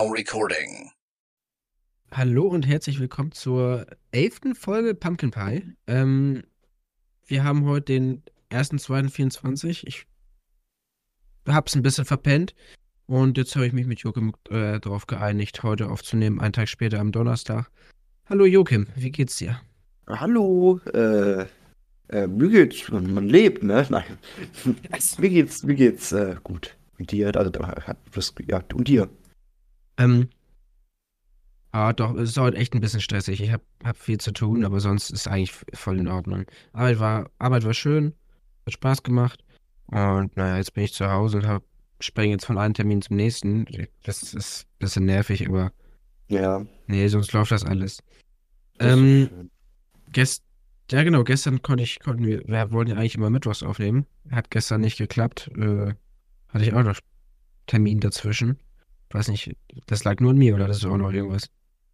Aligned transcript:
Now 0.00 0.06
recording. 0.06 0.90
Hallo 2.10 2.46
und 2.46 2.66
herzlich 2.66 3.00
willkommen 3.00 3.32
zur 3.32 3.84
elften 4.12 4.54
Folge 4.54 4.94
Pumpkin 4.94 5.30
Pie. 5.30 5.74
Ähm, 5.86 6.42
wir 7.26 7.44
haben 7.44 7.66
heute 7.66 7.92
den 7.92 8.22
1.2.24. 8.50 9.86
Ich 9.86 10.06
hab's 11.46 11.76
ein 11.76 11.82
bisschen 11.82 12.06
verpennt. 12.06 12.54
Und 13.06 13.36
jetzt 13.36 13.54
habe 13.56 13.66
ich 13.66 13.74
mich 13.74 13.84
mit 13.84 14.00
Joachim 14.00 14.32
äh, 14.48 14.80
darauf 14.80 15.06
geeinigt, 15.06 15.62
heute 15.64 15.90
aufzunehmen, 15.90 16.40
einen 16.40 16.54
Tag 16.54 16.70
später 16.70 16.98
am 16.98 17.12
Donnerstag. 17.12 17.70
Hallo 18.26 18.46
Joachim, 18.46 18.86
wie 18.96 19.10
geht's 19.10 19.36
dir? 19.36 19.60
Hallo, 20.06 20.80
äh, 20.94 21.44
äh, 22.08 22.26
mir 22.26 22.48
geht's, 22.48 22.88
man, 22.88 23.12
man 23.12 23.28
lebt, 23.28 23.62
ne? 23.62 23.86
Nein. 23.90 24.04
mir 25.18 25.28
geht's, 25.28 25.62
mir 25.62 25.74
geht's 25.74 26.12
äh, 26.12 26.36
gut. 26.42 26.74
Und 26.98 27.12
dir, 27.12 27.36
also, 27.36 27.50
ja, 28.46 28.62
und 28.72 28.88
dir? 28.88 29.10
Ähm, 30.00 30.28
ah, 31.72 31.92
doch, 31.92 32.14
es 32.14 32.30
ist 32.30 32.38
heute 32.38 32.56
echt 32.56 32.74
ein 32.74 32.80
bisschen 32.80 33.00
stressig. 33.00 33.40
Ich 33.40 33.52
habe 33.52 33.62
hab 33.84 33.96
viel 33.96 34.18
zu 34.18 34.32
tun, 34.32 34.64
aber 34.64 34.80
sonst 34.80 35.10
ist 35.10 35.28
eigentlich 35.28 35.52
voll 35.74 35.98
in 35.98 36.08
Ordnung. 36.08 36.46
Arbeit 36.72 36.98
war, 36.98 37.30
Arbeit 37.38 37.64
war 37.64 37.74
schön, 37.74 38.14
hat 38.64 38.72
Spaß 38.72 39.02
gemacht. 39.02 39.44
Und 39.86 40.36
naja, 40.36 40.56
jetzt 40.56 40.74
bin 40.74 40.84
ich 40.84 40.94
zu 40.94 41.10
Hause 41.10 41.38
und 41.38 41.46
hab, 41.46 41.64
springe 42.00 42.32
jetzt 42.32 42.46
von 42.46 42.58
einem 42.58 42.74
Termin 42.74 43.02
zum 43.02 43.16
nächsten. 43.16 43.66
Das 44.04 44.22
ist 44.22 44.62
ein 44.64 44.78
bisschen 44.78 45.04
nervig, 45.04 45.46
aber 45.48 45.72
Ja. 46.28 46.64
nee, 46.86 47.08
sonst 47.08 47.32
läuft 47.32 47.52
das 47.52 47.64
alles. 47.64 47.98
das 48.78 48.96
Ähm. 48.96 49.50
Gest 50.12 50.42
ja, 50.90 51.04
genau, 51.04 51.22
gestern 51.22 51.62
konnte 51.62 51.84
ich, 51.84 52.00
konnten 52.00 52.26
wir, 52.26 52.42
wir 52.48 52.72
wollten 52.72 52.90
ja 52.90 52.96
eigentlich 52.96 53.14
immer 53.14 53.30
Mittwochs 53.30 53.62
aufnehmen. 53.62 54.06
Hat 54.32 54.50
gestern 54.50 54.80
nicht 54.80 54.98
geklappt. 54.98 55.48
Äh, 55.56 55.94
hatte 56.48 56.64
ich 56.64 56.72
auch 56.74 56.82
noch 56.82 56.98
Termin 57.68 58.00
dazwischen. 58.00 58.58
Weiß 59.12 59.28
nicht, 59.28 59.52
das 59.86 60.04
lag 60.04 60.20
nur 60.20 60.30
an 60.30 60.38
mir 60.38 60.54
oder 60.54 60.66
das 60.68 60.78
ist 60.78 60.84
auch 60.86 60.96
noch 60.96 61.12
irgendwas? 61.12 61.48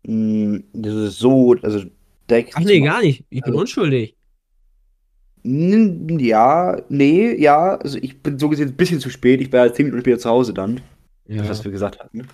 Mm, 0.07 0.59
Das 0.73 0.95
ist 0.95 1.19
so, 1.19 1.55
also 1.63 1.83
direkt 2.29 2.53
Ach 2.55 2.61
nee, 2.61 2.81
gar 2.81 3.01
nicht. 3.03 3.25
Ich 3.31 3.41
bin 3.43 3.53
Also- 3.53 3.61
unschuldig. 3.61 4.15
Ja, 5.49 6.77
nee, 6.89 7.35
ja, 7.41 7.77
also 7.77 7.99
ich 7.99 8.21
bin 8.21 8.39
so 8.39 8.49
gesehen 8.49 8.69
ein 8.71 8.77
bisschen 8.77 8.99
zu 9.01 9.11
spät. 9.11 9.41
Ich 9.41 9.53
war 9.53 9.67
ja 9.67 9.73
10 9.73 9.87
Minuten 9.87 10.03
später 10.03 10.19
zu 10.19 10.29
Hause 10.29 10.53
dann, 10.53 10.81
Ja. 11.29 11.49
was 11.49 11.63
wir 11.65 11.71
gesagt 11.71 12.01
hatten. 12.01 12.27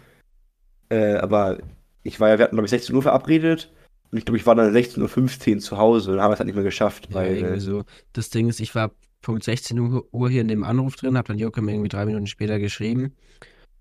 Äh, 0.88 1.14
aber 1.16 1.58
ich 2.04 2.18
war 2.20 2.30
ja, 2.30 2.38
wir 2.38 2.44
hatten 2.44 2.56
glaube 2.56 2.66
ich 2.66 2.70
16 2.70 2.94
Uhr 2.94 3.02
verabredet 3.02 3.70
und 4.10 4.16
ich 4.18 4.24
glaube, 4.24 4.38
ich 4.38 4.46
war 4.46 4.54
dann 4.54 4.72
16.15 4.72 5.54
Uhr 5.56 5.60
zu 5.60 5.76
Hause 5.76 6.12
und 6.12 6.20
haben 6.22 6.32
es 6.32 6.38
halt 6.38 6.46
nicht 6.46 6.54
mehr 6.54 6.64
geschafft, 6.64 7.08
Ja, 7.10 7.16
weil 7.16 7.36
irgendwie 7.36 7.56
äh, 7.56 7.60
so. 7.60 7.84
Das 8.14 8.30
Ding 8.30 8.48
ist, 8.48 8.60
ich 8.60 8.74
war 8.74 8.92
Punkt 9.20 9.44
16 9.44 9.78
Uhr 10.10 10.30
hier 10.30 10.40
in 10.40 10.48
dem 10.48 10.64
Anruf 10.64 10.96
drin, 10.96 11.16
hab 11.18 11.26
dann 11.26 11.38
Joachim 11.38 11.68
irgendwie 11.68 11.88
drei 11.90 12.06
Minuten 12.06 12.26
später 12.26 12.58
geschrieben. 12.58 13.12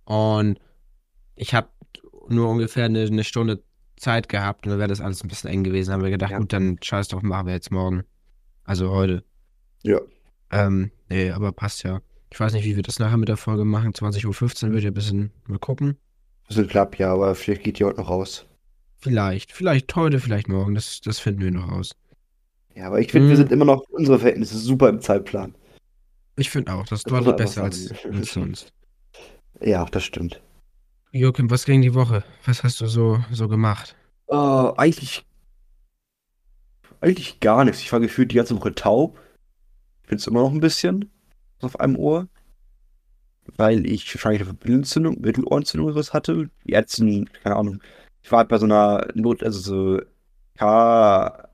Und 0.04 0.60
ich 1.36 1.54
habe 1.54 1.70
nur 2.30 2.50
ungefähr 2.50 2.86
eine, 2.86 3.02
eine 3.04 3.24
Stunde 3.24 3.64
Zeit 3.98 4.30
gehabt 4.30 4.66
und 4.66 4.72
dann 4.72 4.80
wäre 4.80 4.90
das 4.90 5.02
alles 5.02 5.24
ein 5.24 5.28
bisschen 5.28 5.50
eng 5.50 5.64
gewesen. 5.64 5.94
Haben 5.94 6.04
wir 6.04 6.10
gedacht, 6.10 6.32
Ja. 6.32 6.40
gut, 6.40 6.54
dann 6.54 6.78
scheiß 6.82 7.10
drauf, 7.10 7.22
machen 7.24 7.48
wir 7.48 7.54
jetzt 7.54 7.72
morgen. 7.72 8.04
Also 8.64 8.92
heute. 8.92 9.24
ja. 9.84 10.00
Ähm, 10.54 10.92
nee, 11.10 11.32
aber 11.32 11.52
passt 11.54 11.84
ja. 11.84 12.02
Ich 12.30 12.38
weiß 12.40 12.52
nicht, 12.54 12.66
wie 12.66 12.76
wir 12.76 12.84
das 12.84 13.00
nachher 13.00 13.16
mit 13.18 13.30
der 13.30 13.38
Folge 13.38 13.64
machen. 13.64 13.94
20.15 13.94 14.66
Uhr 14.68 14.74
wird 14.74 14.84
ja 14.84 14.90
ein 14.92 14.94
bisschen 14.94 15.32
mal 15.48 15.60
gucken. 15.60 15.98
Das 16.48 16.58
ist 16.58 16.64
ein 16.64 16.68
Klapp, 16.68 16.98
ja, 17.00 17.14
aber 17.14 17.36
vielleicht 17.36 17.64
geht 17.64 17.80
die 17.80 17.86
heute 17.86 18.02
noch 18.02 18.10
raus. 18.10 18.46
Vielleicht. 18.98 19.54
Vielleicht 19.54 19.96
heute, 19.96 20.20
vielleicht 20.20 20.50
morgen. 20.50 20.76
Das, 20.76 21.00
das 21.00 21.20
finden 21.20 21.42
wir 21.42 21.52
noch 21.52 21.72
raus. 21.72 21.96
Ja, 22.76 22.88
aber 22.88 23.00
ich 23.00 23.12
finde, 23.12 23.30
wir 23.30 23.36
Mm. 23.36 23.38
sind 23.38 23.52
immer 23.54 23.64
noch 23.66 23.82
unsere 23.90 24.20
Verhältnisse 24.20 24.58
super 24.58 24.90
im 24.90 25.00
Zeitplan. 25.00 25.56
Ich 26.36 26.50
finde 26.50 26.74
auch, 26.74 26.86
das 26.86 27.04
Das 27.04 27.12
deutlich 27.12 27.28
man 27.28 27.36
besser 27.38 27.64
als, 27.64 27.94
als 28.04 28.34
sonst. 28.34 28.74
Ja, 29.62 29.86
das 29.86 30.04
stimmt. 30.04 30.42
Joachim, 31.12 31.50
was 31.50 31.66
ging 31.66 31.82
die 31.82 31.94
Woche? 31.94 32.24
Was 32.46 32.64
hast 32.64 32.80
du 32.82 32.88
so, 32.88 33.20
so 33.32 33.48
gemacht? 33.48 33.96
Äh, 34.28 34.36
eigentlich. 34.36 35.26
Eigentlich 37.02 37.40
gar 37.40 37.66
nichts. 37.66 37.82
Ich 37.82 37.92
war 37.92 38.00
gefühlt 38.00 38.32
die 38.32 38.36
ganze 38.38 38.56
Woche 38.56 38.74
taub. 38.74 39.20
Ich 40.04 40.10
bin 40.10 40.18
es 40.18 40.28
immer 40.28 40.42
noch 40.42 40.52
ein 40.52 40.60
bisschen. 40.62 41.10
Auf 41.62 41.80
einem 41.80 41.96
Ohr. 41.98 42.28
Weil 43.58 43.86
ich 43.86 44.14
wahrscheinlich 44.16 44.42
eine 44.44 44.52
Mittelentzündung, 44.54 45.20
Mittelohrentzündung 45.20 45.88
oder 45.88 45.96
was 46.00 46.14
hatte. 46.14 46.50
Die 46.66 46.72
Ärzte, 46.72 47.26
keine 47.44 47.56
Ahnung. 47.56 47.82
Ich 48.24 48.32
war 48.32 48.40
halt 48.40 48.50
bei 48.50 48.58
so 48.58 48.66
einer 48.66 49.08
Not, 49.16 49.44
also 49.44 49.60
so 49.60 50.00
K. 50.58 51.50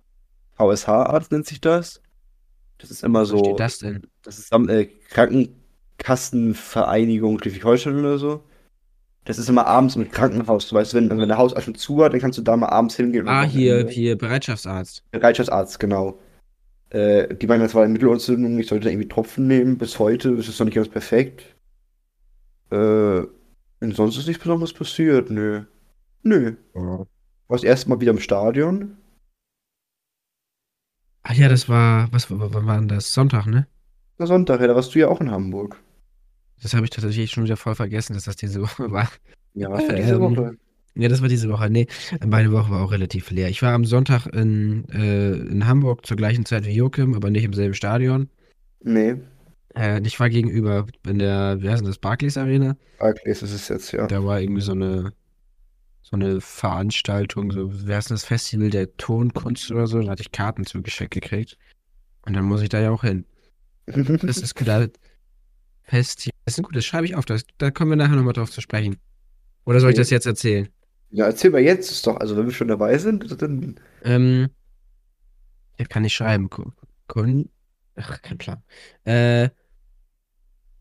VSH-Arzt 0.55 1.31
nennt 1.31 1.45
sich 1.45 1.61
das. 1.61 2.01
Das 2.79 2.91
ist 2.91 3.03
immer 3.03 3.21
Was 3.21 3.29
so. 3.29 3.39
steht 3.39 3.59
das 3.59 3.79
denn? 3.79 4.05
Das 4.23 4.37
ist 4.37 4.51
am- 4.53 4.69
äh, 4.69 4.85
Krankenkassenvereinigung 5.09 7.39
Schleswig-Holstein 7.39 7.99
oder 7.99 8.17
so. 8.17 8.43
Das 9.27 9.37
ist 9.37 9.49
immer 9.49 9.67
abends 9.67 9.97
im 9.97 10.09
Krankenhaus. 10.09 10.69
Du 10.69 10.75
weißt, 10.75 10.93
wenn, 10.93 11.09
wenn 11.09 11.27
der 11.27 11.37
Hausarzt 11.37 11.65
schon 11.65 11.75
zu 11.75 12.01
hat, 12.01 12.13
dann 12.13 12.21
kannst 12.21 12.37
du 12.37 12.41
da 12.41 12.55
mal 12.55 12.67
abends 12.69 12.95
hingehen. 12.95 13.23
und 13.23 13.27
Ah, 13.27 13.43
hier, 13.43 13.73
Wochenende- 13.73 13.91
hier, 13.93 14.17
Bereitschaftsarzt. 14.17 15.03
Bereitschaftsarzt, 15.11 15.79
genau. 15.81 16.17
Äh, 16.91 17.35
die 17.35 17.45
meinen, 17.47 17.59
das 17.59 17.75
war 17.75 17.83
eine 17.83 17.91
Mittelohrentzündung, 17.91 18.57
ich 18.57 18.67
sollte 18.67 18.85
da 18.85 18.89
irgendwie 18.91 19.09
Tropfen 19.09 19.45
nehmen. 19.47 19.77
Bis 19.77 19.99
heute 19.99 20.29
ist 20.29 20.47
es 20.47 20.57
noch 20.59 20.65
nicht 20.65 20.75
ganz 20.75 20.87
perfekt. 20.87 21.43
Äh, 22.71 22.75
und 23.79 23.95
sonst 23.95 24.17
ist 24.17 24.27
nichts 24.27 24.41
Besonderes 24.41 24.71
passiert, 24.73 25.29
nö. 25.29 25.63
Nö. 26.23 26.55
War 26.73 27.05
das 27.49 27.63
erste 27.63 27.89
Mal 27.89 27.99
wieder 27.99 28.11
im 28.11 28.19
Stadion. 28.19 28.95
Ach 31.23 31.33
ja, 31.33 31.49
das 31.49 31.67
war, 31.67 32.07
was, 32.13 32.31
wann 32.31 32.65
war 32.65 32.77
denn 32.77 32.87
das? 32.87 33.13
Sonntag, 33.13 33.45
ne? 33.47 33.67
Na, 34.17 34.25
Sonntag, 34.25 34.61
ja, 34.61 34.67
da 34.67 34.75
warst 34.75 34.95
du 34.95 34.99
ja 34.99 35.09
auch 35.09 35.19
in 35.19 35.29
Hamburg. 35.31 35.77
Das 36.61 36.73
habe 36.73 36.85
ich 36.85 36.89
tatsächlich 36.91 37.31
schon 37.31 37.43
wieder 37.43 37.57
voll 37.57 37.75
vergessen, 37.75 38.13
dass 38.13 38.23
das 38.25 38.35
diese 38.35 38.61
Woche 38.61 38.91
war. 38.91 39.09
Ja, 39.53 39.69
was 39.71 39.85
für 39.85 39.93
diese 39.93 40.15
Ähm, 40.15 40.19
Woche? 40.19 40.57
Ja, 40.95 41.09
das 41.09 41.21
war 41.21 41.29
diese 41.29 41.49
Woche. 41.49 41.69
Nee, 41.69 41.87
meine 42.25 42.51
Woche 42.51 42.71
war 42.71 42.81
auch 42.83 42.91
relativ 42.91 43.29
leer. 43.29 43.49
Ich 43.49 43.61
war 43.61 43.73
am 43.73 43.85
Sonntag 43.85 44.25
in, 44.27 44.87
äh, 44.89 45.33
in 45.33 45.67
Hamburg 45.67 46.05
zur 46.05 46.17
gleichen 46.17 46.45
Zeit 46.45 46.65
wie 46.65 46.71
Joachim, 46.75 47.13
aber 47.13 47.29
nicht 47.29 47.43
im 47.43 47.53
selben 47.53 47.75
Stadion. 47.75 48.29
Nee, 48.81 49.15
Äh, 49.75 50.01
ich 50.05 50.19
war 50.19 50.29
gegenüber 50.29 50.87
in 51.05 51.19
der, 51.19 51.61
wie 51.61 51.69
heißt 51.69 51.85
das, 51.85 51.99
Barclays 51.99 52.37
Arena. 52.37 52.77
Barclays 52.97 53.43
ist 53.43 53.53
es 53.53 53.67
jetzt, 53.67 53.91
ja. 53.91 54.07
Da 54.07 54.23
war 54.25 54.41
irgendwie 54.41 54.61
so 54.61 54.71
eine, 54.71 55.13
so 56.01 56.15
eine 56.15 56.41
Veranstaltung, 56.41 57.51
so, 57.51 57.87
wie 57.87 57.93
heißt 57.93 58.11
das, 58.11 58.25
Festival 58.25 58.69
der 58.71 58.95
Tonkunst 58.97 59.71
oder 59.71 59.87
so. 59.87 60.01
Da 60.01 60.11
hatte 60.11 60.23
ich 60.23 60.31
Karten 60.31 60.65
zugeschickt 60.65 61.13
gekriegt. 61.13 61.57
Und 62.25 62.35
dann 62.35 62.45
muss 62.45 62.61
ich 62.61 62.69
da 62.69 62.79
ja 62.81 62.91
auch 62.91 63.03
hin. 63.03 63.25
Das 64.23 64.37
ist 64.39 64.55
gut. 64.55 64.67
Festival. 65.87 66.33
Das 66.45 66.57
ist 66.57 66.63
gut, 66.63 66.75
das 66.75 66.85
schreibe 66.85 67.05
ich 67.05 67.15
auf. 67.15 67.25
Das, 67.25 67.45
da 67.57 67.71
kommen 67.71 67.91
wir 67.91 67.95
nachher 67.97 68.15
nochmal 68.15 68.33
drauf 68.33 68.51
zu 68.51 68.61
sprechen. 68.61 68.97
Oder 69.65 69.79
soll 69.79 69.91
ich 69.91 69.97
das 69.97 70.09
jetzt 70.09 70.25
erzählen? 70.25 70.69
Ja, 71.09 71.25
erzähl 71.25 71.51
mal 71.51 71.61
jetzt, 71.61 71.91
ist 71.91 72.05
doch, 72.05 72.17
also 72.17 72.35
wenn 72.37 72.45
wir 72.45 72.53
schon 72.53 72.67
dabei 72.67 72.97
sind, 72.97 73.41
dann. 73.41 73.79
Ähm, 74.03 74.49
ja, 75.79 75.85
kann 75.85 76.05
ich 76.05 76.13
schreiben. 76.13 76.49
Ku- 76.49 76.71
Kun 77.07 77.49
Ach, 77.95 78.21
kein 78.21 78.37
Plan. 78.37 78.61
Äh, 79.05 79.49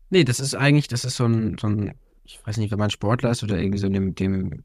nee, 0.09 0.23
das 0.23 0.39
ist 0.39 0.55
eigentlich, 0.55 0.87
das 0.87 1.03
ist 1.05 1.15
so 1.17 1.25
ein, 1.25 1.57
so 1.57 1.67
ein, 1.67 1.93
ich 2.23 2.39
weiß 2.45 2.57
nicht, 2.57 2.71
wenn 2.71 2.79
man 2.79 2.89
Sportler 2.89 3.31
ist 3.31 3.43
oder 3.43 3.57
irgendwie 3.57 3.79
so 3.79 3.87
in 3.87 3.93
dem, 3.93 4.15
dem 4.15 4.63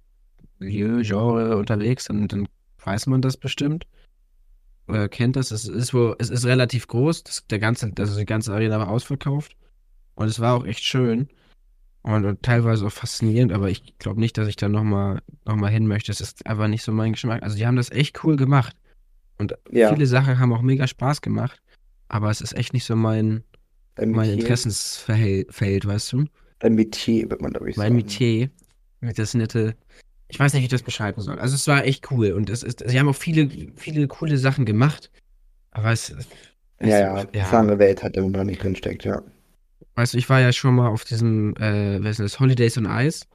Milieu, 0.59 1.03
Genre 1.03 1.57
unterwegs, 1.57 2.05
dann, 2.07 2.29
dann 2.29 2.49
weiß 2.85 3.07
man 3.07 3.23
das 3.23 3.37
bestimmt. 3.37 3.87
Oder 4.89 5.09
kennt 5.09 5.37
das. 5.37 5.51
Es 5.51 5.67
ist 5.67 5.95
wohl, 5.95 6.17
es 6.19 6.31
ist 6.31 6.45
relativ 6.45 6.87
groß. 6.87 7.25
Das, 7.25 7.47
der 7.47 7.59
ganze, 7.59 7.93
also 7.99 8.19
die 8.19 8.27
ganze 8.27 8.53
Arena 8.53 8.79
war 8.79 8.89
ausverkauft. 8.89 9.57
Und 10.15 10.29
es 10.29 10.41
war 10.41 10.55
auch 10.55 10.65
echt 10.65 10.85
schön. 10.85 11.29
Und, 12.03 12.25
und 12.25 12.43
teilweise 12.43 12.87
auch 12.87 12.93
faszinierend, 12.93 13.53
aber 13.53 13.71
ich 13.71 13.97
glaube 13.99 14.19
nicht, 14.19 14.37
dass 14.37 14.49
ich 14.49 14.57
da 14.57 14.69
nochmal 14.69 15.21
noch 15.45 15.57
mal 15.57 15.71
hin 15.71 15.87
möchte. 15.87 16.11
Es 16.11 16.21
ist 16.21 16.47
einfach 16.47 16.67
nicht 16.67 16.83
so 16.83 16.93
mein 16.93 17.13
Geschmack. 17.13 17.43
Also 17.43 17.57
die 17.57 17.67
haben 17.67 17.77
das 17.77 17.91
echt 17.91 18.25
cool 18.25 18.37
gemacht. 18.37 18.77
Und 19.39 19.55
Ja, 19.71 19.93
viele 19.93 20.07
Sachen 20.07 20.39
haben 20.39 20.53
auch 20.53 20.63
mega 20.63 20.87
Spaß 20.87 21.21
gemacht. 21.21 21.61
Aber 22.09 22.31
es 22.31 22.41
ist 22.41 22.55
echt 22.57 22.73
nicht 22.73 22.85
so 22.85 22.97
mein, 22.97 23.45
dein 23.95 24.11
mein 24.11 24.31
Metier, 24.31 24.41
Interessensfeld, 24.41 25.87
weißt 25.87 26.13
du? 26.13 26.25
dein 26.63 26.75
Metier, 26.75 27.29
wird 27.31 27.41
man, 27.43 27.53
glaube 27.53 27.71
ich, 27.71 27.77
Mein 27.77 27.93
sagen. 27.93 27.97
Metier. 27.97 28.51
Das 29.17 29.35
nette. 29.35 29.75
Ich 30.29 30.39
weiß 30.39 30.53
nicht, 30.53 30.63
wie 30.63 30.67
ich 30.67 30.71
das 30.71 30.83
beschreiben 30.83 31.21
soll. 31.21 31.39
Also 31.39 31.57
es 31.57 31.67
war 31.67 31.85
echt 31.85 32.11
cool. 32.11 32.33
Und 32.33 32.49
es 32.49 32.63
ist, 32.63 32.89
sie 32.89 32.99
haben 32.99 33.09
auch 33.09 33.17
viele, 33.17 33.49
viele 33.77 34.07
coole 34.07 34.39
Sachen 34.39 34.65
gemacht. 34.65 35.11
Aber 35.73 35.93
es. 35.93 36.11
es 36.11 36.27
Ja, 36.81 36.99
ja, 36.99 37.29
eine 37.33 37.53
andere 37.53 37.79
Welt 37.79 38.03
hat, 38.03 38.17
man 38.17 38.33
da 38.33 38.45
nicht 38.45 38.63
drin 38.63 38.77
steckt, 38.77 39.05
ja. 39.05 39.23
Weißt 39.95 40.15
du, 40.15 40.19
ich 40.19 40.29
war 40.29 40.41
ja 40.41 40.53
schon 40.53 40.75
mal 40.75 40.89
auf 40.89 41.05
diesem, 41.05 41.55
äh, 41.57 42.03
was 42.03 42.13
ist 42.13 42.21
das, 42.21 42.41
Holidays 42.41 42.79
on 42.79 42.87
Ice. 42.87 43.27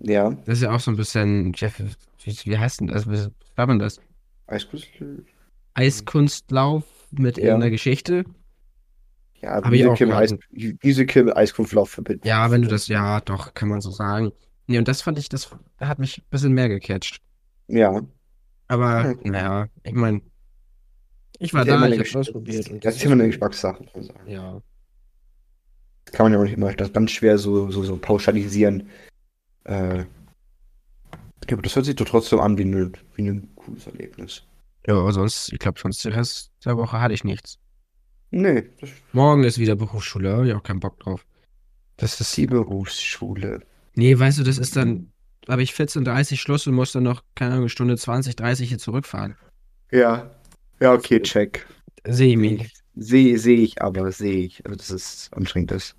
Ja, 0.00 0.30
Das 0.44 0.58
ist 0.58 0.62
ja 0.62 0.70
auch 0.74 0.80
so 0.80 0.90
ein 0.90 0.96
bisschen, 0.96 1.52
Jeff, 1.56 1.78
wie, 2.24 2.36
wie 2.44 2.58
heißt 2.58 2.80
denn 2.80 2.86
das? 2.88 3.08
Wie 3.10 3.16
sagt 3.16 3.32
man 3.56 3.78
das? 3.78 4.00
Eiskunstlauf. 4.46 5.20
Eiskunstlauf 5.74 6.84
mit 7.10 7.38
Ja. 7.38 7.44
irgendeiner 7.44 7.70
Geschichte. 7.70 8.24
Ja, 9.40 9.60
Musical 9.64 10.12
Eis. 10.12 10.34
Musical 10.82 11.24
mit 11.24 11.36
Eiskunftlauf 11.36 11.90
verbinden. 11.90 12.26
Ja, 12.26 12.50
wenn 12.50 12.62
du 12.62 12.68
das, 12.68 12.88
ja, 12.88 13.20
doch, 13.20 13.54
kann 13.54 13.68
man 13.68 13.80
so 13.80 13.90
sagen. 13.90 14.32
Nee, 14.66 14.78
und 14.78 14.88
das 14.88 15.00
fand 15.02 15.18
ich, 15.18 15.28
das 15.28 15.50
hat 15.80 15.98
mich 15.98 16.18
ein 16.18 16.24
bisschen 16.30 16.52
mehr 16.52 16.68
gecatcht. 16.68 17.20
Ja. 17.68 18.02
Aber, 18.66 19.10
Okay. 19.16 19.30
naja, 19.30 19.68
ich 19.84 19.94
meine, 19.94 20.20
ich 21.38 21.54
war 21.54 21.64
Das 21.64 21.80
da, 21.80 21.88
ich 21.88 21.98
hab's 21.98 22.16
ausprobiert. 22.16 22.84
Das 22.84 22.96
ist 22.96 23.04
immer 23.04 23.14
eine 23.14 23.28
Geschmackssache. 23.28 23.84
Ja. 24.26 24.60
Das 26.08 26.12
kann 26.16 26.24
man 26.24 26.32
ja 26.32 26.38
auch 26.38 26.44
nicht 26.44 26.54
immer, 26.56 26.72
das 26.72 26.88
ist 26.88 26.94
ganz 26.94 27.10
schwer 27.10 27.36
so, 27.38 27.70
so, 27.70 27.82
so 27.84 27.96
pauschalisieren. 27.98 28.88
Äh, 29.64 30.04
Ja, 31.48 31.52
aber 31.52 31.62
das 31.62 31.74
hört 31.76 31.86
sich 31.86 31.96
doch 31.96 32.06
trotzdem 32.06 32.40
an 32.40 32.56
wie, 32.58 32.62
eine, 32.62 32.92
wie 33.14 33.28
ein 33.28 33.54
cooles 33.56 33.86
Erlebnis. 33.86 34.42
Ja, 34.86 34.94
aber 34.98 35.12
sonst, 35.12 35.52
ich 35.52 35.58
glaube, 35.58 35.78
sonst 35.80 36.04
den 36.04 36.12
Rest 36.12 36.50
der 36.64 36.76
Woche 36.76 37.00
hatte 37.00 37.14
ich 37.14 37.24
nichts. 37.24 37.58
Nee, 38.30 38.70
das 38.80 38.90
Morgen 39.12 39.44
ist 39.44 39.58
wieder 39.58 39.76
Berufsschule, 39.76 40.32
habe 40.32 40.48
ich 40.48 40.54
auch 40.54 40.62
keinen 40.62 40.80
Bock 40.80 40.98
drauf. 41.00 41.26
Das 41.96 42.20
ist 42.20 42.36
die 42.36 42.46
Berufsschule. 42.46 43.60
Nee, 43.94 44.18
weißt 44.18 44.38
du, 44.38 44.44
das 44.44 44.58
ist 44.58 44.76
dann, 44.76 45.12
habe 45.48 45.62
ich 45.62 45.72
14.30 45.72 46.36
Schluss 46.36 46.66
und 46.66 46.74
muss 46.74 46.92
dann 46.92 47.02
noch, 47.02 47.22
keine 47.34 47.54
Ahnung, 47.54 47.68
Stunde 47.68 47.96
20, 47.96 48.36
30 48.36 48.68
hier 48.68 48.78
zurückfahren. 48.78 49.36
Ja. 49.90 50.30
Ja, 50.80 50.92
okay, 50.94 51.20
check. 51.20 51.66
Sehe 52.06 52.30
ich 52.30 52.36
mich. 52.36 52.72
Sehe 52.94 53.38
seh 53.38 53.54
ich 53.56 53.82
aber, 53.82 54.12
sehe 54.12 54.44
ich. 54.46 54.64
Also, 54.66 54.76
dass 54.76 54.90
es 54.90 55.30
anstrengend 55.32 55.72
ist. 55.72 55.96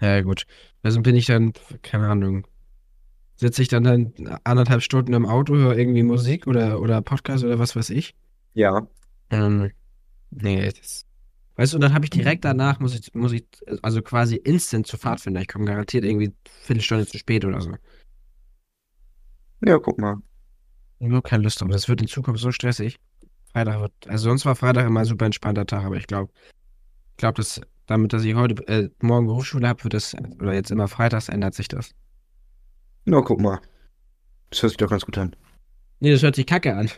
Ja, 0.00 0.20
gut. 0.22 0.46
Also 0.82 1.00
bin 1.02 1.16
ich 1.16 1.26
dann, 1.26 1.52
keine 1.82 2.08
Ahnung, 2.08 2.46
sitze 3.36 3.62
ich 3.62 3.68
dann, 3.68 3.84
dann 3.84 4.12
anderthalb 4.44 4.82
Stunden 4.82 5.12
im 5.12 5.26
Auto, 5.26 5.54
höre 5.54 5.76
irgendwie 5.76 6.02
Musik 6.02 6.46
oder, 6.46 6.80
oder 6.80 7.02
Podcast 7.02 7.44
oder 7.44 7.58
was 7.58 7.76
weiß 7.76 7.90
ich. 7.90 8.14
Ja. 8.54 8.86
Ähm, 9.30 9.70
nee, 10.30 10.70
das. 10.70 11.06
Weißt 11.56 11.72
du, 11.72 11.76
und 11.76 11.82
dann 11.82 11.92
habe 11.92 12.06
ich 12.06 12.10
direkt 12.10 12.44
danach, 12.44 12.80
muss 12.80 12.98
ich, 12.98 13.14
muss 13.14 13.32
ich, 13.32 13.44
also 13.82 14.00
quasi 14.00 14.36
instant 14.36 14.86
zur 14.86 14.98
Pfadfinder. 14.98 15.42
Ich 15.42 15.48
komme 15.48 15.66
garantiert 15.66 16.04
irgendwie 16.04 16.32
Viertelstunde 16.62 17.06
zu 17.06 17.18
spät 17.18 17.44
oder 17.44 17.60
so. 17.60 17.74
Ja, 19.64 19.78
guck 19.78 19.98
mal. 19.98 20.16
Ich 21.00 21.10
habe 21.10 21.22
keine 21.22 21.42
Lust 21.42 21.60
drauf. 21.60 21.68
Das 21.70 21.88
wird 21.88 22.00
in 22.00 22.08
Zukunft 22.08 22.40
so 22.40 22.52
stressig. 22.52 22.98
Freitag 23.52 23.80
wird, 23.80 23.92
also 24.06 24.30
sonst 24.30 24.46
war 24.46 24.54
Freitag 24.54 24.86
immer 24.86 25.00
ein 25.00 25.06
super 25.06 25.26
entspannter 25.26 25.66
Tag, 25.66 25.84
aber 25.84 25.96
ich 25.96 26.06
glaube, 26.06 26.32
ich 27.10 27.16
glaube, 27.16 27.36
dass 27.36 27.60
damit, 27.90 28.12
dass 28.12 28.24
ich 28.24 28.36
heute, 28.36 28.66
äh, 28.68 28.88
morgen 29.00 29.26
Berufsschule 29.26 29.66
habe, 29.66 29.82
wird 29.82 29.94
das, 29.94 30.14
oder 30.40 30.54
jetzt 30.54 30.70
immer 30.70 30.86
freitags 30.86 31.28
ändert 31.28 31.54
sich 31.54 31.66
das. 31.66 31.90
Na, 33.04 33.20
guck 33.20 33.40
mal. 33.40 33.60
Das 34.50 34.62
hört 34.62 34.70
sich 34.70 34.76
doch 34.76 34.90
ganz 34.90 35.04
gut 35.04 35.18
an. 35.18 35.34
Nee, 35.98 36.12
das 36.12 36.22
hört 36.22 36.36
sich 36.36 36.46
kacke 36.46 36.74
an. 36.76 36.88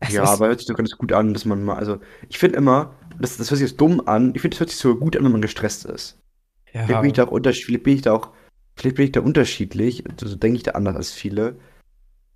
Es 0.00 0.12
ja, 0.12 0.24
aber 0.24 0.48
hört 0.48 0.58
sich 0.58 0.68
doch 0.68 0.76
ganz 0.76 0.96
gut 0.96 1.12
an, 1.12 1.32
dass 1.32 1.46
man 1.46 1.64
mal, 1.64 1.76
also, 1.76 1.98
ich 2.28 2.38
finde 2.38 2.58
immer, 2.58 2.94
das, 3.18 3.38
das 3.38 3.50
hört 3.50 3.58
sich 3.58 3.70
jetzt 3.70 3.80
dumm 3.80 4.02
an, 4.06 4.32
ich 4.34 4.42
finde, 4.42 4.54
das 4.54 4.60
hört 4.60 4.70
sich 4.70 4.78
so 4.78 4.94
gut 4.96 5.16
an, 5.16 5.24
wenn 5.24 5.32
man 5.32 5.42
gestresst 5.42 5.86
ist. 5.86 6.18
Ja. 6.74 6.84
Vielleicht 6.84 7.00
bin 7.00 7.10
ich 7.10 7.16
da 7.16 7.24
auch 7.24 7.30
unterschiedlich, 7.30 7.82
bin 7.82 7.94
ich 7.94 8.02
da 8.02 8.12
auch, 8.12 8.30
vielleicht 8.76 8.96
bin 8.96 9.06
ich 9.06 9.12
da 9.12 9.20
unterschiedlich, 9.20 10.04
also 10.22 10.36
denke 10.36 10.58
ich 10.58 10.62
da 10.62 10.72
anders 10.72 10.94
als 10.94 11.12
viele. 11.12 11.56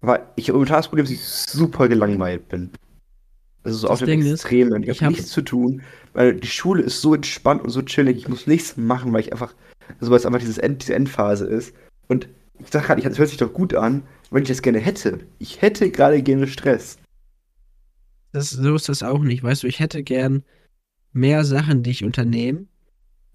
Aber 0.00 0.32
ich 0.36 0.50
momentan 0.50 0.78
das 0.78 0.88
Problem, 0.88 1.04
dass 1.04 1.12
ich 1.12 1.22
super 1.22 1.88
gelangweilt 1.88 2.48
bin. 2.48 2.70
Das 3.62 3.74
ist 3.74 3.84
das 3.84 3.90
auch 3.90 3.98
das 3.98 4.08
Extremen. 4.08 4.82
Ich, 4.82 4.88
ich 4.88 5.02
habe 5.02 5.12
nichts 5.12 5.30
zu 5.30 5.42
tun, 5.42 5.82
weil 6.12 6.34
die 6.34 6.48
Schule 6.48 6.82
ist 6.82 7.00
so 7.00 7.14
entspannt 7.14 7.62
und 7.62 7.70
so 7.70 7.82
chillig. 7.82 8.16
Ich 8.16 8.28
muss 8.28 8.46
nichts 8.46 8.76
machen, 8.76 9.12
weil 9.12 9.20
ich 9.20 9.32
einfach, 9.32 9.54
also 10.00 10.10
weil 10.10 10.18
es 10.18 10.26
einfach 10.26 10.40
dieses 10.40 10.58
End, 10.58 10.82
diese 10.82 10.94
Endphase 10.94 11.46
ist. 11.46 11.74
Und 12.08 12.28
ich 12.58 12.66
sag 12.70 12.86
gerade, 12.86 13.02
das 13.02 13.18
hört 13.18 13.28
sich 13.28 13.38
doch 13.38 13.52
gut 13.52 13.74
an, 13.74 14.02
wenn 14.30 14.42
ich 14.42 14.48
das 14.48 14.62
gerne 14.62 14.80
hätte. 14.80 15.20
Ich 15.38 15.62
hätte 15.62 15.90
gerade 15.90 16.22
gerne 16.22 16.46
Stress. 16.46 16.98
Das, 18.32 18.50
so 18.50 18.74
ist 18.74 18.88
das 18.88 19.02
auch 19.02 19.20
nicht. 19.20 19.42
Weißt 19.42 19.62
du, 19.62 19.66
ich 19.66 19.78
hätte 19.78 20.02
gern 20.02 20.42
mehr 21.12 21.44
Sachen, 21.44 21.82
die 21.82 21.90
ich 21.90 22.04
unternehme. 22.04 22.66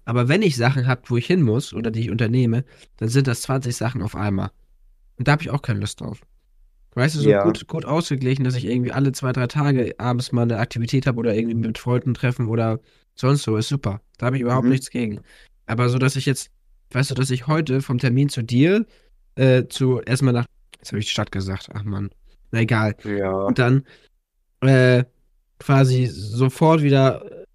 Aber 0.04 0.28
wenn 0.28 0.42
ich 0.42 0.56
Sachen 0.56 0.86
habe, 0.86 1.02
wo 1.06 1.16
ich 1.16 1.26
hin 1.26 1.42
muss 1.42 1.72
oder 1.72 1.90
die 1.90 2.00
ich 2.00 2.10
unternehme, 2.10 2.64
dann 2.96 3.08
sind 3.08 3.26
das 3.26 3.42
20 3.42 3.76
Sachen 3.76 4.02
auf 4.02 4.16
einmal. 4.16 4.50
Und 5.16 5.28
da 5.28 5.32
habe 5.32 5.42
ich 5.42 5.50
auch 5.50 5.62
keine 5.62 5.80
Lust 5.80 6.00
drauf. 6.00 6.20
Weißt 6.94 7.14
du, 7.16 7.20
so 7.20 7.28
ja. 7.28 7.44
gut, 7.44 7.66
gut 7.68 7.84
ausgeglichen, 7.84 8.44
dass 8.44 8.56
ich 8.56 8.64
irgendwie 8.64 8.92
alle 8.92 9.12
zwei, 9.12 9.32
drei 9.32 9.46
Tage 9.46 9.94
abends 9.98 10.32
mal 10.32 10.42
eine 10.42 10.58
Aktivität 10.58 11.06
habe 11.06 11.18
oder 11.18 11.34
irgendwie 11.34 11.54
mit 11.54 11.78
Freunden 11.78 12.14
treffen 12.14 12.48
oder 12.48 12.80
sonst 13.14 13.42
so, 13.42 13.56
ist 13.56 13.68
super. 13.68 14.00
Da 14.16 14.26
habe 14.26 14.36
ich 14.36 14.42
überhaupt 14.42 14.64
mhm. 14.64 14.70
nichts 14.70 14.90
gegen. 14.90 15.20
Aber 15.66 15.88
so, 15.88 15.98
dass 15.98 16.16
ich 16.16 16.26
jetzt, 16.26 16.50
weißt 16.90 17.10
du, 17.10 17.14
dass 17.14 17.30
ich 17.30 17.46
heute 17.46 17.82
vom 17.82 17.98
Termin 17.98 18.28
zu 18.28 18.42
dir 18.42 18.86
äh, 19.36 19.66
zu 19.68 20.00
erstmal 20.00 20.32
nach, 20.32 20.46
jetzt 20.78 20.88
habe 20.90 20.98
ich 20.98 21.06
die 21.06 21.12
Stadt 21.12 21.30
gesagt, 21.30 21.68
ach 21.72 21.84
man, 21.84 22.10
na 22.50 22.60
egal. 22.60 22.96
Ja. 23.04 23.32
Und 23.32 23.58
dann 23.58 23.84
äh, 24.60 25.04
quasi 25.58 26.06
sofort 26.06 26.82
wieder 26.82 27.46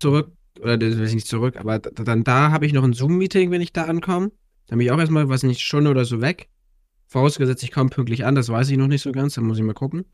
zurück, 0.00 0.32
oder 0.60 0.76
das 0.76 0.98
will 0.98 1.06
ich 1.06 1.14
nicht 1.14 1.28
zurück, 1.28 1.56
aber 1.56 1.78
dann 1.78 2.24
da 2.24 2.50
habe 2.50 2.66
ich 2.66 2.72
noch 2.72 2.84
ein 2.84 2.92
Zoom-Meeting, 2.92 3.50
wenn 3.50 3.60
ich 3.60 3.72
da 3.72 3.84
ankomme. 3.84 4.32
Dann 4.66 4.78
bin 4.78 4.86
ich 4.86 4.92
auch 4.92 4.98
erstmal, 4.98 5.28
was 5.28 5.42
nicht, 5.42 5.60
Stunde 5.60 5.90
oder 5.90 6.04
so 6.04 6.20
weg. 6.20 6.48
Vorausgesetzt, 7.10 7.64
ich 7.64 7.72
komme 7.72 7.90
pünktlich 7.90 8.24
an, 8.24 8.36
das 8.36 8.48
weiß 8.48 8.70
ich 8.70 8.78
noch 8.78 8.86
nicht 8.86 9.02
so 9.02 9.10
ganz, 9.10 9.34
dann 9.34 9.44
muss 9.44 9.58
ich 9.58 9.64
mal 9.64 9.74
gucken. 9.74 10.04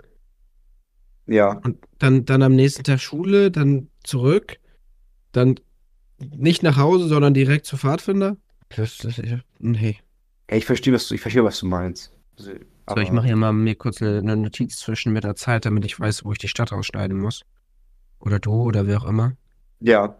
Ja. 1.26 1.58
Und 1.58 1.76
dann, 1.98 2.24
dann 2.24 2.42
am 2.42 2.56
nächsten 2.56 2.84
Tag 2.84 3.00
Schule, 3.00 3.50
dann 3.50 3.90
zurück, 4.02 4.56
dann 5.32 5.60
nicht 6.18 6.62
nach 6.62 6.78
Hause, 6.78 7.06
sondern 7.06 7.34
direkt 7.34 7.66
zu 7.66 7.76
Pfadfinder. 7.76 8.38
Das, 8.70 8.96
das, 8.96 9.20
nee. 9.58 9.98
Ja, 10.50 10.56
ich 10.56 10.64
verstehe, 10.64 10.94
was 10.94 11.06
du, 11.08 11.14
ich 11.14 11.20
verstehe, 11.20 11.44
was 11.44 11.60
du 11.60 11.66
meinst. 11.66 12.12
Also, 12.38 12.52
so, 12.88 12.96
ich 12.96 13.12
mache 13.12 13.26
hier 13.26 13.36
mal 13.36 13.52
mir 13.52 13.74
kurz 13.74 14.00
eine, 14.00 14.16
eine, 14.16 14.34
Notiz 14.34 14.78
zwischen 14.78 15.12
mit 15.12 15.24
der 15.24 15.36
Zeit, 15.36 15.66
damit 15.66 15.84
ich 15.84 16.00
weiß, 16.00 16.24
wo 16.24 16.32
ich 16.32 16.38
die 16.38 16.48
Stadt 16.48 16.72
ausschneiden 16.72 17.18
muss. 17.18 17.42
Oder 18.20 18.38
du 18.38 18.54
oder 18.62 18.86
wer 18.86 19.02
auch 19.02 19.06
immer. 19.06 19.36
Ja. 19.80 20.16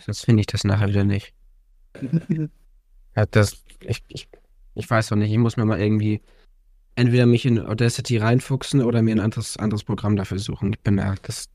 Sonst 0.00 0.24
finde 0.24 0.40
ich 0.40 0.46
das 0.46 0.64
nachher 0.64 0.88
wieder 0.88 1.04
nicht. 1.04 1.34
ja, 3.16 3.26
das, 3.26 3.61
ich, 3.86 4.02
ich, 4.08 4.28
ich 4.74 4.88
weiß 4.88 5.10
noch 5.10 5.18
nicht. 5.18 5.30
Ich 5.30 5.38
muss 5.38 5.56
mir 5.56 5.64
mal 5.64 5.80
irgendwie 5.80 6.20
entweder 6.94 7.26
mich 7.26 7.46
in 7.46 7.58
Audacity 7.58 8.18
reinfuchsen 8.18 8.82
oder 8.82 9.02
mir 9.02 9.14
ein 9.14 9.20
anderes, 9.20 9.56
anderes 9.56 9.84
Programm 9.84 10.16
dafür 10.16 10.38
suchen. 10.38 10.72
Ich 10.72 10.80
bin 10.80 10.96
da, 10.96 11.14
das. 11.22 11.48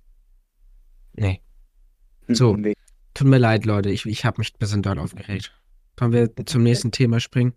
Nee. 1.14 1.42
So. 2.28 2.56
Nee. 2.56 2.74
Tut 3.14 3.28
mir 3.28 3.38
leid, 3.38 3.66
Leute. 3.66 3.90
Ich, 3.90 4.06
ich 4.06 4.26
habe 4.26 4.40
mich 4.40 4.54
ein 4.54 4.60
bisschen 4.60 4.82
dort 4.82 5.00
aufgeregt. 5.00 5.54
Können 5.96 6.14
wir 6.14 6.46
zum 6.46 6.64
nächsten 6.64 6.92
Thema 6.92 7.20
springen? 7.20 7.54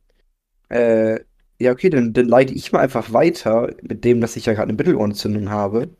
Äh, 0.70 1.20
ja, 1.60 1.72
okay, 1.72 1.90
dann, 1.90 2.14
dann 2.14 2.26
leite 2.26 2.54
ich 2.54 2.72
mal 2.72 2.80
einfach 2.80 3.12
weiter 3.12 3.74
mit 3.82 4.04
dem, 4.04 4.20
dass 4.20 4.36
ich 4.36 4.46
ja 4.46 4.54
gerade 4.54 4.68
eine 4.68 4.76
Mittelohrentzündung 4.76 5.50
habe 5.50 5.90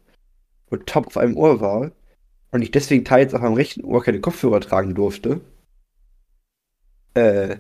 und 0.71 0.87
top 0.87 1.09
auf 1.09 1.19
einem 1.19 1.37
Ohr 1.37 1.61
war 1.61 1.93
und 2.51 2.63
ich 2.63 2.71
deswegen 2.71 3.05
teils 3.05 3.35
auch 3.35 3.43
am 3.43 3.55
rechten 3.55 3.85
Ohr 3.85 4.03
keine 4.03 4.21
Kopfhörer 4.21 4.61
tragen 4.61 4.95
durfte. 4.95 5.43
Äh, 7.13 7.57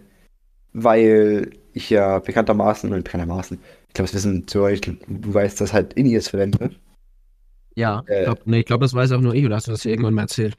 weil 0.72 1.50
ich 1.72 1.90
ja 1.90 2.18
bekanntermaßen, 2.18 2.92
und 2.92 3.04
bekanntermaßen, 3.04 3.58
ich 3.88 3.94
glaube, 3.94 4.08
es 4.08 4.14
wissen 4.14 4.46
zu 4.46 4.62
euch, 4.62 4.80
du 4.80 4.98
weißt, 5.08 5.60
dass 5.60 5.72
halt 5.72 5.94
Indies 5.94 6.28
verwende. 6.28 6.70
Ja, 7.74 8.02
äh, 8.06 8.20
ich 8.20 8.24
glaube, 8.24 8.42
nee, 8.44 8.62
glaub, 8.62 8.80
das 8.80 8.94
weiß 8.94 9.12
auch 9.12 9.20
nur 9.20 9.34
ich, 9.34 9.44
oder 9.44 9.56
hast 9.56 9.66
du 9.66 9.72
das 9.72 9.82
hier 9.82 9.92
irgendwann 9.92 10.14
mal 10.14 10.22
erzählt? 10.22 10.56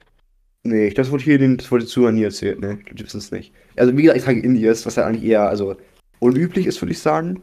Nee, 0.63 0.91
das 0.91 1.09
wurde 1.11 1.23
hier 1.23 1.39
den, 1.39 1.57
das 1.57 1.71
wurde 1.71 1.85
Zuhörern 1.85 2.15
nie 2.15 2.23
erzählt, 2.23 2.59
ne? 2.59 2.79
Die 2.91 3.03
wissen 3.03 3.17
es 3.17 3.31
nicht. 3.31 3.51
Also, 3.75 3.97
wie 3.97 4.03
gesagt, 4.03 4.19
ich 4.19 4.25
trage 4.25 4.41
Indies, 4.41 4.85
was 4.85 4.95
ja 4.95 5.05
eigentlich 5.05 5.23
eher, 5.23 5.49
also, 5.49 5.75
unüblich 6.19 6.67
ist, 6.67 6.81
würde 6.81 6.91
ich 6.91 7.00
sagen. 7.00 7.41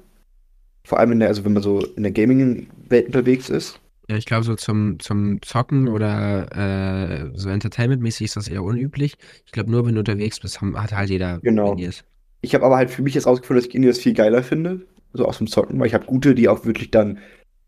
Vor 0.84 1.00
allem, 1.00 1.12
in 1.12 1.20
der, 1.20 1.28
also, 1.28 1.44
wenn 1.44 1.52
man 1.52 1.62
so 1.62 1.84
in 1.96 2.04
der 2.04 2.12
Gaming-Welt 2.12 3.06
unterwegs 3.06 3.50
ist. 3.50 3.80
Ja, 4.08 4.16
ich 4.16 4.24
glaube, 4.24 4.44
so 4.44 4.54
zum, 4.54 5.00
zum 5.00 5.42
Zocken 5.42 5.88
oder 5.88 6.46
äh, 6.56 7.30
so 7.34 7.50
Entertainment-mäßig 7.50 8.26
ist 8.26 8.36
das 8.36 8.48
eher 8.48 8.62
unüblich. 8.62 9.16
Ich 9.44 9.52
glaube, 9.52 9.70
nur 9.70 9.84
wenn 9.84 9.94
du 9.94 9.98
unterwegs 9.98 10.40
bist, 10.40 10.60
haben, 10.60 10.80
hat 10.80 10.92
halt 10.92 11.10
jeder 11.10 11.40
genau. 11.40 11.72
Indies. 11.72 12.04
Ich 12.40 12.54
habe 12.54 12.64
aber 12.64 12.76
halt 12.76 12.90
für 12.90 13.02
mich 13.02 13.14
jetzt 13.14 13.26
rausgefunden, 13.26 13.62
dass 13.62 13.68
ich 13.68 13.74
Indies 13.74 13.98
viel 13.98 14.14
geiler 14.14 14.42
finde. 14.42 14.86
So 15.12 15.24
aus 15.24 15.38
dem 15.38 15.46
Zocken, 15.46 15.78
weil 15.80 15.86
ich 15.86 15.94
habe 15.94 16.06
gute, 16.06 16.34
die 16.34 16.48
auch 16.48 16.64
wirklich 16.64 16.90
dann 16.90 17.18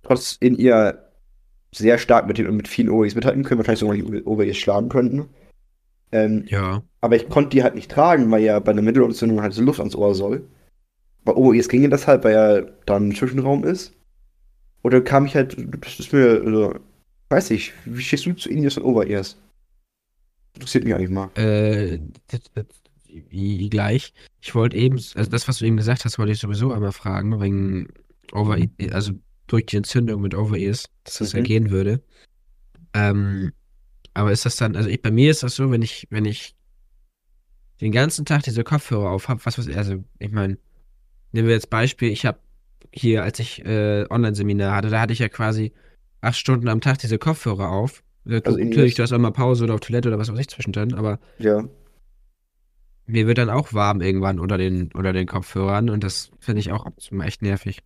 trotz 0.03 0.37
in 0.41 0.57
ihr 0.57 1.11
sehr 1.73 1.99
stark 1.99 2.27
mit 2.27 2.39
den 2.39 2.49
und 2.49 2.57
mit 2.57 2.69
vielen 2.69 2.91
OEs 2.91 3.15
mithalten 3.15 3.45
können, 3.45 3.59
wahrscheinlich 3.59 3.81
sogar 3.81 3.97
die 3.97 4.25
OEs 4.25 4.57
schlagen 4.57 4.89
könnten. 4.89 5.29
Ähm, 6.13 6.45
ja. 6.49 6.83
Aber 7.01 7.17
ich 7.17 7.29
konnte 7.29 7.51
die 7.51 7.63
halt 7.63 7.75
nicht 7.75 7.91
tragen, 7.91 8.31
weil 8.31 8.43
ja 8.43 8.59
bei 8.59 8.73
einer 8.73 8.83
Mittelohrentzündung 8.83 9.41
halt 9.41 9.53
so 9.53 9.63
Luft 9.63 9.81
ans 9.81 9.95
Ohr 9.95 10.15
soll. 10.15 10.49
Bei 11.25 11.35
OEs 11.35 11.69
ginge 11.69 11.89
das 11.89 12.07
halt, 12.07 12.25
weil 12.25 12.35
ja 12.35 12.61
dann 12.87 13.09
ein 13.09 13.15
Zwischenraum 13.15 13.65
ist. 13.65 13.93
Oder 14.83 15.01
kam 15.03 15.27
ich 15.27 15.35
halt, 15.35 15.57
das 15.85 16.01
ist 16.01 16.13
mir, 16.13 16.43
also, 16.45 16.75
weiß 17.29 17.51
ich, 17.51 17.73
wie 17.85 18.03
stehst 18.03 18.27
du 18.27 18.33
zu 18.33 18.49
Indies 18.49 18.79
und 18.79 18.85
Over-Ears? 18.85 19.37
Interessiert 20.55 20.85
mich 20.85 20.95
eigentlich 20.95 21.11
mal. 21.11 21.31
Äh, 21.37 22.01
das, 22.29 22.41
das, 22.55 22.65
wie 22.65 22.90
gleich. 23.71 24.13
Ich 24.41 24.55
wollte 24.55 24.77
eben, 24.77 24.97
also 24.97 25.31
das, 25.31 25.49
was 25.49 25.59
du 25.59 25.65
eben 25.67 25.77
gesagt 25.77 26.05
hast, 26.05 26.19
wollte 26.19 26.33
ich 26.33 26.39
sowieso 26.39 26.73
einmal 26.73 26.93
fragen, 26.93 27.41
wegen 27.41 27.89
Over, 28.33 28.59
also 28.93 29.13
durch 29.47 29.67
die 29.67 29.77
Entzündung 29.77 30.23
mit 30.23 30.35
Over-Ears, 30.35 30.85
dass 31.05 31.19
das 31.19 31.33
mhm. 31.33 31.39
ja 31.39 31.45
gehen 31.45 31.71
würde. 31.71 32.03
Ähm, 32.95 33.53
aber 34.15 34.33
ist 34.33 34.47
das 34.47 34.57
dann, 34.57 34.77
also 34.77 34.89
ich, 34.89 35.03
bei 35.03 35.11
mir 35.11 35.31
ist 35.31 35.43
das 35.43 35.55
so, 35.57 35.71
wenn 35.71 35.83
ich, 35.83 36.07
wenn 36.11 36.25
ich 36.25 36.55
den 37.81 37.93
ganzen 37.93 38.25
Tag 38.25 38.43
diese 38.43 38.65
Kopfhörer 38.65 39.11
auf 39.11 39.29
habe, 39.29 39.45
was 39.45 39.59
weiß 39.59 39.67
ich, 39.67 39.77
also 39.77 40.05
ich 40.19 40.31
meine, 40.31 40.59
nehmen 41.33 41.49
wir 41.49 41.55
jetzt 41.55 41.71
Beispiel, 41.71 42.11
ich 42.11 42.27
habe 42.27 42.39
hier, 42.93 43.23
als 43.23 43.39
ich 43.39 43.65
äh, 43.65 44.07
Online-Seminar 44.11 44.75
hatte, 44.75 44.91
da 44.91 45.01
hatte 45.01 45.13
ich 45.13 45.21
ja 45.21 45.29
quasi 45.29 45.73
acht 46.21 46.37
Stunden 46.37 46.69
am 46.69 46.81
Tag 46.81 46.99
diese 46.99 47.19
Kopfhörer 47.19 47.71
auf. 47.71 48.03
Also 48.27 48.59
natürlich, 48.59 48.95
du 48.95 49.03
hast 49.03 49.13
auch 49.13 49.19
mal 49.19 49.31
Pause 49.31 49.65
oder 49.65 49.75
auf 49.75 49.81
Toilette 49.81 50.09
oder 50.09 50.19
was 50.19 50.31
weiß 50.31 50.39
ich 50.39 50.49
zwischendrin, 50.49 50.95
aber 50.95 51.19
ja. 51.39 51.65
Mir 53.11 53.27
wird 53.27 53.39
dann 53.39 53.51
auch 53.51 53.73
warm 53.73 54.01
irgendwann 54.01 54.39
unter 54.39 54.59
den, 54.59 54.91
unter 54.93 55.13
den 55.13 55.27
Kopfhörern 55.27 55.91
und 55.91 56.05
das 56.05 56.31
finde 56.39 56.61
ich 56.61 56.73
auch 56.73 56.87
echt 57.25 57.43
nervig. 57.43 57.83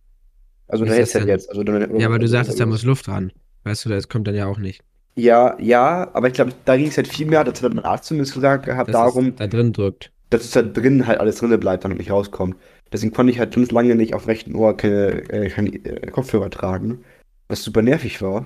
Also 0.67 0.85
du 0.85 0.91
hältst 0.91 1.13
ja 1.13 1.25
jetzt. 1.25 1.49
Also 1.49 1.63
ja, 1.63 2.07
aber 2.07 2.19
du 2.19 2.27
sagtest, 2.27 2.59
da 2.59 2.65
muss 2.65 2.83
Luft 2.83 3.07
dran. 3.07 3.31
Weißt 3.63 3.85
du, 3.85 3.89
das 3.89 4.09
kommt 4.09 4.27
dann 4.27 4.35
ja 4.35 4.47
auch 4.47 4.57
nicht. 4.57 4.83
Ja, 5.15 5.57
ja, 5.59 6.09
aber 6.13 6.27
ich 6.27 6.33
glaube, 6.33 6.51
da 6.65 6.75
ging 6.75 6.87
es 6.87 6.97
halt 6.97 7.07
viel 7.07 7.25
mehr, 7.25 7.43
das 7.43 7.61
hat 7.63 7.73
mein 7.73 7.85
Arzt 7.85 8.05
zumindest 8.05 8.33
gesagt 8.33 8.65
gehabt, 8.65 8.89
dass 8.89 8.93
darum. 8.93 9.35
da 9.35 9.47
drin 9.47 9.71
drückt. 9.71 10.11
dass 10.29 10.43
es 10.43 10.51
da 10.51 10.61
drin 10.61 11.07
halt 11.07 11.19
alles 11.19 11.37
drin 11.37 11.57
bleibt, 11.59 11.85
damit 11.85 11.99
nicht 11.99 12.11
rauskommt. 12.11 12.57
Deswegen 12.91 13.13
konnte 13.13 13.31
ich 13.31 13.39
halt 13.39 13.55
ganz 13.55 13.71
lange 13.71 13.95
nicht 13.95 14.13
auf 14.13 14.27
rechten 14.27 14.55
Ohr 14.55 14.75
keine, 14.75 15.29
äh, 15.29 15.49
keine 15.49 15.69
äh, 15.69 16.11
Kopfhörer 16.11 16.49
tragen, 16.49 17.03
was 17.47 17.63
super 17.63 17.81
nervig 17.81 18.21
war. 18.21 18.45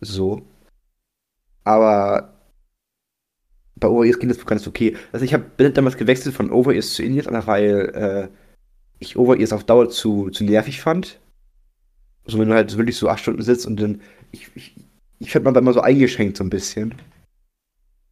So. 0.00 0.42
Aber 1.64 2.29
bei 3.80 3.88
Over-Ears 3.88 4.18
ging 4.18 4.28
das 4.28 4.44
ganz 4.44 4.66
okay. 4.66 4.96
Also 5.12 5.24
ich 5.24 5.34
hab, 5.34 5.56
bin 5.56 5.72
damals 5.72 5.96
gewechselt 5.96 6.34
von 6.34 6.50
Over-Ears 6.50 6.94
zu 6.94 7.02
In-Ears, 7.02 7.26
einfach 7.26 7.46
weil 7.46 7.90
äh, 7.94 8.28
ich 8.98 9.16
Over-Ears 9.16 9.52
auf 9.52 9.64
Dauer 9.64 9.88
zu, 9.90 10.30
zu 10.30 10.44
nervig 10.44 10.80
fand. 10.80 11.18
Also 12.24 12.38
wenn 12.38 12.48
du 12.48 12.54
halt 12.54 12.76
wirklich 12.76 12.96
so 12.96 13.08
acht 13.08 13.20
Stunden 13.20 13.42
sitzt 13.42 13.66
und 13.66 13.80
dann, 13.80 14.00
ich, 14.30 14.48
ich, 14.54 14.74
ich 15.18 15.30
fand 15.32 15.44
man 15.44 15.54
immer 15.56 15.72
so 15.72 15.80
eingeschränkt 15.80 16.36
so 16.36 16.44
ein 16.44 16.50
bisschen. 16.50 16.94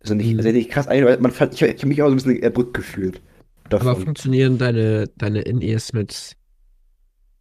Also 0.01 0.15
nicht, 0.15 0.33
Mhm. 0.33 0.39
also 0.39 0.51
nicht 0.51 0.71
krass 0.71 0.89
ein, 0.89 1.05
weil 1.05 1.19
man 1.19 1.31
fand, 1.31 1.55
ich, 1.55 1.63
ich 1.63 1.77
habe 1.77 1.87
mich 1.89 2.03
auch 2.03 2.07
so 2.07 2.13
ein 2.13 2.17
bisschen 2.17 2.43
erdrückt 2.43 2.75
gefühlt. 2.75 3.21
Davon. 3.69 3.89
Aber 3.89 4.01
funktionieren 4.01 4.57
deine, 4.57 5.09
deine 5.17 5.43
In-Ears 5.43 5.93
mit 5.93 6.37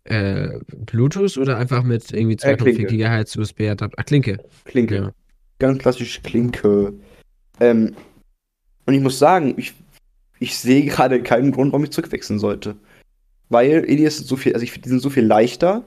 äh, 0.04 0.60
Bluetooth 0.86 1.38
oder 1.38 1.58
einfach 1.58 1.84
mit 1.84 2.12
irgendwie 2.12 2.36
2,4 2.36 2.56
Klinke. 2.58 2.86
GHz 2.88 3.36
USB-Adapter? 3.38 3.98
Ah, 3.98 4.04
Klinke. 4.04 4.38
Klinke. 4.66 4.96
Ja. 4.96 5.12
Ganz 5.60 5.80
klassisch 5.80 6.22
Klinke. 6.24 6.94
Ähm, 7.60 7.96
und 8.88 8.94
ich 8.96 9.02
muss 9.02 9.20
sagen, 9.20 9.54
ich, 9.58 9.74
ich 10.40 10.58
sehe 10.58 10.86
gerade 10.86 11.22
keinen 11.22 11.52
Grund, 11.52 11.72
warum 11.72 11.84
ich 11.84 11.92
zurückwechseln 11.92 12.40
sollte. 12.40 12.76
Weil 13.50 13.86
Elias 13.86 14.18
sind 14.18 14.28
so 14.28 14.36
viel, 14.36 14.54
also 14.54 14.64
ich 14.64 14.72
finde, 14.72 14.84
die 14.86 14.90
sind 14.90 15.02
so 15.02 15.10
viel 15.10 15.26
leichter. 15.26 15.84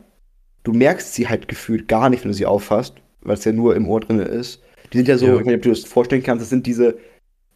Du 0.62 0.72
merkst 0.72 1.14
sie 1.14 1.28
halt 1.28 1.48
gefühlt 1.48 1.88
gar 1.88 2.08
nicht, 2.10 2.22
wenn 2.24 2.30
du 2.30 2.36
sie 2.36 2.46
auffasst, 2.46 2.94
weil 3.22 3.34
es 3.34 3.44
ja 3.44 3.52
nur 3.52 3.74
im 3.76 3.88
Ohr 3.88 4.00
drin 4.00 4.18
ist. 4.20 4.62
Die 4.92 4.98
sind 4.98 5.08
ja 5.08 5.18
so, 5.18 5.26
Ja. 5.26 5.32
ich 5.34 5.38
weiß 5.40 5.46
nicht, 5.46 5.56
ob 5.56 5.62
du 5.62 5.68
das 5.70 5.80
vorstellen 5.84 6.22
kannst, 6.22 6.42
das 6.42 6.50
sind 6.50 6.66
diese, 6.66 6.96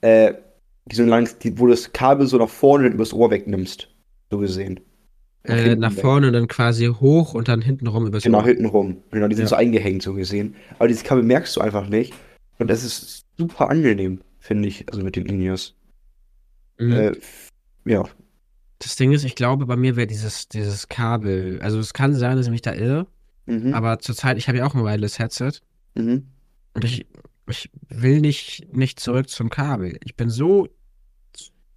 äh, 0.00 0.34
die 0.86 0.96
so 0.96 1.04
lang, 1.04 1.28
die, 1.42 1.58
wo 1.58 1.64
du 1.66 1.70
das 1.72 1.92
Kabel 1.92 2.26
so 2.26 2.36
nach 2.38 2.48
vorne 2.48 2.86
und 2.86 2.92
übers 2.94 3.12
Ohr 3.12 3.30
wegnimmst. 3.30 3.88
So 4.30 4.38
gesehen. 4.38 4.80
Äh, 5.44 5.76
nach 5.76 5.92
vorne 5.92 6.28
und 6.28 6.32
dann 6.32 6.48
quasi 6.48 6.86
hoch 6.86 7.34
und 7.34 7.48
dann 7.48 7.60
hinten 7.60 7.86
rum 7.86 8.06
übers 8.06 8.22
Genau, 8.22 8.38
Ohr. 8.38 8.44
hinten 8.46 8.64
rum. 8.66 8.96
Genau, 9.10 9.28
die 9.28 9.34
sind 9.34 9.44
Ja. 9.44 9.48
so 9.50 9.56
eingehängt, 9.56 10.02
so 10.02 10.14
gesehen. 10.14 10.54
Aber 10.78 10.88
dieses 10.88 11.04
Kabel 11.04 11.22
merkst 11.22 11.54
du 11.56 11.60
einfach 11.60 11.88
nicht. 11.88 12.14
Und 12.58 12.68
das 12.70 12.82
ist 12.84 13.24
super 13.36 13.68
angenehm, 13.68 14.20
finde 14.44 14.68
ich, 14.68 14.86
also 14.90 15.02
mit 15.02 15.16
den 15.16 15.24
In-Ears. 15.24 15.74
Mhm. 16.78 16.92
Äh, 16.92 17.12
ja. 17.86 18.04
Das 18.78 18.96
Ding 18.96 19.12
ist, 19.12 19.24
ich 19.24 19.36
glaube, 19.36 19.64
bei 19.64 19.76
mir 19.76 19.96
wäre 19.96 20.06
dieses, 20.06 20.48
dieses 20.48 20.88
Kabel, 20.88 21.60
also 21.62 21.78
es 21.78 21.94
kann 21.94 22.14
sein, 22.14 22.36
dass 22.36 22.46
ich 22.46 22.52
mich 22.52 22.62
da 22.62 22.74
irre, 22.74 23.06
Mhm. 23.46 23.74
aber 23.74 23.98
zurzeit, 23.98 24.38
ich 24.38 24.48
habe 24.48 24.58
ja 24.58 24.66
auch 24.66 24.74
ein 24.74 24.84
Wireless-Headset 24.84 25.60
mhm. 25.94 26.28
und 26.74 26.84
ich, 26.84 27.06
ich 27.48 27.70
will 27.88 28.20
nicht, 28.20 28.74
nicht 28.74 29.00
zurück 29.00 29.28
zum 29.28 29.48
Kabel. 29.50 29.98
Ich 30.04 30.14
bin 30.14 30.28
so 30.30 30.68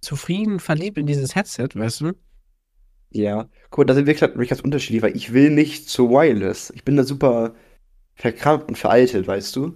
zufrieden, 0.00 0.60
verliebt 0.60 0.98
in 0.98 1.06
dieses 1.06 1.34
Headset, 1.34 1.68
weißt 1.74 2.02
du? 2.02 2.12
Ja. 3.10 3.48
Guck 3.70 3.78
mal, 3.78 3.84
da 3.84 3.94
sind 3.94 4.06
wir 4.06 4.18
wirklich 4.20 4.48
ganz 4.48 4.60
unterschiedlich, 4.60 5.02
weil 5.02 5.16
ich 5.16 5.32
will 5.32 5.50
nicht 5.50 5.88
zu 5.88 6.10
Wireless. 6.10 6.70
Ich 6.74 6.84
bin 6.84 6.96
da 6.96 7.04
super 7.04 7.54
verkrampft 8.14 8.68
und 8.68 8.76
veraltet, 8.76 9.26
weißt 9.26 9.56
du? 9.56 9.74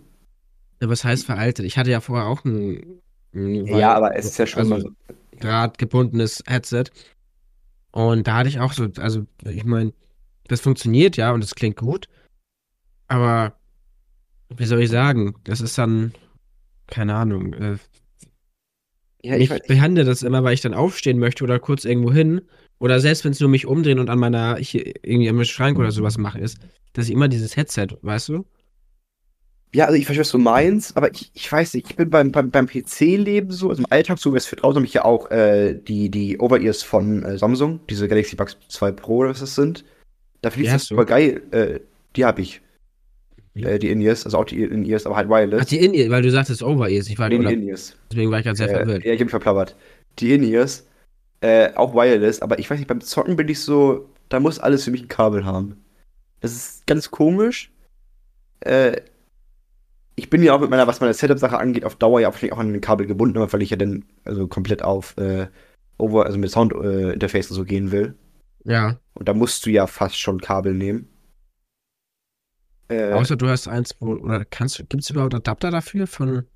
Ja, 0.83 0.89
was 0.89 1.05
heißt 1.05 1.25
veraltet? 1.27 1.65
Ich 1.65 1.79
hatte 1.79 1.91
ja 1.93 2.01
vorher 2.01 2.27
auch 2.27 2.45
ein, 2.45 3.01
ein 3.35 3.67
Ja, 3.67 3.95
aber 3.95 4.17
es 4.17 4.27
ist 4.27 4.39
ja 4.39 4.47
schon 4.47 4.61
also 4.63 4.75
mal 4.75 4.81
so. 4.81 4.91
drahtgebundenes 5.39 6.43
Headset. 6.49 6.87
Und 7.93 8.27
da 8.27 8.39
hatte 8.39 8.49
ich 8.49 8.59
auch 8.59 8.73
so, 8.73 8.89
also 8.99 9.27
ich 9.45 9.65
meine, 9.65 9.93
das 10.49 10.61
funktioniert 10.61 11.17
ja 11.17 11.31
und 11.33 11.45
es 11.45 11.55
klingt 11.55 11.77
gut, 11.77 12.09
aber 13.07 13.55
wie 14.57 14.67
soll 14.67 14.83
ich 14.83 14.91
sagen, 14.91 15.35
das 15.45 15.61
ist 15.61 15.79
dann, 15.79 16.15
keine 16.89 17.15
Ahnung, 17.15 17.53
äh, 17.55 17.77
Ja, 19.23 19.37
ich 19.37 19.51
ich 19.51 19.63
behandle 19.69 20.05
das 20.05 20.23
immer, 20.25 20.43
weil 20.43 20.55
ich 20.55 20.63
dann 20.63 20.75
aufstehen 20.75 21.19
möchte 21.21 21.45
oder 21.45 21.61
kurz 21.61 21.85
irgendwo 21.85 22.13
hin 22.13 22.43
oder 22.81 22.99
selbst 22.99 23.25
wenn 23.25 23.33
es 23.33 23.41
nur 23.41 23.49
mich 23.51 23.67
umdrehen 23.67 24.01
und 24.01 24.11
an 24.11 24.19
meiner, 24.19 24.57
hier 24.57 24.85
irgendwie 25.05 25.29
am 25.29 25.45
Schrank 25.45 25.79
oder 25.79 25.93
sowas 25.93 26.19
mache 26.19 26.41
ist, 26.41 26.59
dass 26.93 27.07
ich 27.07 27.13
immer 27.13 27.29
dieses 27.29 27.57
Headset, 27.57 27.89
weißt 28.03 28.31
du? 28.31 28.45
Ja, 29.75 29.87
also 29.87 29.97
ich 29.97 30.05
verstehe, 30.05 30.21
was 30.21 30.31
du 30.31 30.39
meinst, 30.39 30.97
aber 30.99 31.11
ich, 31.13 31.31
ich 31.35 31.51
weiß 31.51 31.73
nicht, 31.75 31.89
ich 31.91 31.97
bin 31.97 32.11
beim, 32.11 32.31
beim, 32.31 32.51
beim 32.51 32.67
PC-Leben 32.67 33.51
so, 33.51 33.71
also 33.71 33.81
im 33.81 33.87
Alltag 33.91 34.19
so, 34.19 34.35
es 34.37 34.45
für 34.47 34.57
draußen 34.57 34.77
habe 34.77 34.85
ich 34.87 34.93
ja 34.93 35.05
auch 35.07 35.31
äh, 35.31 35.75
die, 35.75 36.11
die 36.11 36.39
Over-Ears 36.39 36.83
von 36.83 37.23
äh, 37.25 37.39
Samsung, 37.39 37.81
diese 37.89 38.07
Galaxy 38.07 38.37
Buds 38.37 38.59
2 38.69 38.93
Pro, 38.93 39.17
oder 39.19 39.31
was 39.31 39.41
das 39.41 39.55
sind. 39.55 39.85
Da 40.43 40.51
finde 40.51 40.67
ich 40.67 40.73
das 40.73 40.87
super 40.87 41.07
geil. 41.07 41.41
Äh, 41.53 41.81
die 42.17 42.25
habe 42.27 42.43
ich. 42.43 42.61
Ja. 43.55 43.69
Äh, 43.71 43.79
die 43.79 43.91
In-Ears, 43.91 44.25
also 44.27 44.39
auch 44.39 44.45
die 44.45 44.63
In-Ears, 44.63 45.07
aber 45.07 45.17
halt 45.17 45.29
wireless. 45.31 45.61
Ach, 45.63 45.65
die 45.67 45.79
In-Ear, 45.83 46.11
weil 46.11 46.23
du 46.23 46.31
sagtest 46.31 46.63
Over-Ears, 46.63 47.09
ich 47.09 47.19
war, 47.19 47.29
Nee, 47.31 47.39
die 47.39 47.53
In-Ears. 47.55 47.97
deswegen 48.11 48.31
war 48.31 48.39
ich 48.41 48.45
gerade 48.45 48.57
sehr 48.59 48.69
Äh, 48.69 48.77
verwirrt. 48.77 49.05
ja, 49.05 49.13
ich 49.13 49.17
habe 49.19 49.25
mich 49.25 49.31
verplappert. 49.31 49.77
Die 50.19 50.35
In-Ears, 50.35 50.87
äh, 51.41 51.73
auch 51.75 51.95
wireless, 51.95 52.43
aber 52.43 52.59
ich 52.59 52.69
weiß 52.71 52.79
nicht, 52.79 52.89
beim 52.89 53.01
Zocken 53.01 53.37
bin 53.37 53.49
ich 53.49 53.61
so, 53.61 54.11
da 54.29 54.39
muss 54.39 54.59
alles 54.59 54.85
für 54.85 54.91
mich 54.91 55.03
ein 55.03 55.09
Kabel 55.09 55.45
haben. 55.47 55.83
Das 56.41 56.53
ist 56.53 56.87
ganz 56.87 57.11
komisch. 57.11 57.71
Äh, 58.61 59.01
ich 60.15 60.31
bin 60.31 60.43
ja 60.43 60.55
auch 60.55 60.61
mit 60.61 60.71
meiner, 60.71 60.87
was 60.87 61.01
meine 61.01 61.15
Setup-Sache 61.15 61.59
angeht, 61.59 61.85
auf 61.85 61.97
Dauer 61.97 62.21
ja 62.21 62.29
auch 62.31 62.59
an 62.59 62.73
ein 62.75 62.81
Kabel 62.81 63.07
gebunden, 63.07 63.39
aber 63.39 63.53
weil 63.53 63.63
ich 63.63 63.71
ja 63.71 63.77
dann 63.77 64.05
also 64.25 64.47
komplett 64.49 64.83
auf 64.83 65.17
äh, 65.17 65.49
Over, 65.99 66.27
also 66.27 66.39
mit 66.39 66.51
Sound-Interface 66.51 67.51
und 67.51 67.57
so 67.57 67.65
gehen 67.65 67.93
will. 67.93 68.15
Ja, 68.65 69.01
Und 69.15 69.29
da 69.29 69.35
musst 69.35 69.65
du 69.67 69.71
ja 69.71 69.87
fast 69.87 70.19
schon 70.19 70.41
Kabel 70.41 70.75
nehmen. 70.75 71.09
Äh, 72.89 73.13
außer 73.13 73.37
du 73.37 73.49
hast 73.49 73.69
eins, 73.69 73.97
wo, 74.01 74.15
oder 74.15 74.45
kannst 74.45 74.79
du, 74.79 74.85
gibt 74.85 75.03
es 75.03 75.11
überhaupt 75.11 75.35
Adapter 75.35 75.71
dafür 75.71 76.07
von, 76.07 76.47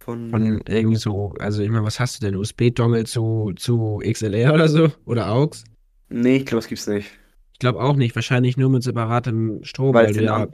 von, 0.00 0.30
von 0.30 0.60
irgendwie 0.66 0.96
so, 0.96 1.34
also 1.38 1.62
ich 1.62 1.68
meine, 1.70 1.84
was 1.84 2.00
hast 2.00 2.20
du 2.20 2.26
denn, 2.26 2.36
USB-Dongle 2.36 3.04
zu, 3.04 3.52
zu 3.56 4.00
XLR 4.04 4.54
oder 4.54 4.68
so? 4.68 4.92
Oder 5.04 5.28
AUX? 5.28 5.64
nee, 6.08 6.36
ich 6.38 6.46
glaube, 6.46 6.60
das 6.60 6.68
gibt's 6.68 6.86
nicht. 6.86 7.10
Ich 7.52 7.58
glaube 7.58 7.80
auch 7.80 7.96
nicht, 7.96 8.14
wahrscheinlich 8.14 8.56
nur 8.56 8.70
mit 8.70 8.82
separatem 8.82 9.62
Strom, 9.64 9.94
Weil 9.94 10.06
weil 10.06 10.14
du 10.14 10.22
ja 10.22 10.46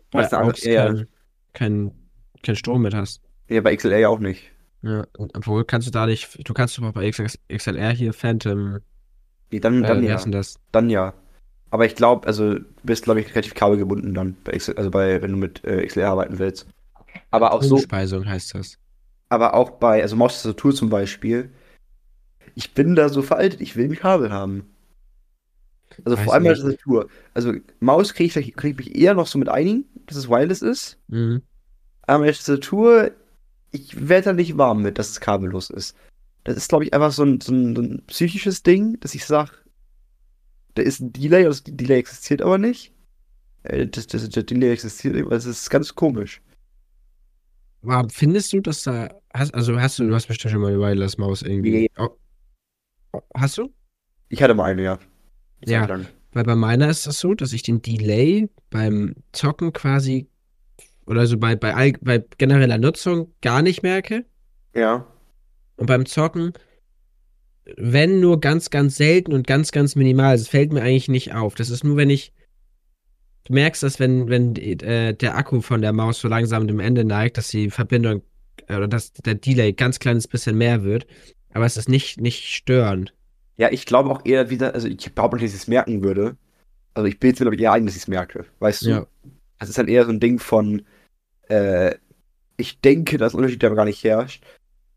ja, 0.65 0.95
ja. 1.55 1.91
kein, 2.43 2.57
Strom 2.57 2.83
mit 2.83 2.95
hast. 2.95 3.23
Ja, 3.49 3.61
bei 3.61 3.75
XLR 3.75 3.99
ja 3.99 4.09
auch 4.09 4.19
nicht. 4.19 4.51
Ja, 4.83 5.05
und 5.17 5.35
obwohl 5.37 5.65
kannst 5.65 5.87
du 5.87 5.91
da 5.91 6.07
nicht, 6.07 6.47
du 6.47 6.53
kannst 6.53 6.77
doch 6.77 6.83
auch 6.85 6.93
bei 6.93 7.11
XLR 7.11 7.91
hier 7.93 8.13
Phantom, 8.13 8.81
Nee, 9.55 9.61
dann, 9.61 9.85
äh, 9.85 9.87
dann 9.87 10.03
wie 10.03 10.07
ja. 10.07 10.15
heißt 10.15 10.25
denn 10.25 10.33
das? 10.33 10.59
Dann 10.73 10.91
ja. 10.91 11.15
Aber 11.71 11.87
ich 11.87 11.95
glaube, 11.95 12.27
also 12.27 12.55
du 12.55 12.65
bist, 12.83 13.05
glaube 13.05 13.21
ich, 13.21 13.31
relativ 13.31 13.55
kabelgebunden 13.55 14.13
dann, 14.13 14.37
bei 14.43 14.53
XL, 14.53 14.75
also 14.77 14.91
bei, 14.91 15.23
wenn 15.23 15.31
du 15.31 15.37
mit 15.37 15.65
äh, 15.65 15.87
XLR 15.87 16.11
arbeiten 16.11 16.41
willst. 16.41 16.67
Aber 17.31 17.53
auch 17.53 17.63
so, 17.63 17.77
Umspeisung 17.77 18.29
heißt 18.29 18.55
das. 18.57 18.79
aber 19.29 19.55
auch 19.55 19.71
bei, 19.71 20.03
also 20.03 20.17
Maustastatur 20.17 20.75
zum 20.75 20.91
Beispiel, 20.91 21.51
ich 22.57 22.75
bin 22.75 22.97
da 22.97 23.09
so 23.09 23.23
veraltet, 23.23 23.61
ich 23.61 23.77
will 23.77 23.85
ein 23.85 23.97
Kabel 23.97 24.33
haben. 24.33 24.69
Also 26.05 26.19
Weiß 26.19 26.25
vor 26.25 26.35
allem 26.35 26.45
bei 26.45 26.55
der. 26.55 26.63
Tastatur. 26.63 27.09
Also 27.33 27.53
Maus 27.79 28.15
kriege 28.15 28.41
ich, 28.41 28.57
krieg 28.57 28.73
ich 28.73 28.87
mich 28.87 28.97
eher 28.97 29.15
noch 29.15 29.29
so 29.29 29.39
mit 29.39 29.49
einigen, 29.49 29.85
dass 30.07 30.17
es 30.17 30.29
wireless 30.29 30.63
ist. 30.63 30.99
Mhm. 31.09 31.43
Aber 32.03 32.25
der 32.25 32.35
Tastatur, 32.35 33.11
ich 33.71 34.09
werde 34.09 34.27
da 34.27 34.33
nicht 34.33 34.57
warm 34.59 34.83
mit, 34.83 34.99
dass 34.99 35.11
es 35.11 35.21
kabellos 35.21 35.71
ist. 35.71 35.97
Das 36.45 36.57
ist, 36.57 36.69
glaube 36.69 36.85
ich, 36.85 36.93
einfach 36.93 37.13
so 37.13 37.25
ein, 37.25 37.41
so, 37.41 37.53
ein, 37.53 37.75
so 37.75 37.83
ein 37.83 38.03
psychisches 38.07 38.63
Ding, 38.63 38.99
dass 39.01 39.15
ich 39.15 39.25
sage, 39.25 39.53
da 40.75 40.83
ist 40.83 41.01
ein 41.01 41.13
Delay, 41.13 41.45
das 41.45 41.63
Delay 41.65 41.99
existiert 41.99 42.43
aber 42.43 42.59
nicht. 42.59 42.93
Äh, 43.63 43.87
Das, 43.87 44.07
das, 44.07 44.29
das 44.29 44.47
Delay 44.47 44.73
existiert 44.73 45.15
nicht, 45.15 45.25
aber 45.25 45.37
es 45.37 45.47
ist 45.47 45.71
ganz 45.71 45.95
komisch. 45.95 46.43
Aber 47.83 48.09
findest 48.11 48.53
du, 48.53 48.61
dass 48.61 48.83
da, 48.83 49.09
hast, 49.33 49.55
also 49.55 49.79
hast 49.81 49.99
du, 49.99 50.07
du 50.09 50.15
hast 50.15 50.27
bestimmt 50.27 50.53
schon 50.53 50.61
mal 50.61 50.73
eine 50.73 50.81
Wireless-Maus 50.81 51.43
irgendwie. 51.43 51.71
Nee. 51.71 51.91
Oh, 51.99 53.21
hast 53.35 53.59
du? 53.59 53.71
Ich 54.29 54.43
hatte 54.43 54.55
mal 54.55 54.65
eine, 54.65 54.83
ja. 54.83 54.99
Eine 55.63 55.73
Ja. 55.73 55.85
Lang. 55.87 56.07
Weil 56.33 56.45
bei 56.45 56.57
meiner 56.57 56.89
ist 56.89 57.07
das 57.07 57.21
so, 57.21 57.35
dass 57.35 57.53
ich 57.53 57.63
den 57.63 57.81
Delay 57.81 58.49
beim 58.75 59.15
Zocken 59.31 59.73
quasi, 59.73 60.27
oder 61.07 61.29
so 61.29 61.39
bei, 61.39 61.55
bei, 61.55 61.75
all, 61.77 61.93
bei 62.01 62.25
genereller 62.39 62.77
Nutzung 62.77 63.33
gar 63.41 63.63
nicht 63.63 63.85
merke. 63.85 64.25
Ja. 64.75 65.07
Und 65.77 65.87
beim 65.87 66.07
Zocken, 66.07 66.53
wenn 67.77 68.19
nur 68.19 68.41
ganz, 68.41 68.71
ganz 68.71 68.97
selten 68.97 69.33
und 69.33 69.47
ganz, 69.47 69.71
ganz 69.71 69.95
minimal. 69.95 70.35
Es 70.35 70.49
fällt 70.49 70.73
mir 70.73 70.83
eigentlich 70.83 71.09
nicht 71.09 71.35
auf. 71.35 71.55
Das 71.55 71.71
ist 71.71 71.85
nur, 71.85 71.97
wenn 71.97 72.11
ich. 72.11 72.33
Du 73.45 73.53
merkst 73.53 73.85
das, 73.85 74.01
wenn, 74.01 74.29
wenn 74.29 74.57
äh, 74.57 75.15
der 75.15 75.37
Akku 75.37 75.61
von 75.61 75.81
der 75.81 75.93
Maus 75.93 76.19
so 76.19 76.27
langsam 76.27 76.67
dem 76.67 76.81
Ende 76.81 77.05
neigt, 77.05 77.39
dass 77.39 77.51
die 77.51 77.71
Verbindung 77.71 78.23
äh, 78.67 78.77
oder 78.77 78.89
dass 78.89 79.13
der 79.13 79.37
Delay 79.37 79.73
ganz 79.73 80.01
kleines 80.01 80.27
bisschen 80.27 80.59
mehr 80.59 80.83
wird. 80.83 81.07
Aber 81.53 81.65
es 81.65 81.77
ist 81.77 81.89
nicht, 81.89 82.21
nicht 82.21 82.49
störend. 82.49 83.15
Ja, 83.57 83.71
ich 83.71 83.87
glaube 83.87 84.11
auch 84.11 84.25
eher 84.25 84.51
wieder, 84.51 84.75
also 84.75 84.89
ich 84.89 85.15
behaupte 85.15 85.37
nicht, 85.37 85.45
dass 85.45 85.55
ich 85.55 85.61
es 85.61 85.69
merken 85.69 86.03
würde. 86.03 86.37
Also 86.95 87.07
ich 87.09 87.19
bilde 87.19 87.35
es 87.35 87.41
mir, 87.41 87.45
glaube 87.45 87.57
ich, 87.57 87.63
eher 87.63 87.73
ein, 87.73 87.87
dass 87.87 87.97
ich 87.97 88.03
es 88.03 88.09
merke. 88.09 88.45
Weißt 88.61 88.83
du? 88.83 88.91
Ja. 88.91 89.07
Es 89.59 89.69
ist 89.69 89.79
halt 89.79 89.89
eher 89.89 90.05
so 90.05 90.11
ein 90.11 90.21
Ding 90.21 90.39
von, 90.39 90.83
äh, 91.49 91.95
ich 92.57 92.81
denke, 92.81 93.19
dass 93.19 93.35
ein 93.35 93.39
Unterschied 93.39 93.63
da 93.63 93.69
gar 93.71 93.85
nicht 93.85 94.03
herrscht, 94.05 94.45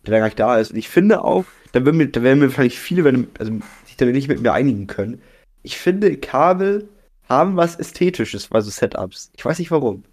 der 0.05 0.11
da 0.11 0.19
gar 0.19 0.25
nicht 0.25 0.39
da 0.39 0.57
ist. 0.57 0.71
Und 0.71 0.77
ich 0.77 0.89
finde 0.89 1.23
auch, 1.23 1.45
da 1.71 1.83
werden 1.85 1.97
mir, 1.97 2.07
da 2.07 2.21
werden 2.21 2.39
mir 2.39 2.47
wahrscheinlich 2.47 2.79
viele, 2.79 3.03
wenn, 3.03 3.27
also 3.39 3.51
sich 3.85 3.97
da 3.97 4.05
nicht 4.05 4.27
mit 4.27 4.41
mir 4.41 4.53
einigen 4.53 4.87
können. 4.87 5.21
Ich 5.63 5.77
finde, 5.77 6.15
Kabel 6.17 6.87
haben 7.27 7.55
was 7.57 7.75
Ästhetisches 7.75 8.47
bei 8.47 8.61
so 8.61 8.69
Setups. 8.69 9.31
Ich 9.35 9.43
weiß 9.43 9.59
nicht 9.59 9.71
warum. 9.71 10.03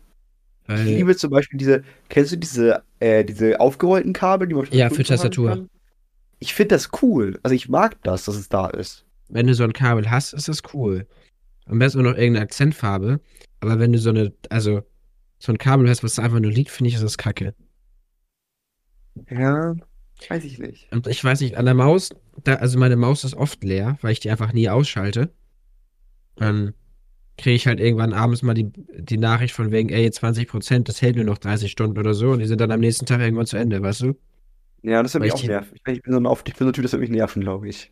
Ich 0.67 0.83
liebe 0.83 1.15
zum 1.15 1.31
Beispiel 1.31 1.59
diese, 1.59 1.85
kennst 2.09 2.33
du 2.33 2.37
diese, 2.37 2.83
äh, 2.99 3.23
diese 3.25 3.61
aufgerollten 3.61 4.15
Kabel, 4.15 4.49
die 4.49 4.55
man 4.55 4.67
Ja, 4.71 4.89
für 4.89 5.05
Tastatur. 5.05 5.69
ich 6.39 6.55
finde 6.55 6.75
das 6.75 6.89
cool. 7.03 7.39
Also 7.43 7.55
ich 7.55 7.69
mag 7.69 8.03
das, 8.03 8.25
dass 8.25 8.37
es 8.37 8.49
da 8.49 8.69
ist. 8.69 9.05
Wenn 9.29 9.47
du 9.47 9.55
so 9.55 9.65
ein 9.65 9.75
Kabel 9.75 10.11
hast, 10.11 10.33
ist 10.33 10.49
das 10.49 10.63
cool. 10.73 11.07
Am 11.67 11.79
besten 11.79 12.03
noch 12.03 12.15
irgendeine 12.15 12.43
Akzentfarbe. 12.43 13.21
Aber 13.61 13.79
wenn 13.79 13.93
du 13.93 13.99
so 13.99 14.11
eine, 14.11 14.33
also 14.51 14.83
so 15.39 15.53
ein 15.53 15.59
Kabel 15.59 15.89
hast, 15.89 16.05
was 16.05 16.19
einfach 16.19 16.41
nur 16.41 16.53
liegt, 16.53 16.71
finde 16.71 16.89
ich, 16.89 16.95
ist 16.95 17.05
das 17.05 17.19
kacke. 17.19 17.55
Ja, 19.31 19.75
weiß 20.29 20.45
ich 20.45 20.59
nicht. 20.59 20.93
Und 20.93 21.07
ich 21.07 21.23
weiß 21.23 21.41
nicht, 21.41 21.57
an 21.57 21.65
der 21.65 21.75
Maus, 21.75 22.11
da, 22.43 22.55
also 22.57 22.79
meine 22.79 22.97
Maus 22.97 23.25
ist 23.25 23.35
oft 23.35 23.63
leer, 23.65 23.99
weil 24.01 24.13
ich 24.13 24.21
die 24.21 24.31
einfach 24.31 24.53
nie 24.53 24.69
ausschalte. 24.69 25.33
Dann 26.37 26.75
kriege 27.37 27.57
ich 27.57 27.67
halt 27.67 27.81
irgendwann 27.81 28.13
abends 28.13 28.43
mal 28.43 28.55
die, 28.55 28.71
die 28.97 29.19
Nachricht 29.19 29.55
von 29.55 29.71
wegen, 29.71 29.89
ey, 29.89 30.11
20 30.11 30.49
Prozent, 30.49 30.89
das 30.89 31.03
hält 31.03 31.17
nur 31.17 31.25
noch 31.25 31.39
30 31.39 31.71
Stunden 31.71 31.99
oder 31.99 32.15
so 32.15 32.31
und 32.31 32.39
die 32.41 32.47
sind 32.47 32.61
dann 32.61 32.71
am 32.71 32.81
nächsten 32.81 33.07
Tag 33.07 33.21
irgendwann 33.21 33.47
zu 33.47 33.57
Ende, 33.57 33.83
weißt 33.83 34.03
du? 34.03 34.15
Ja, 34.83 35.03
das 35.03 35.15
wird 35.15 35.23
mich 35.23 35.35
ich 35.35 35.41
auch 35.41 35.45
nerven. 35.45 35.75
Ich 35.87 36.03
bin 36.03 36.13
so 36.13 36.21
ein, 36.21 36.27
auf, 36.27 36.45
ich 36.47 36.55
bin 36.55 36.67
so 36.67 36.71
ein 36.71 36.73
Typ, 36.75 36.83
das 36.83 36.93
wird 36.93 37.01
mich 37.01 37.11
nerven, 37.11 37.43
glaube 37.43 37.69
ich. 37.69 37.91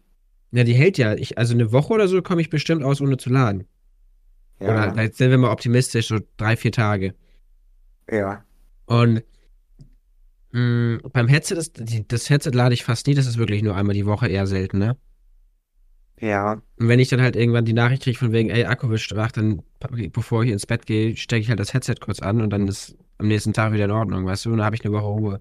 Ja, 0.53 0.65
die 0.65 0.75
hält 0.75 0.99
ja. 0.99 1.15
Ich, 1.15 1.39
also 1.39 1.55
eine 1.55 1.73
Woche 1.73 1.93
oder 1.93 2.09
so 2.09 2.23
komme 2.23 2.41
ich 2.43 2.51
bestimmt 2.51 2.85
aus, 2.85 3.01
ohne 3.01 3.17
zu 3.17 3.31
laden. 3.31 3.67
Ja, 4.61 4.93
Oder 4.93 5.03
jetzt 5.03 5.19
sind 5.19 5.31
wir 5.31 5.39
mal 5.39 5.51
optimistisch, 5.53 6.09
so 6.09 6.19
drei, 6.37 6.57
vier 6.57 6.73
Tage. 6.73 7.15
ja. 8.11 8.45
Und 8.87 9.25
mh, 10.53 11.01
beim 11.13 11.29
Headset 11.29 11.57
ist, 11.57 11.81
das 12.09 12.31
Headset 12.31 12.51
lade 12.53 12.75
ich 12.75 12.85
fast 12.85 13.07
nie, 13.07 13.15
das 13.15 13.27
ist 13.27 13.39
wirklich 13.39 13.63
nur 13.63 13.77
einmal 13.77 13.95
die 13.95 14.07
Woche, 14.07 14.29
eher 14.29 14.47
selten, 14.47 14.79
ne? 14.79 14.97
Ja, 16.21 16.63
Und 16.79 16.89
wenn 16.89 16.99
ich 17.01 17.09
dann 17.09 17.21
halt 17.21 17.37
irgendwann 17.37 17.65
die 17.65 17.73
Nachricht 17.73 18.03
kriege 18.03 18.19
von 18.19 18.33
wegen, 18.33 18.51
ey, 18.51 18.65
Akku 18.65 18.89
wird 18.89 19.01
schwach, 19.01 19.33
dann, 19.33 19.63
bevor 20.13 20.43
ich 20.45 20.51
ins 20.51 20.67
Bett 20.67 20.87
gehe, 20.87 21.17
stecke 21.17 21.43
ich 21.43 21.49
halt 21.49 21.61
das 21.61 21.75
Headset 21.75 21.97
kurz 22.01 22.21
an 22.21 22.41
und 22.41 22.51
dann 22.51 22.67
ist 22.69 22.97
am 23.19 23.29
nächsten 23.29 23.53
Tag 23.53 23.73
wieder 23.73 23.85
in 23.85 23.91
Ordnung, 23.91 24.27
weißt 24.27 24.47
du? 24.47 24.51
Und 24.51 24.59
dann 24.59 24.65
habe 24.67 24.77
ich 24.77 24.85
eine 24.85 24.93
Woche 24.95 25.05
Ruhe. 25.07 25.41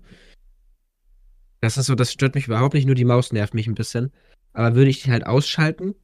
Das 1.60 1.78
ist 1.78 1.86
so, 1.88 1.96
das 1.96 2.12
stört 2.12 2.36
mich 2.36 2.48
überhaupt 2.48 2.74
nicht, 2.74 2.86
nur 2.86 2.96
die 2.96 3.06
Maus 3.06 3.32
nervt 3.32 3.54
mich 3.54 3.68
ein 3.68 3.76
bisschen. 3.76 4.12
Aber 4.54 4.76
würde 4.76 4.90
ich 4.90 5.04
die 5.04 5.12
halt 5.12 5.26
ausschalten, 5.26 5.96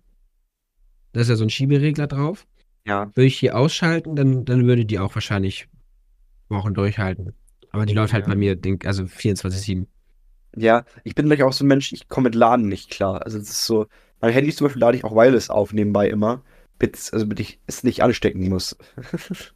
da 1.13 1.21
ist 1.21 1.29
ja 1.29 1.35
so 1.35 1.43
ein 1.43 1.49
Schieberegler 1.49 2.07
drauf, 2.07 2.47
ja. 2.85 3.11
würde 3.15 3.27
ich 3.27 3.39
die 3.39 3.51
ausschalten, 3.51 4.15
dann, 4.15 4.45
dann 4.45 4.67
würde 4.67 4.85
die 4.85 4.99
auch 4.99 5.15
wahrscheinlich 5.15 5.67
Wochen 6.49 6.73
durchhalten. 6.73 7.33
Aber 7.71 7.85
die 7.85 7.93
läuft 7.93 8.13
halt 8.13 8.25
Ja. 8.25 8.31
bei 8.31 8.35
mir, 8.35 8.55
denk, 8.57 8.85
also 8.87 9.07
24-7. 9.07 9.87
Ja, 10.55 10.85
ich 11.03 11.13
bin 11.15 11.25
nämlich 11.25 11.43
auch 11.43 11.53
so 11.53 11.63
ein 11.63 11.67
Mensch, 11.67 11.91
ich 11.93 12.07
komme 12.07 12.25
mit 12.25 12.35
Laden 12.35 12.67
nicht 12.67 12.89
klar. 12.89 13.23
Also 13.23 13.37
es 13.37 13.49
ist 13.49 13.65
so, 13.65 13.87
mein 14.21 14.33
Handy 14.33 14.51
zum 14.53 14.65
Beispiel 14.65 14.81
lade 14.81 14.97
ich 14.97 15.03
auch 15.03 15.13
Wireless 15.15 15.49
auf 15.49 15.71
nebenbei 15.73 16.09
immer, 16.09 16.43
bis, 16.79 17.11
also 17.13 17.25
damit 17.25 17.39
ich 17.39 17.59
es 17.67 17.83
nicht 17.83 18.01
anstecken 18.03 18.49
muss. 18.49 18.75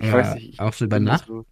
ich 0.00 0.10
Ja, 0.10 0.12
weiß 0.12 0.34
nicht. 0.34 0.54
ich 0.54 0.60
auch 0.60 0.72
so 0.72 0.84
über 0.86 1.00
Nacht? 1.00 1.26
So, 1.26 1.46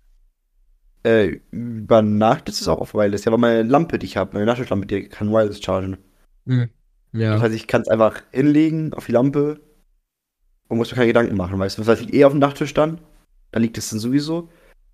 äh, 1.04 1.40
über 1.50 2.02
Nacht 2.02 2.48
ist 2.48 2.60
es 2.60 2.68
auch 2.68 2.78
auf 2.80 2.94
Wireless. 2.94 3.24
Ja, 3.24 3.32
weil 3.32 3.38
meine 3.38 3.62
Lampe, 3.62 3.98
die 3.98 4.06
ich 4.06 4.16
habe, 4.16 4.32
meine 4.34 4.46
Nachttischlampe, 4.46 4.86
die 4.86 5.08
kann 5.08 5.30
Wireless 5.30 5.62
chargen. 5.62 5.98
Hm. 6.46 6.68
Ja. 7.12 7.34
Das 7.34 7.42
heißt, 7.42 7.54
ich 7.54 7.66
kann 7.66 7.82
es 7.82 7.88
einfach 7.88 8.22
hinlegen 8.32 8.92
auf 8.92 9.06
die 9.06 9.12
Lampe 9.12 9.60
und 10.68 10.78
muss 10.78 10.90
mir 10.90 10.96
keine 10.96 11.06
Gedanken 11.08 11.36
machen, 11.36 11.58
weißt 11.58 11.78
du. 11.78 11.82
Das 11.82 11.88
heißt, 11.88 12.00
liegt 12.02 12.14
eh 12.14 12.24
auf 12.24 12.32
dem 12.32 12.40
Nachttisch 12.40 12.74
dann, 12.74 13.00
dann 13.52 13.62
liegt 13.62 13.78
es 13.78 13.90
dann 13.90 13.98
sowieso. 14.00 14.48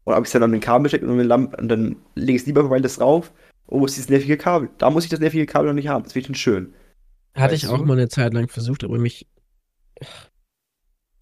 Und 0.04 0.14
ob 0.14 0.20
ich 0.22 0.26
es 0.28 0.32
dann 0.32 0.42
an 0.42 0.52
den 0.52 0.60
Kabel 0.60 0.88
stecke 0.88 1.06
und, 1.06 1.20
und 1.20 1.68
dann 1.68 1.96
lege 2.14 2.32
ich 2.36 2.42
es 2.42 2.46
lieber 2.46 2.68
Wireless 2.70 2.96
drauf. 2.96 3.32
Oh, 3.66 3.80
wo 3.80 3.86
ist 3.86 3.96
dieses 3.96 4.10
nervige 4.10 4.36
Kabel? 4.36 4.68
Da 4.78 4.90
muss 4.90 5.04
ich 5.04 5.10
das 5.10 5.20
nervige 5.20 5.46
Kabel 5.46 5.68
noch 5.68 5.74
nicht 5.74 5.88
haben. 5.88 6.02
Das 6.04 6.12
finde 6.12 6.22
ich 6.22 6.26
dann 6.26 6.34
schön. 6.34 6.74
Hatte 7.34 7.54
ich 7.54 7.62
Weißt 7.62 7.72
auch 7.72 7.78
du? 7.78 7.84
mal 7.84 7.92
eine 7.96 8.08
Zeit 8.08 8.34
lang 8.34 8.48
versucht, 8.48 8.82
aber 8.84 8.98
mich. 8.98 9.26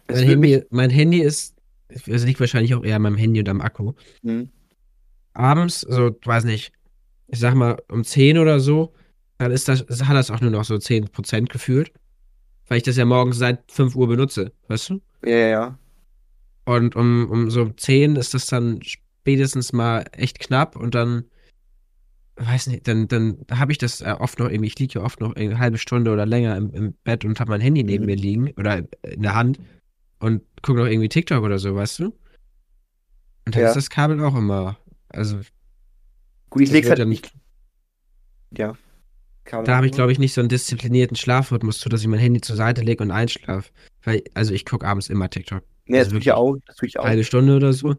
Mein 0.07 0.17
würde 0.17 0.37
mich- 0.37 0.51
Handy, 0.53 0.67
mein 0.71 0.89
Handy 0.89 1.21
ist. 1.21 1.55
Es 1.89 2.25
liegt 2.25 2.39
wahrscheinlich 2.39 2.75
auch 2.75 2.83
eher 2.83 2.95
an 2.97 3.01
meinem 3.03 3.17
Handy 3.17 3.39
und 3.39 3.49
am 3.49 3.61
Akku. 3.61 3.93
Hm. 4.23 4.49
Abends, 5.33 5.81
so, 5.81 6.11
weiß 6.23 6.43
nicht, 6.43 6.71
ich 7.27 7.39
sag 7.39 7.55
mal 7.55 7.77
um 7.89 8.03
10 8.03 8.37
oder 8.37 8.59
so, 8.59 8.93
dann 9.39 9.51
ist 9.51 9.67
das, 9.67 9.81
hat 9.89 10.15
das 10.15 10.29
auch 10.29 10.41
nur 10.41 10.51
noch 10.51 10.65
so 10.65 10.77
10% 10.77 11.49
gefühlt. 11.49 11.91
Weil 12.67 12.77
ich 12.77 12.83
das 12.83 12.97
ja 12.97 13.05
morgens 13.05 13.37
seit 13.37 13.71
5 13.71 13.95
Uhr 13.95 14.07
benutze, 14.07 14.51
weißt 14.67 14.89
du? 14.91 15.01
Ja, 15.25 15.31
ja, 15.35 15.47
ja. 15.47 15.79
Und 16.65 16.95
um, 16.95 17.27
um 17.31 17.49
so 17.49 17.69
10 17.69 18.15
ist 18.15 18.35
das 18.35 18.45
dann 18.45 18.81
spätestens 18.83 19.73
mal 19.73 20.05
echt 20.11 20.39
knapp 20.39 20.75
und 20.75 20.93
dann, 20.93 21.23
weiß 22.35 22.67
nicht, 22.67 22.87
dann, 22.87 23.07
dann 23.07 23.43
habe 23.51 23.71
ich 23.71 23.79
das 23.79 24.01
äh, 24.01 24.15
oft 24.19 24.37
noch 24.37 24.49
irgendwie, 24.49 24.67
ich 24.67 24.77
liege 24.77 24.99
ja 24.99 25.05
oft 25.05 25.19
noch 25.19 25.35
eine 25.35 25.57
halbe 25.57 25.79
Stunde 25.79 26.11
oder 26.11 26.27
länger 26.27 26.55
im, 26.57 26.71
im 26.73 26.93
Bett 27.03 27.25
und 27.25 27.39
habe 27.39 27.49
mein 27.49 27.61
Handy 27.61 27.83
neben 27.83 28.03
Mhm. 28.03 28.05
mir 28.07 28.15
liegen 28.17 28.51
oder 28.51 28.83
in 29.01 29.21
der 29.23 29.33
Hand 29.33 29.59
und 30.19 30.43
gucke 30.61 30.79
noch 30.79 30.85
irgendwie 30.85 31.09
TikTok 31.09 31.43
oder 31.43 31.57
so, 31.57 31.73
weißt 31.73 31.99
du? 31.99 32.05
Und 33.45 33.55
dann 33.55 33.63
Ja. 33.63 33.69
ist 33.69 33.75
das 33.77 33.89
Kabel 33.89 34.23
auch 34.23 34.35
immer, 34.35 34.77
also 35.07 35.39
Gut, 36.51 36.61
ich 36.61 36.71
wird 36.71 36.87
halt 36.87 37.07
nicht. 37.07 37.33
Ja. 38.55 38.73
Kabel 39.49 39.65
Da 39.65 39.75
habe 39.75 39.85
ich, 39.87 39.91
glaube 39.91 40.11
ich, 40.11 40.19
nicht 40.19 40.33
so 40.33 40.41
einen 40.41 40.49
disziplinierten 40.49 41.17
Schlafrhythmus, 41.17 41.79
so 41.79 41.89
dass 41.89 42.01
ich 42.01 42.07
mein 42.07 42.19
Handy 42.19 42.41
zur 42.41 42.55
Seite 42.55 42.81
lege 42.81 43.03
und 43.03 43.11
einschlafe. 43.11 43.69
Weil, 44.03 44.23
also 44.33 44.53
ich 44.53 44.65
gucke 44.65 44.85
abends 44.87 45.09
immer 45.09 45.29
TikTok. 45.29 45.63
Nee, 45.85 45.97
das 45.97 46.07
also 46.07 46.11
tue 46.11 46.19
ich 46.19 46.25
ja 46.25 46.35
auch. 46.35 46.55
Das 46.65 46.75
tue 46.77 46.87
ich 46.87 46.99
auch. 46.99 47.05
Halbe 47.05 47.23
Stunde 47.23 47.55
oder 47.55 47.73
so. 47.73 47.95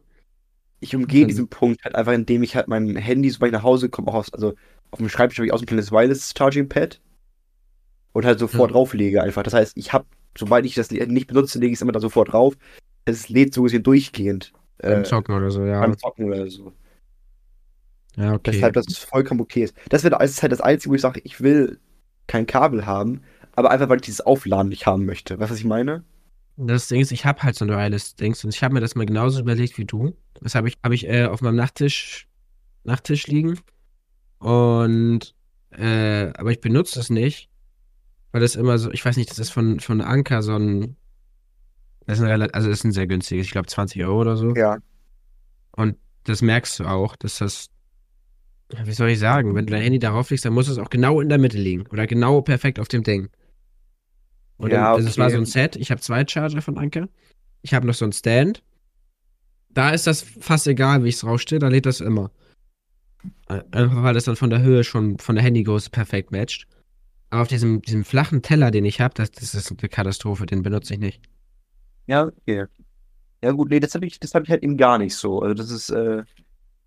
Ich 0.81 0.97
umgehe 0.97 1.27
diesen 1.27 1.49
Punkt 1.49 1.85
halt 1.85 1.95
einfach, 1.95 2.13
indem 2.13 2.43
ich 2.43 2.57
halt 2.57 2.69
mein 2.69 2.97
Handy, 2.97 3.29
sobald 3.29 3.51
ich 3.53 3.59
nach 3.59 3.63
Hause 3.65 3.89
komme, 3.91 4.09
auch 4.09 4.15
aus, 4.15 4.33
also 4.33 4.55
auf 4.93 4.99
dem 4.99 5.09
Schreibtisch 5.11 5.39
habe 5.39 5.47
ich 5.47 5.53
auch 5.53 5.59
so 5.59 5.65
ein 5.65 5.67
kleines 5.67 5.93
Wireless 5.93 6.33
Charging 6.37 6.69
Pad 6.69 7.01
und 8.13 8.25
halt 8.25 8.39
sofort 8.39 8.71
Ja. 8.71 8.75
drauflege 8.75 9.23
einfach. 9.23 9.43
Das 9.43 9.53
heißt, 9.55 9.77
ich 9.77 9.93
habe, 9.93 10.07
sobald 10.39 10.65
ich 10.65 10.75
das 10.75 10.91
nicht 10.91 11.27
benutze, 11.27 11.59
lege 11.59 11.73
ich 11.73 11.79
es 11.79 11.83
immer 11.83 11.93
da 11.93 12.01
sofort 12.01 12.33
drauf. 12.33 12.55
Es 13.05 13.29
lädt 13.29 13.53
so 13.55 13.63
gesehen 13.65 13.83
durchgehend. 13.83 14.53
Beim 14.79 15.01
Äh, 15.01 15.05
Zocken 15.05 15.35
oder 15.35 15.51
so, 15.51 15.65
ja. 15.65 15.81
beim 15.81 15.99
Zocken 15.99 16.25
oder 16.27 16.49
so. 16.49 16.73
Ja, 18.21 18.35
okay. 18.35 18.51
Deshalb, 18.53 18.75
dass 18.75 18.87
es 18.87 18.99
vollkommen 18.99 19.41
okay 19.41 19.65
ist. 19.65 19.75
Das 19.89 20.05
wäre 20.05 20.17
das 20.19 20.43
halt 20.43 20.53
das 20.53 20.61
Einzige, 20.61 20.91
wo 20.91 20.95
ich 20.95 21.01
sage, 21.01 21.23
ich 21.25 21.41
will 21.41 21.79
kein 22.27 22.47
Kabel 22.47 22.85
haben, 22.85 23.23
aber 23.57 23.71
einfach, 23.71 23.89
weil 23.89 23.97
ich 23.97 24.03
dieses 24.03 24.21
Aufladen 24.21 24.69
nicht 24.69 24.87
haben 24.87 25.07
möchte. 25.07 25.39
Weißt 25.39 25.51
du, 25.51 25.55
was 25.55 25.59
ich 25.59 25.65
meine? 25.65 26.05
Das 26.59 26.89
Ding 26.89 27.01
ist, 27.01 27.13
ich 27.13 27.25
habe 27.25 27.43
halt 27.43 27.57
so 27.57 27.65
ein 27.65 27.71
Wireless-Dings 27.71 28.45
und 28.45 28.55
ich 28.55 28.63
habe 28.63 28.75
mir 28.75 28.81
das 28.81 28.95
mal 28.95 29.07
genauso 29.07 29.41
überlegt 29.41 29.79
wie 29.79 29.87
du. 29.87 30.15
Das 30.43 30.55
habe 30.55 30.69
ich, 30.69 30.77
hab 30.83 30.93
ich 30.93 31.09
äh, 31.09 31.25
auf 31.25 31.41
meinem 31.41 31.57
Nachttisch, 31.57 32.29
Nachttisch 32.85 33.27
liegen. 33.27 33.59
Und, 34.39 35.35
äh, 35.71 36.31
aber 36.37 36.51
ich 36.51 36.61
benutze 36.61 37.01
es 37.01 37.09
nicht, 37.09 37.49
weil 38.33 38.43
das 38.43 38.55
immer 38.55 38.77
so, 38.79 38.91
ich 38.91 39.03
weiß 39.03 39.17
nicht, 39.17 39.31
das 39.31 39.39
ist 39.39 39.51
von, 39.51 39.81
von 39.81 40.03
Anker 40.03 40.43
so 40.43 40.57
ein, 40.57 40.97
das 42.07 42.19
ist 42.19 42.25
ein 42.25 42.31
relativ, 42.31 42.55
also 42.55 42.69
das 42.69 42.81
ist 42.81 42.85
ein 42.85 42.93
sehr 42.93 43.07
günstiges, 43.07 43.47
ich 43.47 43.53
glaube 43.53 43.69
20 43.69 44.05
Euro 44.05 44.21
oder 44.21 44.37
so. 44.37 44.55
Ja. 44.55 44.79
Und 45.73 45.97
das 46.25 46.43
merkst 46.43 46.79
du 46.79 46.85
auch, 46.85 47.17
dass 47.17 47.39
das, 47.39 47.71
wie 48.85 48.93
soll 48.93 49.11
ich 49.11 49.19
sagen, 49.19 49.55
wenn 49.55 49.67
du 49.67 49.73
dein 49.73 49.83
Handy 49.83 49.99
darauf 49.99 50.31
legst, 50.31 50.45
dann 50.45 50.53
muss 50.55 50.69
es 50.69 50.79
auch 50.79 50.91
genau 50.91 51.21
in 51.21 51.29
der 51.29 51.39
Mitte 51.39 51.59
liegen 51.59 51.87
oder 51.89 52.07
genau 52.07 52.41
perfekt 52.43 52.79
auf 52.81 52.89
dem 52.89 53.03
Ding. 53.03 53.31
Und 54.59 54.73
Ja, 54.73 54.73
dann, 54.73 54.93
also 54.95 55.09
es 55.09 55.19
war 55.19 55.29
okay. 55.29 55.35
so 55.35 55.39
ein 55.39 55.47
Set, 55.47 55.77
ich 55.77 55.91
habe 55.91 56.01
zwei 56.01 56.25
Charger 56.27 56.63
von 56.63 56.79
Anker, 56.79 57.09
ich 57.63 57.75
habe 57.75 57.87
noch 57.87 57.95
so 57.95 58.05
ein 58.07 58.13
Stand. 58.13 58.63
Da 59.71 59.91
ist 59.91 60.07
das 60.07 60.23
fast 60.23 60.67
egal, 60.69 61.03
wie 61.05 61.09
ich 61.09 61.17
es 61.17 61.25
rausstehe, 61.25 61.59
da 61.59 61.69
lädt 61.69 61.87
das 61.87 62.01
immer. 62.01 62.31
Äh, 63.49 63.63
Einfach 63.73 64.03
weil 64.03 64.15
das 64.15 64.25
dann 64.25 64.37
von 64.37 64.49
der 64.51 64.63
Höhe 64.63 64.83
schon 64.85 65.19
von 65.19 65.35
der 65.35 65.45
Handygröße 65.45 65.91
perfekt 65.91 66.33
matcht. 66.33 66.67
Aber 67.31 67.43
auf 67.43 67.49
diesem, 67.49 67.83
diesem 67.83 68.05
flachen 68.05 68.43
Teller, 68.43 68.71
den 68.71 68.85
ich 68.87 69.01
habe, 69.01 69.15
das, 69.15 69.31
das 69.33 69.55
ist 69.55 69.71
eine 69.71 69.89
Katastrophe, 69.91 70.47
den 70.47 70.63
benutze 70.63 70.95
ich 70.95 71.01
nicht. 71.01 71.23
Ja, 72.07 72.27
okay. 72.27 72.67
Ja, 73.43 73.53
gut, 73.53 73.71
nee, 73.71 73.81
das 73.81 73.95
habe 73.95 74.07
ich, 74.07 74.21
das 74.21 74.35
hab 74.35 74.45
ich 74.45 74.51
halt 74.51 74.63
eben 74.65 74.77
gar 74.77 74.99
nicht 74.99 75.17
so. 75.17 75.41
Also, 75.43 75.55
das 75.55 75.71
ist, 75.71 75.91
äh, 75.91 76.25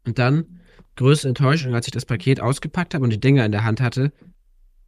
Und 0.06 0.20
dann, 0.20 0.60
größte 0.96 1.28
Enttäuschung, 1.28 1.74
als 1.74 1.88
ich 1.88 1.92
das 1.94 2.06
Paket 2.06 2.40
ausgepackt 2.40 2.94
habe 2.94 3.04
und 3.04 3.10
die 3.12 3.20
Dinger 3.20 3.46
in 3.46 3.52
der 3.52 3.64
Hand 3.64 3.82
hatte, 3.82 4.12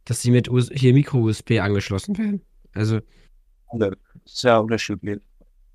dass 0.04 0.22
sie 0.22 0.30
mit 0.30 0.48
US 0.48 0.70
hier 0.72 0.92
Micro-USB 0.92 1.60
angeschlossen 1.60 2.16
werden. 2.18 2.42
Also, 2.74 3.00
ja 4.42 4.58
unterschiedlich. 4.58 5.18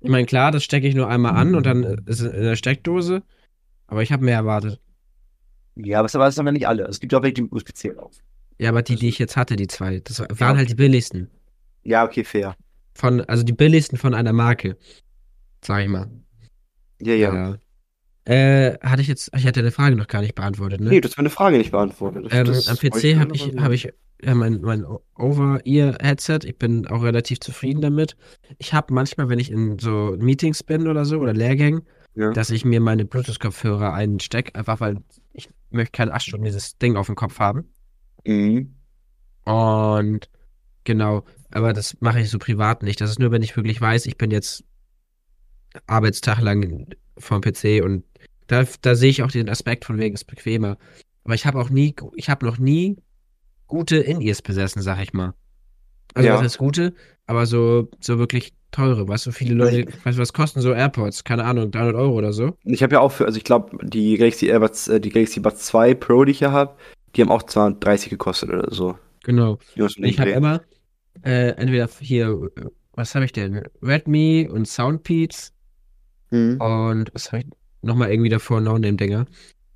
ich 0.00 0.10
meine, 0.10 0.26
klar, 0.26 0.50
das 0.50 0.64
stecke 0.64 0.86
ich 0.88 0.94
nur 0.94 1.08
einmal 1.08 1.34
an 1.36 1.54
und 1.54 1.66
dann 1.66 1.82
ist 2.06 2.20
es 2.20 2.32
in 2.32 2.42
der 2.42 2.56
Steckdose, 2.56 3.22
aber 3.86 4.02
ich 4.02 4.12
habe 4.12 4.24
mehr 4.24 4.36
erwartet. 4.36 4.80
Ja, 5.74 5.98
aber 6.00 6.08
das 6.08 6.38
haben 6.38 6.46
ja 6.46 6.52
nicht 6.52 6.68
alle. 6.68 6.84
Es 6.84 7.00
gibt 7.00 7.12
ja 7.12 7.18
auch 7.18 7.22
welche, 7.22 7.34
die 7.34 7.42
mit 7.42 7.52
USB-C 7.52 7.96
auf. 7.96 8.12
Ja, 8.58 8.68
aber 8.68 8.82
die, 8.82 8.96
die 8.96 9.08
ich 9.08 9.18
jetzt 9.18 9.36
hatte, 9.36 9.56
die 9.56 9.66
zwei, 9.66 10.00
das 10.00 10.20
waren 10.20 10.36
Ja. 10.38 10.56
halt 10.56 10.70
die 10.70 10.74
billigsten. 10.74 11.30
Ja, 11.82 12.04
okay, 12.04 12.24
fair. 12.24 12.54
Von, 12.94 13.22
also 13.22 13.42
die 13.42 13.52
billigsten 13.52 13.98
von 13.98 14.14
einer 14.14 14.32
Marke. 14.32 14.76
Sag 15.64 15.82
ich 15.82 15.88
mal. 15.88 16.10
Ja, 17.00 17.14
ja. 17.14 17.56
Äh, 18.24 18.78
hatte 18.80 19.02
ich 19.02 19.08
jetzt, 19.08 19.30
ich 19.36 19.46
hatte 19.46 19.60
eine 19.60 19.72
Frage 19.72 19.96
noch 19.96 20.06
gar 20.06 20.20
nicht 20.20 20.34
beantwortet, 20.36 20.80
ne? 20.80 20.90
Nee, 20.90 21.00
du 21.00 21.08
hast 21.08 21.16
meine 21.16 21.30
Frage 21.30 21.58
nicht 21.58 21.72
beantwortet. 21.72 22.28
Ähm, 22.30 22.46
am 22.48 22.76
PC 22.76 23.18
habe 23.18 23.34
ich, 23.34 23.52
hab 23.56 23.72
ich 23.72 23.92
ja, 24.24 24.34
mein, 24.34 24.60
mein 24.60 24.84
Over-Ear-Headset. 25.16 26.40
Ich 26.44 26.56
bin 26.56 26.86
auch 26.86 27.02
relativ 27.02 27.40
zufrieden 27.40 27.80
damit. 27.80 28.16
Ich 28.58 28.72
habe 28.72 28.94
manchmal, 28.94 29.28
wenn 29.28 29.40
ich 29.40 29.50
in 29.50 29.78
so 29.80 30.16
Meetings 30.18 30.62
bin 30.62 30.86
oder 30.86 31.04
so 31.04 31.18
oder 31.18 31.32
Lehrgängen, 31.32 31.82
Ja. 32.14 32.30
dass 32.30 32.50
ich 32.50 32.64
mir 32.64 32.80
meine 32.80 33.04
Bluetooth-Kopfhörer 33.04 33.92
einstecke, 33.92 34.54
einfach 34.54 34.78
weil 34.80 34.98
ich 35.32 35.48
möchte 35.70 35.92
keine 35.92 36.12
acht 36.14 36.22
Stunden 36.22 36.44
dieses 36.44 36.78
Ding 36.78 36.96
auf 36.96 37.06
dem 37.06 37.16
Kopf 37.16 37.40
haben. 37.40 37.64
Mhm. 38.24 38.76
Und 39.44 40.28
genau, 40.84 41.24
aber 41.50 41.72
das 41.72 41.96
mache 42.00 42.20
ich 42.20 42.30
so 42.30 42.38
privat 42.38 42.84
nicht. 42.84 43.00
Das 43.00 43.10
ist 43.10 43.18
nur, 43.18 43.32
wenn 43.32 43.42
ich 43.42 43.56
wirklich 43.56 43.80
weiß, 43.80 44.06
ich 44.06 44.16
bin 44.16 44.30
jetzt 44.30 44.62
Arbeitstag 45.88 46.40
lang 46.40 46.86
vom 47.18 47.40
PC 47.40 47.82
und 47.82 48.04
da, 48.46 48.64
da 48.82 48.94
sehe 48.94 49.10
ich 49.10 49.22
auch 49.22 49.30
den 49.30 49.48
Aspekt 49.48 49.84
von 49.84 49.98
wegen 49.98 50.14
es 50.14 50.24
bequemer. 50.24 50.76
Aber 51.24 51.34
ich 51.34 51.46
habe 51.46 51.60
auch 51.60 51.70
nie, 51.70 51.94
ich 52.16 52.28
habe 52.28 52.44
noch 52.46 52.58
nie 52.58 52.96
gute 53.66 53.96
In-Ears 53.96 54.42
besessen, 54.42 54.82
sag 54.82 55.00
ich 55.02 55.12
mal. 55.12 55.34
Also 56.14 56.28
Ja. 56.28 56.34
was 56.34 56.42
heißt 56.42 56.58
gute, 56.58 56.94
aber 57.26 57.46
so, 57.46 57.88
so 58.00 58.18
wirklich 58.18 58.52
teure, 58.70 59.06
weißt 59.08 59.26
du, 59.26 59.32
viele 59.32 59.54
Leute, 59.54 59.86
weißt 60.04 60.18
du, 60.18 60.22
was 60.22 60.32
kosten 60.32 60.60
so 60.60 60.72
AirPods? 60.72 61.24
Keine 61.24 61.44
Ahnung, 61.44 61.70
300 61.70 61.94
Euro 61.94 62.14
oder 62.14 62.32
so. 62.32 62.56
Ich 62.64 62.82
habe 62.82 62.94
ja 62.94 63.00
auch 63.00 63.12
für, 63.12 63.24
also 63.26 63.36
ich 63.38 63.44
glaube, 63.44 63.78
die 63.86 64.16
Galaxy 64.16 64.46
AirPods, 64.46 64.88
äh, 64.88 65.00
die 65.00 65.10
Galaxy 65.10 65.40
Buds 65.40 65.64
2 65.66 65.94
Pro, 65.94 66.24
die 66.24 66.32
ich 66.32 66.38
hier 66.38 66.52
habe, 66.52 66.74
die 67.14 67.20
haben 67.22 67.30
auch 67.30 67.42
230 67.44 68.10
gekostet 68.10 68.48
oder 68.50 68.72
so. 68.74 68.98
Genau. 69.24 69.58
Ich 69.76 70.18
habe 70.18 70.30
immer 70.30 70.62
äh, 71.22 71.50
entweder 71.50 71.88
hier, 72.00 72.28
äh, 72.56 72.64
was 72.94 73.14
habe 73.14 73.24
ich 73.26 73.32
denn? 73.32 73.62
Redmi 73.82 74.48
und 74.50 74.66
Soundpeats 74.66 75.52
Mhm. 76.30 76.58
und 76.60 77.10
was 77.14 77.30
habe 77.30 77.42
ich 77.42 77.48
nochmal 77.82 78.10
irgendwie 78.10 78.30
davor, 78.30 78.60
No-Name-Dinger. 78.60 79.26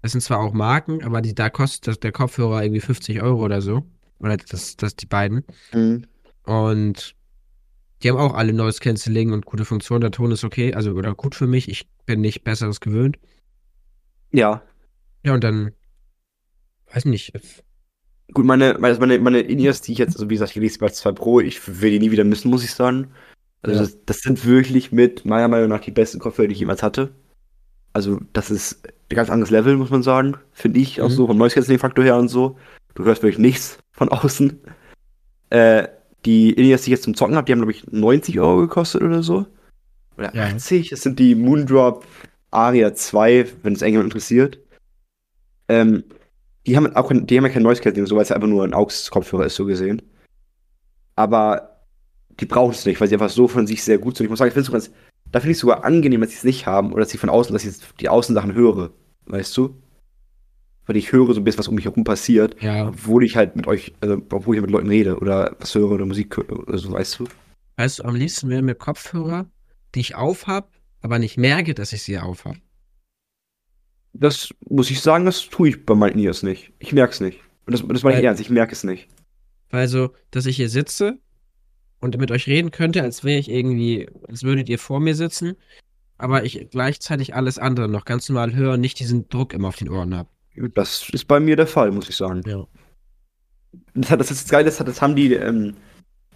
Das 0.02 0.12
sind 0.12 0.20
zwar 0.20 0.38
auch 0.38 0.52
Marken, 0.52 1.02
aber 1.04 1.20
die, 1.20 1.34
da 1.34 1.50
kostet 1.50 2.04
der 2.04 2.12
Kopfhörer 2.12 2.62
irgendwie 2.62 2.80
50 2.80 3.22
Euro 3.22 3.44
oder 3.44 3.60
so. 3.60 3.84
Oder 4.20 4.36
das, 4.36 4.76
das 4.76 4.96
die 4.96 5.06
beiden. 5.06 5.44
Mhm. 5.72 6.06
Und 6.44 7.14
die 8.02 8.10
haben 8.10 8.18
auch 8.18 8.34
alle 8.34 8.52
Noise 8.52 8.80
Cancelling 8.80 9.32
und 9.32 9.46
gute 9.46 9.64
Funktionen. 9.64 10.02
Der 10.02 10.10
Ton 10.10 10.30
ist 10.30 10.44
okay, 10.44 10.74
also 10.74 10.92
oder 10.92 11.14
gut 11.14 11.34
für 11.34 11.46
mich. 11.46 11.68
Ich 11.68 11.88
bin 12.06 12.20
nicht 12.20 12.44
Besseres 12.44 12.80
gewöhnt. 12.80 13.18
Ja. 14.32 14.62
Ja, 15.24 15.34
und 15.34 15.42
dann, 15.42 15.72
weiß 16.92 17.06
nicht. 17.06 17.32
Gut, 18.32 18.44
meine, 18.44 18.76
meine, 18.78 19.18
meine, 19.18 19.40
In-Ears, 19.40 19.80
die 19.82 19.92
ich 19.92 19.98
jetzt, 19.98 20.16
also 20.16 20.28
wie 20.28 20.34
gesagt, 20.34 20.54
die 20.54 20.60
Galaxy 20.60 20.78
Buds 20.78 20.98
2 20.98 21.12
Pro, 21.12 21.40
ich 21.40 21.80
will 21.80 21.90
die 21.90 21.98
nie 21.98 22.10
wieder 22.10 22.24
missen, 22.24 22.50
muss 22.50 22.64
ich 22.64 22.72
sagen. 22.72 23.08
Also 23.62 23.76
Ja. 23.76 23.82
das, 23.82 23.98
das 24.04 24.18
sind 24.18 24.44
wirklich 24.44 24.92
mit 24.92 25.24
meiner 25.24 25.48
Meinung 25.48 25.68
nach 25.68 25.80
die 25.80 25.90
besten 25.90 26.18
Kopfhörer, 26.18 26.48
die 26.48 26.54
ich 26.54 26.60
jemals 26.60 26.82
hatte. 26.82 27.14
Also 27.96 28.20
das 28.34 28.50
ist 28.50 28.86
ein 29.10 29.16
ganz 29.16 29.30
anderes 29.30 29.50
Level, 29.50 29.74
muss 29.78 29.88
man 29.88 30.02
sagen. 30.02 30.36
Finde 30.52 30.80
ich 30.80 31.00
auch 31.00 31.08
Mhm. 31.08 31.12
so 31.14 31.26
vom 31.26 31.38
Noise 31.38 31.54
Cancelling 31.54 31.78
Faktor 31.78 32.04
her 32.04 32.18
und 32.18 32.28
so. 32.28 32.58
Du 32.94 33.04
hörst 33.04 33.22
wirklich 33.22 33.38
nichts 33.38 33.78
von 33.92 34.10
außen. 34.10 34.60
Äh, 35.48 35.88
die 36.26 36.50
In-Ears, 36.52 36.82
die 36.82 36.88
ich 36.90 36.96
jetzt 36.98 37.04
zum 37.04 37.14
Zocken 37.14 37.36
habe, 37.36 37.46
die 37.46 37.52
haben, 37.52 37.60
glaube 37.60 37.72
ich, 37.72 37.86
90 37.90 38.38
Euro 38.38 38.58
gekostet 38.58 39.00
oder 39.02 39.22
so. 39.22 39.46
Oder 40.18 40.34
Ja. 40.34 40.42
80. 40.44 40.90
Das 40.90 41.00
sind 41.00 41.18
die 41.18 41.34
Moondrop 41.34 42.04
Aria 42.50 42.92
2, 42.94 43.46
wenn 43.62 43.72
es 43.72 43.80
irgendjemand 43.80 44.08
interessiert. 44.12 44.58
Ähm, 45.68 46.04
die 46.66 46.76
haben 46.76 46.94
auch 46.96 47.10
die 47.10 47.36
haben 47.38 47.44
ja 47.46 47.50
kein 47.50 47.62
Noise 47.62 47.80
Cancelling, 47.80 48.06
so 48.06 48.16
weil 48.16 48.24
es 48.24 48.28
ja 48.28 48.36
einfach 48.36 48.48
nur 48.48 48.62
ein 48.62 48.74
AUX-Kopfhörer 48.74 49.46
ist, 49.46 49.54
so 49.56 49.64
gesehen. 49.64 50.02
Aber 51.14 51.80
die 52.40 52.44
brauchen 52.46 52.72
es 52.72 52.84
nicht, 52.84 53.00
weil 53.00 53.08
sie 53.08 53.14
einfach 53.14 53.30
so 53.30 53.48
von 53.48 53.66
sich 53.66 53.82
sehr 53.82 53.96
gut 53.96 54.18
sind. 54.18 54.24
Ich 54.26 54.30
muss 54.30 54.38
sagen, 54.38 54.48
ich 54.48 54.54
finde 54.54 54.70
es 54.76 54.84
sogar, 54.84 54.98
da 55.32 55.40
finde 55.40 55.52
ich 55.52 55.56
es 55.56 55.60
sogar 55.60 55.84
angenehm, 55.84 56.20
dass 56.20 56.30
sie 56.30 56.36
es 56.36 56.44
nicht 56.44 56.66
haben 56.66 56.92
oder 56.92 57.00
dass 57.02 57.14
ich 57.14 57.20
von 57.20 57.30
außen, 57.30 57.52
dass 57.52 57.64
ich 57.64 57.76
die 58.00 58.08
Außensachen 58.08 58.54
höre. 58.54 58.90
Weißt 59.26 59.56
du? 59.56 59.80
Weil 60.86 60.96
ich 60.96 61.10
höre 61.12 61.34
so 61.34 61.40
ein 61.40 61.44
bisschen, 61.44 61.58
was 61.58 61.68
um 61.68 61.74
mich 61.74 61.84
herum 61.84 62.04
passiert, 62.04 62.62
Ja, 62.62 62.88
obwohl 62.88 63.24
ich 63.24 63.36
halt 63.36 63.56
mit 63.56 63.66
euch, 63.66 63.92
also 64.00 64.22
obwohl 64.30 64.54
ich 64.54 64.62
mit 64.62 64.70
Leuten 64.70 64.88
rede 64.88 65.18
oder 65.18 65.56
was 65.58 65.74
höre 65.74 65.90
oder 65.90 66.06
Musik 66.06 66.36
höre 66.36 66.60
oder 66.60 66.78
so, 66.78 66.92
weißt 66.92 67.18
du? 67.18 67.24
weißt 67.76 67.98
du, 67.98 68.04
am 68.04 68.14
liebsten 68.14 68.48
wären 68.48 68.64
mir 68.64 68.74
Kopfhörer, 68.76 69.50
die 69.94 70.00
ich 70.00 70.14
aufhab, 70.14 70.70
aber 71.02 71.18
nicht 71.18 71.36
merke, 71.36 71.74
dass 71.74 71.92
ich 71.92 72.02
sie 72.02 72.18
aufhab. 72.18 72.56
Das 74.12 74.48
muss 74.68 74.90
ich 74.90 75.00
sagen, 75.00 75.26
das 75.26 75.48
tue 75.48 75.68
ich 75.70 75.84
bei 75.84 75.94
meinen 75.94 76.18
Ears 76.18 76.42
nicht. 76.42 76.72
Ich 76.78 76.92
merke 76.92 77.12
es 77.12 77.20
nicht. 77.20 77.40
Und 77.66 77.72
das, 77.72 77.86
das 77.86 78.02
meine 78.02 78.18
ich 78.18 78.24
ernst, 78.24 78.40
ich 78.40 78.48
merke 78.48 78.72
es 78.72 78.84
nicht. 78.84 79.08
Weil 79.70 79.88
so, 79.88 80.14
dass 80.30 80.46
ich 80.46 80.56
hier 80.56 80.68
sitze 80.68 81.18
und 82.00 82.16
mit 82.18 82.30
euch 82.30 82.46
reden 82.46 82.70
könnte, 82.70 83.02
als 83.02 83.24
wäre 83.24 83.38
ich 83.38 83.50
irgendwie, 83.50 84.08
als 84.28 84.42
würdet 84.42 84.68
ihr 84.68 84.78
vor 84.78 85.00
mir 85.00 85.14
sitzen, 85.14 85.56
aber 86.18 86.44
ich 86.44 86.68
gleichzeitig 86.70 87.34
alles 87.34 87.58
andere 87.58 87.88
noch 87.88 88.04
ganz 88.04 88.28
normal 88.28 88.54
höre 88.54 88.74
und 88.74 88.80
nicht 88.80 88.98
diesen 89.00 89.28
Druck 89.28 89.52
immer 89.52 89.68
auf 89.68 89.76
den 89.76 89.88
Ohren 89.88 90.14
habe. 90.14 90.28
Das 90.74 91.08
ist 91.10 91.26
bei 91.26 91.40
mir 91.40 91.56
der 91.56 91.66
Fall, 91.66 91.90
muss 91.92 92.08
ich 92.08 92.16
sagen. 92.16 92.42
Ja. 92.46 92.66
Das, 93.94 94.10
hat, 94.10 94.20
das 94.20 94.30
ist 94.30 94.48
geil, 94.50 94.64
das, 94.64 94.80
hat, 94.80 94.88
das 94.88 95.02
haben 95.02 95.16
die, 95.16 95.34
ähm, 95.34 95.74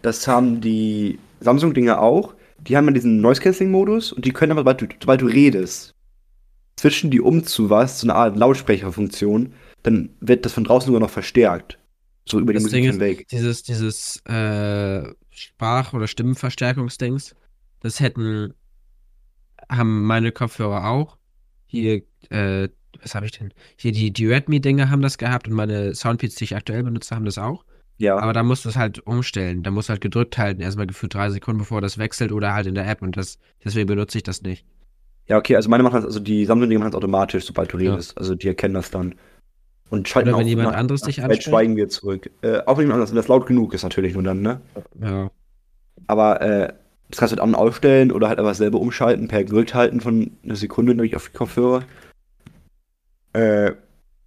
das 0.03 0.27
haben 0.29 0.61
die 0.61 1.19
Samsung-Dinger 1.41 2.01
auch. 2.01 2.35
Die 2.59 2.77
haben 2.77 2.87
ja 2.87 2.93
diesen 2.93 3.21
Noise-Canceling-Modus 3.23 4.13
und 4.13 4.25
die 4.27 4.33
können 4.33 4.53
aber, 4.53 4.61
sobald 4.61 4.81
du, 4.83 4.87
sobald 5.01 5.21
du 5.23 5.27
redest, 5.27 5.95
switchen 6.79 7.11
die 7.11 7.21
um 7.21 7.45
zu 7.45 7.71
was, 7.71 7.99
zu 7.99 8.07
einer 8.07 8.17
Art 8.17 8.37
Lautsprecherfunktion, 8.37 9.55
dann 9.83 10.11
wird 10.21 10.45
das 10.45 10.53
von 10.53 10.65
draußen 10.65 10.87
sogar 10.87 11.01
noch 11.01 11.11
verstärkt. 11.11 11.79
So 12.29 12.39
über 12.39 12.53
die 12.53 12.57
Das 12.59 12.65
Musik 12.65 12.77
Ding 12.83 12.85
ist- 12.85 12.93
hinweg. 12.97 13.29
Dieses, 13.29 13.63
dieses 13.63 14.23
äh, 14.27 15.03
Sprach- 15.41 15.93
oder 15.95 16.07
Stimmenverstärkungsdings, 16.07 17.35
das 17.81 18.01
hätten, 18.01 18.53
haben 19.71 20.05
meine 20.05 20.33
Kopfhörer 20.33 20.89
auch. 20.89 21.17
Hier, 21.67 22.03
äh, 22.31 22.69
was 23.01 23.15
habe 23.15 23.27
ich 23.27 23.33
denn? 23.33 23.53
Hier 23.77 23.93
die, 23.93 24.13
die 24.13 24.27
Redmi-Dinger 24.27 24.91
haben 24.91 25.03
das 25.03 25.17
gehabt 25.19 25.49
und 25.49 25.55
meine 25.55 25.95
Soundpeats, 25.95 26.35
die 26.35 26.45
ich 26.45 26.57
aktuell 26.57 26.83
benutze, 26.83 27.15
haben 27.15 27.25
das 27.25 27.39
auch. 27.39 27.65
Ja, 27.99 28.19
Aber 28.19 28.33
da 28.33 28.43
musst 28.43 28.65
du 28.65 28.71
es 28.71 28.77
halt 28.77 28.99
umstellen. 29.07 29.63
Da 29.63 29.71
musst 29.71 29.89
du 29.89 29.93
halt 29.93 30.01
gedrückt 30.01 30.39
halten, 30.39 30.61
erstmal 30.63 30.87
gefühlt 30.87 31.15
drei 31.15 31.31
Sekunden, 31.31 31.59
bevor 31.61 31.81
das 31.81 31.99
wechselt 31.99 32.33
oder 32.33 32.55
halt 32.55 32.67
in 32.67 32.75
der 32.75 32.89
App 32.89 33.03
und 33.03 33.17
das, 33.17 33.39
deswegen 33.65 33.87
benutze 33.87 34.19
ich 34.19 34.25
das 34.25 34.43
nicht. 34.43 34.65
ja, 35.27 35.37
okay, 35.39 35.55
also 35.57 35.69
meine 35.71 35.83
machen 35.83 35.97
das, 35.97 36.05
also 36.07 36.19
die 36.21 36.45
Samsung-Dinger 36.45 36.81
machen 36.81 36.91
das 36.93 36.97
automatisch, 36.99 37.45
sobald 37.45 37.73
du 37.73 37.79
Ja. 37.79 37.93
redest. 37.93 38.17
Also 38.19 38.35
die 38.35 38.49
erkennen 38.49 38.75
das 38.75 38.91
dann. 38.91 39.15
Und 39.91 40.09
schalten 40.09 40.29
Oder 40.31 40.39
wenn 40.39 40.45
auch 40.45 40.49
jemand 40.49 40.71
nach- 40.71 40.77
anderes 40.79 41.03
dich 41.03 41.21
anspricht. 41.23 41.43
schweigen 41.45 41.77
wir 41.77 41.89
zurück. 41.89 42.31
Äh, 42.43 42.61
auch 42.67 42.77
wenn 42.79 42.85
jemand 42.85 42.95
anderes, 42.95 43.11
wenn 43.11 43.17
das 43.17 43.29
laut 43.29 43.47
genug 43.47 43.75
ist 43.75 43.83
natürlich 43.83 44.15
nur 44.15 44.23
dann, 44.23 44.41
ne? 44.41 44.61
Ja. 45.01 45.31
Aber 46.07 46.41
äh, 46.41 46.73
das 47.11 47.19
kannst 47.19 47.33
du 47.33 47.37
halt 47.37 47.41
an- 47.41 47.51
und 47.51 47.55
ausstellen 47.57 48.13
oder 48.13 48.29
halt 48.29 48.39
einfach 48.39 48.55
selber 48.55 48.81
umschalten, 48.81 49.27
per 49.29 49.43
gedrückt 49.45 49.75
halten 49.75 50.01
von 50.01 50.31
einer 50.45 50.55
Sekunde 50.57 50.95
durch 50.95 51.17
auf 51.17 51.29
die 51.29 51.37
Kopfhörer. 51.37 51.83
Äh, 53.33 53.73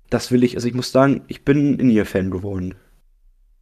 das 0.09 0.31
will 0.31 0.43
ich, 0.43 0.55
also 0.55 0.67
ich 0.67 0.73
muss 0.73 0.91
sagen, 0.91 1.21
ich 1.27 1.43
bin 1.45 1.73
ein 1.75 1.79
In-Ear-Fan 1.79 2.29
geworden. 2.29 2.75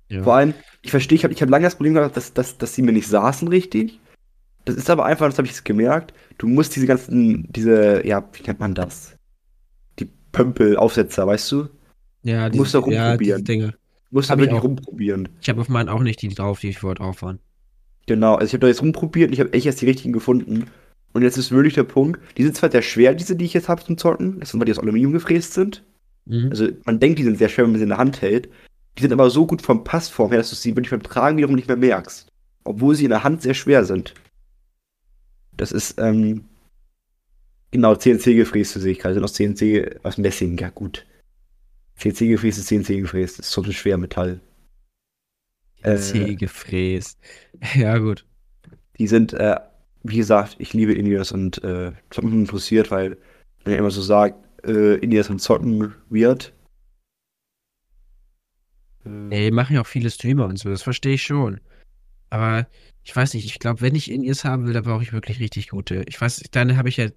ja. 0.10 0.24
Vor 0.24 0.34
allem, 0.36 0.54
ich 0.82 0.92
verstehe, 0.92 1.16
ich 1.16 1.24
habe 1.24 1.34
ich 1.34 1.42
hab 1.42 1.50
lange 1.50 1.66
das 1.66 1.76
Problem 1.76 1.94
gehabt, 1.94 2.18
dass, 2.18 2.34
dass, 2.34 2.58
dass 2.58 2.76
sie 2.76 2.82
mir 2.82 2.92
nicht 2.92 3.08
saßen 3.08 3.48
richtig. 3.48 4.00
Das 4.66 4.76
ist 4.76 4.90
aber 4.90 5.06
einfach, 5.06 5.28
das 5.28 5.38
habe 5.38 5.46
ich 5.48 5.54
jetzt 5.54 5.66
gemerkt, 5.66 6.14
du 6.38 6.48
musst 6.48 6.76
diese 6.76 6.86
ganzen, 6.88 7.48
diese, 7.52 8.06
ja, 8.06 8.24
wie 8.34 8.44
nennt 8.44 8.60
man 8.60 8.76
das? 8.76 9.16
Die 10.00 10.10
Pömpel-Aufsetzer, 10.32 11.26
weißt 11.26 11.52
du? 11.52 11.70
Ja, 12.24 12.50
Du 12.50 12.58
musst 12.58 12.74
da 12.74 12.82
diese- 12.82 12.94
ja, 12.96 13.10
rumprobieren. 13.10 13.44
Dinge. 13.44 13.68
Du 14.10 14.16
musst 14.18 14.30
da 14.30 14.34
ich 14.36 14.40
wirklich 14.42 14.64
rumprobieren. 14.64 15.30
Ich 15.42 15.50
habe 15.50 15.62
auf 15.62 15.70
meinen 15.70 15.90
auch 15.90 16.02
nicht 16.04 16.22
die 16.22 16.30
drauf, 16.30 16.60
die 16.60 16.74
vor 16.74 16.96
drauf 16.96 17.22
waren. 17.22 17.40
Genau, 18.08 18.36
also 18.36 18.46
ich 18.48 18.54
habe 18.54 18.62
da 18.62 18.68
jetzt 18.68 18.82
rumprobiert 18.82 19.30
und 19.30 19.34
ich 19.34 19.40
habe 19.40 19.54
echt 19.54 19.66
erst 19.66 19.82
die 19.82 19.86
richtigen 19.86 20.12
gefunden. 20.14 20.66
Und 21.14 21.22
jetzt 21.24 21.38
ist 21.38 21.52
wirklich 21.52 21.74
der 21.76 21.84
Punkt, 21.84 22.20
die 22.38 22.44
sind 22.44 22.56
zwar 22.56 22.72
sehr 22.72 22.82
schwer, 22.82 23.14
diese, 23.14 23.36
die 23.36 23.46
ich 23.46 23.54
jetzt 23.54 23.70
habe 23.70 23.84
zum 23.84 23.98
Zocken, 23.98 24.40
das 24.40 24.50
sind, 24.50 24.60
weil 24.60 24.66
die 24.66 24.72
aus 24.72 24.80
Aluminium 24.80 25.12
gefräst 25.14 25.54
sind. 25.54 25.84
Mhm. 26.26 26.48
Also 26.50 26.68
man 26.86 27.00
denkt, 27.00 27.20
die 27.20 27.24
sind 27.24 27.38
sehr 27.38 27.50
schwer, 27.50 27.66
wenn 27.66 27.72
man 27.72 27.80
sie 27.80 27.84
in 27.84 27.90
der 27.90 27.98
Hand 27.98 28.22
hält. 28.22 28.50
Die 28.98 29.02
sind 29.02 29.14
aber 29.14 29.30
so 29.30 29.46
gut 29.46 29.62
vom 29.62 29.84
Passform 29.84 30.30
her, 30.32 30.40
dass 30.40 30.50
du 30.50 30.56
sie 30.56 30.72
wirklich 30.76 30.90
beim 30.92 31.04
Tragen 31.04 31.38
wiederum 31.38 31.56
nicht 31.56 31.68
mehr 31.68 31.78
merkst. 31.78 32.28
Obwohl 32.64 32.96
sie 32.96 33.06
in 33.06 33.10
der 33.10 33.24
Hand 33.24 33.42
sehr 33.42 33.54
schwer 33.54 33.86
sind. 33.86 34.14
Das 35.56 35.72
ist, 35.72 36.00
ähm, 36.00 36.46
genau, 37.72 37.96
CNC 37.96 38.36
gefräste 38.36 38.80
sehe 38.80 38.92
ich 38.94 39.00
gerade. 39.00 39.14
Sind 39.16 39.24
aus 39.24 39.34
CNC, 39.34 40.00
aus 40.04 40.18
Messing, 40.18 40.58
ja 40.58 40.70
gut. 40.70 41.06
CNC 42.02 42.30
gefräst 42.30 42.58
ist 42.58 42.68
CNC 42.68 43.02
gefräst, 43.02 43.38
das 43.38 43.48
ist 43.48 43.52
so 43.52 43.64
schwer 43.64 43.98
Metall. 43.98 44.40
Äh, 45.84 45.98
C 45.98 46.36
gefräst. 46.36 47.20
Ja, 47.76 47.98
gut. 48.00 48.26
Die 48.98 49.08
sind, 49.08 49.34
äh, 49.34 49.58
wie 50.04 50.18
gesagt, 50.18 50.56
ich 50.58 50.74
liebe 50.74 50.94
Indias 50.94 51.32
und 51.32 51.64
äh, 51.64 51.92
das 52.10 52.18
hat 52.18 52.24
mich 52.24 52.34
interessiert, 52.34 52.90
weil 52.90 53.18
man 53.64 53.74
ja 53.74 53.80
immer 53.80 53.92
so 53.92 54.02
sagt, 54.02 54.36
äh, 54.66 54.96
Indias 54.96 55.30
und 55.30 55.40
Zocken 55.40 55.94
weird. 56.10 56.54
Äh, 59.06 59.46
Ey, 59.46 59.52
machen 59.52 59.76
ja 59.76 59.82
auch 59.82 59.88
viele 59.88 60.10
Streamer 60.10 60.46
und 60.46 60.58
so, 60.58 60.70
das 60.70 60.82
verstehe 60.82 61.14
ich 61.14 61.24
schon. 61.24 61.60
Aber 62.32 62.68
ich 63.04 63.16
weiß 63.16 63.36
nicht, 63.36 63.46
ich 63.46 63.60
glaube, 63.60 63.82
wenn 63.82 63.94
ich 63.94 64.10
In-Ears 64.10 64.44
haben 64.44 64.66
will, 64.66 64.74
dann 64.74 64.84
brauche 64.84 65.04
ich 65.04 65.14
wirklich 65.14 65.40
richtig 65.40 65.70
gute. 65.70 66.04
Ich 66.08 66.20
weiß, 66.20 66.44
dann 66.52 66.78
habe 66.78 66.90
ich 66.90 66.98
ja 66.98 67.06
hab 67.06 67.14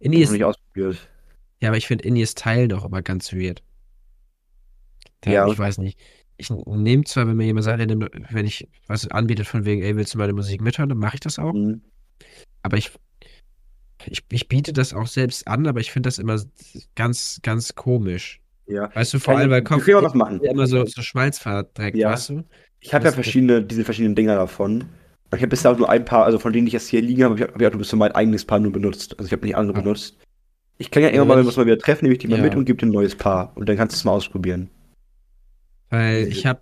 ich 0.00 0.10
nicht 0.10 0.44
ausprobiert. 0.44 1.08
ja, 1.60 1.68
aber 1.68 1.78
ich 1.78 1.86
finde 1.86 2.04
In-Ears 2.04 2.34
teilen 2.34 2.68
doch 2.68 2.84
aber 2.84 3.00
ganz 3.00 3.32
weird. 3.32 3.62
Da, 5.22 5.30
Ja. 5.30 5.48
Ich 5.48 5.58
weiß 5.58 5.78
nicht. 5.78 5.98
Ich 6.36 6.50
nehme 6.50 7.02
zwar, 7.04 7.26
wenn 7.26 7.36
mir 7.36 7.46
jemand 7.46 7.64
sagt, 7.64 7.80
wenn 7.80 8.46
ich 8.46 8.68
was 8.86 9.08
anbietet 9.10 9.46
von 9.46 9.64
wegen, 9.64 9.82
ey, 9.82 9.96
willst 9.96 10.14
du 10.14 10.18
meine 10.18 10.32
Musik 10.32 10.60
mithören, 10.60 10.88
dann 10.88 10.98
mache 10.98 11.14
ich 11.14 11.20
das 11.20 11.38
auch. 11.40 11.52
Mhm. 11.52 11.82
Aber 12.62 12.76
ich, 12.76 12.92
ich, 14.06 14.22
ich 14.30 14.48
biete 14.48 14.72
das 14.72 14.94
auch 14.94 15.08
selbst 15.08 15.48
an, 15.48 15.66
aber 15.66 15.80
ich 15.80 15.90
finde 15.90 16.06
das 16.06 16.18
immer 16.18 16.40
ganz, 16.94 17.40
ganz 17.42 17.74
komisch. 17.74 18.40
Ja. 18.68 18.94
Weißt 18.94 19.14
du, 19.14 19.18
vor 19.18 19.36
allem, 19.36 19.50
weil 19.50 19.62
Kopf 19.62 19.86
mal 19.88 20.02
was 20.04 20.14
machen. 20.14 20.40
immer 20.42 20.66
so, 20.68 20.84
so 20.84 21.02
Schmalz 21.02 21.38
verdreckt, 21.38 21.96
Ja. 21.96 22.10
weißt 22.12 22.28
du? 22.30 22.44
Ich 22.80 22.94
habe 22.94 23.06
ja 23.06 23.12
verschiedene, 23.12 23.62
diese 23.62 23.82
verschiedenen 23.84 24.14
Dinger 24.14 24.36
davon. 24.36 24.84
Ich 25.34 25.38
habe 25.40 25.48
bisher 25.48 25.72
auch 25.72 25.78
nur 25.78 25.88
ein 25.90 26.04
paar, 26.04 26.24
also 26.24 26.38
von 26.38 26.52
denen 26.52 26.68
ich 26.68 26.72
jetzt 26.72 26.88
hier 26.88 27.02
liegen 27.02 27.24
habe, 27.24 27.34
habe 27.48 27.52
ich, 27.60 27.66
auch 27.66 27.72
nur 27.72 27.78
bis 27.80 27.88
zu 27.88 27.96
mein 27.96 28.12
eigenes 28.12 28.44
Paar 28.44 28.60
nur 28.60 28.70
benutzt. 28.72 29.18
Also 29.18 29.26
ich 29.26 29.32
habe 29.32 29.44
nicht 29.44 29.56
andere 29.56 29.76
Ah. 29.78 29.80
benutzt. 29.82 30.16
Ich 30.78 30.90
kann 30.92 31.02
ja 31.02 31.08
Ja, 31.08 31.16
immer 31.16 31.24
mal, 31.24 31.36
wenn 31.38 31.44
wir 31.44 31.48
uns 31.48 31.56
mal 31.56 31.66
wieder 31.66 31.78
treffen, 31.78 32.04
nehme 32.04 32.12
ich 32.14 32.20
die 32.20 32.28
mal 32.28 32.36
Ja. 32.36 32.44
mit 32.44 32.54
und 32.54 32.64
gebe 32.66 32.78
dir 32.78 32.86
ein 32.86 32.92
neues 32.92 33.16
Paar. 33.16 33.52
Und 33.56 33.68
dann 33.68 33.76
kannst 33.76 33.96
du 33.96 33.98
es 33.98 34.04
mal 34.04 34.12
ausprobieren. 34.12 34.70
Weil 35.90 36.26
Diese- 36.26 36.38
ich 36.38 36.46
habe 36.46 36.60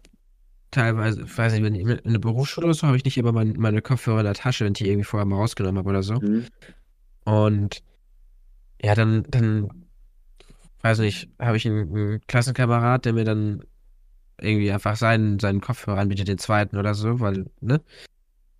teilweise, 0.71 1.23
ich 1.23 1.39
weiß 1.39 1.53
nicht, 1.53 1.63
wenn 1.63 1.75
ich 1.75 1.83
in 1.83 2.13
der 2.13 2.19
Berufsschule 2.19 2.67
oder 2.67 2.75
so, 2.75 2.87
habe 2.87 2.97
ich 2.97 3.05
nicht 3.05 3.17
immer 3.19 3.33
mein, 3.33 3.55
meine 3.59 3.83
Kopfhörer 3.83 4.21
in 4.21 4.25
der 4.25 4.35
Tasche, 4.35 4.65
wenn 4.65 4.73
ich 4.73 4.79
die 4.79 4.89
irgendwie 4.89 5.05
vorher 5.05 5.25
mal 5.27 5.37
rausgenommen 5.37 5.79
habe 5.79 5.89
oder 5.89 6.03
so. 6.03 6.15
Mhm. 6.21 6.47
Und 7.25 7.83
ja, 8.83 8.95
dann, 8.95 9.25
dann, 9.31 9.69
weiß 10.83 10.99
nicht, 11.01 11.29
habe 11.41 11.57
ich 11.57 11.67
einen, 11.67 11.95
einen 11.97 12.21
Klassenkamerad, 12.27 13.05
der 13.05 13.15
mir 13.15 13.25
dann 13.25 13.63
irgendwie 14.41 14.71
einfach 14.71 14.97
seinen, 14.97 15.39
seinen 15.39 15.61
Kopfhörer 15.61 15.99
anbietet, 15.99 16.29
den 16.29 16.39
zweiten 16.39 16.77
oder 16.77 16.95
so, 16.95 17.21
weil, 17.21 17.47
ne? 17.61 17.81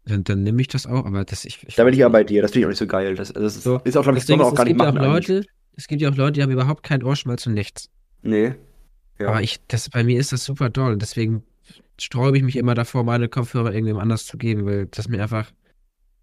Dann, 0.07 0.23
dann 0.25 0.43
nehme 0.45 0.61
ich 0.63 0.69
das 0.69 0.87
auch, 0.87 1.05
aber 1.05 1.25
das 1.25 1.45
ich. 1.45 1.65
ich 1.67 1.75
Da 1.75 1.83
bin 1.85 1.93
ich 1.93 1.99
ja 1.99 2.09
bei 2.09 2.23
dir, 2.23 2.41
das 2.41 2.53
finde 2.53 2.61
ich 2.61 2.67
auch 2.67 2.71
nicht 2.71 2.79
so 2.79 2.87
geil. 2.87 3.17
Das, 3.17 3.31
also 3.33 3.43
das 3.43 3.57
ist, 3.57 3.65
So, 3.65 3.81
ist 3.85 3.97
auch, 3.97 4.03
glaube 4.05 4.19
ich, 4.19 4.23
das 4.23 4.27
Ding 4.29 4.41
auch 4.41 4.55
gar 4.55 4.65
es 4.65 4.65
nicht 4.65 4.69
gibt 4.69 4.81
ja 4.83 4.89
auch 4.89 4.95
machen. 4.95 5.05
eigentlich. 5.05 5.29
Leute, 5.29 5.49
es 5.77 5.87
gibt 5.89 6.01
ja 6.01 6.09
auch 6.11 6.15
Leute, 6.15 6.33
die 6.33 6.43
haben 6.43 6.53
überhaupt 6.53 6.85
keinen 6.85 7.03
Ohrenschmalz 7.03 7.45
und 7.47 7.55
nichts. 7.55 7.91
Nee. 8.23 8.55
Ja. 9.19 9.29
Aber 9.29 9.43
ich, 9.43 9.61
das, 9.69 9.89
bei 9.91 10.05
mir 10.05 10.19
ist 10.21 10.33
das 10.33 10.45
super 10.45 10.71
doll. 10.71 10.97
Deswegen 10.99 11.43
sträube 12.01 12.37
ich 12.37 12.45
mich 12.45 12.57
immer 12.57 12.75
davor, 12.75 13.05
meine 13.05 13.29
Kopfhörer 13.29 13.73
irgendwem 13.73 13.99
anders 13.99 14.27
zu 14.27 14.37
geben, 14.39 14.67
weil 14.67 14.87
das 14.87 15.09
mir 15.09 15.23
einfach 15.23 15.51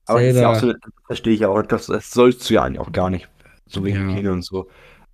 Aber 0.06 0.22
das 0.22 0.36
ist 0.36 0.42
ja 0.42 0.52
auch 0.52 0.56
so, 0.56 0.74
das 0.74 0.82
verstehe 1.08 1.34
ich 1.34 1.40
ja 1.42 1.50
auch, 1.50 1.62
das, 1.64 1.88
das 1.88 2.12
sollst 2.12 2.50
du 2.50 2.54
ja 2.56 2.64
eigentlich 2.64 2.80
auch 2.80 2.92
gar 2.92 3.10
nicht. 3.10 3.30
So 3.68 3.84
wegen 3.84 3.98
Ja. 3.98 4.08
Hygiene 4.16 4.32
und 4.34 4.44
so. 4.44 4.68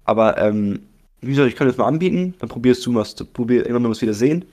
Aber, 0.06 0.38
ähm, 0.38 0.82
wie 1.22 1.32
gesagt, 1.32 1.50
ich 1.50 1.56
kann 1.56 1.68
das 1.68 1.78
mal 1.78 1.88
anbieten, 1.88 2.34
dann 2.40 2.50
probierst 2.50 2.86
du 2.86 2.96
was, 2.96 3.16
probier, 3.16 3.60
irgendwann 3.62 3.84
mal 3.84 3.90
was 3.92 4.02
wieder 4.02 4.14
sehen. 4.14 4.46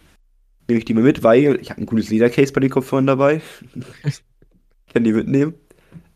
Nehme 0.68 0.78
ich 0.78 0.84
die 0.84 0.94
mal 0.94 1.02
mit, 1.04 1.22
weil 1.22 1.58
ich 1.60 1.70
habe 1.70 1.80
ein 1.80 1.86
cooles 1.86 2.10
Ledercase 2.10 2.52
bei 2.52 2.60
den 2.60 2.70
Kopfhörern 2.70 3.06
dabei. 3.06 3.40
kann 4.92 5.04
die 5.04 5.12
mitnehmen. 5.12 5.54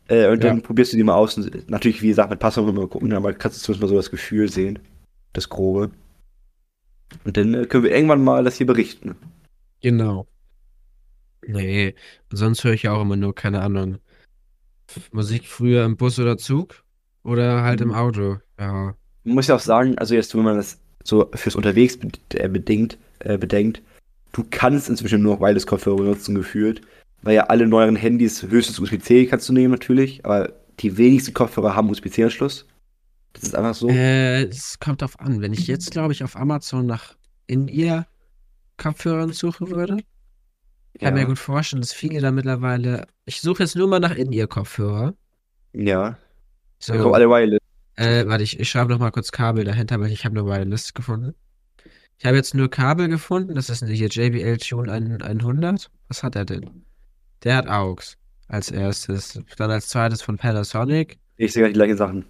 Äh, 0.07 0.27
und 0.29 0.43
Ja. 0.43 0.49
dann 0.49 0.61
probierst 0.61 0.93
du 0.93 0.97
die 0.97 1.03
mal 1.03 1.15
aus. 1.15 1.37
Und 1.37 1.69
natürlich, 1.69 2.01
wie 2.01 2.09
gesagt, 2.09 2.29
mit 2.29 2.39
Passwort 2.39 2.73
mal 2.73 2.87
gucken, 2.87 3.13
aber 3.13 3.33
kannst 3.33 3.57
du 3.57 3.61
zumindest 3.61 3.81
mal 3.81 3.87
so 3.89 3.95
das 3.95 4.11
Gefühl 4.11 4.49
sehen. 4.49 4.79
Das 5.33 5.49
Grobe. 5.49 5.91
Und 7.25 7.37
dann 7.37 7.53
äh, 7.53 7.65
können 7.65 7.83
wir 7.83 7.91
irgendwann 7.91 8.23
mal 8.23 8.43
das 8.43 8.57
hier 8.57 8.67
berichten. 8.67 9.15
Genau. 9.81 10.27
Nee, 11.45 11.95
sonst 12.31 12.63
höre 12.63 12.73
ich 12.73 12.83
ja 12.83 12.93
auch 12.93 13.01
immer 13.01 13.15
nur, 13.15 13.33
keine 13.33 13.61
Ahnung, 13.61 13.97
Musik 15.11 15.47
früher 15.47 15.85
im 15.85 15.97
Bus 15.97 16.19
oder 16.19 16.37
Zug 16.37 16.83
oder 17.23 17.63
halt 17.63 17.81
im 17.81 17.89
Mhm. 17.89 17.95
Auto. 17.95 18.37
Ja. 18.59 18.95
Man 19.23 19.35
muss 19.35 19.47
ja 19.47 19.55
auch 19.55 19.59
sagen, 19.61 19.97
also 19.97 20.13
jetzt, 20.15 20.35
wenn 20.35 20.43
man 20.43 20.57
das 20.57 20.79
so 21.03 21.29
fürs 21.33 21.55
Unterwegs 21.55 21.97
äh, 22.33 22.47
bedingt, 22.47 22.97
äh, 23.19 23.37
bedenkt, 23.37 23.81
du 24.33 24.45
kannst 24.49 24.89
inzwischen 24.89 25.21
nur 25.21 25.35
noch 25.35 25.41
Wireless-Kopfhörer 25.41 25.97
benutzen, 25.97 26.35
gefühlt. 26.35 26.81
Weil 27.23 27.35
ja 27.35 27.43
alle 27.45 27.67
neueren 27.67 27.95
Handys 27.95 28.41
höchstens 28.41 28.79
USB-C 28.79 29.27
kannst 29.27 29.47
du 29.47 29.53
nehmen, 29.53 29.71
natürlich. 29.71 30.25
Aber 30.25 30.53
die 30.79 30.97
wenigsten 30.97 31.33
Kopfhörer 31.33 31.75
haben 31.75 31.89
USB-C-Anschluss. 31.89 32.65
Das 33.41 33.49
ist 33.49 33.55
einfach 33.55 33.73
so. 33.75 33.89
Äh, 33.89 34.43
es 34.43 34.79
kommt 34.79 35.01
drauf 35.01 35.19
an. 35.19 35.41
Wenn 35.41 35.51
ich 35.53 35.65
jetzt, 35.67 35.89
glaube 35.91 36.13
ich, 36.13 36.23
auf 36.23 36.35
Amazon 36.35 36.85
nach 36.85 37.15
In-Ear-Kopfhörern 37.47 39.33
suchen 39.33 39.71
würde, 39.71 39.97
kann 40.99 41.15
Ja. 41.17 41.23
mir 41.23 41.25
gut 41.25 41.39
vorstellen, 41.39 41.81
dass 41.81 41.93
viele 41.93 42.21
da 42.21 42.31
mittlerweile. 42.31 43.07
Ich 43.25 43.41
suche 43.41 43.63
jetzt 43.63 43.75
nur 43.75 43.87
mal 43.87 43.99
nach 43.99 44.15
In-Ear-Kopfhörer. 44.15 45.15
Ja. 45.73 46.17
So, 46.79 46.93
kommen 46.93 47.13
alle 47.15 47.29
Wireless. 47.29 47.59
äh, 47.95 48.25
warte, 48.27 48.43
ich, 48.43 48.59
ich 48.59 48.69
schreibe 48.69 48.91
noch 48.91 48.99
mal 48.99 49.11
kurz 49.11 49.31
Kabel 49.31 49.63
dahinter, 49.63 49.99
weil 49.99 50.11
ich 50.11 50.25
habe 50.25 50.39
eine 50.39 50.47
Wireless 50.47 50.93
gefunden. 50.93 51.33
Ich 52.17 52.25
habe 52.25 52.35
jetzt 52.37 52.53
nur 52.53 52.69
Kabel 52.69 53.07
gefunden. 53.07 53.55
Das 53.55 53.69
ist 53.69 53.83
hier 53.87 54.07
JBL 54.07 54.57
Tune 54.57 54.91
100. 54.91 55.89
Was 56.07 56.21
hat 56.23 56.35
er 56.35 56.45
denn? 56.45 56.85
Der 57.43 57.55
hat 57.55 57.67
AUX 57.67 58.17
als 58.47 58.69
erstes. 58.69 59.39
Dann 59.57 59.71
als 59.71 59.87
zweites 59.89 60.21
von 60.21 60.37
Panasonic. 60.37 61.17
Ich 61.37 61.53
sehe 61.53 61.65
die 61.67 61.73
gleichen 61.73 61.97
Sachen. 61.97 62.25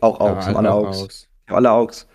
Auch 0.00 0.20
Ja, 0.20 0.46
halt 0.46 0.56
alle 0.56 0.72
auch 0.72 0.86
AUX. 0.86 0.98
AUX. 0.98 1.28
Haben 1.48 1.66
alle. 1.66 2.06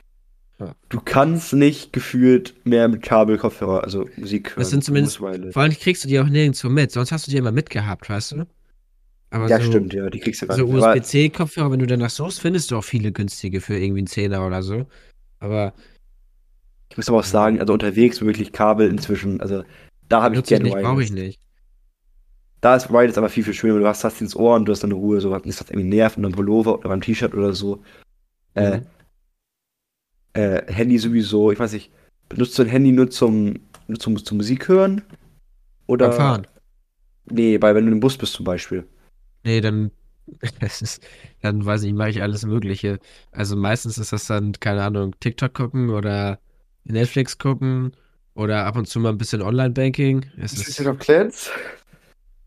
Ja. 0.60 0.76
Du 0.89 1.02
kannst 1.04 1.54
nicht 1.54 1.91
gefühlt 1.91 2.54
mehr 2.65 2.88
mit 2.88 3.02
Kabel-Kopfhörer, 3.02 3.84
also 3.84 4.08
Musik 4.15 4.52
hören. 4.52 4.60
Das 4.60 4.70
sind 4.70 4.84
zumindest-. 4.84 5.17
Vor 5.17 5.30
allem 5.30 5.74
kriegst 5.74 6.04
du 6.04 6.08
die 6.08 6.20
auch 6.20 6.28
nirgendwo 6.28 6.70
mit. 6.70 6.91
Sonst 6.91 7.12
hast 7.12 7.26
du 7.26 7.32
die 7.32 7.38
immer 7.38 7.52
mitgehabt, 7.52 8.10
weißt 8.10 8.34
du? 8.34 8.46
Aber 9.32 9.48
Ja, 9.48 9.60
so, 9.60 9.67
stimmt, 9.67 9.94
ja, 9.94 10.10
die 10.10 10.20
kriegst 10.20 10.41
du 10.41 10.48
gar 10.48 10.58
so 10.58 10.65
nicht. 10.65 10.84
Aber 10.84 10.94
USB-C-Kopfhörer, 10.94 11.72
wenn 11.72 11.80
du 11.80 11.88
danach 11.88 12.10
suchst, 12.10 12.41
findest 12.41 12.70
du 12.70 12.78
auch 12.78 12.84
viele 12.84 13.12
günstige 13.12 13.62
für 13.62 13.76
irgendwie 13.76 14.02
einen 14.02 14.08
Zehner 14.08 14.46
oder 14.46 14.62
so. 14.62 14.86
Aber 15.39 15.74
ich 16.89 16.98
muss 16.98 17.08
aber 17.08 17.20
auch 17.20 17.24
sagen, 17.24 17.60
also 17.60 17.74
unterwegs 17.74 18.22
wirklich 18.22 18.52
Kabel 18.52 18.89
inzwischen, 18.89 19.39
also 19.39 19.63
da 20.10 20.22
habe 20.22 20.36
ich 20.36 20.39
nutze 20.39 20.54
ich 20.54 20.62
gerne 20.62 20.76
nicht, 20.76 20.86
brauche 20.86 21.02
ich 21.02 21.12
nicht. 21.12 21.39
Da 22.62 22.76
ist 22.76 22.91
Wireless 22.91 23.17
aber 23.17 23.30
viel, 23.30 23.43
viel 23.43 23.56
schöner, 23.56 23.74
weil 23.74 23.82
du 23.82 23.88
hast 23.88 24.04
das 24.04 24.21
ins 24.21 24.36
Ohr 24.36 24.56
und 24.56 24.65
du 24.65 24.71
hast 24.71 24.84
dann 24.84 24.91
Ruhe, 24.91 25.19
so 25.19 25.32
was 25.32 25.41
was 25.45 25.69
irgendwie 25.69 25.89
nervt 25.89 26.17
und 26.17 26.24
dann 26.24 26.32
Pullover 26.32 26.78
oder 26.78 26.89
beim 26.89 27.02
T-Shirt 27.02 27.34
oder 27.34 27.54
so. 27.54 27.84
Äh, 28.54 28.78
Mhm. 28.78 28.86
äh, 30.34 30.71
Handy 30.71 30.97
sowieso, 30.97 31.52
ich 31.52 31.60
weiß 31.60 31.74
nicht, 31.74 31.91
benutzt 32.30 32.58
du 32.58 32.63
ein 32.63 32.69
Handy 32.69 32.91
nur 32.91 33.10
zum, 33.10 33.60
nur 33.88 34.00
zum, 34.00 34.24
zum 34.24 34.38
Musik 34.38 34.67
hören? 34.67 35.02
Oder? 35.88 36.10
Beim 36.10 36.17
Fahren. 36.17 36.47
Nee, 37.30 37.58
bei, 37.58 37.74
wenn 37.74 37.86
du 37.86 37.91
im 37.91 38.00
Bus 38.00 38.17
bist 38.17 38.34
zum 38.34 38.45
Beispiel. 38.45 38.86
Nee, 39.43 39.62
dann, 39.62 39.91
ist, 40.82 41.02
dann 41.41 41.65
weiß 41.65 41.84
ich, 41.84 41.93
mache 41.93 42.10
ich 42.10 42.21
alles 42.21 42.45
Mögliche. 42.45 43.00
Also 43.32 43.56
meistens 43.56 43.97
ist 43.97 44.13
das 44.13 44.28
dann, 44.28 44.54
keine 44.54 44.84
Ahnung, 44.84 45.15
TikTok 45.19 45.54
gucken 45.54 45.89
oder 45.89 46.39
Netflix 46.84 47.38
gucken 47.38 47.93
oder 48.34 48.65
ab 48.65 48.76
und 48.76 48.88
zu 48.88 49.00
mal 49.00 49.10
ein 49.10 49.17
bisschen 49.17 49.41
Online-Banking. 49.41 50.26
Es 50.38 50.54
ist 50.54 50.84
Clans? 51.00 51.50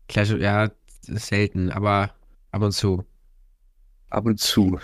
Clash, 0.07 0.31
ja, 0.31 0.71
selten, 1.01 1.71
aber 1.71 2.11
ab 2.51 2.61
und 2.61 2.71
zu. 2.71 3.03
Ab 4.09 4.25
und 4.25 4.39
zu. 4.39 4.79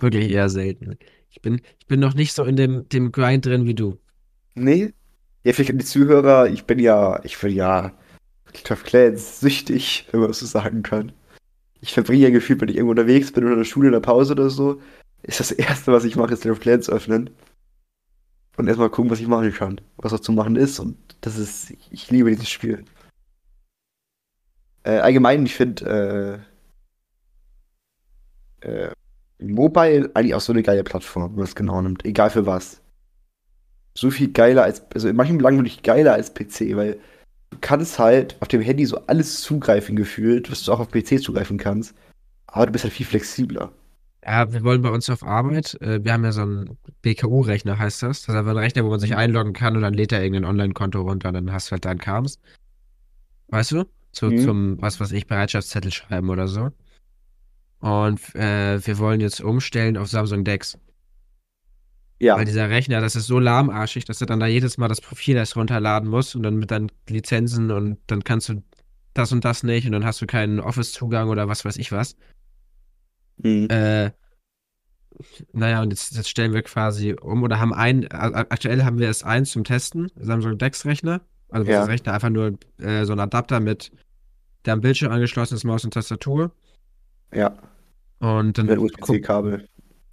Wirklich 0.00 0.30
eher 0.30 0.48
selten. 0.48 0.98
Ich 1.30 1.42
bin, 1.42 1.60
ich 1.78 1.86
bin 1.86 2.00
noch 2.00 2.14
nicht 2.14 2.32
so 2.32 2.44
in 2.44 2.56
dem, 2.56 2.88
dem 2.88 3.12
Grind 3.12 3.44
drin 3.44 3.66
wie 3.66 3.74
du. 3.74 3.98
Nee? 4.54 4.92
Ja, 5.44 5.52
vielleicht 5.52 5.70
an 5.70 5.78
die 5.78 5.84
Zuhörer, 5.84 6.48
ich 6.48 6.64
bin 6.64 6.78
ja, 6.78 7.20
ich 7.24 7.38
bin 7.38 7.52
ja 7.52 7.92
Clash 8.52 8.70
of 8.70 8.84
Clans 8.84 9.40
süchtig, 9.40 10.08
wenn 10.10 10.20
man 10.20 10.28
das 10.28 10.40
so 10.40 10.46
sagen 10.46 10.82
kann. 10.82 11.12
Ich 11.80 11.92
verbringe 11.92 12.24
ja 12.24 12.30
gefühlt, 12.30 12.60
wenn 12.60 12.68
ich 12.68 12.76
irgendwo 12.76 12.92
unterwegs 12.92 13.30
bin 13.32 13.44
oder 13.44 13.52
in 13.52 13.58
der 13.58 13.64
Schule 13.64 13.88
in 13.88 13.92
der 13.92 14.00
Pause 14.00 14.32
oder 14.32 14.50
so, 14.50 14.80
ist 15.22 15.40
das 15.40 15.52
Erste, 15.52 15.92
was 15.92 16.04
ich 16.04 16.16
mache, 16.16 16.32
ist 16.32 16.42
Clash 16.42 16.52
of 16.52 16.60
Clans 16.60 16.88
öffnen. 16.88 17.30
Und 18.56 18.68
erstmal 18.68 18.90
gucken, 18.90 19.10
was 19.10 19.20
ich 19.20 19.26
machen 19.26 19.52
kann. 19.52 19.80
Was 19.96 20.12
noch 20.12 20.20
zu 20.20 20.32
machen 20.32 20.56
ist. 20.56 20.78
Und 20.78 20.96
das 21.20 21.36
ist, 21.38 21.70
ich, 21.70 21.88
ich 21.92 22.10
liebe 22.10 22.30
dieses 22.30 22.48
Spiel. 22.48 22.84
Äh, 24.82 24.98
allgemein, 24.98 25.44
ich 25.44 25.54
finde, 25.54 26.42
äh, 28.62 28.66
äh, 28.66 28.90
Mobile 29.38 30.10
eigentlich 30.14 30.34
auch 30.34 30.40
so 30.40 30.52
eine 30.52 30.62
geile 30.62 30.84
Plattform, 30.84 31.30
wenn 31.30 31.36
man 31.36 31.44
es 31.44 31.54
genau 31.54 31.82
nimmt. 31.82 32.04
Egal 32.04 32.30
für 32.30 32.46
was. 32.46 32.80
So 33.94 34.10
viel 34.10 34.32
geiler 34.32 34.62
als, 34.62 34.82
also 34.94 35.08
in 35.08 35.16
manchen 35.16 35.38
Belangen 35.38 35.58
wirklich 35.58 35.82
geiler 35.82 36.14
als 36.14 36.32
PC, 36.32 36.76
weil 36.76 36.98
du 37.50 37.58
kannst 37.60 37.98
halt 37.98 38.36
auf 38.40 38.48
dem 38.48 38.60
Handy 38.60 38.86
so 38.86 38.98
alles 39.06 39.40
zugreifen 39.42 39.96
gefühlt, 39.96 40.50
was 40.50 40.62
du 40.62 40.72
auch 40.72 40.80
auf 40.80 40.90
PC 40.90 41.20
zugreifen 41.20 41.58
kannst. 41.58 41.94
Aber 42.46 42.66
du 42.66 42.72
bist 42.72 42.84
halt 42.84 42.94
viel 42.94 43.06
flexibler. 43.06 43.72
Ja, 44.26 44.52
wir 44.52 44.64
wollen 44.64 44.82
bei 44.82 44.90
uns 44.90 45.08
auf 45.08 45.22
Arbeit, 45.22 45.80
äh, 45.80 46.02
wir 46.02 46.12
haben 46.12 46.24
ja 46.24 46.32
so 46.32 46.42
einen 46.42 46.76
BKU-Rechner, 47.02 47.78
heißt 47.78 48.02
das. 48.02 48.22
Das 48.22 48.34
ist 48.34 48.34
einfach 48.34 48.50
ein 48.50 48.56
Rechner, 48.56 48.84
wo 48.84 48.90
man 48.90 48.98
sich 48.98 49.14
einloggen 49.14 49.52
kann 49.52 49.76
und 49.76 49.82
dann 49.82 49.94
lädt 49.94 50.10
er 50.10 50.20
irgendein 50.20 50.50
Online-Konto 50.50 51.00
runter 51.00 51.28
und 51.28 51.34
dann 51.34 51.52
hast 51.52 51.68
du 51.68 51.72
halt 51.72 51.84
deinen 51.84 52.00
Kams. 52.00 52.40
Weißt 53.48 53.70
du? 53.70 53.84
Zu, 54.10 54.26
Mhm. 54.26 54.38
Zum, 54.38 54.82
was 54.82 54.98
weiß 54.98 55.12
ich, 55.12 55.28
Bereitschaftszettel 55.28 55.92
schreiben 55.92 56.28
oder 56.28 56.48
so. 56.48 56.70
Und 57.78 58.34
äh, 58.34 58.84
wir 58.84 58.98
wollen 58.98 59.20
jetzt 59.20 59.40
umstellen 59.40 59.96
auf 59.96 60.08
Samsung 60.08 60.42
Dex. 60.42 60.76
Ja, 62.18 62.36
Weil 62.36 62.46
dieser 62.46 62.70
Rechner, 62.70 63.00
das 63.00 63.14
ist 63.14 63.26
so 63.26 63.38
lahmarschig, 63.38 64.06
dass 64.06 64.20
er 64.22 64.26
dann 64.26 64.40
da 64.40 64.46
jedes 64.46 64.78
Mal 64.78 64.88
das 64.88 65.02
Profil 65.02 65.36
erst 65.36 65.54
runterladen 65.54 66.08
muss 66.08 66.34
und 66.34 66.42
dann 66.42 66.56
mit 66.56 66.70
deinen 66.70 66.90
Lizenzen 67.08 67.70
und 67.70 67.98
dann 68.06 68.24
kannst 68.24 68.48
du 68.48 68.62
das 69.12 69.30
und 69.32 69.44
das 69.44 69.62
nicht 69.62 69.86
und 69.86 69.92
dann 69.92 70.04
hast 70.04 70.20
du 70.20 70.26
keinen 70.26 70.58
Office-Zugang 70.58 71.28
oder 71.28 71.46
was 71.46 71.64
weiß 71.64 71.76
ich 71.76 71.92
was. 71.92 72.16
Mhm. 73.38 73.68
Äh, 73.70 74.10
naja, 75.52 75.80
und 75.82 75.90
jetzt, 75.90 76.14
jetzt 76.14 76.28
stellen 76.28 76.52
wir 76.52 76.62
quasi 76.62 77.14
um 77.20 77.42
oder 77.42 77.58
haben 77.58 77.72
ein, 77.72 78.06
aktuell 78.10 78.84
haben 78.84 78.98
wir 78.98 79.10
S1 79.10 79.44
zum 79.50 79.64
Testen, 79.64 80.10
Samsung 80.16 80.58
Dex-Rechner. 80.58 81.22
Also 81.48 81.70
Ja. 81.70 81.80
das 81.80 81.88
Rechner 81.88 82.12
einfach 82.12 82.28
nur 82.30 82.58
äh, 82.78 83.04
so 83.04 83.12
ein 83.12 83.20
Adapter 83.20 83.60
mit, 83.60 83.92
der 84.66 84.74
am 84.74 84.80
Bildschirm 84.80 85.12
angeschlossen 85.12 85.54
ist, 85.54 85.64
Maus 85.64 85.84
und 85.84 85.94
Tastatur. 85.94 86.52
ja, 87.32 87.56
Und 88.18 88.58
dann 88.58 88.66
mit 88.66 88.78
USB-C-Kabel. 88.78 89.66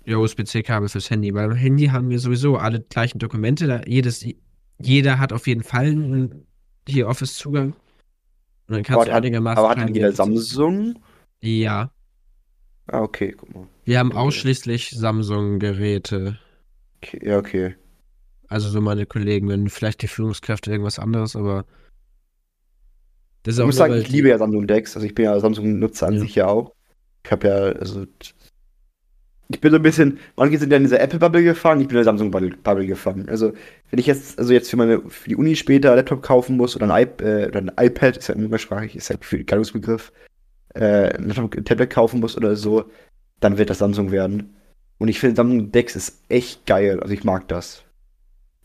ja, 0.05 0.17
USB-C-Kabel 0.17 0.89
fürs 0.89 1.09
Handy. 1.09 1.31
Beim 1.31 1.51
Handy 1.53 1.87
haben 1.87 2.09
wir 2.09 2.19
sowieso 2.19 2.57
alle 2.57 2.81
gleichen 2.81 3.19
Dokumente. 3.19 3.67
Da 3.67 3.81
jedes, 3.85 4.25
jeder 4.79 5.19
hat 5.19 5.33
auf 5.33 5.47
jeden 5.47 5.63
Fall 5.63 5.87
einen, 5.87 6.45
hier 6.87 7.07
Office-Zugang. 7.07 7.73
Und 8.67 8.75
dann 8.75 8.83
kannst 8.83 8.95
Aber 8.97 9.05
du 9.05 9.11
hat, 9.11 9.23
einigermaßen 9.23 9.59
aber 9.59 9.69
hat 9.69 9.79
denn 9.79 9.93
jeder. 9.93 10.11
Samsung? 10.13 10.99
Ja, 11.41 11.91
Ah, 12.87 13.01
okay, 13.01 13.33
guck 13.37 13.53
mal. 13.53 13.67
wir 13.85 13.99
haben 13.99 14.09
Okay. 14.11 14.17
ausschließlich 14.19 14.89
Samsung-Geräte. 14.91 16.37
Okay, 17.01 17.19
ja, 17.27 17.37
okay. 17.37 17.75
Also 18.47 18.69
so 18.69 18.81
meine 18.81 19.05
Kollegen, 19.05 19.49
wenn 19.49 19.69
vielleicht 19.69 20.01
die 20.01 20.07
Führungskräfte 20.07 20.69
irgendwas 20.71 20.99
anderes, 20.99 21.35
aber 21.35 21.65
das 23.43 23.55
ist 23.55 23.59
Ich 23.59 23.65
muss 23.65 23.75
sagen, 23.77 23.95
ich 23.95 24.09
liebe 24.09 24.29
ja 24.29 24.37
Samsung 24.37 24.67
Dex. 24.67 24.95
Also 24.95 25.05
ich 25.05 25.15
bin 25.15 25.25
ja 25.25 25.39
Samsung-Nutzer 25.39 26.07
an 26.07 26.13
Ja. 26.15 26.19
sich 26.19 26.35
ja 26.35 26.47
auch. 26.47 26.73
Ich 27.25 27.31
habe 27.31 27.47
ja, 27.47 27.55
also 27.55 28.05
ich 29.49 29.59
bin 29.59 29.71
so 29.71 29.77
ein 29.77 29.83
bisschen, 29.83 30.19
manche 30.35 30.57
sind 30.57 30.71
ja 30.71 30.77
in 30.77 30.83
dieser 30.83 30.99
Apple-Bubble 31.01 31.43
gefangen, 31.43 31.81
ich 31.81 31.87
bin 31.87 31.97
in 31.97 32.03
der 32.03 32.05
Samsung-Bubble 32.05 32.85
gefangen. 32.85 33.27
Also 33.29 33.53
wenn 33.89 33.99
ich 33.99 34.07
jetzt, 34.07 34.39
also 34.39 34.53
jetzt 34.53 34.69
für 34.69 34.77
meine, 34.77 35.01
für 35.09 35.29
die 35.29 35.35
Uni 35.35 35.55
später 35.55 35.95
Laptop 35.95 36.21
kaufen 36.21 36.57
muss 36.57 36.75
oder 36.75 36.93
ein, 36.93 37.03
iP 37.03 37.21
äh, 37.21 37.47
oder 37.47 37.59
ein 37.59 37.71
iPad, 37.77 38.17
ist 38.17 38.27
ja 38.29 38.35
umgangssprachig, 38.35 38.95
ist 38.95 39.09
ja 39.09 39.15
für 39.19 39.37
ein 39.37 39.45
Gattungsbegriff, 39.45 40.11
äh, 40.73 41.15
ein 41.17 41.29
Tablet 41.65 41.89
kaufen 41.89 42.19
muss 42.19 42.37
oder 42.37 42.55
so, 42.55 42.85
dann 43.39 43.57
wird 43.57 43.69
das 43.69 43.79
Samsung 43.79 44.11
werden. 44.11 44.55
Und 44.97 45.07
ich 45.07 45.19
finde 45.19 45.35
Samsung 45.35 45.71
Dex 45.71 45.95
ist 45.95 46.21
echt 46.29 46.65
geil, 46.65 46.99
also 46.99 47.13
ich 47.13 47.23
mag 47.23 47.47
das. 47.47 47.83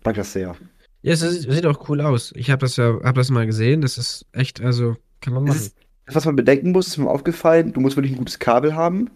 mag 0.05 0.15
das 0.17 0.33
sehr. 0.33 0.57
Ja, 1.03 1.13
es 1.13 1.23
ist, 1.23 1.51
sieht 1.51 1.67
auch 1.67 1.89
cool 1.89 2.01
aus. 2.01 2.33
Ich 2.37 2.51
habe 2.51 2.61
das 2.61 2.77
ja, 2.77 2.99
hab 3.03 3.15
das 3.15 3.31
mal 3.31 3.47
gesehen. 3.47 3.81
Das 3.81 3.99
ist 3.99 4.27
echt, 4.33 4.61
also 4.61 4.97
kann 5.21 5.33
man 5.33 5.45
machen. 5.45 5.57
ist, 5.57 5.77
das, 6.07 6.15
was 6.17 6.25
man 6.25 6.37
bedenken 6.37 6.73
muss, 6.73 6.89
ist 6.89 6.99
mir 6.99 7.09
aufgefallen, 7.09 7.73
du 7.73 7.81
musst 7.81 7.97
wirklich 7.97 8.13
ein 8.15 8.19
gutes 8.19 8.39
Kabel 8.39 8.75
haben, 8.75 9.11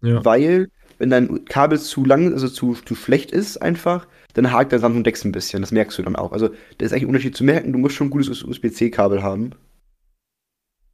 Ja. 0.00 0.24
weil 0.24 0.70
wenn 0.98 1.10
dein 1.10 1.44
Kabel 1.44 1.78
zu 1.78 2.04
lang, 2.04 2.32
also 2.32 2.48
zu, 2.48 2.74
zu 2.74 2.94
schlecht 2.94 3.30
ist 3.30 3.56
einfach, 3.58 4.06
dann 4.34 4.50
hakt 4.52 4.72
der 4.72 4.78
Samsung 4.80 5.04
Dex 5.04 5.24
ein 5.24 5.32
bisschen. 5.32 5.62
Das 5.62 5.72
merkst 5.72 5.98
du 5.98 6.02
dann 6.02 6.16
auch. 6.16 6.32
Also, 6.32 6.48
das 6.48 6.86
ist 6.86 6.92
eigentlich 6.92 7.04
ein 7.04 7.08
Unterschied 7.08 7.36
zu 7.36 7.44
merken, 7.44 7.72
du 7.72 7.78
musst 7.78 7.94
schon 7.94 8.08
ein 8.08 8.10
gutes 8.10 8.42
USB-C-Kabel 8.42 9.22
haben. 9.22 9.52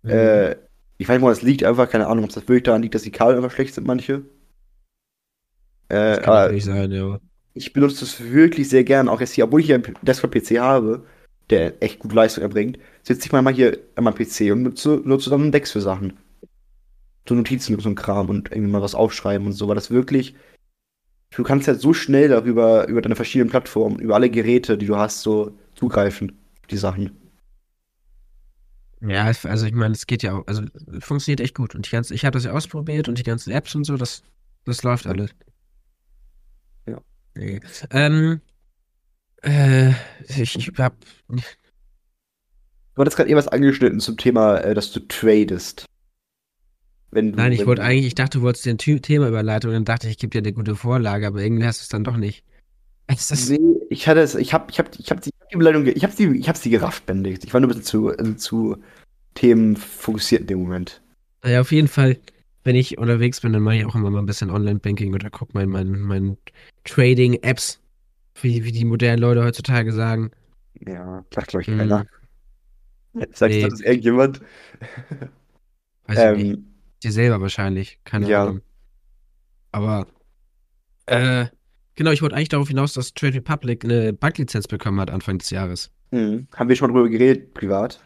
Mhm. 0.02 0.10
Äh, 0.10 0.56
ich 1.04 1.08
weiß 1.08 1.16
nicht, 1.16 1.24
wo 1.26 1.28
das 1.28 1.42
liegt, 1.42 1.64
einfach, 1.64 1.90
keine 1.90 2.06
Ahnung, 2.06 2.24
ob 2.24 2.30
das 2.30 2.48
wirklich 2.48 2.62
daran 2.62 2.80
liegt, 2.80 2.94
dass 2.94 3.02
die 3.02 3.10
Kabel 3.10 3.36
einfach 3.36 3.50
schlecht 3.50 3.74
sind, 3.74 3.86
manche. 3.86 4.22
Äh, 5.90 6.16
das 6.16 6.22
kann 6.22 6.34
natürlich 6.34 6.64
sein, 6.64 6.90
ja. 6.92 7.20
ich 7.52 7.74
benutze 7.74 8.00
das 8.00 8.22
wirklich 8.24 8.70
sehr 8.70 8.84
gern, 8.84 9.10
auch 9.10 9.20
jetzt 9.20 9.34
hier, 9.34 9.44
obwohl 9.44 9.60
ich 9.60 9.66
hier 9.66 9.74
einen 9.74 9.98
Desktop-PC 10.00 10.58
habe, 10.60 11.04
der 11.50 11.82
echt 11.82 11.98
gute 11.98 12.14
Leistung 12.14 12.40
erbringt, 12.40 12.78
sitze 13.02 13.26
ich 13.26 13.32
manchmal 13.32 13.52
hier 13.52 13.78
an 13.96 14.04
meinem 14.04 14.14
PC 14.14 14.50
und 14.50 14.62
nutze, 14.62 15.02
nutze 15.04 15.28
dann 15.28 15.42
einen 15.42 15.52
Dex 15.52 15.72
für 15.72 15.82
Sachen. 15.82 16.14
So 17.28 17.34
Notizen 17.34 17.74
und 17.74 17.82
so 17.82 17.90
ein 17.90 17.96
Kram 17.96 18.30
und 18.30 18.50
irgendwie 18.50 18.70
mal 18.70 18.80
was 18.80 18.94
aufschreiben 18.94 19.46
und 19.46 19.52
so, 19.52 19.68
weil 19.68 19.74
das 19.74 19.90
wirklich, 19.90 20.34
du 21.36 21.42
kannst 21.42 21.68
halt 21.68 21.82
so 21.82 21.92
schnell 21.92 22.28
darüber, 22.28 22.88
über 22.88 23.02
deine 23.02 23.14
verschiedenen 23.14 23.50
Plattformen, 23.50 23.98
über 23.98 24.14
alle 24.14 24.30
Geräte, 24.30 24.78
die 24.78 24.86
du 24.86 24.96
hast, 24.96 25.20
so 25.20 25.52
zugreifen, 25.74 26.32
die 26.70 26.78
Sachen. 26.78 27.23
Ja, 29.06 29.24
also 29.26 29.66
ich 29.66 29.72
meine, 29.74 29.92
es 29.94 30.06
geht 30.06 30.22
ja 30.22 30.34
auch, 30.38 30.46
also 30.46 30.62
funktioniert 31.00 31.40
echt 31.40 31.54
gut. 31.54 31.74
Und 31.74 31.86
die 31.86 31.90
ganzen, 31.90 32.14
ich 32.14 32.24
habe 32.24 32.32
das 32.34 32.44
ja 32.44 32.52
ausprobiert 32.52 33.08
und 33.08 33.18
die 33.18 33.22
ganzen 33.22 33.50
Apps 33.50 33.74
und 33.74 33.84
so, 33.84 33.96
das, 33.96 34.22
das 34.64 34.82
läuft 34.82 35.06
alles. 35.06 35.30
Ja. 36.86 37.00
Nee. 37.34 37.60
Ähm, 37.90 38.40
äh, 39.42 39.90
ich, 40.28 40.56
ich 40.56 40.70
hab, 40.78 40.96
Du 41.28 43.00
hattest 43.00 43.16
gerade 43.16 43.28
eben 43.28 43.38
was 43.38 43.48
angeschnitten 43.48 43.98
zum 44.00 44.16
Thema, 44.16 44.58
äh, 44.58 44.72
dass 44.72 44.92
du 44.92 45.00
tradest. 45.00 45.84
Wenn 47.10 47.32
du, 47.32 47.38
nein, 47.38 47.52
ich 47.52 47.66
wollte 47.66 47.82
eigentlich, 47.82 48.06
ich 48.06 48.14
dachte, 48.14 48.38
du 48.38 48.44
wolltest 48.44 48.64
dir 48.64 48.70
ein 48.70 48.78
Ty- 48.78 49.00
Thema 49.00 49.28
überleiten 49.28 49.68
und 49.68 49.74
dann 49.74 49.84
dachte 49.84 50.06
ich, 50.06 50.12
ich 50.12 50.18
gebe 50.18 50.30
dir 50.30 50.38
eine 50.38 50.52
gute 50.52 50.76
Vorlage, 50.76 51.26
aber 51.26 51.42
irgendwie 51.42 51.66
hast 51.66 51.80
du 51.80 51.82
es 51.82 51.88
dann 51.88 52.04
doch 52.04 52.16
nicht. 52.16 52.44
Nee, 53.08 53.76
ich 53.90 54.08
hatte 54.08 54.20
es, 54.20 54.34
ich 54.34 54.54
hab, 54.54 54.70
ich 54.70 54.78
hab, 54.78 54.98
ich 54.98 55.10
hab 55.10 55.20
die, 55.20 55.28
ich 55.30 55.40
hab 55.42 55.48
die 55.50 55.56
Beleidigung, 55.56 55.86
ich 55.86 56.02
hab 56.04 56.12
sie, 56.12 56.26
ich 56.38 56.48
hab 56.48 56.56
sie 56.56 56.70
gerafft, 56.70 57.04
Benedikt. 57.06 57.44
Ich 57.44 57.52
war 57.52 57.60
nur 57.60 57.68
ein 57.68 57.76
bisschen 57.76 57.84
zu, 57.84 58.08
also 58.08 58.32
zu 58.34 58.76
Themen 59.34 59.76
fokussiert 59.76 60.42
in 60.42 60.46
dem 60.46 60.58
Moment. 60.60 61.02
Ja, 61.44 61.60
auf 61.60 61.70
jeden 61.70 61.88
Fall, 61.88 62.18
wenn 62.62 62.76
ich 62.76 62.96
unterwegs 62.96 63.40
bin, 63.40 63.52
dann 63.52 63.62
mache 63.62 63.76
ich 63.76 63.84
auch 63.84 63.94
immer 63.94 64.10
mal 64.10 64.20
ein 64.20 64.26
bisschen 64.26 64.50
Online-Banking 64.50 65.12
oder 65.14 65.28
gucke 65.28 65.52
mal 65.52 65.64
in 65.64 65.70
meinen, 65.70 66.00
meinen 66.00 66.38
Trading-Apps, 66.84 67.80
wie, 68.40 68.64
wie 68.64 68.72
die 68.72 68.84
modernen 68.86 69.20
Leute 69.20 69.44
heutzutage 69.44 69.92
sagen. 69.92 70.30
Ja, 70.86 71.24
sagt 71.32 71.48
glaube 71.48 71.62
ich 71.62 71.68
Mhm. 71.68 71.78
keiner. 71.78 72.06
Sagt 73.32 73.52
Nee. 73.52 73.68
das 73.68 73.80
irgendjemand? 73.80 74.40
Weiß 76.06 76.18
ich 76.18 76.44
nicht. 76.44 76.56
Ähm, 76.56 76.66
Dir 77.02 77.12
selber 77.12 77.40
wahrscheinlich, 77.42 77.98
keine 78.04 78.28
Ja. 78.28 78.44
Ahnung. 78.44 78.60
Aber, 79.72 80.06
äh, 81.06 81.46
genau, 81.94 82.10
ich 82.10 82.22
wollte 82.22 82.36
eigentlich 82.36 82.48
darauf 82.50 82.68
hinaus, 82.68 82.92
dass 82.92 83.14
Trade 83.14 83.34
Republic 83.34 83.84
eine 83.84 84.12
Banklizenz 84.12 84.66
bekommen 84.68 85.00
hat 85.00 85.10
Anfang 85.10 85.38
des 85.38 85.50
Jahres. 85.50 85.90
mh, 86.10 86.44
haben 86.54 86.68
wir 86.68 86.76
schon 86.76 86.90
mal 86.90 86.96
drüber 86.96 87.08
geredet, 87.10 87.54
privat? 87.54 88.00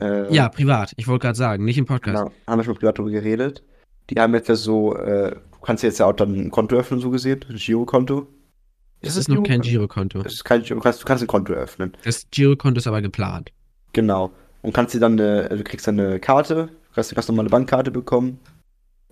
Äh, 0.00 0.32
Ja, 0.34 0.48
privat. 0.48 0.92
Ich 0.96 1.08
wollte 1.08 1.22
gerade 1.22 1.38
sagen, 1.38 1.64
nicht 1.64 1.78
im 1.78 1.84
Podcast. 1.86 2.16
Genau, 2.18 2.32
haben 2.46 2.58
wir 2.58 2.64
schon 2.64 2.74
mal 2.74 2.78
privat 2.78 2.98
drüber 2.98 3.10
geredet. 3.10 3.62
Die 4.10 4.16
haben 4.16 4.34
jetzt 4.34 4.48
ja 4.48 4.54
so, 4.56 4.96
äh, 4.96 5.32
du 5.52 5.58
kannst 5.60 5.82
jetzt 5.82 5.98
ja 5.98 6.06
auch 6.06 6.12
dann 6.14 6.34
ein 6.34 6.50
Konto 6.50 6.76
öffnen, 6.76 7.00
so 7.00 7.10
gesehen, 7.10 7.44
ein 7.48 7.56
Girokonto. 7.56 8.26
Das 9.00 9.16
ist 9.16 9.28
noch 9.28 9.42
kein 9.44 9.60
Girokonto? 9.60 9.68
Girokonto. 10.18 10.22
Das 10.22 10.32
ist 10.32 10.44
kein 10.44 10.62
Giro, 10.62 10.76
du 10.76 10.82
kannst, 10.82 11.02
du 11.02 11.04
kannst 11.06 11.22
ein 11.22 11.26
Konto 11.28 11.52
öffnen. 11.52 11.92
Das 12.04 12.26
Girokonto 12.30 12.78
ist 12.78 12.86
aber 12.86 13.02
geplant. 13.02 13.52
Genau. 13.92 14.32
Und 14.62 14.72
kannst 14.72 14.94
dir 14.94 14.98
dann 15.00 15.12
eine, 15.12 15.42
also 15.44 15.56
du 15.58 15.64
kriegst 15.64 15.86
dann 15.86 16.00
eine 16.00 16.18
Karte, 16.18 16.66
du 16.66 16.94
kannst 16.94 17.10
eine 17.10 17.14
ganz 17.16 17.28
normale 17.28 17.48
Bankkarte 17.48 17.90
bekommen, 17.92 18.40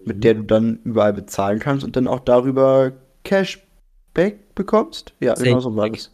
mit 0.04 0.24
der 0.24 0.34
du 0.34 0.42
dann 0.42 0.80
überall 0.84 1.12
bezahlen 1.12 1.58
kannst 1.60 1.84
und 1.84 1.94
dann 1.94 2.08
auch 2.08 2.20
darüber 2.20 2.92
Cashback 3.26 4.54
bekommst. 4.54 5.12
Ja, 5.20 5.34
Safe 5.36 5.48
genau 5.48 5.60
so 5.60 5.74
war 5.76 5.90
das. 5.90 6.10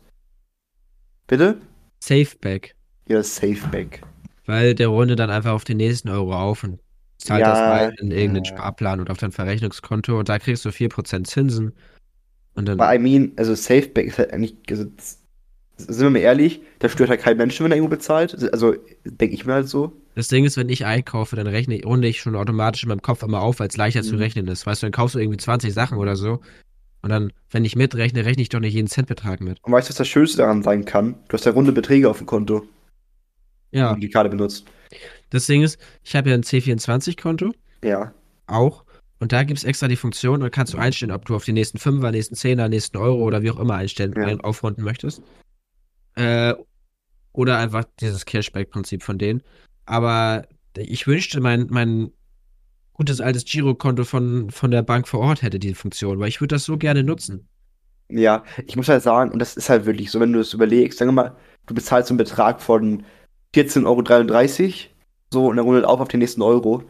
Bitte? 1.27 1.59
Safeback. 2.03 2.75
Ja, 3.09 3.23
Safeback. 3.23 4.03
Weil 4.47 4.75
der 4.75 4.89
rundet 4.89 5.19
dann 5.19 5.31
einfach 5.31 5.53
auf 5.53 5.65
den 5.65 5.77
nächsten 5.77 6.09
Euro 6.09 6.35
auf 6.35 6.65
und 6.65 6.81
zahlt 7.19 7.41
Ja, 7.43 7.51
das 7.51 7.61
rein 7.61 7.93
in 7.99 8.11
irgendeinen 8.11 8.45
ja. 8.45 8.51
Sparplan 8.57 9.01
und 9.01 9.11
auf 9.11 9.19
dein 9.19 9.31
Verrechnungskonto 9.33 10.19
und 10.19 10.29
da 10.29 10.39
kriegst 10.39 10.65
du 10.65 10.73
4% 10.73 11.27
Zinsen. 11.27 11.73
Und 12.55 12.67
dann, 12.67 12.81
Aber 12.81 12.95
I 12.95 12.99
mean, 12.99 13.33
also 13.37 13.55
Safeback 13.55 14.07
ist 14.07 14.19
halt 14.19 14.33
eigentlich, 14.33 14.57
also, 14.69 14.85
sind 15.77 16.01
wir 16.01 16.11
mal 16.11 16.19
ehrlich, 16.19 16.61
da 16.81 16.89
stört 16.89 17.11
halt 17.11 17.21
kein 17.21 17.37
Mensch, 17.37 17.61
wenn 17.61 17.71
er 17.71 17.77
irgendwo 17.77 17.91
bezahlt. 17.95 18.35
Also, 18.53 18.75
denke 19.05 19.35
ich 19.35 19.45
mir 19.47 19.55
halt 19.55 19.69
so. 19.69 19.93
das 20.15 20.29
Ding 20.29 20.45
ist, 20.45 20.57
wenn 20.57 20.69
ich 20.69 20.85
einkaufe, 20.85 21.37
dann 21.37 21.47
rechne 21.47 21.77
ich, 21.77 21.87
runde 21.87 22.09
ich 22.09 22.21
schon 22.21 22.37
automatisch 22.37 22.83
in 22.83 22.89
meinem 22.89 23.01
Kopf 23.03 23.23
immer 23.23 23.41
auf, 23.41 23.61
weil 23.61 23.69
es 23.69 23.77
leichter 23.77 24.03
zu 24.03 24.17
Mhm. 24.17 24.21
rechnen 24.21 24.49
ist. 24.49 24.67
Weißt 24.67 24.83
du, 24.83 24.87
dann 24.87 24.93
kaufst 24.93 25.15
du 25.15 25.19
irgendwie 25.21 25.39
20 25.39 25.73
Sachen 25.73 25.99
oder 25.99 26.17
so. 26.17 26.41
Und 27.03 27.11
dann, 27.11 27.33
wenn 27.51 27.65
ich 27.65 27.75
mitrechne, 27.77 28.25
rechne 28.25 28.43
ich 28.43 28.49
doch 28.49 28.61
nicht 28.61 28.75
jeden 28.75 28.87
Centbetrag 28.89 29.41
mit. 29.41 29.59
Und 29.63 29.73
weißt 29.73 29.89
du, 29.89 29.91
was 29.91 29.97
das 29.97 30.09
Schönste 30.09 30.39
daran 30.39 30.63
sein 30.63 30.85
kann? 30.85 31.17
Du 31.29 31.35
hast 31.35 31.45
ja 31.45 31.53
runde 31.53 31.73
Beträge 31.73 32.09
auf 32.09 32.19
dem 32.19 32.27
Konto, 32.27 32.65
Ja, 33.73 33.93
du 33.95 34.01
die 34.01 34.09
Karte 34.11 34.31
benutzt. 34.31 34.67
das 35.31 35.47
Ding 35.47 35.63
ist, 35.63 35.79
ich 36.05 36.15
habe 36.15 36.31
ja 36.31 36.35
ein 36.37 36.43
C24-Konto, 36.45 37.53
Ja. 37.85 38.15
auch. 38.47 38.85
Und 39.19 39.33
da 39.33 39.45
gibt 39.45 39.59
es 39.59 39.65
extra 39.65 39.87
die 39.89 39.97
Funktion, 39.97 40.41
da 40.41 40.51
kannst 40.51 40.75
du 40.75 40.79
einstellen, 40.79 41.13
ob 41.13 41.25
du 41.27 41.35
auf 41.37 41.45
die 41.45 41.53
nächsten 41.53 41.79
Fünfer, 41.79 42.11
nächsten 42.11 42.35
Zehner, 42.35 42.69
nächsten 42.69 42.97
Euro 42.97 43.23
oder 43.23 43.43
wie 43.43 43.51
auch 43.51 43.59
immer 43.61 43.75
einstellen, 43.75 44.15
Ja. 44.17 44.37
aufrunden 44.41 44.83
möchtest. 44.83 45.23
Äh, 46.17 46.55
oder 47.33 47.59
einfach 47.59 47.85
dieses 48.01 48.27
Cashback-Prinzip 48.27 49.03
von 49.03 49.19
denen. 49.19 49.43
Aber 49.87 50.47
ich 50.77 51.07
wünschte, 51.07 51.41
mein, 51.41 51.67
mein 51.71 52.13
gutes 53.03 53.21
altes 53.21 53.45
Girokonto 53.45 54.05
von, 54.05 54.51
von 54.51 54.71
der 54.71 54.83
Bank 54.83 55.09
vor 55.09 55.21
Ort 55.21 55.43
hätte 55.43 55.59
diese 55.59 55.75
Funktion, 55.75 56.21
weil 56.21 56.29
ich 56.29 56.41
würde 56.41 56.55
das 56.55 56.65
so 56.65 56.77
gerne 56.77 57.03
nutzen. 57.03 57.49
Ja, 58.09 58.45
ich 58.67 58.77
muss 58.77 58.89
halt 58.89 59.03
sagen, 59.03 59.33
und 59.33 59.41
das 59.41 59.57
ist 59.57 59.69
halt 59.69 59.87
wirklich 59.87 60.11
so, 60.11 60.21
wenn 60.21 60.33
du 60.33 60.39
das 60.39 60.53
überlegst, 60.53 60.99
sagen 60.99 61.09
wir 61.09 61.23
mal, 61.23 61.37
du 61.67 61.75
bezahlst 61.75 62.11
einen 62.11 62.19
Betrag 62.19 62.61
von 62.61 63.03
14,33 63.55 63.85
Euro, 63.87 64.75
so, 65.33 65.47
und 65.47 65.57
dann 65.57 65.65
rundet 65.65 65.85
auf 65.85 66.01
auf 66.01 66.09
den 66.09 66.21
nächsten 66.21 66.43
Euro, 66.43 66.85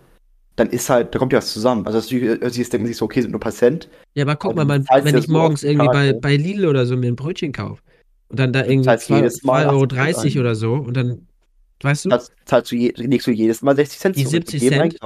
dann 0.57 0.69
ist 0.69 0.91
halt, 0.91 1.15
da 1.15 1.19
kommt 1.19 1.33
ja 1.33 1.39
was 1.39 1.51
zusammen. 1.51 1.87
Also, 1.87 1.99
das, 1.99 2.43
also 2.43 2.61
jetzt 2.61 2.73
denken 2.73 2.87
sich 2.87 2.99
so, 2.99 3.07
okay, 3.07 3.23
sind 3.23 3.31
nur 3.31 3.39
ein 3.39 3.41
paar 3.41 3.53
Cent. 3.53 3.89
Ja, 4.15 4.25
aber 4.25 4.37
guck 4.37 4.53
Aber 4.53 4.67
mal, 4.67 4.81
bezahlst 4.81 5.07
wenn 5.07 5.17
ich 5.17 5.29
morgens 5.29 5.63
irgendwie 5.63 5.87
bei, 5.87 6.13
bei 6.13 6.37
Lidl 6.37 6.67
oder 6.67 6.85
so 6.85 6.95
mir 6.97 7.09
ein 7.09 7.17
Brötchen 7.17 7.53
kaufe 7.53 7.81
und 8.29 8.39
dann 8.39 8.53
da 8.53 8.65
irgendwie 8.65 8.85
zahlst 8.85 9.07
2 9.07 9.17
jedes 9.17 9.43
Mal 9.45 9.69
2,30 9.69 10.17
80 10.17 10.37
Euro 10.37 10.45
oder 10.45 10.55
so 10.55 10.75
und 10.75 10.95
dann, 10.95 11.27
weißt 11.81 12.05
du, 12.05 12.09
Das 12.11 12.31
zahlst 12.45 12.71
du, 12.71 12.77
je, 12.77 12.93
legst 12.97 13.27
du 13.27 13.31
jedes 13.31 13.63
Mal 13.63 13.77
60 13.77 13.99
Cent 13.99 14.17
Die 14.17 14.25
zurück 14.25 14.35
mit 14.35 14.51
70 14.51 14.63
jedem 14.63 14.79
Cent? 14.91 14.99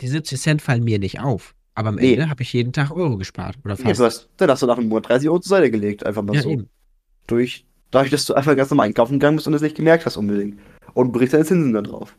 Die 0.00 0.08
70 0.08 0.40
Cent 0.40 0.62
fallen 0.62 0.84
mir 0.84 0.98
nicht 0.98 1.20
auf. 1.20 1.54
Aber 1.74 1.90
am 1.90 1.96
Nee. 1.96 2.14
Ende 2.14 2.28
habe 2.30 2.42
ich 2.42 2.52
jeden 2.52 2.72
Tag 2.72 2.90
Euro 2.90 3.16
gespart. 3.16 3.56
Oder 3.64 3.74
Ja, 3.76 3.84
fast. 3.84 4.00
du 4.00 4.04
hast, 4.04 4.28
dann 4.36 4.50
hast 4.50 4.62
du 4.62 4.66
nach 4.66 4.78
einem 4.78 4.88
Monat 4.88 5.08
30 5.08 5.28
Euro 5.28 5.38
zur 5.38 5.50
Seite 5.50 5.70
gelegt, 5.70 6.04
einfach 6.04 6.22
mal 6.22 6.34
Ja, 6.34 6.42
so. 6.42 6.50
eben. 6.50 6.68
Durch, 7.26 7.64
dadurch, 7.90 8.10
dass 8.10 8.24
du 8.26 8.34
einfach 8.34 8.56
ganz 8.56 8.70
normal 8.70 8.86
einkaufen 8.86 9.14
gegangen 9.14 9.36
bist 9.36 9.46
und 9.46 9.54
es 9.54 9.62
nicht 9.62 9.76
gemerkt 9.76 10.04
hast 10.06 10.16
unbedingt. 10.16 10.58
Und 10.94 11.12
brichst 11.12 11.34
deine 11.34 11.44
Zinsen 11.44 11.72
dann 11.72 11.84
drauf. 11.84 12.16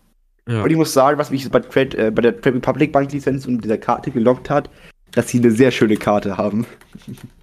Ja. 0.48 0.64
Und 0.64 0.70
ich 0.70 0.78
muss 0.78 0.94
sagen, 0.94 1.18
was 1.18 1.30
mich 1.32 1.50
bei, 1.50 1.60
Trade, 1.60 1.98
äh, 2.08 2.12
bei 2.12 2.22
der 2.22 2.40
Trade 2.40 2.56
Republic 2.56 2.92
Bank 2.92 3.12
Lizenz 3.12 3.46
und 3.46 3.64
dieser 3.64 3.78
Karte 3.78 4.12
gelockt 4.12 4.50
hat, 4.50 4.70
dass 5.12 5.28
sie 5.30 5.40
eine 5.40 5.52
sehr 5.52 5.72
schöne 5.72 5.98
Karte 5.98 6.38
haben. 6.38 6.66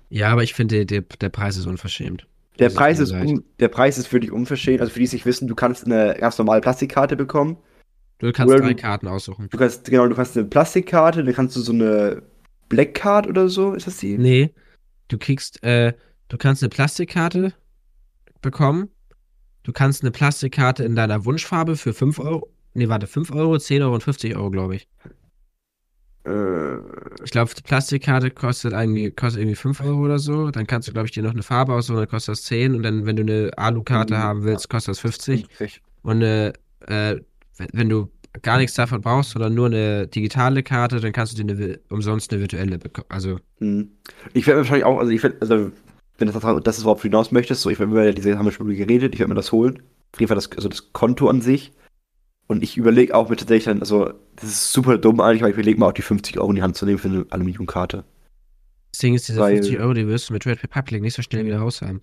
ja, 0.09 0.29
aber 0.29 0.43
ich 0.43 0.55
finde, 0.55 0.87
der, 0.87 1.03
der 1.03 1.29
Preis 1.29 1.57
ist 1.57 1.67
unverschämt. 1.67 2.27
Der 2.59 2.69
Das 2.69 2.75
Preis 2.75 2.99
ist, 2.99 3.13
un, 3.13 3.45
der 3.61 3.69
Preis 3.69 3.99
ist 3.99 4.11
wirklich 4.13 4.33
unverschämt. 4.33 4.81
Also 4.81 4.93
für 4.93 4.99
die 5.01 5.05
es 5.05 5.13
nicht 5.13 5.27
wissen, 5.27 5.47
du 5.47 5.55
kannst 5.55 5.85
eine 5.85 6.17
ganz 6.19 6.39
normale 6.39 6.63
Plastikkarte 6.63 7.15
bekommen. 7.17 7.59
Du 8.19 8.33
kannst 8.33 8.53
Oder 8.55 8.63
drei 8.63 8.73
du- 8.75 8.81
Karten 8.81 9.09
aussuchen. 9.09 9.49
Du 9.51 9.59
kannst, 9.59 9.85
genau, 9.85 10.07
du 10.09 10.15
kannst 10.15 10.37
eine 10.37 10.47
Plastikkarte, 10.47 11.23
dann 11.25 11.35
kannst 11.35 11.55
du 11.57 11.61
so 11.61 11.73
eine 11.73 12.23
Black 12.69 12.95
Card 12.95 13.27
oder 13.27 13.49
so, 13.49 13.75
ist 13.75 13.87
das 13.87 13.99
die? 13.99 14.17
Nee, 14.17 14.55
du 15.09 15.19
kriegst, 15.19 15.63
äh, 15.63 15.93
du 16.29 16.39
kannst 16.39 16.63
eine 16.63 16.71
Plastikkarte 16.71 17.53
bekommen. 18.41 18.89
Du 19.65 19.73
kannst 19.73 20.03
eine 20.03 20.13
Plastikkarte 20.13 20.85
in 20.85 20.95
deiner 20.97 21.25
Wunschfarbe 21.25 21.77
für 21.77 21.93
5 21.93 22.19
Euro. 22.19 22.49
Nee, 22.75 22.89
warte, 22.89 23.07
5 23.07 23.31
Euro, 23.33 23.59
10 23.59 23.83
Euro 23.83 23.95
und 23.95 24.03
50 24.03 24.35
Euro, 24.37 24.51
glaube 24.51 24.77
ich. 24.77 24.89
Äh, 26.25 26.77
Ich 27.25 27.31
glaube, 27.31 27.51
die 27.55 27.63
Plastikkarte 27.63 28.31
kostet 28.31 28.73
irgendwie, 28.73 29.11
kostet 29.11 29.43
irgendwie 29.43 29.57
5 29.57 29.81
Euro 29.81 29.99
oder 30.05 30.19
so. 30.19 30.51
Dann 30.51 30.67
kannst 30.67 30.89
du, 30.89 30.93
glaube 30.93 31.07
ich, 31.07 31.13
dir 31.13 31.23
noch 31.23 31.33
eine 31.33 31.43
Farbe 31.43 31.73
aussuchen, 31.75 31.97
dann 31.99 32.09
kostet 32.09 32.33
das 32.33 32.43
10. 32.43 32.75
Und 32.75 32.83
dann, 32.83 33.07
wenn 33.07 33.17
du 33.17 33.23
eine 33.23 33.51
Alu-Karte 33.57 34.15
Mhm. 34.15 34.19
haben 34.19 34.45
willst, 34.45 34.69
kostet 34.69 34.93
das 34.93 35.01
50. 35.01 35.47
50. 35.49 35.83
Und 36.03 36.23
äh, 36.23 36.53
äh, 36.87 37.21
wenn 37.73 37.89
du 37.89 38.11
gar 38.43 38.59
nichts 38.59 38.75
davon 38.75 39.01
brauchst, 39.01 39.31
sondern 39.31 39.55
nur 39.55 39.67
eine 39.67 40.07
digitale 40.07 40.63
Karte, 40.63 41.01
dann 41.01 41.13
kannst 41.13 41.39
du 41.39 41.43
dir 41.45 41.53
eine, 41.55 41.81
umsonst 41.91 42.33
eine 42.33 42.41
virtuelle 42.41 42.79
bekommen. 42.79 43.07
Also, 43.09 43.39
Hm. 43.59 43.91
Ich 44.35 44.47
werde 44.47 44.59
wahrscheinlich 44.61 44.85
auch, 44.85 44.99
also 44.99 45.11
ich 45.13 45.23
werde, 45.23 45.37
also 45.41 45.71
wenn 46.19 46.29
das, 46.31 46.63
das 46.63 46.79
ist, 46.79 46.85
worauf 46.85 46.99
du 47.01 47.09
hinaus 47.09 47.31
möchtest, 47.33 47.63
so 47.63 47.71
ich 47.71 47.79
werde 47.79 47.93
mir 47.93 48.13
diese 48.15 48.39
haben 48.39 48.45
wir 48.47 48.53
schon 48.53 48.69
geredet, 48.69 49.15
ich 49.15 49.21
werde 49.21 49.29
mir 49.31 49.35
das 49.37 49.53
holen. 49.53 49.83
Auf 50.13 50.21
jeden 50.21 50.29
Fall 50.29 50.37
das, 50.37 50.51
also 50.53 50.69
das 50.69 50.93
Konto 50.93 51.29
an 51.29 51.41
sich. 51.43 51.73
Und 52.47 52.63
ich 52.63 52.77
überlege 52.77 53.15
auch 53.15 53.29
mir 53.29 53.37
tatsächlich 53.37 53.65
dann, 53.65 53.81
also 53.81 54.13
das 54.37 54.45
ist 54.51 54.73
super 54.73 54.99
dumm 54.99 55.21
eigentlich, 55.21 55.43
weil 55.43 55.51
ich 55.51 55.57
überlege 55.57 55.79
mal 55.81 55.89
auch 55.89 55.93
die 55.93 56.03
50 56.03 56.39
Euro 56.39 56.51
in 56.51 56.57
die 56.57 56.63
Hand 56.63 56.77
zu 56.77 56.87
nehmen 56.87 56.99
für 56.99 57.09
eine 57.09 57.27
Aluminiumkarte. 57.31 58.05
das 58.93 58.99
Ding 59.01 59.15
ist, 59.15 59.29
diese 59.29 59.41
Weil- 59.41 59.57
50 59.57 59.79
Euro, 59.81 59.93
die 59.95 60.07
wirst 60.07 60.29
du 60.31 60.33
mit 60.33 60.47
Red 60.47 60.63
Republic 60.63 61.03
nicht 61.03 61.15
so 61.15 61.23
schnell 61.23 61.45
wieder 61.45 61.59
raus 61.59 61.83
haben. 61.83 62.01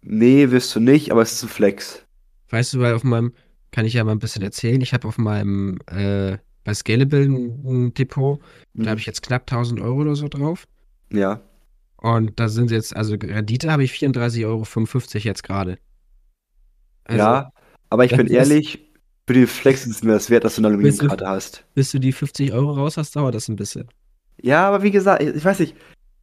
Nee, 0.00 0.50
wirst 0.50 0.74
du 0.74 0.80
nicht, 0.80 1.12
aber 1.12 1.22
es 1.22 1.32
ist 1.34 1.42
ein 1.44 1.48
Flex. 1.48 2.04
Weißt 2.50 2.74
du, 2.74 2.80
weil 2.80 2.94
auf 2.94 3.04
meinem, 3.04 3.32
kann 3.72 3.86
ich 3.86 3.94
ja 3.94 4.04
mal 4.04 4.12
ein 4.12 4.20
bisschen 4.20 4.42
erzählen, 4.42 4.80
ich 4.80 4.92
habe 4.92 5.08
auf 5.08 5.18
meinem, 5.18 5.78
äh, 5.86 6.38
bei 6.64 6.74
Scalable 6.74 7.24
ein, 7.24 7.92
Depot, 7.94 8.40
da 8.74 8.90
habe 8.90 9.00
ich 9.00 9.06
jetzt 9.06 9.22
knapp 9.22 9.50
1000 9.50 9.80
Euro 9.80 10.02
oder 10.02 10.14
so 10.14 10.28
drauf. 10.28 10.68
Ja. 11.10 11.40
Und 11.96 12.38
da 12.38 12.48
sind 12.48 12.70
jetzt, 12.70 12.94
also 12.94 13.14
Rendite 13.14 13.72
habe 13.72 13.82
ich 13.82 13.92
34,55 13.92 14.44
Euro 14.46 14.64
jetzt 15.24 15.42
gerade. 15.42 15.78
Also, 17.04 17.18
ja, 17.18 17.52
aber 17.90 18.04
ich 18.04 18.16
bin 18.16 18.28
ehrlich, 18.28 18.92
für 19.26 19.34
den 19.34 19.46
Flex 19.46 19.86
ist 19.86 19.96
es 19.96 20.02
mir 20.02 20.12
das 20.12 20.30
wert, 20.30 20.44
dass 20.44 20.56
du 20.56 20.60
eine 20.60 20.68
Aluminiumkarte 20.68 21.26
hast. 21.26 21.64
bis 21.74 21.90
du 21.90 21.98
die 21.98 22.12
50 22.12 22.52
Euro 22.52 22.72
raus 22.72 22.96
hast, 22.96 23.16
dauert 23.16 23.34
das 23.34 23.48
ein 23.48 23.56
bisschen. 23.56 23.88
Ja, 24.40 24.68
aber 24.68 24.82
wie 24.82 24.90
gesagt, 24.90 25.22
ich 25.22 25.34
ich 25.34 25.44
weiß 25.44 25.60
nicht, 25.60 25.74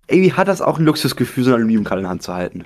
irgendwie 0.08 0.34
hat 0.34 0.48
das 0.48 0.62
auch 0.62 0.80
ein 0.80 0.86
Luxusgefühl, 0.86 1.44
so 1.44 1.50
eine 1.50 1.58
Aluminiumkarte 1.58 2.00
in 2.00 2.04
der 2.04 2.12
Hand 2.12 2.24
zu 2.24 2.34
halten. 2.34 2.66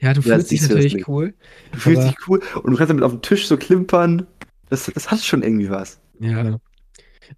Ja, 0.00 0.14
du 0.14 0.20
Ja, 0.22 0.34
fühlst 0.36 0.50
dich 0.50 0.62
natürlich 0.62 1.08
cool. 1.08 1.34
Du 1.72 1.78
fühlst 1.78 2.08
dich 2.08 2.16
cool 2.28 2.40
und 2.62 2.72
du 2.72 2.76
kannst 2.76 2.90
damit 2.90 3.04
auf 3.04 3.12
dem 3.12 3.22
Tisch 3.22 3.46
so 3.46 3.56
klimpern. 3.56 4.26
Das, 4.68 4.86
das 4.86 5.10
hat 5.10 5.20
schon 5.20 5.42
irgendwie 5.42 5.70
was. 5.70 6.00
Ja. 6.20 6.58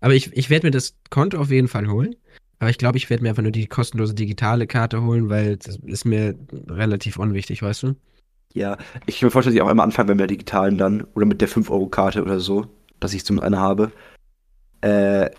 Aber 0.01 0.15
ich, 0.15 0.35
ich 0.37 0.51
werde 0.51 0.67
mir 0.67 0.71
das 0.71 0.97
Konto 1.11 1.39
auf 1.39 1.51
jeden 1.51 1.69
Fall 1.69 1.89
holen. 1.89 2.15
Aber 2.59 2.71
ich 2.71 2.79
glaube, 2.79 2.97
ich 2.97 3.11
werde 3.11 3.25
mir 3.25 3.31
einfach 3.31 3.43
nur 3.43 3.53
die 3.53 3.67
kostenlose 3.67 4.15
digitale 4.15 4.67
Karte 4.69 5.03
holen, 5.03 5.29
weil 5.29 5.57
das 5.57 5.77
ist 5.85 6.05
mir 6.05 6.37
relativ 6.69 7.19
unwichtig, 7.19 7.63
weißt 7.63 7.83
du? 7.83 7.97
Ja, 8.55 8.77
ich 9.07 9.19
kann 9.19 9.27
mir 9.27 9.31
vorstellen, 9.31 9.55
dass 9.55 9.61
ich 9.61 9.63
auch 9.63 9.71
einmal 9.71 9.85
anfangen, 9.85 10.11
wenn 10.11 10.19
wir 10.19 10.27
digitalen 10.27 10.79
dann 10.79 11.03
oder 11.15 11.27
mit 11.27 11.41
der 11.41 11.49
5-Euro-Karte 11.49 12.23
oder 12.23 12.39
so, 12.39 12.67
dass 13.01 13.15
ich 13.15 13.25
zumindest 13.25 13.47
eine 13.47 13.59
habe. 13.61 13.91
Äh, 14.83 15.31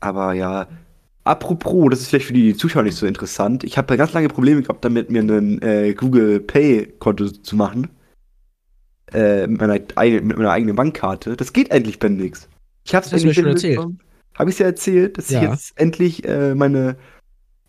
aber 0.00 0.32
ja, 0.34 0.68
apropos, 1.28 1.88
das 1.90 2.00
ist 2.00 2.08
vielleicht 2.08 2.26
für 2.26 2.32
die 2.32 2.56
Zuschauer 2.56 2.82
nicht 2.82 2.96
so 2.96 3.06
interessant. 3.06 3.64
Ich 3.64 3.78
habe 3.78 3.96
ganz 3.96 4.12
lange 4.12 4.28
Probleme 4.28 4.62
gehabt, 4.62 4.84
damit 4.84 5.10
mir 5.10 5.22
ein 5.22 5.62
äh, 5.62 5.94
Google 5.94 6.40
Pay-Konto 6.40 7.28
zu 7.30 7.56
machen. 7.56 7.88
Äh, 9.12 9.46
mit, 9.46 9.60
meiner, 9.60 9.80
eigenen- 9.94 10.26
mit 10.26 10.36
meiner 10.36 10.50
eigenen 10.50 10.76
Bankkarte. 10.76 11.34
Das 11.36 11.52
geht 11.54 11.70
endlich 11.70 11.98
bei 11.98 12.08
nix. 12.10 12.46
Ich 12.84 12.94
habe 12.94 13.06
es 13.06 13.24
mir 13.24 13.32
schon 13.32 13.46
erzählt. 13.46 13.78
Habe 14.34 14.50
ich 14.50 14.56
es 14.56 14.58
ja 14.58 14.66
erzählt, 14.66 15.16
dass 15.16 15.30
Ja. 15.30 15.42
ich 15.42 15.48
jetzt 15.50 15.80
endlich 15.80 16.26
äh, 16.28 16.54
meine 16.54 16.96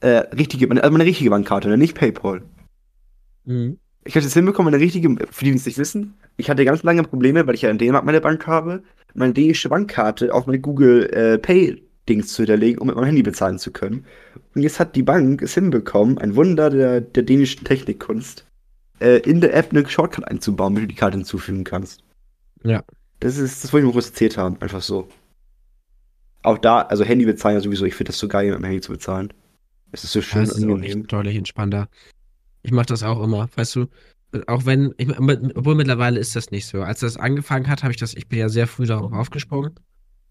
äh, 0.01 0.17
richtige, 0.35 0.67
meine, 0.67 0.83
also 0.83 0.91
meine 0.91 1.05
richtige 1.05 1.29
Bankkarte, 1.29 1.69
ne, 1.69 1.77
nicht 1.77 1.95
PayPal. 1.95 2.41
Mhm. 3.45 3.77
Ich 4.05 4.15
habe 4.15 4.25
es 4.25 4.33
hinbekommen, 4.33 4.73
eine 4.73 4.83
richtige, 4.83 5.09
für 5.31 5.45
die, 5.45 5.51
die 5.51 5.57
es 5.57 5.65
nicht 5.65 5.77
wissen. 5.77 6.15
Ich 6.37 6.49
hatte 6.49 6.63
ganz 6.65 6.83
lange 6.83 7.03
Probleme, 7.03 7.45
weil 7.47 7.55
ich 7.55 7.61
ja 7.63 7.69
in 7.69 7.77
Dänemark 7.77 8.05
meine 8.05 8.21
Bank 8.21 8.45
habe, 8.47 8.83
meine 9.13 9.33
dänische 9.33 9.69
Bankkarte 9.69 10.33
auf 10.33 10.45
meine 10.45 10.59
Google 10.59 11.09
äh, 11.13 11.37
Pay-Dings 12.09 12.33
zu 12.33 12.43
hinterlegen, 12.43 12.79
um 12.79 12.87
mit 12.87 12.95
meinem 12.95 13.05
Handy 13.05 13.23
bezahlen 13.23 13.59
zu 13.59 13.71
können. 13.71 14.05
Und 14.55 14.63
jetzt 14.63 14.79
hat 14.79 14.95
die 14.95 15.03
Bank 15.03 15.41
es 15.41 15.53
hinbekommen, 15.53 16.17
ein 16.17 16.35
Wunder 16.35 16.69
der, 16.69 17.01
der 17.01 17.23
dänischen 17.23 17.63
Technikkunst, 17.63 18.45
äh, 18.99 19.19
in 19.19 19.41
der 19.41 19.53
App 19.53 19.71
eine 19.71 19.87
Shortcut 19.87 20.27
einzubauen, 20.27 20.73
mit 20.73 20.81
der 20.81 20.87
du 20.87 20.93
die 20.93 20.99
Karte 20.99 21.17
hinzufügen 21.17 21.63
kannst. 21.63 22.03
Ja. 22.63 22.83
Das 23.19 23.37
ist, 23.37 23.63
das 23.63 23.73
wollte 23.73 23.87
ich 23.87 23.93
kurz 23.93 24.07
erzählt 24.07 24.37
haben, 24.37 24.59
einfach 24.61 24.81
so. 24.81 25.07
Auch 26.41 26.57
da, 26.57 26.81
also 26.81 27.03
Handy 27.03 27.25
bezahlen 27.25 27.55
ja 27.55 27.61
sowieso, 27.61 27.85
ich 27.85 27.95
finde 27.95 28.11
das 28.11 28.19
so 28.19 28.27
geil, 28.27 28.47
mit 28.47 28.59
dem 28.59 28.63
Handy 28.63 28.81
zu 28.81 28.91
bezahlen. 28.91 29.33
Es 29.91 30.03
ist 30.03 30.13
so 30.13 30.21
schön 30.21 30.43
es 30.43 30.51
ist 30.51 30.63
angenehm. 30.63 31.07
deutlich 31.07 31.35
entspannter. 31.35 31.89
Ich 32.61 32.71
mache 32.71 32.87
das 32.87 33.03
auch 33.03 33.21
immer, 33.21 33.49
weißt 33.55 33.75
du, 33.75 33.87
auch 34.47 34.65
wenn, 34.65 34.93
ich, 34.97 35.09
obwohl 35.19 35.75
mittlerweile 35.75 36.19
ist 36.19 36.35
das 36.35 36.51
nicht 36.51 36.67
so. 36.67 36.81
Als 36.81 36.99
das 36.99 37.17
angefangen 37.17 37.67
hat, 37.67 37.83
habe 37.83 37.91
ich 37.91 37.99
das, 37.99 38.13
ich 38.13 38.27
bin 38.27 38.39
ja 38.39 38.47
sehr 38.47 38.67
früh 38.67 38.85
darauf 38.85 39.11
aufgesprungen 39.11 39.73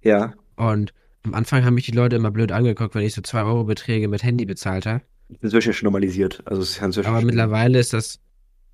Ja, 0.03 0.35
und 0.57 0.93
am 1.25 1.35
Anfang 1.35 1.64
haben 1.64 1.75
mich 1.75 1.87
die 1.87 1.93
Leute 1.93 2.16
immer 2.16 2.31
blöd 2.31 2.53
angeguckt, 2.53 2.95
wenn 2.95 3.05
ich 3.05 3.14
so 3.14 3.23
2 3.23 3.43
Euro 3.43 3.64
Beträge 3.64 4.09
mit 4.09 4.23
Handy 4.23 4.45
bezahlt 4.47 4.87
habe. 4.87 5.03
das 5.41 5.53
wird 5.53 5.64
ja 5.64 5.73
schon 5.73 5.87
normalisiert. 5.87 6.43
Also 6.47 6.62
ist 6.62 6.81
inzwischen 6.81 7.09
Aber 7.09 7.23
mittlerweile 7.23 7.79
ist 7.79 7.93
das, 7.93 8.19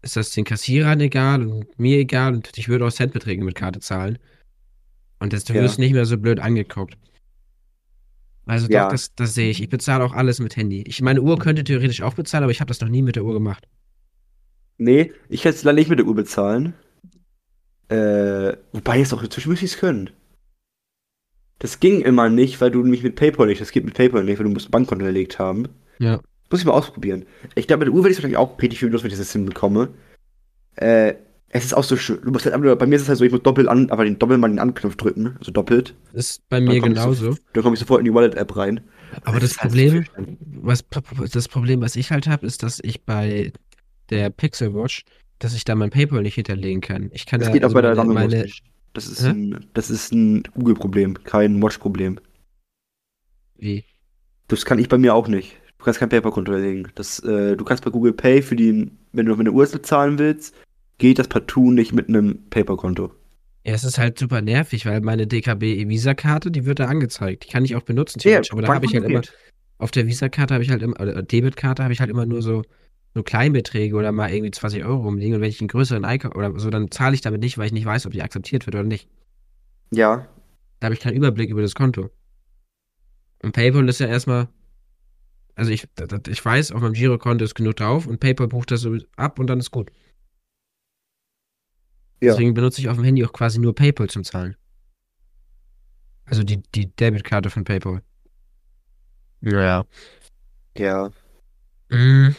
ist 0.02 0.16
das 0.16 0.30
den 0.30 0.44
Kassierern 0.44 1.00
egal 1.00 1.46
und 1.46 1.78
mir 1.78 1.98
egal 1.98 2.34
und 2.34 2.50
ich 2.56 2.68
würde 2.68 2.86
auch 2.86 2.92
Centbeträge 2.92 3.42
mit 3.44 3.54
Karte 3.54 3.80
zahlen. 3.80 4.18
Und 5.18 5.32
das, 5.32 5.44
du 5.44 5.54
Ja. 5.54 5.62
wirst 5.62 5.78
nicht 5.78 5.92
mehr 5.94 6.04
so 6.04 6.18
blöd 6.18 6.38
angeguckt. 6.40 6.96
Also 8.46 8.68
Ja. 8.68 8.84
doch, 8.84 8.90
das, 8.92 9.14
das 9.14 9.34
sehe 9.34 9.50
ich. 9.50 9.62
Ich 9.62 9.70
bezahle 9.70 10.04
auch 10.04 10.12
alles 10.12 10.38
mit 10.38 10.56
Handy. 10.56 10.82
Ich 10.86 11.00
meine 11.00 11.22
Uhr 11.22 11.38
könnte 11.38 11.64
theoretisch 11.64 12.02
auch 12.02 12.14
bezahlen, 12.14 12.44
aber 12.44 12.52
ich 12.52 12.60
habe 12.60 12.68
das 12.68 12.80
noch 12.80 12.88
nie 12.88 13.00
mit 13.02 13.16
der 13.16 13.24
Uhr 13.24 13.32
gemacht. 13.32 13.66
Nee, 14.76 15.12
ich 15.30 15.44
hätte 15.44 15.56
es 15.56 15.64
leider 15.64 15.76
nicht 15.76 15.88
mit 15.88 15.98
der 15.98 16.06
Uhr 16.06 16.14
bezahlen. 16.14 16.74
Äh, 17.88 18.54
wobei 18.72 18.98
jetzt 18.98 19.12
auch 19.14 19.22
inzwischen 19.22 19.48
müsste 19.50 19.64
ich 19.64 19.72
es 19.72 19.78
können. 19.78 20.10
Das 21.58 21.80
ging 21.80 22.00
immer 22.00 22.28
nicht, 22.28 22.60
weil 22.60 22.70
du 22.70 22.82
nämlich 22.82 23.02
mit 23.02 23.16
PayPal 23.16 23.46
nicht, 23.46 23.60
das 23.60 23.70
geht 23.70 23.84
mit 23.84 23.94
PayPal 23.94 24.24
nicht, 24.24 24.38
weil 24.38 24.44
du 24.44 24.52
musst 24.52 24.68
ein 24.68 24.70
Bankkonto 24.72 25.04
hinterlegt 25.04 25.38
haben. 25.38 25.68
Ja. 25.98 26.20
Muss 26.50 26.60
ich 26.60 26.66
mal 26.66 26.72
ausprobieren. 26.72 27.24
Ich 27.54 27.66
glaube, 27.66 27.84
mit 27.84 27.88
der 27.88 27.94
Uhr 27.94 28.04
werde 28.04 28.12
ich 28.12 28.18
es 28.18 28.22
wahrscheinlich 28.22 28.38
auch 28.38 28.60
richtig 28.60 28.78
viel 28.78 28.88
benutzen, 28.88 29.04
wenn 29.04 29.12
ich 29.12 29.18
das 29.18 29.32
hinbekomme. 29.32 29.88
Äh, 30.76 31.14
es 31.48 31.64
ist 31.64 31.74
auch 31.74 31.84
so 31.84 31.96
schön. 31.96 32.20
Du 32.22 32.32
musst 32.32 32.44
halt, 32.46 32.78
bei 32.78 32.86
mir 32.86 32.96
ist 32.96 33.02
es 33.02 33.08
halt 33.08 33.18
so, 33.18 33.24
ich 33.24 33.30
muss 33.30 33.42
doppelt 33.42 33.68
an, 33.68 33.88
aber 33.90 34.04
den 34.04 34.18
doppelt 34.18 34.40
mal 34.40 34.48
den 34.48 34.58
Anknopf 34.58 34.96
drücken, 34.96 35.36
also 35.38 35.52
doppelt. 35.52 35.94
Ist 36.12 36.42
bei 36.48 36.60
mir 36.60 36.80
genauso. 36.80 37.32
So, 37.32 37.38
dann 37.52 37.62
komme 37.62 37.74
ich 37.74 37.80
sofort 37.80 38.00
in 38.00 38.06
die 38.06 38.12
Wallet-App 38.12 38.56
rein. 38.56 38.80
Aber 39.22 39.38
das 39.38 39.52
ist 39.52 39.62
halt 39.62 39.70
Problem, 39.70 40.04
was, 40.60 40.84
das 41.32 41.46
Problem, 41.46 41.80
was 41.80 41.94
ich 41.94 42.10
halt 42.10 42.26
habe, 42.26 42.44
ist, 42.44 42.64
dass 42.64 42.80
ich 42.82 43.04
bei 43.04 43.52
der 44.10 44.30
Pixel 44.30 44.74
Watch, 44.74 45.04
dass 45.38 45.54
ich 45.54 45.64
da 45.64 45.76
mein 45.76 45.90
PayPal 45.90 46.22
nicht 46.22 46.34
hinterlegen 46.34 46.80
kann. 46.80 47.10
Ich 47.12 47.24
kann 47.24 47.38
Das 47.38 47.48
da 47.48 47.52
geht 47.52 47.62
auch 47.62 47.68
also 47.68 47.74
bei 47.74 47.82
der 47.82 47.94
meine, 47.94 48.12
meine, 48.12 48.42
nicht. 48.42 48.64
Das 48.94 49.08
ist 49.08 49.24
ein, 49.24 49.66
das 49.74 49.90
ist 49.90 50.12
ein 50.12 50.44
Google-Problem, 50.54 51.22
kein 51.24 51.60
Watch-Problem. 51.62 52.18
wie? 53.58 53.84
Das 54.48 54.64
kann 54.64 54.78
ich 54.78 54.88
bei 54.88 54.98
mir 54.98 55.14
auch 55.14 55.26
nicht. 55.26 55.56
Du 55.78 55.84
kannst 55.84 56.00
kein 56.00 56.08
PayPal-Konto 56.08 56.52
hinterlegen. 56.52 56.92
Das, 56.94 57.18
äh, 57.20 57.56
du 57.56 57.64
kannst 57.64 57.84
bei 57.84 57.90
Google 57.90 58.12
Pay 58.12 58.40
für 58.40 58.56
die, 58.56 58.90
wenn 59.12 59.26
du 59.26 59.36
mit 59.36 59.46
einer 59.46 59.54
Uhr 59.54 59.66
bezahlen 59.66 60.18
willst, 60.18 60.54
geht 60.98 61.18
das 61.18 61.28
partout 61.28 61.72
nicht 61.72 61.92
mit 61.92 62.08
einem 62.08 62.48
PayPal-Konto. 62.50 63.12
Ja, 63.64 63.72
es 63.72 63.84
ist 63.84 63.98
halt 63.98 64.18
super 64.18 64.42
nervig, 64.42 64.86
weil 64.86 65.00
meine 65.00 65.26
DKB 65.26 65.88
Visa-Karte, 65.88 66.50
die 66.50 66.66
wird 66.66 66.78
da 66.78 66.86
angezeigt. 66.86 67.44
Die 67.44 67.48
kann 67.48 67.64
ich 67.64 67.74
auch 67.74 67.82
benutzen, 67.82 68.18
theoretisch, 68.18 68.52
aber 68.52 68.62
da 68.62 68.74
habe 68.74 68.86
ich 68.86 68.94
halt 68.94 69.04
immer, 69.04 69.22
auf 69.78 69.90
der 69.90 70.06
Visa-Karte 70.06 70.54
habe 70.54 70.62
ich 70.62 70.70
halt 70.70 70.82
immer, 70.82 71.00
oder 71.00 71.22
Debitkarte 71.22 71.82
habe 71.82 71.92
ich 71.92 72.00
halt 72.00 72.10
immer 72.10 72.26
nur 72.26 72.42
so, 72.42 72.62
so 73.14 73.22
Kleinbeträge 73.22 73.94
oder 73.96 74.10
mal 74.12 74.30
irgendwie 74.32 74.50
20 74.50 74.84
Euro 74.84 75.02
rumliegen 75.02 75.36
und 75.36 75.40
wenn 75.40 75.48
ich 75.48 75.60
einen 75.60 75.68
größeren 75.68 76.04
Einkauf 76.04 76.34
oder 76.34 76.58
so, 76.58 76.68
dann 76.70 76.90
zahle 76.90 77.14
ich 77.14 77.20
damit 77.20 77.40
nicht, 77.40 77.56
weil 77.58 77.66
ich 77.66 77.72
nicht 77.72 77.86
weiß, 77.86 78.06
ob 78.06 78.12
die 78.12 78.22
akzeptiert 78.22 78.66
wird 78.66 78.74
oder 78.74 78.84
nicht. 78.84 79.08
Ja, 79.92 80.26
Da 80.80 80.86
habe 80.86 80.94
ich 80.94 81.00
keinen 81.00 81.16
Überblick 81.16 81.50
über 81.50 81.62
das 81.62 81.74
Konto. 81.74 82.10
Und 83.42 83.52
PayPal 83.52 83.88
ist 83.88 84.00
ja 84.00 84.08
erstmal, 84.08 84.48
also 85.54 85.70
ich, 85.70 85.86
ich 86.28 86.44
weiß, 86.44 86.72
auf 86.72 86.80
meinem 86.80 86.94
Girokonto 86.94 87.44
ist 87.44 87.54
genug 87.54 87.76
drauf 87.76 88.06
und 88.06 88.18
PayPal 88.18 88.48
bucht 88.48 88.72
das 88.72 88.80
so 88.80 88.96
ab 89.16 89.38
und 89.38 89.46
dann 89.46 89.60
ist 89.60 89.70
gut. 89.70 89.90
Ja. 92.20 92.32
Deswegen 92.32 92.54
benutze 92.54 92.80
ich 92.80 92.88
auf 92.88 92.96
dem 92.96 93.04
Handy 93.04 93.24
auch 93.24 93.32
quasi 93.32 93.60
nur 93.60 93.74
PayPal 93.74 94.08
zum 94.08 94.24
Zahlen. 94.24 94.56
Also 96.24 96.42
die, 96.42 96.62
die 96.74 96.86
Debitkarte 96.86 97.50
von 97.50 97.64
PayPal. 97.64 98.02
Naja. 99.40 99.84
ja. 100.76 101.10
Mm, 101.90 102.34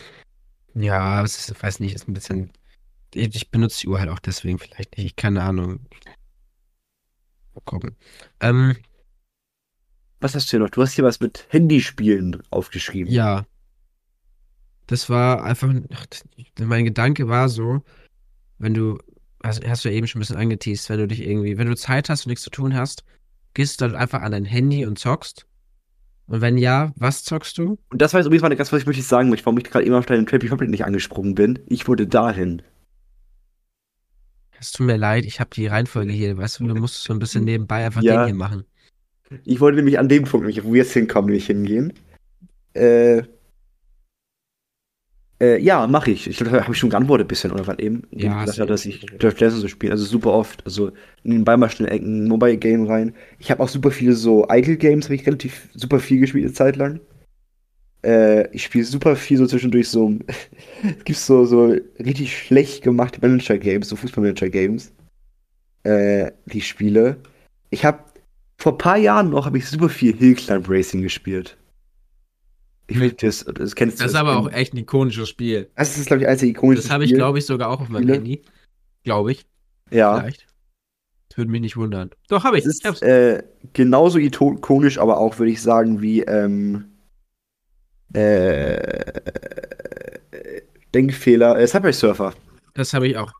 Ja, 0.76 1.24
es 1.24 1.50
ist, 1.50 1.64
weiß 1.64 1.80
nicht, 1.80 1.96
ist 1.96 2.08
ein 2.08 2.14
bisschen. 2.14 2.52
Ich, 3.14 3.50
benutze 3.50 3.82
die 3.82 3.88
Uhr 3.88 4.00
halt 4.00 4.10
auch 4.10 4.20
deswegen 4.20 4.60
vielleicht 4.60 4.98
nicht. 4.98 5.06
Ich 5.06 5.16
keine 5.16 5.42
Ahnung. 5.42 5.80
Mal 7.54 7.62
gucken. 7.64 7.96
Ähm, 8.42 8.76
Was 10.20 10.36
hast 10.36 10.48
du 10.48 10.52
hier 10.52 10.60
noch? 10.60 10.70
Du 10.70 10.82
hast 10.82 10.94
hier 10.94 11.06
was 11.06 11.22
mit 11.22 11.46
Handyspielen 11.50 12.44
aufgeschrieben. 12.52 13.12
ja. 13.12 13.46
Das 14.88 15.10
war 15.10 15.44
einfach. 15.44 15.74
ach, 15.94 16.06
Mein 16.60 16.86
Gedanke 16.86 17.28
war 17.28 17.50
so, 17.50 17.82
wenn 18.60 18.74
du. 18.76 19.00
Also 19.40 19.62
hast 19.68 19.84
du 19.86 19.90
ja 19.90 19.96
eben 19.96 20.08
schon 20.08 20.20
ein 20.20 20.22
bisschen 20.24 20.38
angeteased, 20.38 20.90
wenn 20.90 21.00
du 21.00 21.08
dich 21.08 21.22
irgendwie, 21.22 21.58
wenn 21.58 21.68
du 21.68 21.76
Zeit 21.76 22.10
hast 22.10 22.26
und 22.26 22.30
nichts 22.30 22.44
zu 22.44 22.50
tun 22.52 22.76
hast, 22.76 23.04
gehst 23.56 23.82
du 23.82 23.88
dann 23.88 23.96
einfach 23.96 24.22
an 24.22 24.32
dein 24.32 24.46
Handy 24.46 24.86
und 24.86 25.00
zockst. 25.00 25.48
Und 26.28 26.42
wenn 26.42 26.58
ja, 26.58 26.92
was 26.96 27.24
zockst 27.24 27.58
du? 27.58 27.78
Und 27.90 28.02
das 28.02 28.14
war 28.14 28.20
jetzt 28.20 28.26
übrigens 28.28 28.42
mal 28.42 28.56
ganz, 28.56 28.72
was 28.72 28.82
ich 28.82 28.88
wirklich 28.88 29.06
sagen 29.06 29.30
möchte, 29.30 29.46
warum 29.46 29.58
ich 29.60 29.66
gerade 29.66 29.86
eben 29.86 29.94
auf 29.96 30.06
deinen 30.06 30.26
Trade 30.26 30.44
Republic 30.46 30.70
nicht 30.70 30.84
angesprungen 30.86 31.36
bin. 31.36 31.60
Ich 31.68 31.88
wurde 31.88 32.08
dahin. 32.08 32.62
Es 34.60 34.72
tut 34.72 34.88
mir 34.88 34.98
leid, 34.98 35.26
ich 35.26 35.40
habe 35.40 35.50
die 35.54 35.68
Reihenfolge 35.68 36.12
hier, 36.12 36.38
weißt 36.38 36.60
du, 36.60 36.68
du 36.68 36.76
musst 36.76 37.04
so 37.04 37.14
ein 37.14 37.20
bisschen 37.20 37.44
nebenbei 37.44 37.86
einfach 37.86 38.02
Ja. 38.02 38.22
den 38.24 38.26
hier 38.28 38.36
machen. 38.36 38.64
Ich 39.44 39.60
wollte 39.60 39.78
nämlich 39.78 40.00
an 40.00 40.10
dem 40.10 40.24
Punkt, 40.24 40.48
wo 40.64 40.74
wir 40.74 40.82
jetzt 40.82 40.94
hinkommen, 40.94 41.30
nämlich 41.30 41.48
hingehen. 41.48 41.94
Äh, 42.74 43.24
äh, 45.42 45.62
ja, 45.62 45.86
mache 45.88 46.12
ich. 46.12 46.28
Ich 46.28 46.38
glaube, 46.38 46.52
da 46.52 46.64
habe 46.64 46.74
ich 46.74 46.80
schon 46.80 46.90
geantwortet 46.90 47.26
ein 47.26 47.28
bisschen, 47.28 47.52
oder 47.52 47.68
was 47.68 47.80
eben. 47.80 48.04
Ja, 48.12 48.40
ich 48.40 48.46
gesagt 48.46 48.60
du 48.60 48.66
dass 48.66 48.86
ich 48.86 49.06
Just 49.20 49.42
Dance 49.42 49.58
so 49.58 49.68
spiele. 49.68 49.92
Also 49.92 50.06
super 50.06 50.32
oft. 50.32 50.66
Also 50.66 50.92
nebenbei 51.24 51.58
mal 51.58 51.70
schnell 51.70 51.92
ein 51.92 52.28
Mobile 52.28 52.58
Game 52.58 52.86
rein. 52.88 53.14
Ich 53.40 53.52
habe 53.52 53.62
auch 53.62 53.68
super 53.68 53.92
viele 53.92 54.14
so 54.14 54.48
Idle 54.50 54.78
Games, 54.78 55.06
habe 55.06 55.16
ich 55.16 55.28
relativ 55.28 55.68
super 55.74 56.00
viel 56.00 56.20
gespielt 56.20 56.46
eine 56.46 56.54
Zeit 56.54 56.78
lang. 56.78 57.02
Äh, 58.04 58.50
ich 58.56 58.64
spiele 58.64 58.86
super 58.86 59.16
viel 59.18 59.38
so 59.38 59.46
zwischendurch 59.46 59.90
so. 59.90 60.14
es 60.84 61.04
gibt 61.04 61.20
so, 61.20 61.44
so 61.44 61.76
richtig 62.00 62.38
schlecht 62.38 62.84
gemachte 62.84 63.20
Manager 63.22 63.58
Games, 63.58 63.90
so 63.90 63.98
Fußball-Manager 63.98 64.50
Games. 64.50 64.94
Äh, 65.84 66.32
die 66.46 66.60
ich 66.60 66.68
spiele. 66.68 67.18
Ich 67.72 67.84
habe 67.84 68.00
vor 68.58 68.74
ein 68.74 68.78
paar 68.78 68.98
Jahren 68.98 69.32
noch 69.32 69.46
habe 69.46 69.58
ich 69.58 69.68
super 69.68 69.90
viel 69.90 70.16
Hill 70.16 70.36
Climb 70.36 70.70
Racing 70.70 71.02
gespielt. 71.02 71.58
Ich 72.88 73.00
will 73.00 73.12
das, 73.12 73.46
das 73.46 73.76
kennst 73.76 74.00
du. 74.00 74.04
Das 74.04 74.12
ist 74.12 74.18
aber 74.18 74.38
auch 74.38 74.52
echt 74.52 74.74
ein 74.74 74.78
ikonisches 74.78 75.30
Spiel. 75.30 75.70
Das 75.76 75.98
ist, 75.98 76.08
glaube 76.08 76.24
ich, 76.24 76.28
einzige 76.28 76.52
ikonische 76.52 76.84
Das 76.84 76.92
habe 76.92 77.06
ich, 77.06 77.14
glaube 77.14 77.40
ich, 77.40 77.46
sogar 77.46 77.70
auch 77.70 77.82
auf 77.82 77.90
meinem? 77.90 78.08
Handy. 78.08 78.44
Glaube 79.04 79.32
ich. 79.32 79.46
Ja. 79.92 80.20
Vielleicht. 80.20 80.46
Das 81.30 81.38
würde 81.38 81.52
mich 81.52 81.62
nicht 81.62 81.78
wundern. 81.78 82.12
Doch, 82.30 82.44
habe 82.44 82.58
ich. 82.58 82.66
Es 82.66 82.80
ist 82.84 83.02
äh, 83.02 83.44
genauso 83.74 84.20
ikonisch, 84.20 85.00
aber 85.00 85.18
auch, 85.18 85.40
würde 85.40 85.52
ich 85.52 85.62
sagen, 85.62 86.02
wie 86.02 86.22
ähm, 86.22 86.86
äh, 88.14 89.22
Denkfehler. 90.94 91.60
Äh, 91.60 91.68
Subway 91.68 91.92
Surfer. 91.92 92.34
Das 92.74 92.94
habe 92.94 93.08
ich 93.08 93.18
auch. 93.18 93.32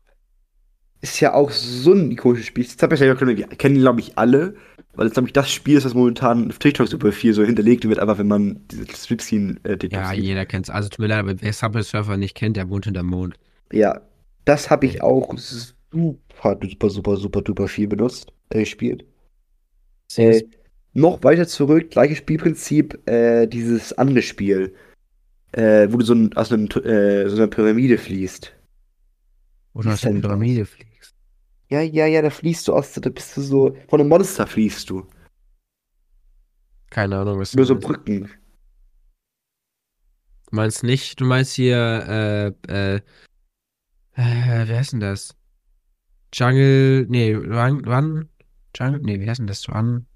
Ist 1.00 1.20
ja 1.20 1.34
auch 1.34 1.50
so 1.50 1.92
ein 1.92 2.10
ikonisches 2.10 2.46
Spiel. 2.46 2.66
Subway 2.66 2.96
Surfer 2.96 3.24
kennen 3.56 3.78
glaube 3.78 4.00
ich, 4.00 4.18
alle. 4.18 4.56
Weil 4.96 5.06
es, 5.08 5.12
glaube 5.12 5.28
ich, 5.28 5.32
das 5.34 5.50
Spiel 5.52 5.76
ist, 5.76 5.84
das 5.84 5.94
momentan 5.94 6.48
auf 6.50 6.58
TikTok 6.58 6.88
super 6.88 7.12
viel 7.12 7.34
so 7.34 7.44
hinterlegt 7.44 7.86
wird, 7.88 7.98
einfach 7.98 8.18
wenn 8.18 8.28
man 8.28 8.66
diese 8.70 8.86
Splitscreen 8.96 9.60
äh, 9.64 9.76
Ja, 9.90 10.14
sieht. 10.14 10.24
jeder 10.24 10.46
kennt's. 10.46 10.70
Also 10.70 10.88
tut 10.88 11.00
mir 11.00 11.08
leid, 11.08 11.20
aber 11.20 11.40
wer 11.42 11.52
Subway 11.52 11.82
Surfer 11.82 12.16
nicht 12.16 12.34
kennt, 12.34 12.56
der 12.56 12.68
wohnt 12.70 12.86
hinterm 12.86 13.06
Mond. 13.06 13.38
Ja, 13.72 14.00
das 14.44 14.70
habe 14.70 14.86
ich 14.86 15.02
auch 15.02 15.36
super, 15.38 16.58
super, 16.62 16.90
super, 16.90 17.16
super, 17.16 17.42
duper 17.42 17.68
viel 17.68 17.88
benutzt, 17.88 18.32
äh, 18.50 18.60
gespielt. 18.60 19.04
Äh, 20.16 20.42
noch 20.94 21.22
weiter 21.24 21.46
zurück, 21.46 21.90
gleiches 21.90 22.18
Spielprinzip, 22.18 23.08
äh, 23.08 23.46
dieses 23.46 23.92
andere 23.94 24.22
Spiel, 24.22 24.74
äh, 25.52 25.88
wo 25.90 25.98
du 25.98 26.04
so 26.04 26.14
ein, 26.14 26.34
aus 26.36 26.52
einem, 26.52 26.66
äh, 26.84 27.28
so 27.28 27.36
einer 27.36 27.48
Pyramide 27.48 27.98
fließt. 27.98 28.54
Oder 29.74 29.92
aus 29.92 29.94
ist 29.94 30.04
denn 30.04 30.14
der 30.14 30.22
das? 30.22 30.30
Pyramide 30.30 30.64
fliegst. 30.66 31.15
Ja, 31.68 31.80
ja, 31.80 32.06
ja, 32.06 32.22
da 32.22 32.30
fließt 32.30 32.68
du 32.68 32.74
aus, 32.74 32.92
da 32.92 33.10
bist 33.10 33.36
du 33.36 33.40
so, 33.40 33.76
von 33.88 34.00
einem 34.00 34.08
Monster 34.08 34.46
fließt 34.46 34.88
du. 34.88 35.06
Keine 36.90 37.18
Ahnung, 37.18 37.40
was 37.40 37.54
Über 37.54 37.64
so 37.64 37.74
meinst. 37.74 37.86
Brücken. 37.86 38.30
Du 40.48 40.56
meinst 40.56 40.84
nicht, 40.84 41.20
du 41.20 41.24
meinst 41.24 41.54
hier, 41.54 42.54
äh, 42.68 42.72
äh, 42.72 42.96
äh, 44.14 44.68
wie 44.68 44.74
heißt 44.74 44.92
denn 44.92 45.00
das? 45.00 45.36
Jungle, 46.32 47.06
nee, 47.08 47.34
Run, 47.34 47.84
Run, 47.84 48.28
Jungle, 48.76 49.00
nee, 49.02 49.20
wie 49.20 49.28
heißt 49.28 49.40
denn 49.40 49.48
das? 49.48 49.68
Run? 49.68 50.06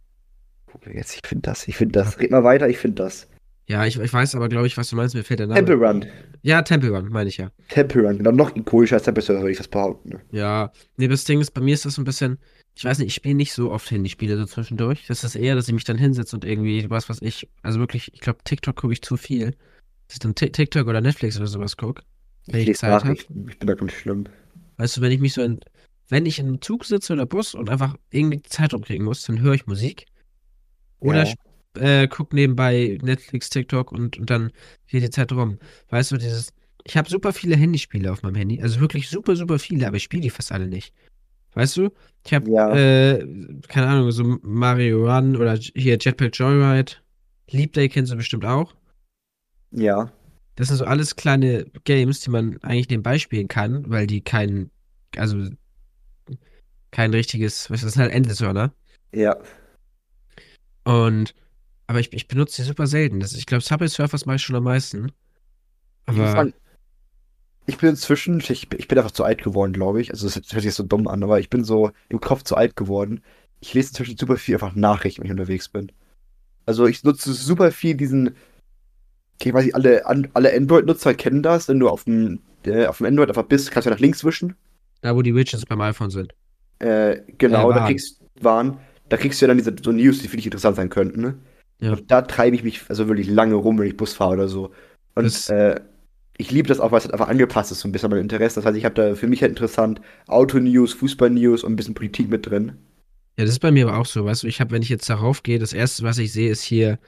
Guck 0.67 0.87
mal 0.87 0.95
jetzt, 0.95 1.15
ich 1.15 1.27
finde 1.27 1.43
das, 1.43 1.67
ich 1.67 1.77
finde 1.77 1.99
das. 1.99 2.19
Red 2.21 2.31
mal 2.31 2.45
weiter, 2.45 2.69
ich 2.69 2.79
finde 2.79 3.03
das. 3.03 3.29
Ja, 3.71 3.87
ich, 3.87 3.99
ich 4.01 4.13
weiß 4.13 4.35
aber, 4.35 4.49
glaube 4.49 4.67
ich, 4.67 4.77
was 4.77 4.89
du 4.91 4.97
meinst, 4.97 5.15
mir 5.15 5.23
fehlt 5.23 5.39
der 5.39 5.47
Name. 5.47 5.65
Temple 5.65 5.77
Run. 5.87 6.05
Ja, 6.43 6.63
Temple 6.63 6.91
Run, 6.91 7.09
meine 7.11 7.29
ich 7.29 7.37
ja. 7.37 7.51
Temple 7.69 8.03
Run, 8.07 8.19
genau, 8.19 8.33
noch 8.33 8.57
ikonischer 8.57 8.97
als 8.97 9.05
Temple 9.05 9.23
Surfer, 9.23 9.41
würde 9.41 9.53
ich 9.53 9.59
das 9.59 9.69
behaupten. 9.69 10.09
ne? 10.09 10.21
Ja, 10.33 10.73
nee, 10.97 11.07
das 11.07 11.23
Ding 11.25 11.41
ist, 11.41 11.53
bei 11.53 11.61
mir 11.61 11.75
ist 11.75 11.85
das 11.85 11.95
so 11.95 12.03
ein 12.03 12.05
bisschen, 12.05 12.39
ich 12.75 12.85
weiß 12.85 12.99
nicht, 12.99 13.09
ich 13.09 13.15
spiele 13.15 13.37
nicht 13.37 13.53
so 13.53 13.71
oft 13.71 13.89
Handyspiele 13.91 14.37
so 14.37 14.45
zwischendurch. 14.47 15.05
Das 15.07 15.23
ist 15.23 15.37
eher, 15.37 15.55
dass 15.55 15.69
ich 15.69 15.75
mich 15.75 15.85
dann 15.85 15.99
hinsetze 15.99 16.35
und 16.35 16.45
irgendwie, 16.45 16.91
was 16.91 17.09
was 17.09 17.23
ich, 17.23 17.49
also 17.63 17.79
wirklich, 17.79 18.13
ich 18.13 18.21
glaube, 18.21 18.41
TikTok 18.43 18.75
gucke 18.75 18.93
ich 18.93 19.03
zu 19.03 19.17
viel. 19.17 19.53
Dass 20.09 20.15
ich 20.15 20.19
dann 20.19 20.35
Tik- 20.35 20.53
TikTok 20.55 20.89
oder 20.89 21.01
Netflix 21.01 21.37
oder 21.37 21.47
sowas 21.47 21.77
gucke. 21.77 22.03
Wenn 22.47 22.63
Ich 22.63 22.69
ich 22.71 22.79
Zeit 22.79 22.91
hab. 22.91 23.05
Nachrichten, 23.05 23.47
ich 23.49 23.59
bin 23.59 23.69
da 23.69 23.75
ganz 23.75 23.93
schlimm. 23.93 24.25
Weißt 24.79 24.97
du, 24.97 25.01
wenn 25.03 25.13
ich 25.13 25.21
mich 25.21 25.35
so 25.35 25.43
in, 25.43 25.61
wenn 26.09 26.27
ich 26.27 26.41
in 26.41 26.47
einem 26.47 26.61
Zug 26.61 26.85
sitze 26.85 27.13
oder 27.13 27.27
Bus 27.27 27.55
und 27.55 27.71
einfach 27.71 27.95
irgendwie 28.11 28.39
die 28.39 28.49
Zeit 28.51 28.75
rumkriegen 28.75 29.05
muss, 29.05 29.23
dann 29.23 29.41
höre 29.41 29.55
ich 29.55 29.67
Musik. 29.69 30.07
Oder 30.99 31.25
Ja. 31.25 31.35
Äh, 31.79 32.09
guck 32.09 32.33
nebenbei 32.33 32.99
Netflix, 33.03 33.51
TikTok 33.51 33.93
und, 33.93 34.19
und 34.19 34.31
dann 34.31 34.53
geht 34.89 35.03
die 35.03 35.11
Zeit 35.11 35.33
rum. 35.33 35.59
Weißt 35.89 36.13
du, 36.13 36.17
dieses, 36.17 36.53
ich 36.85 36.97
habe 36.97 37.09
super 37.09 37.33
viele 37.33 37.57
Handyspiele 37.57 38.11
auf 38.11 38.23
meinem 38.23 38.35
Handy, 38.37 38.63
also 38.63 38.81
wirklich 38.81 39.09
super, 39.09 39.37
super 39.37 39.59
viele, 39.59 39.87
aber 39.87 39.97
ich 39.97 40.05
spiele 40.05 40.23
die 40.23 40.31
fast 40.31 40.53
alle 40.53 40.67
nicht. 40.67 40.95
Weißt 41.55 41.77
du? 41.77 41.91
Ich 42.25 42.33
habe, 42.33 42.51
Ja. 42.51 42.75
äh, 42.75 43.27
keine 43.69 43.89
Ahnung, 43.89 44.13
so 44.13 44.39
Mario 44.43 45.05
Run 45.05 45.37
oder 45.37 45.57
hier 45.57 45.99
Jetpack 46.01 46.37
Joyride. 46.39 46.93
Leap 47.51 47.73
Day 47.73 47.89
kennst 47.89 48.13
du 48.13 48.17
bestimmt 48.17 48.45
auch. 48.45 48.75
Ja. 49.73 50.13
Das 50.57 50.69
sind 50.69 50.77
so 50.77 50.85
alles 50.85 51.17
kleine 51.17 51.65
Games, 51.85 52.21
die 52.21 52.31
man 52.31 52.59
eigentlich 52.63 52.89
nebenbei 52.89 53.19
spielen 53.19 53.49
kann, 53.49 53.89
weil 53.91 54.07
die 54.07 54.21
kein, 54.21 54.71
also 55.17 55.49
kein 56.93 57.13
richtiges, 57.13 57.71
weißt 57.71 57.83
du, 57.83 57.87
das 57.87 57.95
sind 57.95 58.03
halt 58.03 58.13
Endless-Runner. 58.13 58.73
Ja. 59.13 59.37
Und, 60.85 61.35
aber 61.91 62.01
ich, 62.01 62.13
ich 62.13 62.29
benutze 62.29 62.63
die 62.63 62.69
super 62.69 62.87
selten. 62.87 63.21
Das, 63.21 63.33
ich 63.35 63.47
glaube, 63.47 63.63
Subway 63.63 63.89
Surfers 63.89 64.25
mache 64.27 64.37
ich 64.37 64.43
schon 64.43 64.57
am 64.57 64.65
meisten. 64.65 65.13
Ich 66.13 66.17
Aber, 66.17 66.31
sagen, 66.31 66.55
ich 67.67 67.79
bin 67.79 67.91
inzwischen, 67.91 68.41
ich, 68.41 68.69
bin- 68.69 68.79
ich 68.81 68.89
bin 68.89 68.99
einfach 68.99 69.11
zu 69.13 69.25
alt 69.25 69.43
geworden, 69.43 69.73
glaube 69.73 70.01
ich. 70.01 70.11
Also 70.11 70.27
das 70.27 70.37
hört 70.37 70.47
sich 70.47 70.65
jetzt 70.65 70.77
so 70.77 70.83
dumm 70.83 71.07
an, 71.09 71.23
aber 71.23 71.41
ich 71.41 71.51
bin 71.51 71.65
so 71.65 71.91
im 72.09 72.21
Kopf 72.21 72.43
zu 72.43 72.57
alt 72.57 72.77
geworden. 72.77 73.23
Ich 73.61 73.75
lese 73.75 73.91
inzwischen 73.91 74.17
super 74.17 74.37
viel 74.37 74.55
einfach 74.57 74.75
Nachrichten, 74.75 75.21
wenn 75.23 75.27
ich 75.27 75.33
unterwegs 75.33 75.69
bin. 75.69 75.93
Also 76.67 76.87
ich 76.87 77.05
nutze 77.05 77.33
super 77.35 77.73
viel 77.73 77.97
diesen, 77.97 78.37
okay, 79.41 79.53
weiß 79.55 79.67
ich, 79.67 79.75
alle, 79.75 80.05
alle 80.07 80.55
Android-Nutzer 80.55 81.15
kennen 81.15 81.43
das, 81.43 81.69
wenn 81.69 81.81
du 81.81 81.89
auf 81.89 82.05
dem, 82.05 82.41
äh, 82.65 82.87
auf 82.87 82.99
dem 82.99 83.07
Android 83.07 83.29
einfach 83.29 83.45
bist, 83.45 83.71
kannst 83.71 83.87
du 83.87 83.91
nach 83.91 83.99
links 83.99 84.25
wischen. 84.25 84.55
da 85.03 85.15
wo 85.15 85.21
die 85.23 85.35
Widgets 85.35 85.67
beim 85.67 85.81
iPhone 85.83 86.11
sind. 86.11 86.35
Äh, 86.79 87.21
genau, 87.39 87.71
Äh, 87.71 87.75
da 87.75 87.81
kriegst 87.87 88.21
Warn, 88.41 88.79
da 89.09 89.17
kriegst 89.17 89.41
du 89.41 89.45
ja 89.45 89.49
dann 89.49 89.59
diese 89.59 89.75
so 89.83 89.93
News, 89.93 90.21
die 90.21 90.29
für 90.29 90.37
dich 90.37 90.47
interessant 90.47 90.77
sein 90.77 90.89
könnten, 90.89 91.21
ne? 91.21 91.35
Ja. 91.81 91.93
Und 91.93 92.11
da 92.11 92.23
treibe 92.23 92.55
ich 92.57 92.63
mich 92.65 92.83
also 92.89 93.09
wirklich 93.09 93.29
lange 93.29 93.55
rum, 93.55 93.79
wenn 93.79 93.87
ich 93.87 93.97
Bus 93.97 94.13
fahre 94.13 94.35
oder 94.35 94.49
so. 94.49 94.71
Und 95.15 95.25
Das- 95.25 95.49
äh, 95.49 95.81
ich 96.39 96.51
liebe 96.51 96.69
das 96.69 96.81
auch, 96.81 96.91
weil 96.93 96.99
es 96.99 97.05
halt 97.05 97.13
einfach 97.13 97.29
angepasst 97.29 97.71
ist, 97.71 97.81
so 97.81 97.89
ein 97.89 97.93
bisschen 97.93 98.07
an 98.07 98.13
mein 98.13 98.21
Interesse. 98.23 98.57
Das 98.57 98.65
heißt, 98.67 98.77
ich 98.77 98.85
habe 98.87 98.95
da 98.95 99.15
für 99.15 99.27
mich 99.27 99.43
halt 99.43 99.51
interessant 99.51 100.01
Auto-News, 100.27 100.95
Fußball-News 100.95 101.65
und 101.65 101.73
ein 101.73 101.77
bisschen 101.77 101.95
Politik 101.95 102.31
mit 102.31 102.47
drin. 102.49 102.73
Ja, 103.39 103.45
das 103.45 103.51
ist 103.51 103.59
bei 103.61 103.71
mir 103.71 103.89
aber 103.89 103.99
auch 103.99 104.07
so, 104.07 104.25
weißt 104.25 104.43
du, 104.43 104.47
ich 104.47 104.61
habe, 104.61 104.71
wenn 104.71 104.83
ich 104.83 104.89
jetzt 104.89 105.09
darauf 105.11 105.43
gehe, 105.43 105.59
das 105.59 105.73
erste, 105.73 106.03
was 106.03 106.17
ich 106.19 106.33
sehe, 106.33 106.51
ist 106.51 106.63
hier, 106.63 106.99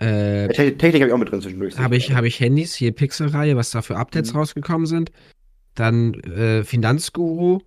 äh, 0.00 0.42
Ja, 0.46 0.48
Te- 0.48 0.76
Technik 0.78 1.02
habe 1.02 1.08
ich 1.08 1.12
auch 1.14 1.18
mit 1.18 1.30
drin 1.30 1.40
zwischendurch. 1.42 1.78
habe 1.78 1.96
ich, 1.96 2.12
habe 2.12 2.26
ich 2.26 2.40
Handys, 2.40 2.74
hier 2.74 2.92
Pixel-Reihe, 2.92 3.56
was 3.56 3.70
da 3.70 3.82
für 3.82 3.96
Updates 3.96 4.32
Mhm. 4.32 4.38
rausgekommen 4.40 4.86
sind. 4.86 5.12
Dann 5.74 6.14
äh, 6.14 6.64
Finanzguru, 6.64 7.60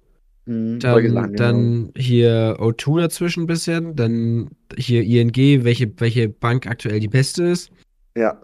Mhm, 0.45 0.79
solche 0.81 1.07
dann, 1.07 1.13
Sachen, 1.15 1.31
genau. 1.33 1.43
dann 1.43 1.91
hier 1.97 2.55
O2 2.59 3.01
dazwischen 3.01 3.43
ein 3.43 3.47
bisschen, 3.47 3.95
dann 3.95 4.49
hier 4.77 5.03
ING, 5.03 5.35
welche, 5.63 5.91
welche 5.99 6.29
Bank 6.29 6.67
aktuell 6.67 6.99
die 6.99 7.07
beste 7.07 7.43
ist. 7.45 7.71
Ja, 8.17 8.41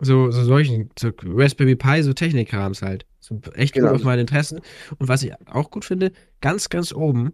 So, 0.00 0.30
so 0.30 0.44
solchen, 0.44 0.90
so 0.98 1.10
Raspberry 1.24 1.74
Pi, 1.76 2.02
so 2.02 2.12
Technikkrams 2.12 2.82
halt. 2.82 3.06
So 3.20 3.40
echt 3.54 3.74
Genau. 3.74 3.88
gut 3.88 3.96
auf 4.00 4.04
meine 4.04 4.20
Interessen. 4.20 4.60
Und 4.98 5.08
was 5.08 5.22
ich 5.22 5.32
auch 5.46 5.70
gut 5.70 5.84
finde, 5.84 6.12
ganz, 6.40 6.68
ganz 6.68 6.92
oben 6.92 7.32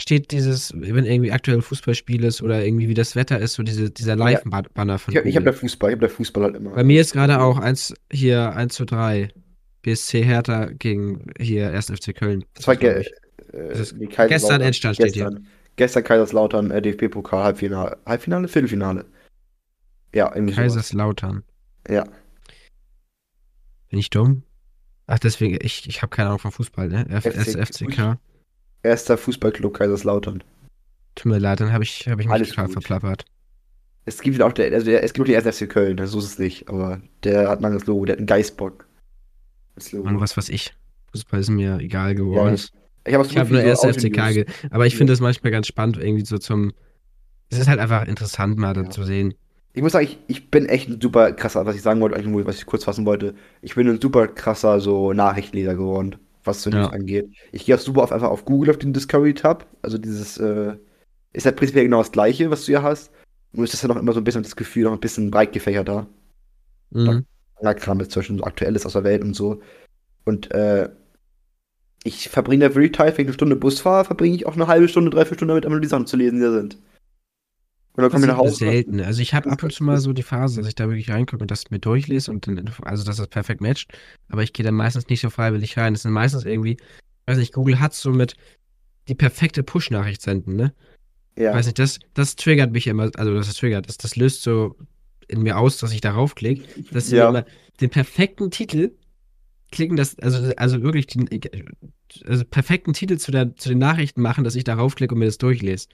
steht 0.00 0.30
dieses, 0.32 0.72
wenn 0.76 1.04
irgendwie 1.04 1.32
aktuell 1.32 1.62
Fußballspiel 1.62 2.24
ist 2.24 2.42
oder 2.42 2.64
irgendwie 2.64 2.88
wie 2.88 2.94
das 2.94 3.14
Wetter 3.16 3.38
ist, 3.38 3.54
so 3.54 3.62
diese, 3.62 3.90
dieser 3.90 4.14
Live-Banner 4.16 4.98
von 4.98 5.12
ich, 5.12 5.18
hab- 5.18 5.26
ich 5.26 5.36
habe 5.36 5.46
da 5.46 5.52
Fußball, 5.52 5.90
ich 5.90 5.96
habe 5.96 6.06
da 6.08 6.12
Fußball 6.12 6.44
halt 6.44 6.56
immer. 6.56 6.70
Bei 6.70 6.84
mir 6.84 7.00
ist 7.00 7.12
gerade 7.12 7.40
auch 7.40 7.58
eins, 7.58 7.94
hier 8.12 8.54
1 8.54 8.74
zu 8.74 8.84
3. 8.84 9.28
BSC 9.82 10.22
Hertha 10.22 10.66
gegen 10.66 11.26
hier 11.40 11.72
1. 11.72 11.90
FC 11.90 12.14
Köln. 12.14 12.44
das 12.54 12.66
war 12.68 12.76
ge 12.76 13.00
ich. 13.00 13.10
Äh, 13.52 13.84
nee, 13.96 14.06
gestern 14.06 14.60
Endstand 14.60 14.96
steht 14.96 15.14
hier. 15.14 15.40
gestern, 15.76 16.04
Kaiserslautern, 16.04 16.70
äh, 16.70 16.82
DFB-Pokal, 16.82 17.44
Halbfinale, 17.44 17.98
Halbfinale, 18.06 18.48
Viertelfinale. 18.48 19.04
Ja, 20.14 20.34
irgendwie 20.34 20.54
sowas. 20.54 20.74
Kaiserslautern. 20.74 21.42
Ja. 21.88 22.04
Bin 23.88 23.98
ich 23.98 24.10
dumm? 24.10 24.42
Ach, 25.06 25.18
deswegen, 25.18 25.58
ich, 25.60 25.88
ich 25.88 26.02
habe 26.02 26.10
keine 26.10 26.28
Ahnung 26.28 26.38
von 26.38 26.52
Fußball, 26.52 26.88
ne? 26.88 27.06
F 27.10 27.24
FC 27.24 27.58
SFCK. 27.58 28.18
Erster 28.82 29.18
Fußballclub 29.18 29.74
Kaiserslautern. 29.74 30.42
Tut 31.14 31.30
mir 31.30 31.38
leid, 31.38 31.60
dann 31.60 31.72
habe 31.72 31.84
ich, 31.84 32.08
hab 32.08 32.18
ich 32.18 32.26
mich 32.26 32.32
Alles 32.32 32.48
total 32.50 32.66
gut. 32.66 32.72
verplappert. 32.72 33.24
Es 34.04 34.20
gibt 34.20 34.40
auch 34.42 34.52
der, 34.52 34.72
also 34.72 34.86
der, 34.86 35.04
es 35.04 35.12
gibt 35.12 35.28
auch 35.28 35.32
den 35.32 35.46
1. 35.46 35.56
FC 35.56 35.68
Köln, 35.68 36.04
so 36.06 36.18
ist 36.18 36.24
es 36.24 36.38
nicht, 36.38 36.68
aber 36.68 37.00
der 37.22 37.48
hat 37.48 37.60
ein 37.60 37.64
anderes 37.64 37.86
Logo, 37.86 38.04
der 38.04 38.14
hat 38.14 38.18
einen 38.18 38.26
Geißbock. 38.26 38.86
Das 39.76 39.92
Logo. 39.92 40.06
Mann, 40.06 40.20
was 40.20 40.36
weiß 40.36 40.48
ich. 40.48 40.74
Fußball 41.12 41.40
ist 41.40 41.50
mir 41.50 41.78
egal 41.78 42.10
ja, 42.10 42.14
geworden. 42.14 42.54
ich 42.54 42.72
ich 43.06 43.14
habe 43.14 43.26
ich 43.26 43.36
habe 43.36 43.52
nur 43.52 43.62
erst 43.62 43.84
FCK, 43.84 44.46
aber 44.70 44.86
ich 44.86 44.96
finde 44.96 45.12
das 45.12 45.20
manchmal 45.20 45.50
ganz 45.52 45.66
spannend, 45.66 45.98
irgendwie 45.98 46.24
so 46.24 46.38
zum. 46.38 46.72
Es 47.50 47.58
ist 47.58 47.68
halt 47.68 47.80
einfach 47.80 48.06
interessant, 48.06 48.56
mal 48.58 48.72
da 48.74 48.82
Ja. 48.82 48.90
zu 48.90 49.04
sehen. 49.04 49.34
Ich 49.74 49.82
muss 49.82 49.92
sagen, 49.92 50.04
ich, 50.06 50.18
ich 50.26 50.50
bin 50.50 50.66
echt 50.66 50.88
ein 50.88 51.00
super 51.00 51.32
krasser, 51.32 51.64
was 51.66 51.74
ich 51.76 51.82
sagen 51.82 52.00
wollte, 52.00 52.16
eigentlich 52.16 52.46
was 52.46 52.56
ich 52.56 52.66
kurz 52.66 52.84
fassen 52.84 53.06
wollte. 53.06 53.34
Ich 53.62 53.74
bin 53.74 53.88
ein 53.88 54.00
super 54.00 54.28
krasser 54.28 54.80
so 54.80 55.12
Nachrichtenleser 55.12 55.74
geworden, 55.74 56.16
was 56.44 56.62
so 56.62 56.70
Ja. 56.70 56.82
News 56.82 56.92
angeht. 56.92 57.30
Ich 57.52 57.64
gehe 57.64 57.74
auch 57.74 57.80
super 57.80 58.02
auf, 58.02 58.12
einfach 58.12 58.28
auf 58.28 58.44
Google 58.44 58.70
auf 58.70 58.78
den 58.78 58.92
Discovery 58.92 59.32
Tab. 59.34 59.66
Also 59.80 59.96
dieses 59.98 60.36
äh, 60.38 60.74
ist 61.32 61.46
halt 61.46 61.56
prinzipiell 61.56 61.84
genau 61.84 61.98
das 61.98 62.12
gleiche, 62.12 62.50
was 62.50 62.60
du 62.60 62.66
hier 62.72 62.82
hast. 62.82 63.10
Nur 63.52 63.64
ist 63.64 63.72
das 63.72 63.82
ja 63.82 63.88
noch 63.88 63.96
immer 63.96 64.12
so 64.12 64.20
ein 64.20 64.24
bisschen 64.24 64.42
das 64.42 64.56
Gefühl, 64.56 64.84
noch 64.84 64.92
ein 64.92 65.00
bisschen 65.00 65.30
breit 65.30 65.52
gefächerter. 65.52 66.06
Mhm. 66.90 67.24
Ja, 67.62 67.74
Kram 67.74 68.00
jetzt 68.00 68.12
zwischen 68.12 68.38
so 68.38 68.44
Aktuelles 68.44 68.84
aus 68.86 68.92
der 68.94 69.04
Welt 69.04 69.22
und 69.22 69.34
so. 69.34 69.60
Und 70.24 70.50
äh, 70.52 70.88
ich 72.04 72.28
verbringe 72.28 72.68
da 72.68 72.74
wirklich 72.74 72.92
teilweise, 72.92 73.18
wenn 73.18 73.24
ich 73.24 73.28
eine 73.28 73.34
Stunde 73.34 73.56
Bus 73.56 73.80
fahre, 73.80 74.04
verbringe 74.04 74.34
ich 74.36 74.46
auch 74.46 74.54
eine 74.54 74.66
halbe 74.66 74.88
Stunde, 74.88 75.10
dreiviertel 75.10 75.38
Stunde 75.38 75.54
damit, 75.54 75.70
nur 75.70 75.80
die 75.80 75.88
Sachen 75.88 76.06
zu 76.06 76.16
lesen, 76.16 76.36
die 76.38 76.42
da 76.44 76.52
sind. 76.52 76.76
Und 77.94 78.02
dann 78.02 78.10
komme 78.10 78.24
ich 78.24 78.28
nach 78.28 78.38
Hause. 78.38 78.56
selten. 78.56 79.00
Also 79.00 79.20
ich 79.20 79.34
habe 79.34 79.50
ab 79.50 79.62
und 79.62 79.72
zu 79.72 79.84
mal 79.84 79.98
so 79.98 80.12
die 80.14 80.22
Phase, 80.22 80.60
dass 80.60 80.68
ich 80.68 80.74
da 80.74 80.88
wirklich 80.88 81.10
reingucke 81.10 81.42
und 81.42 81.50
das 81.50 81.70
mir 81.70 81.78
durchlese 81.78 82.30
und 82.30 82.46
dann, 82.46 82.70
also 82.82 83.04
dass 83.04 83.18
das 83.18 83.28
perfekt 83.28 83.60
matcht. 83.60 83.92
Aber 84.30 84.42
ich 84.42 84.54
gehe 84.54 84.64
dann 84.64 84.74
meistens 84.74 85.08
nicht 85.08 85.20
so 85.20 85.28
freiwillig 85.28 85.76
rein. 85.76 85.92
Das 85.92 86.02
sind 86.02 86.12
meistens 86.12 86.44
irgendwie, 86.44 86.78
weiß 87.26 87.36
nicht, 87.36 87.52
Google 87.52 87.80
hat 87.80 87.92
so 87.92 88.10
mit 88.10 88.34
die 89.08 89.14
perfekte 89.14 89.62
Push-Nachricht 89.62 90.22
senden, 90.22 90.56
ne? 90.56 90.72
Ja. 91.36 91.52
Weiß 91.54 91.66
nicht, 91.66 91.78
das, 91.78 91.98
das 92.14 92.36
triggert 92.36 92.72
mich 92.72 92.86
immer, 92.86 93.10
also 93.16 93.34
das 93.34 93.52
triggert, 93.54 93.88
das, 93.88 93.96
das 93.98 94.16
löst 94.16 94.42
so 94.42 94.76
in 95.28 95.42
mir 95.42 95.58
aus, 95.58 95.78
dass 95.78 95.92
ich 95.92 96.00
darauf 96.00 96.34
klicke, 96.34 96.64
dass 96.92 97.06
sie 97.08 97.16
Ja. 97.16 97.28
immer 97.28 97.44
den 97.80 97.90
perfekten 97.90 98.50
Titel 98.50 98.92
klicken, 99.72 99.96
das, 99.96 100.18
also, 100.20 100.52
also 100.56 100.82
wirklich 100.82 101.08
den 101.08 101.28
also 102.24 102.44
perfekten 102.44 102.92
Titel 102.92 103.16
zu, 103.18 103.32
der, 103.32 103.56
zu 103.56 103.68
den 103.68 103.78
Nachrichten 103.78 104.22
machen, 104.22 104.44
dass 104.44 104.54
ich 104.54 104.64
darauf 104.64 104.94
klicke 104.94 105.14
und 105.14 105.18
mir 105.18 105.26
das 105.26 105.38
durchlese. 105.38 105.88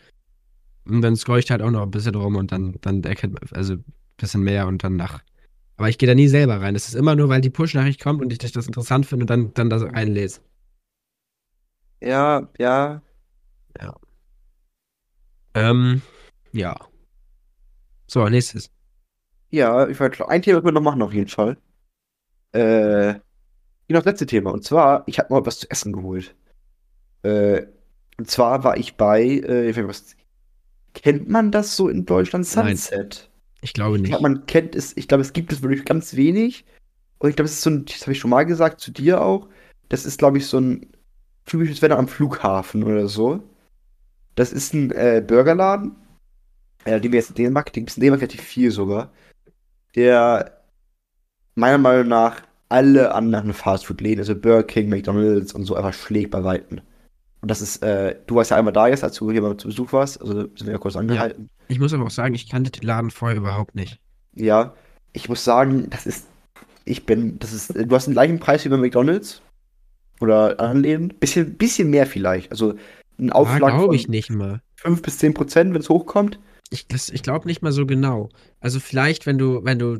Und 0.86 1.02
dann 1.02 1.16
scroll 1.16 1.38
ich 1.38 1.50
halt 1.50 1.62
auch 1.62 1.70
noch 1.70 1.82
ein 1.82 1.90
bisschen 1.90 2.14
rum 2.14 2.36
und 2.36 2.52
dann, 2.52 2.76
dann 2.80 3.02
erkennt 3.04 3.34
man, 3.34 3.42
also 3.52 3.74
ein 3.74 3.84
bisschen 4.16 4.42
mehr 4.42 4.66
und 4.66 4.84
dann 4.84 4.96
nach. 4.96 5.22
Aber 5.76 5.88
ich 5.88 5.96
gehe 5.98 6.08
da 6.08 6.14
nie 6.14 6.28
selber 6.28 6.60
rein. 6.60 6.74
Das 6.74 6.88
ist 6.88 6.94
immer 6.94 7.14
nur, 7.14 7.28
weil 7.28 7.40
die 7.40 7.50
Push-Nachricht 7.50 8.02
kommt 8.02 8.20
und 8.20 8.32
ich 8.32 8.38
das 8.38 8.66
interessant 8.66 9.06
finde 9.06 9.22
und 9.24 9.30
dann, 9.30 9.54
dann 9.54 9.70
das 9.70 9.84
einlese. 9.84 10.40
Ja, 12.00 12.48
ja. 12.58 13.02
Ähm, 15.54 16.02
ja. 16.52 16.76
So, 18.06 18.28
nächstes. 18.28 18.70
Ja, 19.50 19.88
ich 19.88 19.98
wollte 19.98 20.28
ein 20.28 20.42
Thema 20.42 20.60
können 20.60 20.68
wir 20.68 20.80
noch 20.80 20.82
machen 20.82 21.02
auf 21.02 21.12
jeden 21.12 21.28
Fall. 21.28 21.56
Äh, 22.52 23.20
genau 23.88 24.00
das 24.00 24.06
letzte 24.06 24.26
Thema. 24.26 24.50
Und 24.52 24.64
zwar, 24.64 25.02
ich 25.06 25.18
habe 25.18 25.32
mal 25.32 25.44
was 25.44 25.58
zu 25.60 25.70
essen 25.70 25.92
geholt. 25.92 26.34
Äh, 27.22 27.62
und 28.18 28.30
zwar 28.30 28.64
war 28.64 28.76
ich 28.76 28.96
bei, 28.96 29.22
äh, 29.22 29.70
ich 29.70 29.76
weiß 29.76 30.16
kennt 30.94 31.28
man 31.28 31.52
das 31.52 31.76
so 31.76 31.88
in 31.88 32.06
Deutschland? 32.06 32.44
Nein. 32.56 32.76
Sunset. 32.76 33.30
Ich 33.60 33.72
glaube 33.72 33.96
Ich 33.96 34.02
nicht. 34.02 34.10
glaube, 34.10 34.22
man 34.22 34.46
kennt 34.46 34.74
es, 34.74 34.96
ich 34.96 35.08
glaube, 35.08 35.22
es 35.22 35.32
gibt 35.32 35.52
es 35.52 35.62
wirklich 35.62 35.84
ganz 35.84 36.14
wenig. 36.16 36.64
Und 37.18 37.30
ich 37.30 37.36
glaube, 37.36 37.46
es 37.46 37.54
ist 37.54 37.62
so 37.62 37.70
ein, 37.70 37.84
das 37.84 38.02
habe 38.02 38.12
ich 38.12 38.18
schon 38.18 38.30
mal 38.30 38.44
gesagt, 38.44 38.80
zu 38.80 38.90
dir 38.90 39.20
auch. 39.20 39.48
Das 39.88 40.04
ist, 40.04 40.18
glaube 40.18 40.38
ich, 40.38 40.46
so 40.46 40.58
ein 40.58 40.92
typisches 41.46 41.82
Wetter 41.82 41.98
am 41.98 42.08
Flughafen 42.08 42.84
oder 42.84 43.08
so. 43.08 43.42
Das 44.34 44.52
ist 44.52 44.74
ein 44.74 44.90
äh, 44.92 45.22
Burgerladen, 45.26 45.96
äh, 46.84 47.00
den 47.00 47.12
wir 47.12 47.18
jetzt 47.18 47.30
in 47.30 47.36
Dänemark, 47.36 47.72
den 47.72 47.82
gibt 47.82 47.90
es 47.90 47.96
in 47.96 48.02
Dänemark 48.02 48.20
relativ 48.20 48.42
viel 48.42 48.70
sogar, 48.70 49.12
der 49.96 50.62
meiner 51.56 51.78
Meinung 51.78 52.06
nach 52.08 52.42
alle 52.68 53.14
anderen 53.14 53.52
Fastfood-Läden, 53.54 54.20
also 54.20 54.34
Burger 54.34 54.62
King, 54.64 54.88
McDonalds 54.88 55.52
und 55.54 55.64
so, 55.64 55.74
einfach 55.76 55.94
schlägt 55.94 56.30
bei 56.30 56.44
Weitem. 56.44 56.80
Und 57.40 57.50
das 57.50 57.62
ist, 57.62 57.82
äh, 57.82 58.16
du 58.26 58.34
warst 58.34 58.50
ja 58.50 58.56
einmal 58.56 58.72
da 58.72 58.88
jetzt, 58.88 59.04
als 59.04 59.16
du 59.16 59.30
hier 59.30 59.40
mal 59.42 59.56
zu 59.56 59.68
Besuch 59.68 59.92
warst, 59.92 60.20
also 60.20 60.42
sind 60.42 60.64
wir 60.66 60.72
ja 60.72 60.78
kurz 60.78 60.96
angehalten. 60.96 61.48
Ich 61.68 61.78
muss 61.78 61.92
aber 61.94 62.04
auch 62.04 62.10
sagen, 62.10 62.34
ich 62.34 62.48
kannte 62.48 62.70
den 62.70 62.82
Laden 62.86 63.10
vorher 63.10 63.36
überhaupt 63.38 63.74
nicht. 63.74 64.00
Ja, 64.34 64.74
ich 65.12 65.28
muss 65.28 65.44
sagen, 65.44 65.88
das 65.90 66.06
ist, 66.06 66.26
ich 66.84 67.06
bin, 67.06 67.38
das 67.38 67.52
ist, 67.52 67.74
du 67.74 67.94
hast 67.94 68.06
den 68.06 68.14
gleichen 68.14 68.40
Preis 68.40 68.64
wie 68.64 68.68
bei 68.68 68.76
McDonalds 68.76 69.40
oder 70.20 70.58
anderen 70.58 70.82
Läden, 70.82 71.08
bisschen, 71.08 71.56
bisschen 71.56 71.90
mehr 71.90 72.06
vielleicht, 72.06 72.50
also 72.50 72.74
ein 73.18 73.30
Ah, 73.32 73.36
Aufschlag 73.36 73.70
glaube 73.70 73.86
von 73.86 73.94
ich 73.94 74.08
nicht 74.08 74.30
mal. 74.30 74.60
5 74.76 75.02
bis 75.02 75.18
10 75.18 75.34
Prozent, 75.34 75.72
wenn 75.74 75.80
es 75.80 75.88
hochkommt. 75.88 76.38
Ich, 76.70 76.86
das- 76.88 77.08
ich 77.08 77.22
glaube 77.22 77.46
nicht 77.46 77.62
mal 77.62 77.72
so 77.72 77.86
genau. 77.86 78.28
Also 78.60 78.78
vielleicht, 78.80 79.26
wenn 79.26 79.38
du, 79.38 79.64
wenn 79.64 79.78
du 79.78 79.98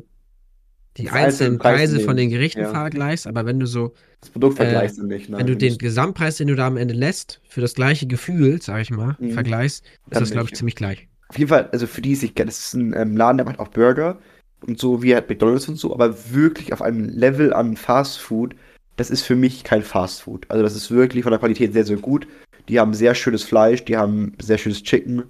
die 0.97 1.05
Das 1.05 1.13
einzelnen 1.13 1.53
einzelne 1.53 1.57
Preis 1.59 1.75
Preise 1.75 1.99
von 2.01 2.17
den 2.17 2.27
nehmen, 2.29 2.31
Gerichten 2.39 2.61
ja. 2.61 2.71
vergleichst, 2.71 3.27
aber 3.27 3.45
wenn 3.45 3.59
du 3.59 3.65
so, 3.67 3.93
Das 4.21 4.29
Produkt 4.31 4.55
Äh, 4.59 4.63
vergleichst 4.63 4.97
du 4.97 5.05
nicht, 5.05 5.29
nein. 5.29 5.39
wenn 5.39 5.47
du 5.47 5.55
den 5.55 5.69
musst- 5.69 5.79
Gesamtpreis, 5.79 6.37
den 6.37 6.47
du 6.47 6.55
da 6.55 6.67
am 6.67 6.77
Ende 6.77 6.93
lässt, 6.93 7.39
für 7.47 7.61
das 7.61 7.73
gleiche 7.73 8.05
Gefühl, 8.07 8.61
sag 8.61 8.81
ich 8.81 8.91
mal, 8.91 9.15
Mhm. 9.19 9.31
vergleichst, 9.31 9.83
ist 9.85 9.91
Dann 10.09 10.19
das, 10.23 10.31
glaube 10.31 10.45
ich, 10.45 10.51
nicht. 10.51 10.57
ziemlich 10.57 10.75
gleich. 10.75 11.07
Auf 11.29 11.37
jeden 11.37 11.49
Fall, 11.49 11.69
also 11.71 11.85
für 11.87 12.01
die, 12.01 12.09
nicht 12.09 12.35
kennen, 12.35 12.47
das 12.49 12.59
ist 12.59 12.73
ein 12.73 12.93
ähm, 12.93 13.15
Laden, 13.15 13.37
der 13.37 13.45
macht 13.45 13.59
auch 13.59 13.67
Burger 13.69 14.17
und 14.65 14.79
so 14.79 15.01
wie 15.03 15.13
halt 15.13 15.29
McDonalds 15.29 15.69
und 15.69 15.75
so, 15.75 15.93
aber 15.93 16.15
wirklich 16.33 16.73
auf 16.73 16.81
einem 16.81 17.07
Level 17.07 17.53
an 17.53 17.77
Fast 17.77 18.19
Food, 18.19 18.55
das 18.97 19.09
ist 19.11 19.21
für 19.21 19.35
mich 19.35 19.63
kein 19.63 19.83
Fast 19.83 20.23
Food. 20.23 20.45
Also 20.49 20.63
das 20.63 20.75
ist 20.75 20.91
wirklich 20.91 21.23
von 21.23 21.31
der 21.31 21.39
Qualität 21.39 21.71
sehr, 21.71 21.85
sehr 21.85 21.97
gut. 21.97 22.27
Die 22.67 22.79
haben 22.79 22.93
sehr 22.93 23.15
schönes 23.15 23.43
Fleisch, 23.43 23.85
die 23.85 23.95
haben 23.95 24.33
sehr 24.41 24.57
schönes 24.57 24.83
Chicken. 24.83 25.23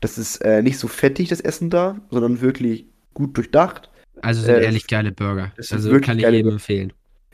Das 0.00 0.18
ist 0.18 0.38
äh, 0.44 0.60
nicht 0.60 0.78
so 0.78 0.86
fettig, 0.88 1.28
das 1.30 1.40
Essen 1.40 1.70
da, 1.70 1.96
sondern 2.10 2.40
wirklich 2.42 2.84
gut 3.14 3.36
durchdacht. 3.36 3.88
Also 4.24 4.42
sind 4.42 4.58
Äh, 4.58 4.64
ehrlich 4.64 4.86
geile 4.86 5.12
Burger. 5.12 5.52
Also 5.70 5.90
wirklich 5.90 6.06
kann 6.06 6.18
ich 6.18 6.28
jedem 6.30 6.50
Burger. 6.50 6.54
empfehlen. 6.54 6.92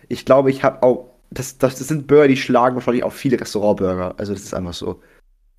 Ich 0.09 0.24
glaube, 0.24 0.51
ich 0.51 0.64
habe 0.64 0.82
auch, 0.82 1.11
das, 1.30 1.59
das, 1.59 1.78
das 1.78 1.88
sind 1.88 2.07
Burger, 2.07 2.28
die 2.28 2.36
schlagen 2.36 2.74
wahrscheinlich 2.76 3.05
auch 3.05 3.12
viele 3.12 3.41
Restaurantburger. 3.41 4.14
Also 4.18 4.32
das 4.32 4.43
ist 4.43 4.55
einfach 4.55 4.74
so. 4.74 5.01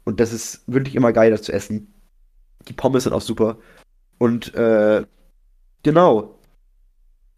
Und 0.03 0.19
das 0.19 0.34
ist 0.34 0.63
wirklich 0.67 0.95
immer 0.95 1.13
geil, 1.13 1.32
das 1.32 1.43
zu 1.43 1.53
essen. 1.53 1.93
Die 2.67 2.73
Pommes 2.73 3.03
sind 3.03 3.13
auch 3.13 3.21
super. 3.21 3.57
Und 4.17 4.53
äh, 4.55 5.03
genau. 5.84 6.39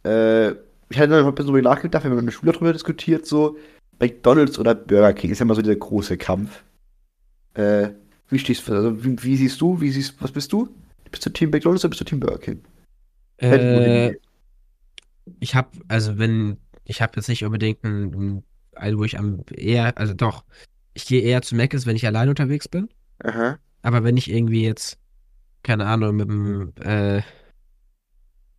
Äh, 0.03 0.51
ich 0.89 0.99
hatte 0.99 1.09
dann 1.09 1.25
ein 1.25 1.35
bisschen 1.35 1.51
drüber 1.53 1.61
nachgedacht, 1.61 2.03
wir 2.03 2.11
haben 2.11 2.19
in 2.19 2.25
der 2.25 2.31
Schule 2.33 2.51
darüber 2.51 2.73
diskutiert, 2.73 3.25
so 3.25 3.57
McDonalds 3.99 4.59
oder 4.59 4.75
Burger 4.75 5.13
King 5.13 5.31
ist 5.31 5.39
ja 5.39 5.43
immer 5.45 5.55
so 5.55 5.61
dieser 5.61 5.75
große 5.75 6.17
Kampf. 6.17 6.63
Äh, 7.53 7.89
wie 8.29 8.39
stehst 8.39 8.67
du, 8.67 8.73
also 8.73 9.03
wie, 9.03 9.21
wie 9.23 9.37
siehst 9.37 9.61
du, 9.61 9.79
wie 9.79 9.91
siehst, 9.91 10.15
was 10.21 10.31
bist 10.31 10.51
du? 10.51 10.69
Bist 11.11 11.25
du 11.25 11.29
Team 11.29 11.51
McDonalds 11.51 11.83
oder 11.85 11.89
bist 11.91 12.01
du 12.01 12.05
Team 12.05 12.19
Burger 12.19 12.39
King? 12.39 12.61
Äh, 13.37 14.13
ich 15.39 15.55
habe, 15.55 15.69
also 15.87 16.17
wenn, 16.17 16.57
ich 16.85 17.01
habe 17.01 17.13
jetzt 17.15 17.27
nicht 17.29 17.43
unbedingt 17.45 17.83
ein, 17.83 18.13
ein, 18.13 18.43
also 18.75 18.99
wo 18.99 19.03
ich 19.03 19.17
am 19.17 19.43
eher, 19.51 19.97
also 19.97 20.13
doch, 20.13 20.43
ich 20.93 21.05
gehe 21.05 21.21
eher 21.21 21.41
zu 21.41 21.55
Mc's, 21.55 21.85
wenn 21.85 21.95
ich 21.95 22.05
allein 22.05 22.29
unterwegs 22.29 22.67
bin. 22.67 22.89
Aha. 23.23 23.57
Aber 23.81 24.03
wenn 24.03 24.17
ich 24.17 24.29
irgendwie 24.29 24.63
jetzt, 24.63 24.97
keine 25.63 25.85
Ahnung, 25.85 26.15
mit 26.15 26.29
dem, 26.29 26.73
äh, 26.81 27.21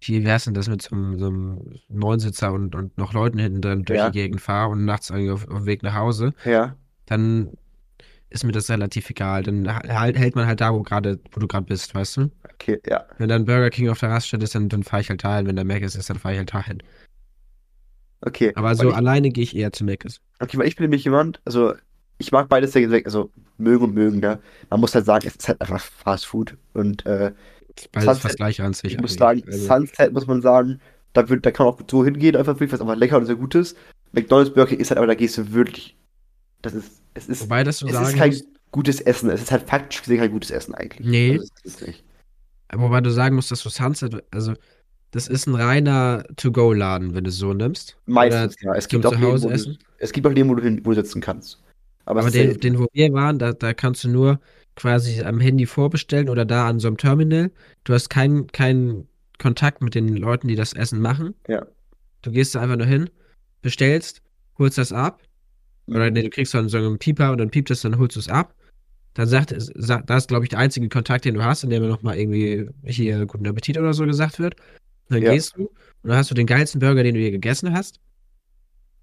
wie 0.00 0.22
wie 0.22 0.28
heißt 0.30 0.46
denn 0.46 0.54
das, 0.54 0.68
mit 0.68 0.82
so 0.82 0.94
einem, 0.94 1.18
so 1.18 1.26
einem 1.26 1.60
Neunsitzer 1.88 2.52
und, 2.52 2.74
und 2.74 2.98
noch 2.98 3.12
Leuten 3.14 3.38
hinten 3.38 3.62
drin 3.62 3.82
durch 3.84 3.98
Ja. 3.98 4.10
die 4.10 4.18
Gegend 4.18 4.40
fahre 4.40 4.70
und 4.70 4.84
nachts 4.84 5.10
irgendwie 5.10 5.30
auf, 5.30 5.48
auf 5.48 5.58
dem 5.58 5.66
Weg 5.66 5.82
nach 5.82 5.94
Hause, 5.94 6.34
Ja. 6.44 6.76
dann 7.06 7.52
ist 8.34 8.44
mir 8.44 8.52
das 8.52 8.68
relativ 8.68 9.08
egal. 9.10 9.42
Dann 9.44 9.72
halt, 9.74 10.18
hält 10.18 10.34
man 10.36 10.46
halt 10.46 10.60
da, 10.60 10.72
wo 10.74 10.82
gerade, 10.82 11.18
wo 11.32 11.40
du 11.40 11.46
gerade 11.46 11.66
bist, 11.66 11.94
weißt 11.94 12.16
du? 12.18 12.30
Okay, 12.54 12.80
ja. 12.86 13.04
Wenn 13.18 13.28
dann 13.28 13.44
Burger 13.44 13.70
King 13.70 13.88
auf 13.88 14.00
der 14.00 14.10
Raststätte 14.10 14.44
ist, 14.44 14.54
dann, 14.54 14.68
dann 14.68 14.82
fahre 14.82 15.00
ich 15.02 15.08
halt 15.10 15.24
dahin. 15.24 15.46
Wenn 15.46 15.56
der 15.56 15.64
Mc's 15.64 15.94
ist, 15.94 16.10
dann 16.10 16.18
fahre 16.18 16.34
ich 16.34 16.38
halt 16.38 16.52
dahin. 16.52 16.82
Okay. 18.20 18.52
Aber 18.54 18.74
so 18.74 18.84
Weil 18.84 18.90
ich, 18.90 18.96
alleine 18.96 19.30
gehe 19.30 19.44
ich 19.44 19.54
eher 19.56 19.72
zu 19.72 19.84
Mc's. 19.84 20.20
Okay, 20.40 20.58
weil 20.58 20.66
ich 20.66 20.76
bin 20.76 20.84
nämlich 20.84 21.04
jemand, 21.04 21.40
also 21.44 21.74
ich 22.18 22.32
mag 22.32 22.48
beides 22.48 22.72
sehr 22.72 22.88
sehr- 22.88 23.04
also 23.04 23.30
mögen 23.58 23.84
und 23.84 23.94
mögen, 23.94 24.20
ne? 24.20 24.38
Man 24.70 24.80
muss 24.80 24.94
halt 24.94 25.04
sagen, 25.04 25.26
es 25.26 25.36
ist 25.36 25.48
halt 25.48 25.60
einfach 25.60 25.80
Fast 25.80 26.26
Food. 26.26 26.56
Und 26.72 27.04
äh, 27.06 27.32
Beides 27.92 28.06
Sunset- 28.06 28.22
fast 28.22 28.36
gleich 28.36 28.60
an 28.62 28.72
sich. 28.72 28.94
ich 28.94 29.00
muss 29.00 29.14
sagen, 29.14 29.42
Also, 29.46 29.66
Sunset 29.66 30.12
muss 30.12 30.26
man 30.26 30.40
sagen, 30.42 30.80
da, 31.12 31.28
wird, 31.28 31.44
da 31.44 31.50
kann 31.50 31.66
man 31.66 31.74
auch 31.74 31.80
so 31.90 32.04
hingehen, 32.04 32.36
einfach 32.36 32.54
wirklich, 32.54 32.72
was 32.72 32.80
einfach 32.80 32.96
lecker 32.96 33.16
und 33.18 33.26
sehr 33.26 33.34
gut 33.36 33.54
ist. 33.54 33.76
McDonalds 34.12 34.54
Burger 34.54 34.78
ist 34.78 34.90
halt, 34.90 34.98
aber 34.98 35.06
da 35.08 35.14
gehst 35.14 35.36
du 35.38 35.52
wirklich. 35.52 35.96
Das 36.64 36.72
ist, 36.72 37.02
es 37.12 37.28
ist, 37.28 37.42
wobei 37.42 37.62
das 37.62 37.78
so 37.78 37.86
es 37.86 37.92
sagen 37.92 38.06
ist 38.08 38.16
kein 38.16 38.40
gutes 38.70 39.00
Essen. 39.00 39.28
Es 39.28 39.42
ist 39.42 39.52
halt 39.52 39.68
faktisch 39.68 40.00
gesehen 40.00 40.18
kein 40.18 40.30
gutes 40.30 40.50
Essen 40.50 40.74
eigentlich. 40.74 41.06
Nee. 41.06 41.32
Also, 41.32 41.48
das 41.54 41.64
ist 41.64 41.80
es 41.82 41.86
nicht. 41.86 42.04
wobei 42.72 43.00
du 43.02 43.10
sagen 43.10 43.36
musst, 43.36 43.50
dass 43.50 43.62
du 43.62 43.68
Sunset, 43.68 44.24
also 44.30 44.54
das 45.10 45.28
ist 45.28 45.46
ein 45.46 45.54
reiner 45.54 46.24
To-Go-Laden, 46.36 47.14
wenn 47.14 47.24
du 47.24 47.28
es 47.28 47.36
so 47.36 47.52
nimmst. 47.52 47.98
Meistens, 48.06 48.56
ja. 48.62 48.74
Es 48.74 48.88
gibt 48.88 49.04
auch 49.04 49.12
wo 49.20 49.36
du, 49.36 49.48
essen. 49.50 49.78
es 49.98 50.12
gibt 50.12 50.26
auch 50.26 50.32
Läden, 50.32 50.48
wo 50.48 50.54
du, 50.54 50.62
hin, 50.62 50.80
wo 50.84 50.90
du 50.90 50.96
sitzen 50.96 51.20
kannst. 51.20 51.62
Aber, 52.06 52.20
Aber 52.20 52.30
den, 52.30 52.58
den, 52.58 52.78
wo 52.78 52.86
wir 52.92 53.12
waren, 53.12 53.38
da, 53.38 53.52
da 53.52 53.74
kannst 53.74 54.04
du 54.04 54.08
nur 54.08 54.40
quasi 54.74 55.22
am 55.22 55.38
Handy 55.38 55.66
vorbestellen 55.66 56.28
oder 56.28 56.44
da 56.44 56.66
an 56.66 56.80
so 56.80 56.88
einem 56.88 56.96
Terminal. 56.96 57.50
Du 57.84 57.92
hast 57.92 58.08
keinen 58.08 58.48
keinen 58.48 59.06
Kontakt 59.38 59.82
mit 59.82 59.94
den 59.94 60.16
Leuten, 60.16 60.48
die 60.48 60.56
das 60.56 60.72
Essen 60.72 61.00
machen. 61.00 61.34
Ja. 61.46 61.66
Du 62.22 62.30
gehst 62.30 62.54
da 62.54 62.60
einfach 62.60 62.76
nur 62.76 62.86
hin, 62.86 63.10
bestellst, 63.62 64.22
holst 64.58 64.78
das 64.78 64.92
ab. 64.92 65.22
Oder 65.86 66.06
Mhm. 66.06 66.12
nee, 66.14 66.22
du 66.22 66.30
kriegst 66.30 66.54
dann 66.54 66.68
so 66.68 66.78
einen 66.78 66.98
Pieper 66.98 67.32
und 67.32 67.38
dann 67.38 67.50
piept 67.50 67.70
es, 67.70 67.82
dann 67.82 67.98
holst 67.98 68.16
du 68.16 68.20
es 68.20 68.28
ab. 68.28 68.54
Dann 69.14 69.28
sagt 69.28 69.52
es, 69.52 69.70
das 69.74 70.22
ist, 70.24 70.28
glaube 70.28 70.44
ich, 70.44 70.48
der 70.50 70.58
einzige 70.58 70.88
Kontakt, 70.88 71.24
den 71.24 71.34
du 71.34 71.44
hast, 71.44 71.62
in 71.62 71.70
dem 71.70 71.86
nochmal 71.86 72.18
irgendwie 72.18 72.66
hier 72.84 73.26
guten 73.26 73.46
Appetit 73.46 73.78
oder 73.78 73.94
so 73.94 74.04
gesagt 74.06 74.38
wird. 74.40 74.54
Und 75.08 75.16
dann 75.16 75.22
Ja. 75.22 75.32
gehst 75.32 75.56
du 75.56 75.66
und 75.66 76.08
dann 76.10 76.16
hast 76.16 76.30
du 76.30 76.34
den 76.34 76.46
geilsten 76.46 76.80
Burger, 76.80 77.02
den 77.02 77.14
du 77.14 77.20
je 77.20 77.30
gegessen 77.30 77.72
hast. 77.72 78.00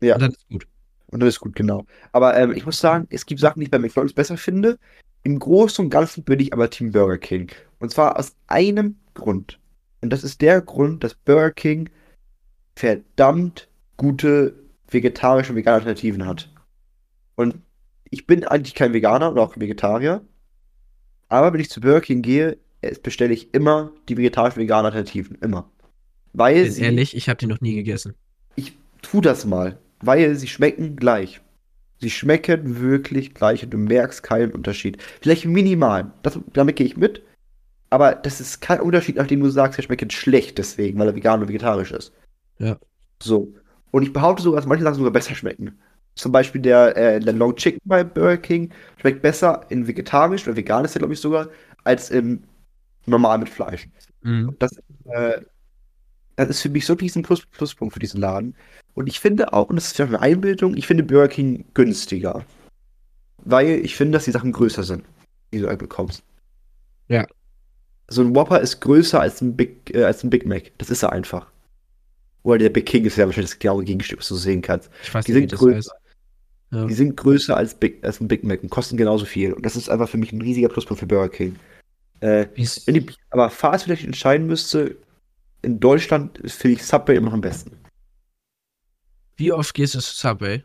Ja. 0.01 0.15
Und 0.15 0.21
dann 0.21 0.31
ist 0.31 0.47
gut. 0.49 0.67
Und 1.07 1.19
das 1.19 1.29
ist 1.29 1.39
gut, 1.39 1.55
genau. 1.55 1.85
Aber 2.11 2.35
ähm, 2.37 2.51
ich 2.53 2.65
muss 2.65 2.79
sagen, 2.79 3.07
es 3.09 3.25
gibt 3.25 3.39
Sachen, 3.41 3.59
die 3.59 3.65
ich 3.65 3.71
bei 3.71 3.79
McDonalds 3.79 4.13
besser 4.13 4.37
finde. 4.37 4.77
Im 5.23 5.37
Großen 5.39 5.85
und 5.85 5.89
Ganzen 5.91 6.23
bin 6.23 6.39
ich 6.39 6.51
aber 6.51 6.69
Team 6.69 6.91
Burger 6.91 7.17
King. 7.17 7.51
Und 7.79 7.91
zwar 7.91 8.17
aus 8.17 8.35
einem 8.47 8.95
Grund. 9.13 9.59
Und 10.01 10.09
das 10.11 10.23
ist 10.23 10.41
der 10.41 10.61
Grund, 10.61 11.03
dass 11.03 11.13
Burger 11.13 11.51
King 11.51 11.89
verdammt 12.75 13.67
gute 13.97 14.55
vegetarische 14.89 15.51
und 15.51 15.57
vegane 15.57 15.75
Alternativen 15.75 16.25
hat. 16.25 16.50
Und 17.41 17.55
ich 18.11 18.27
bin 18.27 18.43
eigentlich 18.43 18.75
kein 18.75 18.93
Veganer 18.93 19.31
oder 19.31 19.41
auch 19.41 19.57
Vegetarier. 19.57 20.21
Aber 21.27 21.53
wenn 21.53 21.59
ich 21.59 21.69
zu 21.69 21.81
Burger 21.81 22.01
King 22.01 22.21
gehe, 22.21 22.57
bestelle 23.01 23.33
ich 23.33 23.53
immer 23.53 23.91
die 24.09 24.17
vegetarisch-veganen 24.17 24.85
Alternativen. 24.85 25.37
Immer. 25.41 25.69
Weil 26.33 26.69
sie 26.69 26.83
ehrlich, 26.83 27.15
ich 27.15 27.29
habe 27.29 27.37
die 27.37 27.47
noch 27.47 27.61
nie 27.61 27.75
gegessen. 27.75 28.13
ich 28.55 28.77
tu 29.01 29.21
das 29.21 29.45
mal, 29.45 29.79
weil 30.01 30.35
sie 30.35 30.47
schmecken 30.47 30.95
gleich. 30.95 31.41
Sie 31.99 32.09
schmecken 32.09 32.79
wirklich 32.79 33.33
gleich 33.33 33.63
und 33.63 33.71
du 33.71 33.77
merkst 33.77 34.23
keinen 34.23 34.51
Unterschied. 34.51 35.01
Vielleicht 35.21 35.45
minimal, 35.45 36.11
das, 36.23 36.39
damit 36.53 36.75
gehe 36.75 36.85
ich 36.85 36.97
mit, 36.97 37.23
aber 37.89 38.15
das 38.15 38.39
ist 38.39 38.61
kein 38.61 38.81
Unterschied, 38.81 39.17
nachdem 39.17 39.41
du 39.41 39.49
sagst, 39.49 39.77
er 39.79 39.83
schmeckt 39.83 40.13
schlecht 40.13 40.57
deswegen, 40.57 40.97
weil 40.99 41.07
er 41.07 41.15
vegan 41.15 41.41
und 41.41 41.49
vegetarisch 41.49 41.91
ist. 41.91 42.13
Ja. 42.59 42.77
So. 43.21 43.53
Und 43.91 44.03
ich 44.03 44.13
behaupte 44.13 44.43
sogar, 44.43 44.61
dass 44.61 44.67
manche 44.67 44.83
Sachen 44.83 44.95
sogar 44.95 45.11
besser 45.11 45.35
schmecken. 45.35 45.79
Zum 46.21 46.31
Beispiel 46.31 46.61
der, 46.61 46.95
äh, 46.97 47.19
der 47.19 47.33
Long 47.33 47.55
Chicken 47.55 47.81
bei 47.85 48.03
Burger 48.03 48.37
King 48.37 48.71
schmeckt 48.99 49.21
besser 49.21 49.65
in 49.69 49.87
vegetarisch 49.87 50.47
oder 50.47 50.55
vegan 50.57 50.85
ist 50.85 50.95
der, 50.95 50.99
glaube 51.01 51.13
ich, 51.15 51.19
sogar, 51.21 51.49
als 51.83 52.11
in 52.11 52.43
normal 53.07 53.39
mit 53.39 53.49
Fleisch. 53.49 53.89
Mhm. 54.23 54.55
Das, 54.59 54.71
äh, 55.05 55.41
Das 56.35 56.49
ist 56.49 56.61
für 56.61 56.69
mich 56.69 56.85
so 56.85 56.95
diesen 56.95 57.23
Plus 57.23 57.45
Pluspunkt 57.45 57.93
für 57.93 57.99
diesen 57.99 58.19
Laden. 58.21 58.55
Und 58.95 59.07
ich 59.07 59.19
finde 59.19 59.53
auch, 59.53 59.69
und 59.69 59.75
das 59.77 59.87
ist 59.87 59.99
ja 59.99 60.05
eine 60.05 60.19
Einbildung, 60.21 60.75
ich 60.77 60.87
finde 60.87 61.03
Burger 61.03 61.27
King 61.29 61.65
günstiger. 61.73 62.45
Weil 63.43 63.67
ich 63.85 63.95
finde, 63.95 64.13
dass 64.13 64.25
die 64.25 64.31
Sachen 64.31 64.51
größer 64.51 64.83
sind, 64.83 65.03
die 65.53 65.59
du 65.59 65.77
bekommst. 65.77 66.23
Ja. 67.07 67.27
So 68.09 68.21
ein 68.21 68.35
Whopper 68.35 68.59
ist 68.61 68.79
größer 68.81 69.19
als 69.21 69.41
ein 69.41 69.55
Big, 69.57 69.93
äh, 69.95 70.03
als 70.05 70.23
ein 70.23 70.29
Big 70.29 70.45
Mac. 70.45 70.71
Das 70.77 70.89
ist 70.91 71.03
er 71.03 71.11
einfach. 71.13 71.51
Oder 72.43 72.59
der 72.59 72.69
Big 72.69 72.85
King 72.87 73.05
ist 73.05 73.17
ja 73.17 73.25
wahrscheinlich 73.25 73.51
das 73.51 73.59
genaue 73.59 73.83
Gegenstück, 73.83 74.19
was 74.19 74.27
du 74.29 74.35
sehen 74.35 74.61
kannst. 74.61 74.89
Ich 75.03 75.13
weiß 75.13 75.25
Die 75.25 75.33
nicht, 75.33 75.37
wie 75.37 75.41
sind 75.41 75.51
das 75.53 75.59
größer. 75.59 75.91
heißt. 75.91 76.00
Ja. 76.71 76.85
Die 76.85 76.93
sind 76.93 77.17
größer 77.17 77.55
als, 77.55 77.75
Big, 77.75 78.03
als 78.03 78.21
ein 78.21 78.27
Big 78.27 78.43
Mac 78.43 78.63
und 78.63 78.69
kosten 78.69 78.95
genauso 78.97 79.25
viel. 79.25 79.53
Und 79.53 79.65
das 79.65 79.75
ist 79.75 79.89
einfach 79.89 80.09
für 80.09 80.17
mich 80.17 80.31
ein 80.31 80.41
riesiger 80.41 80.69
Pluspunkt 80.69 80.99
für 81.01 81.05
Burger 81.05 81.29
King. 81.29 81.57
Äh, 82.21 82.47
wenn 82.85 82.95
ich 82.95 83.17
aber 83.29 83.49
Fast 83.49 83.83
vielleicht 83.83 84.05
entscheiden 84.05 84.47
müsste, 84.47 84.95
in 85.63 85.79
Deutschland 85.79 86.39
finde 86.45 86.75
ich 86.75 86.85
Subway 86.85 87.17
immer 87.17 87.27
noch 87.27 87.33
am 87.33 87.41
besten. 87.41 87.77
Wie 89.35 89.51
oft 89.51 89.73
gehst 89.73 89.95
du 89.95 89.99
zu 89.99 90.15
Subway? 90.15 90.63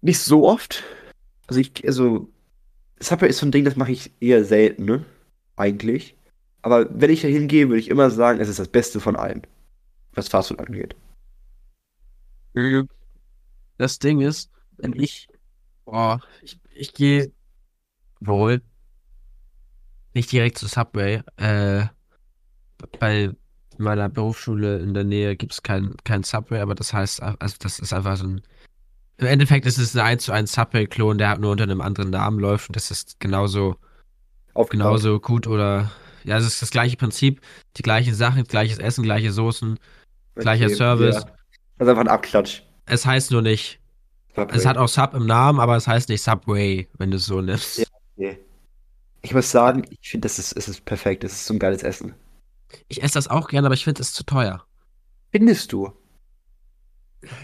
Nicht 0.00 0.20
so 0.20 0.48
oft. 0.48 0.84
Also 1.46 1.60
ich, 1.60 1.86
also 1.86 2.28
Subway 3.00 3.28
ist 3.28 3.38
so 3.38 3.46
ein 3.46 3.52
Ding, 3.52 3.64
das 3.64 3.76
mache 3.76 3.92
ich 3.92 4.12
eher 4.20 4.44
selten, 4.44 4.84
ne? 4.84 5.04
Eigentlich. 5.56 6.16
Aber 6.62 6.88
wenn 6.90 7.10
ich 7.10 7.22
da 7.22 7.28
hingehe, 7.28 7.68
würde 7.68 7.80
ich 7.80 7.88
immer 7.88 8.10
sagen, 8.10 8.40
es 8.40 8.48
ist 8.48 8.58
das 8.58 8.68
Beste 8.68 9.00
von 9.00 9.16
allen, 9.16 9.42
was 10.14 10.28
Fastfood 10.28 10.60
angeht. 10.60 10.94
Das 13.78 13.98
Ding 13.98 14.20
ist, 14.20 14.50
wenn 14.76 14.92
ich, 14.92 15.28
boah, 15.84 16.20
ich, 16.42 16.58
ich 16.74 16.92
gehe 16.92 17.32
wohl 18.20 18.60
nicht 20.14 20.30
direkt 20.32 20.58
zu 20.58 20.66
Subway, 20.66 21.22
äh, 21.36 21.86
bei 22.98 23.30
meiner 23.78 24.08
Berufsschule 24.08 24.78
in 24.78 24.94
der 24.94 25.04
Nähe 25.04 25.36
gibt 25.36 25.52
es 25.52 25.62
kein, 25.62 25.94
kein 26.04 26.24
Subway, 26.24 26.60
aber 26.60 26.74
das 26.74 26.92
heißt, 26.92 27.22
also 27.22 27.56
das 27.60 27.78
ist 27.78 27.92
einfach 27.92 28.16
so 28.16 28.26
ein, 28.26 28.42
im 29.18 29.26
Endeffekt 29.26 29.66
ist 29.66 29.78
es 29.78 29.96
ein 29.96 30.04
1 30.04 30.24
zu 30.24 30.32
1 30.32 30.52
Subway-Klon, 30.52 31.18
der 31.18 31.30
halt 31.30 31.40
nur 31.40 31.52
unter 31.52 31.64
einem 31.64 31.80
anderen 31.80 32.10
Namen 32.10 32.40
läuft 32.40 32.68
und 32.68 32.76
das 32.76 32.90
ist 32.90 33.20
genauso, 33.20 33.76
Aufgebaut. 34.54 34.70
genauso 34.70 35.20
gut 35.20 35.46
oder, 35.46 35.92
ja, 36.24 36.36
es 36.36 36.46
ist 36.46 36.62
das 36.62 36.70
gleiche 36.70 36.96
Prinzip, 36.96 37.40
die 37.76 37.82
gleichen 37.82 38.14
Sachen, 38.14 38.42
gleiches 38.44 38.78
Essen, 38.78 39.04
gleiche 39.04 39.32
Soßen, 39.32 39.78
gleicher 40.34 40.68
Service. 40.70 41.16
Ja. 41.16 41.20
Das 41.20 41.86
ist 41.86 41.90
einfach 41.90 42.00
ein 42.00 42.08
Abklatsch. 42.08 42.62
Es 42.88 43.06
heißt 43.06 43.30
nur 43.30 43.42
nicht, 43.42 43.80
Subway. 44.34 44.56
Es 44.56 44.66
hat 44.66 44.76
auch 44.76 44.88
Sub 44.88 45.14
im 45.14 45.26
Namen, 45.26 45.60
aber 45.60 45.76
es 45.76 45.86
heißt 45.86 46.08
nicht 46.08 46.22
Subway, 46.22 46.88
wenn 46.98 47.10
du 47.10 47.16
es 47.16 47.26
so 47.26 47.40
nimmst. 47.40 47.78
Ja. 47.78 47.84
Nee. 48.16 48.38
Ich 49.22 49.34
muss 49.34 49.50
sagen, 49.50 49.84
ich 50.00 50.10
finde, 50.10 50.26
das 50.26 50.38
ist, 50.38 50.52
es 50.56 50.68
ist 50.68 50.84
perfekt. 50.84 51.24
Das 51.24 51.32
ist 51.32 51.46
so 51.46 51.54
ein 51.54 51.58
geiles 51.58 51.82
Essen. 51.82 52.14
Ich 52.88 53.02
esse 53.02 53.14
das 53.14 53.28
auch 53.28 53.48
gerne, 53.48 53.66
aber 53.66 53.74
ich 53.74 53.84
finde 53.84 54.02
es 54.02 54.12
zu 54.12 54.24
teuer. 54.24 54.64
Findest 55.32 55.72
du? 55.72 55.92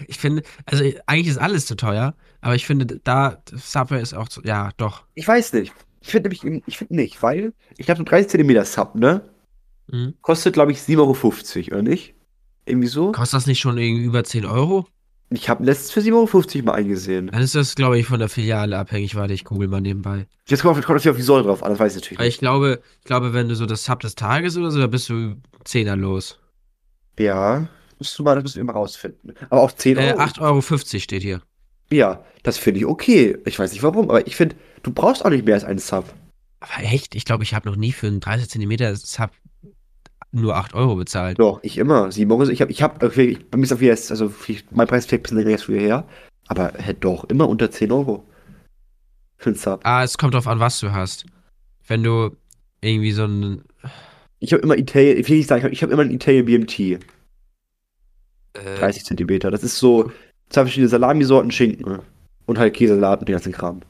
Ich 0.07 0.17
finde, 0.17 0.43
also 0.65 0.83
eigentlich 1.05 1.27
ist 1.27 1.37
alles 1.37 1.65
zu 1.65 1.75
teuer, 1.75 2.15
aber 2.39 2.55
ich 2.55 2.65
finde, 2.65 2.85
da 2.85 3.41
Subway 3.51 4.01
ist 4.01 4.13
auch 4.13 4.29
zu, 4.29 4.41
ja, 4.43 4.69
doch. 4.77 5.03
Ich 5.15 5.27
weiß 5.27 5.53
nicht. 5.53 5.73
Ich 6.01 6.11
finde 6.11 6.29
nämlich, 6.29 6.63
ich 6.65 6.77
finde 6.77 6.95
nicht, 6.95 7.21
weil 7.21 7.53
ich 7.77 7.89
habe 7.89 7.97
so 7.97 8.03
30 8.03 8.29
Zentimeter 8.29 8.63
Sub, 8.63 8.95
ne? 8.95 9.29
Mhm. 9.87 10.13
Kostet, 10.21 10.53
glaube 10.53 10.71
ich, 10.71 10.79
7,50 10.79 10.97
Euro, 10.99 11.73
oder 11.73 11.81
nicht? 11.81 12.13
Irgendwie 12.65 12.87
so? 12.87 13.11
Kostet 13.11 13.37
das 13.37 13.47
nicht 13.47 13.59
schon 13.59 13.77
irgendwie 13.77 14.05
über 14.05 14.23
10 14.23 14.45
Euro? 14.45 14.87
Ich 15.35 15.49
habe 15.49 15.63
letztens 15.63 15.91
für 15.91 15.99
7,50 15.99 16.55
Euro 16.57 16.65
mal 16.65 16.73
eingesehen. 16.73 17.27
Dann 17.27 17.41
ist 17.41 17.55
das, 17.55 17.75
glaube 17.75 17.99
ich, 17.99 18.05
von 18.07 18.19
der 18.19 18.29
Filiale 18.29 18.77
abhängig. 18.77 19.15
Warte, 19.15 19.33
ich 19.33 19.43
google 19.43 19.67
mal 19.67 19.81
nebenbei. 19.81 20.27
Jetzt 20.47 20.61
kommt, 20.61 20.75
kommt 20.75 20.89
natürlich 20.89 21.09
auf 21.09 21.15
die 21.17 21.21
Säule 21.23 21.43
drauf 21.43 21.63
an, 21.63 21.71
das 21.71 21.79
weiß 21.79 21.93
ich 21.95 22.01
natürlich 22.01 22.19
Aber 22.19 22.25
nicht. 22.25 22.35
ich 22.35 22.39
glaube, 22.39 22.81
ich 22.99 23.05
glaube, 23.05 23.33
wenn 23.33 23.49
du 23.49 23.55
so 23.55 23.65
das 23.65 23.83
Sub 23.85 23.99
des 23.99 24.15
Tages 24.15 24.57
oder 24.57 24.71
so, 24.71 24.79
da 24.79 24.87
bist 24.87 25.09
du 25.09 25.35
10er 25.65 25.95
los. 25.95 26.39
Ja, 27.19 27.67
musst 27.99 28.17
du 28.17 28.23
mal, 28.23 28.35
das 28.35 28.43
müssen 28.43 28.57
wir 28.57 28.63
mal 28.65 28.73
rausfinden. 28.73 29.33
Aber 29.49 29.61
auch 29.61 29.71
10 29.71 29.97
Äh, 29.97 30.11
Euro. 30.13 30.19
8,50 30.21 30.41
Euro 30.41 30.99
steht 30.99 31.21
hier. 31.23 31.41
Ja, 31.91 32.23
das 32.43 32.57
finde 32.57 32.79
ich 32.79 32.85
okay. 32.85 33.37
Ich 33.45 33.57
weiß 33.59 33.71
nicht 33.71 33.83
warum, 33.83 34.09
aber 34.09 34.25
ich 34.27 34.35
finde, 34.35 34.55
du 34.83 34.91
brauchst 34.91 35.23
auch 35.23 35.29
nicht 35.29 35.45
mehr 35.45 35.55
als 35.55 35.63
einen 35.63 35.79
Sub. 35.79 36.05
Aber 36.59 36.83
echt, 36.83 37.15
ich 37.15 37.25
glaube, 37.25 37.43
ich 37.43 37.53
habe 37.53 37.69
noch 37.69 37.75
nie 37.75 37.91
für 37.91 38.07
einen 38.07 38.19
30 38.19 38.49
Zentimeter 38.49 38.95
Sub 38.95 39.31
nur 40.41 40.55
8 40.55 40.73
Euro 40.73 40.95
bezahlt. 40.95 41.39
Doch, 41.39 41.59
ich 41.63 41.77
immer. 41.77 42.11
7 42.11 42.31
Euro. 42.31 42.43
Ich 42.49 42.61
habe, 42.61 42.71
ich 42.71 42.81
habe, 42.81 43.05
okay, 43.05 43.37
bei 43.49 43.57
mir 43.57 43.63
ist 43.63 43.73
auf 43.73 43.81
jetzt, 43.81 44.11
also 44.11 44.31
mein 44.71 44.87
Preis 44.87 45.05
fällt 45.05 45.21
ein 45.21 45.23
bisschen 45.23 45.37
länger 45.37 45.51
jetzt 45.51 45.63
früher 45.65 45.79
her. 45.79 46.07
Aber 46.47 46.73
hätte 46.77 47.01
doch 47.01 47.23
immer 47.25 47.49
unter 47.49 47.71
10 47.71 47.91
Euro. 47.91 48.23
Für 49.37 49.49
einen 49.49 49.57
Sub. 49.57 49.81
Ah, 49.83 50.03
es 50.03 50.17
kommt 50.17 50.33
drauf 50.33 50.47
an, 50.47 50.59
was 50.59 50.79
du 50.79 50.91
hast. 50.91 51.25
Wenn 51.87 52.03
du 52.03 52.35
irgendwie 52.81 53.11
so 53.11 53.25
ein. 53.25 53.63
Ich 54.39 54.53
habe 54.53 54.61
immer 54.63 54.77
Italien, 54.77 55.17
ich 55.17 55.29
will 55.29 55.37
nicht 55.37 55.47
sagen, 55.47 55.71
ich 55.71 55.81
habe 55.81 55.91
hab 55.91 55.93
immer 55.93 56.03
einen 56.03 56.13
Italien 56.13 56.45
BMT. 56.45 56.79
Äh, 56.79 56.99
30 58.79 59.05
Zentimeter. 59.05 59.51
Das 59.51 59.63
ist 59.63 59.77
so 59.77 60.11
zwei 60.49 60.61
verschiedene 60.61 60.89
Salamisorten, 60.89 61.51
Schinken. 61.51 61.99
Und 62.45 62.59
halt 62.59 62.75
Käsesalat 62.75 63.21
und 63.21 63.29
den 63.29 63.33
ganzen 63.33 63.53
Kram. 63.53 63.81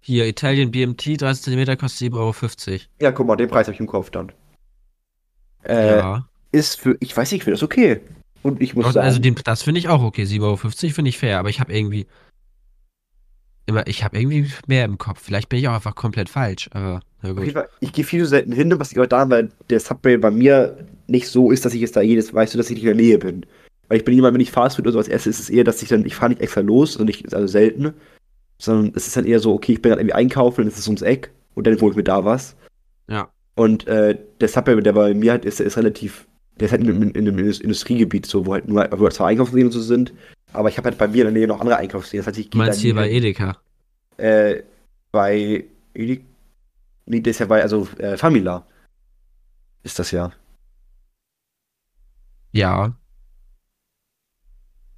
hier, 0.00 0.26
Italien 0.26 0.70
BMT, 0.72 1.20
30 1.20 1.44
cm 1.44 1.78
kostet 1.78 2.12
7,50 2.12 2.16
Euro. 2.16 2.80
Ja, 3.00 3.12
guck 3.12 3.26
mal, 3.26 3.36
den 3.36 3.48
Preis 3.48 3.66
habe 3.68 3.74
ich 3.74 3.80
im 3.80 3.86
Kopf 3.86 4.10
dann. 4.10 4.32
Äh, 5.64 5.98
ja. 5.98 6.28
ist 6.52 6.80
für, 6.80 6.96
ich 7.00 7.16
weiß 7.16 7.30
nicht, 7.30 7.40
ich 7.40 7.44
finde 7.44 7.56
das 7.56 7.62
okay. 7.62 8.00
Und 8.42 8.60
ich 8.60 8.74
muss 8.74 8.86
Und 8.86 8.92
sagen, 8.92 9.06
also 9.06 9.18
den, 9.20 9.34
das 9.42 9.62
finde 9.62 9.78
ich 9.78 9.88
auch 9.88 10.02
okay. 10.02 10.24
7,50 10.24 10.42
Euro 10.42 10.56
finde 10.56 11.08
ich 11.08 11.18
fair, 11.18 11.38
aber 11.38 11.48
ich 11.48 11.60
habe 11.60 11.72
irgendwie. 11.72 12.06
Immer, 13.66 13.86
ich 13.86 14.04
habe 14.04 14.18
irgendwie 14.18 14.50
mehr 14.66 14.84
im 14.84 14.98
Kopf. 14.98 15.22
Vielleicht 15.22 15.48
bin 15.48 15.58
ich 15.58 15.68
auch 15.68 15.74
einfach 15.74 15.94
komplett 15.94 16.28
falsch, 16.28 16.68
aber 16.72 17.00
na 17.22 17.32
gut. 17.32 17.50
Fall, 17.52 17.68
ich 17.80 17.92
gehe 17.92 18.04
viel 18.04 18.20
zu 18.22 18.28
selten 18.28 18.52
hin, 18.52 18.78
was 18.78 18.92
ich 18.92 19.00
auch 19.00 19.06
daran, 19.06 19.30
weil 19.30 19.50
der 19.70 19.80
Subway 19.80 20.18
bei 20.18 20.30
mir 20.30 20.86
nicht 21.06 21.28
so 21.28 21.50
ist, 21.50 21.64
dass 21.64 21.72
ich 21.72 21.80
jetzt 21.80 21.96
da 21.96 22.02
jedes, 22.02 22.34
weißt 22.34 22.52
du, 22.52 22.58
dass 22.58 22.68
ich 22.68 22.74
nicht 22.74 22.84
in 22.84 22.96
der 22.96 23.02
Nähe 23.02 23.18
bin. 23.18 23.46
Weil 23.88 23.98
ich 23.98 24.04
bin 24.04 24.14
jemand, 24.14 24.34
wenn 24.34 24.40
ich 24.40 24.50
Fastfood 24.50 24.84
oder 24.84 24.92
sowas 24.92 25.08
esse, 25.08 25.30
ist 25.30 25.40
es 25.40 25.50
eher, 25.50 25.64
dass 25.64 25.82
ich 25.82 25.88
dann, 25.88 26.04
ich 26.04 26.14
fahre 26.14 26.30
nicht 26.30 26.42
extra 26.42 26.60
los, 26.60 26.96
also 26.96 27.04
nicht, 27.04 27.34
also 27.34 27.46
selten, 27.46 27.94
sondern 28.58 28.92
es 28.94 29.06
ist 29.06 29.16
dann 29.16 29.26
eher 29.26 29.40
so, 29.40 29.54
okay, 29.54 29.72
ich 29.72 29.82
bin 29.82 29.90
dann 29.90 29.98
irgendwie 29.98 30.14
einkaufen, 30.14 30.62
dann 30.62 30.68
ist 30.68 30.78
es 30.78 30.86
ums 30.86 31.02
Eck 31.02 31.30
und 31.54 31.66
dann 31.66 31.80
hole 31.80 31.92
ich 31.92 31.96
mir 31.96 32.04
da 32.04 32.24
was. 32.24 32.56
Ja. 33.08 33.28
Und 33.56 33.86
äh, 33.86 34.18
der 34.40 34.48
Subway, 34.48 34.80
der 34.82 34.92
bei 34.92 35.14
mir 35.14 35.32
halt 35.32 35.44
ist, 35.44 35.58
der 35.60 35.66
ist 35.66 35.76
relativ, 35.76 36.26
der 36.58 36.66
ist 36.66 36.72
halt 36.72 36.82
in, 36.82 36.90
einem- 36.90 37.02
in 37.10 37.28
einem 37.28 37.38
Indus- 37.38 37.60
Industriegebiet, 37.60 38.26
so, 38.26 38.46
wo 38.46 38.54
halt 38.54 38.66
nur, 38.68 38.86
wo 38.92 39.04
halt 39.04 39.12
zwar 39.14 39.28
Einkaufsläden 39.28 39.70
so 39.70 39.80
sind, 39.80 40.12
aber 40.52 40.68
ich 40.68 40.76
habe 40.76 40.88
halt 40.88 40.98
bei 40.98 41.06
mir 41.08 41.18
in 41.26 41.32
der 41.32 41.32
Nähe 41.32 41.46
noch 41.46 41.60
andere 41.60 41.76
Einkaufsläden. 41.76 42.24
Das 42.24 42.32
heißt, 42.32 42.38
ich 42.38 42.50
Du 42.50 42.58
meinst 42.58 42.78
da 42.78 42.82
hier 42.82 42.94
bei. 42.94 43.10
Edeka? 43.10 43.56
Äh, 44.16 44.62
bei 45.12 45.64
Edi- 45.94 46.24
Nee, 47.06 47.20
das 47.20 47.32
ist 47.32 47.38
ja 47.40 47.46
bei, 47.46 47.62
also 47.62 47.86
äh, 47.98 48.16
Famila. 48.16 48.66
Ist 49.82 49.98
das 49.98 50.10
ja. 50.10 50.32
Ja. 52.52 52.94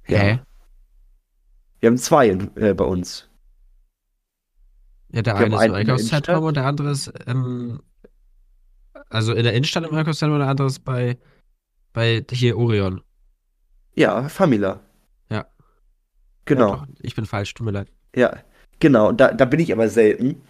Ja. 0.07 0.17
Hä? 0.19 0.39
Wir 1.79 1.87
haben 1.89 1.97
zwei 1.97 2.29
äh, 2.29 2.73
bei 2.73 2.85
uns. 2.85 3.27
Ja, 5.11 5.21
der 5.21 5.33
Wir 5.39 5.45
eine 5.45 5.55
ist 5.55 5.61
im 5.63 5.69
in 5.71 5.75
Einkaufszentrum 5.75 6.43
und 6.43 6.55
der 6.57 6.65
andere 6.65 6.91
ist, 6.91 7.11
ähm, 7.27 7.81
also 9.09 9.33
in 9.33 9.43
der 9.43 9.53
Innenstadt 9.53 9.85
im 9.85 9.93
Einkaufszentrum 9.95 10.35
und 10.35 10.41
der 10.41 10.49
andere 10.49 10.67
ist 10.67 10.79
bei, 10.83 11.17
bei 11.93 12.23
hier 12.31 12.57
Orion. 12.57 13.01
Ja, 13.95 14.29
Famila. 14.29 14.79
Ja. 15.29 15.45
Genau. 16.45 16.75
Ja, 16.75 16.87
ich 17.01 17.15
bin 17.15 17.25
falsch, 17.25 17.53
tut 17.53 17.65
mir 17.65 17.71
leid. 17.71 17.87
Ja, 18.15 18.37
genau. 18.79 19.11
Da, 19.11 19.33
da 19.33 19.45
bin 19.45 19.59
ich 19.59 19.71
aber 19.71 19.89
selten. 19.89 20.41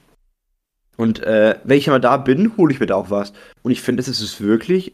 Und 0.97 1.19
äh, 1.21 1.59
wenn 1.63 1.77
ich 1.77 1.87
mal 1.87 2.01
da 2.01 2.17
bin, 2.17 2.57
hole 2.57 2.73
ich 2.73 2.79
mir 2.79 2.87
da 2.87 2.95
auch 2.95 3.09
was. 3.11 3.31
Und 3.61 3.71
ich 3.71 3.81
finde, 3.81 4.01
es 4.01 4.07
ist 4.07 4.41
wirklich 4.41 4.93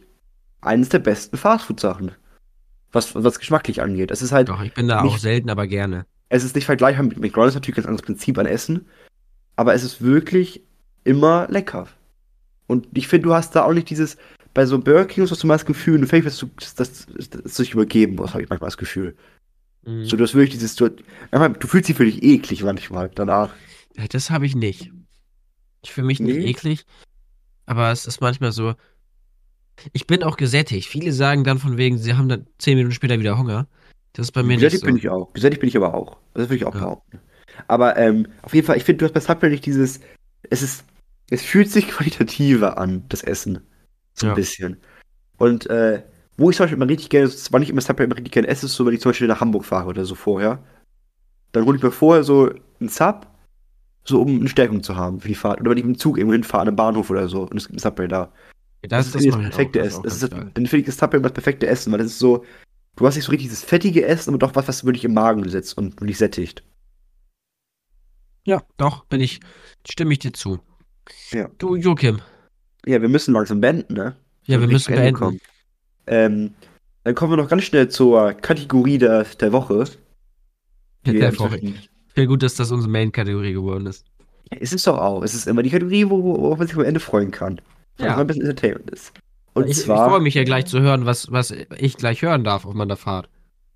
eines 0.60 0.90
der 0.90 0.98
besten 0.98 1.36
Fastfood-Sachen. 1.36 2.12
Was, 2.92 3.14
was 3.14 3.38
geschmacklich 3.38 3.82
angeht. 3.82 4.10
Es 4.10 4.22
ist 4.22 4.30
halt, 4.32 4.48
Doch, 4.48 4.62
ich 4.62 4.74
bin 4.74 4.86
da 4.86 5.02
Nicht- 5.02 5.14
auch 5.14 5.18
selten, 5.18 5.50
aber 5.50 5.66
gerne. 5.66 6.06
es 6.28 6.44
ist 6.44 6.54
nicht 6.54 6.66
vergleichbar 6.66 7.04
mit 7.04 7.18
McDonalds, 7.18 7.54
natürlich 7.54 7.74
ein 7.78 7.82
ganz 7.82 7.88
anderes 7.88 8.06
Prinzip 8.06 8.38
an 8.38 8.46
Essen. 8.46 8.86
Aber 9.56 9.74
es 9.74 9.82
ist 9.82 10.00
wirklich 10.02 10.62
immer 11.04 11.46
lecker. 11.48 11.88
Und 12.66 12.86
ich 12.96 13.08
finde, 13.08 13.24
du 13.28 13.34
hast 13.34 13.54
da 13.54 13.64
auch 13.64 13.72
nicht 13.72 13.90
dieses, 13.90 14.16
bei 14.54 14.66
so 14.66 14.78
Burger 14.78 15.04
King 15.06 15.28
hast 15.28 15.42
du 15.42 15.46
mal 15.46 15.54
das 15.54 15.66
Gefühl, 15.66 16.00
du 16.00 16.06
fängst, 16.06 16.26
dass 16.26 16.38
du 16.38 16.48
das, 16.58 16.74
das, 16.74 17.06
das, 17.06 17.30
das 17.30 17.56
sich 17.56 17.72
übergeben 17.74 18.14
musst, 18.16 18.34
habe 18.34 18.42
ich 18.42 18.48
manchmal 18.48 18.68
das 18.68 18.78
Gefühl. 18.78 19.16
Mhm. 19.84 20.04
So, 20.04 20.16
du 20.16 20.24
hast 20.24 20.34
wirklich 20.34 20.50
dieses, 20.54 20.76
du, 20.76 20.90
manchmal, 21.30 21.52
du 21.52 21.66
fühlst 21.66 21.88
dich 21.88 21.98
wirklich 21.98 22.22
eklig 22.22 22.62
manchmal 22.62 23.10
danach. 23.14 23.54
Ja, 23.96 24.04
Das 24.08 24.30
habe 24.30 24.46
ich 24.46 24.54
nicht. 24.54 24.90
Ich 25.82 25.92
fühle 25.92 26.06
mich 26.06 26.20
nicht 26.20 26.36
Nee? 26.38 26.46
eklig, 26.50 26.86
aber 27.66 27.90
es 27.92 28.06
ist 28.06 28.20
manchmal 28.22 28.52
so. 28.52 28.74
Ich 29.92 30.06
bin 30.06 30.22
auch 30.22 30.36
gesättigt. 30.36 30.88
Viele 30.88 31.12
sagen 31.12 31.44
dann 31.44 31.58
von 31.58 31.76
wegen, 31.76 31.98
sie 31.98 32.14
haben 32.14 32.28
dann 32.28 32.46
zehn 32.58 32.76
Minuten 32.78 32.94
später 32.94 33.18
wieder 33.18 33.36
Hunger. 33.36 33.66
Das 34.14 34.26
ist 34.28 34.32
bei 34.32 34.42
mir 34.42 34.50
nicht 34.56 34.60
Gesättigt 34.60 34.80
so. 34.82 34.86
bin 34.86 34.96
ich 34.96 35.08
auch. 35.08 35.32
Gesättigt 35.34 35.60
bin 35.60 35.68
ich 35.68 35.76
aber 35.76 35.92
auch. 35.92 36.16
Das 36.32 36.44
würde 36.44 36.56
ich 36.56 36.64
auch 36.64 36.74
Ja. 36.74 36.80
behaupten. 36.80 37.18
Aber 37.68 37.96
ähm, 37.98 38.26
auf 38.42 38.54
jeden 38.54 38.66
Fall, 38.66 38.76
ich 38.76 38.84
finde, 38.84 38.98
du 38.98 39.04
hast 39.06 39.12
bei 39.12 39.20
Subway 39.20 39.50
nicht 39.50 39.66
dieses, 39.66 40.00
es 40.48 40.62
ist, 40.62 40.84
es 41.30 41.42
fühlt 41.42 41.70
sich 41.70 41.88
qualitativer 41.88 42.78
an, 42.78 43.04
das 43.08 43.22
Essen. 43.22 43.60
So 44.14 44.26
ein 44.26 44.30
Ja. 44.30 44.34
bisschen. 44.34 44.78
Und 45.38 45.66
äh, 45.66 46.02
wo 46.36 46.50
ich 46.50 46.56
zum 46.56 46.64
Beispiel 46.64 46.76
immer 46.76 46.88
richtig 46.88 47.10
gerne, 47.10 47.30
zwar 47.30 47.60
nicht 47.60 47.70
immer 47.70 47.80
Subway 47.80 48.04
immer 48.04 48.16
richtig 48.16 48.32
gerne 48.32 48.48
esse, 48.48 48.66
ist 48.66 48.74
so, 48.74 48.84
wenn 48.86 48.94
ich 48.94 49.00
zum 49.00 49.10
Beispiel 49.10 49.28
nach 49.28 49.40
Hamburg 49.40 49.64
fahre 49.64 49.88
oder 49.88 50.04
so 50.04 50.14
vorher. 50.14 50.62
Dann 51.52 51.64
hole 51.64 51.76
ich 51.76 51.82
mir 51.82 51.92
vorher 51.92 52.24
so 52.24 52.50
einen 52.80 52.88
Sub, 52.88 53.28
so 54.04 54.20
um 54.20 54.40
eine 54.40 54.48
Stärkung 54.48 54.82
zu 54.82 54.96
haben 54.96 55.20
für 55.20 55.28
die 55.28 55.34
Fahrt. 55.34 55.60
Oder 55.60 55.70
wenn 55.70 55.78
ich 55.78 55.84
mit 55.84 55.96
dem 55.96 55.98
Zug 55.98 56.18
irgendwo 56.18 56.32
hinfahre, 56.34 56.62
an 56.62 56.68
einem 56.68 56.76
Bahnhof 56.76 57.10
oder 57.10 57.28
so, 57.28 57.42
und 57.42 57.56
es 57.56 57.68
gibt 57.68 57.74
einen 57.74 57.90
Subway 57.90 58.08
da. 58.08 58.32
Das, 58.82 59.12
das 59.12 59.22
ist 59.22 59.32
das 59.32 59.40
perfekte 59.40 59.80
Essen. 59.80 60.02
Das 60.02 60.14
ist 60.14 60.22
das, 60.24 60.30
dann 60.30 60.52
finde 60.54 60.78
ich 60.78 60.86
das 60.86 60.96
Tupperware 60.96 61.22
das 61.22 61.32
perfekte 61.32 61.66
Essen, 61.66 61.92
weil 61.92 62.00
das 62.00 62.08
ist 62.08 62.18
so, 62.18 62.44
du 62.96 63.06
hast 63.06 63.14
nicht 63.14 63.24
so 63.24 63.30
richtig 63.30 63.48
dieses 63.48 63.64
fettige 63.64 64.04
Essen, 64.04 64.30
aber 64.30 64.38
doch 64.38 64.54
was, 64.56 64.68
was 64.68 64.84
wirklich 64.84 65.04
im 65.04 65.14
Magen 65.14 65.48
sitzt 65.48 65.78
und 65.78 66.00
wirklich 66.00 66.18
sättigt. 66.18 66.62
Ja, 68.44 68.62
doch, 68.76 69.04
bin 69.06 69.20
ich, 69.20 69.40
stimme 69.88 70.12
ich 70.12 70.18
dir 70.18 70.32
zu. 70.32 70.60
Ja. 71.30 71.48
Du, 71.58 71.76
Joachim. 71.76 72.20
Ja, 72.86 73.00
wir 73.00 73.08
müssen 73.08 73.34
langsam 73.34 73.60
beenden, 73.60 73.94
ne? 73.94 74.16
Ja, 74.46 74.60
wir 74.60 74.68
müssen 74.68 74.94
beenden. 74.94 75.18
Kommen. 75.18 75.40
Ähm, 76.06 76.54
dann 77.04 77.14
kommen 77.14 77.32
wir 77.32 77.36
noch 77.36 77.48
ganz 77.48 77.64
schnell 77.64 77.88
zur 77.88 78.32
Kategorie 78.34 78.98
der, 78.98 79.24
der 79.24 79.52
Woche. 79.52 79.84
Der 81.06 81.38
Woche. 81.38 81.60
Sehr 82.14 82.26
gut, 82.26 82.42
dass 82.42 82.54
das 82.54 82.70
unsere 82.70 82.90
Main-Kategorie 82.90 83.52
geworden 83.52 83.86
ist. 83.86 84.04
Ja, 84.50 84.58
es 84.60 84.72
ist 84.72 84.86
doch 84.86 84.98
auch. 84.98 85.22
Es 85.22 85.34
ist 85.34 85.46
immer 85.46 85.62
die 85.62 85.70
Kategorie, 85.70 86.08
wo, 86.08 86.22
wo 86.22 86.56
man 86.56 86.66
sich 86.66 86.76
am 86.76 86.84
Ende 86.84 87.00
freuen 87.00 87.30
kann. 87.30 87.60
Weil 87.98 88.08
ja. 88.08 88.16
ein 88.16 88.26
bisschen 88.26 88.42
Entertainment 88.42 88.90
ist. 88.90 89.12
Und 89.54 89.68
ich, 89.68 89.78
zwar. 89.78 90.06
Ich 90.06 90.10
freue 90.10 90.20
mich 90.20 90.34
ja 90.34 90.44
gleich 90.44 90.66
zu 90.66 90.80
hören, 90.80 91.06
was, 91.06 91.30
was 91.30 91.50
ich 91.50 91.96
gleich 91.96 92.22
hören 92.22 92.44
darf 92.44 92.64
auf 92.66 92.74
meiner 92.74 92.96
Fahrt. 92.96 93.28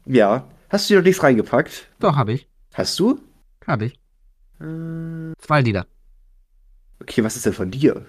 Ja. 0.07 0.49
Hast 0.70 0.89
du 0.89 0.95
dir 0.95 1.01
noch 1.01 1.07
nichts 1.07 1.22
reingepackt? 1.22 1.89
Doch, 2.01 2.16
habe 2.16 2.33
ich. 2.33 2.49
Hast 2.74 2.99
du? 2.99 3.20
Habe 3.66 3.87
ich. 3.87 3.95
Äh, 4.61 5.33
Zwei 5.39 5.61
Lieder. 5.62 5.87
Okay, 7.09 7.24
was 7.24 7.36
ist 7.36 7.46
denn 7.46 7.54
von 7.54 7.70
dir? 7.70 8.04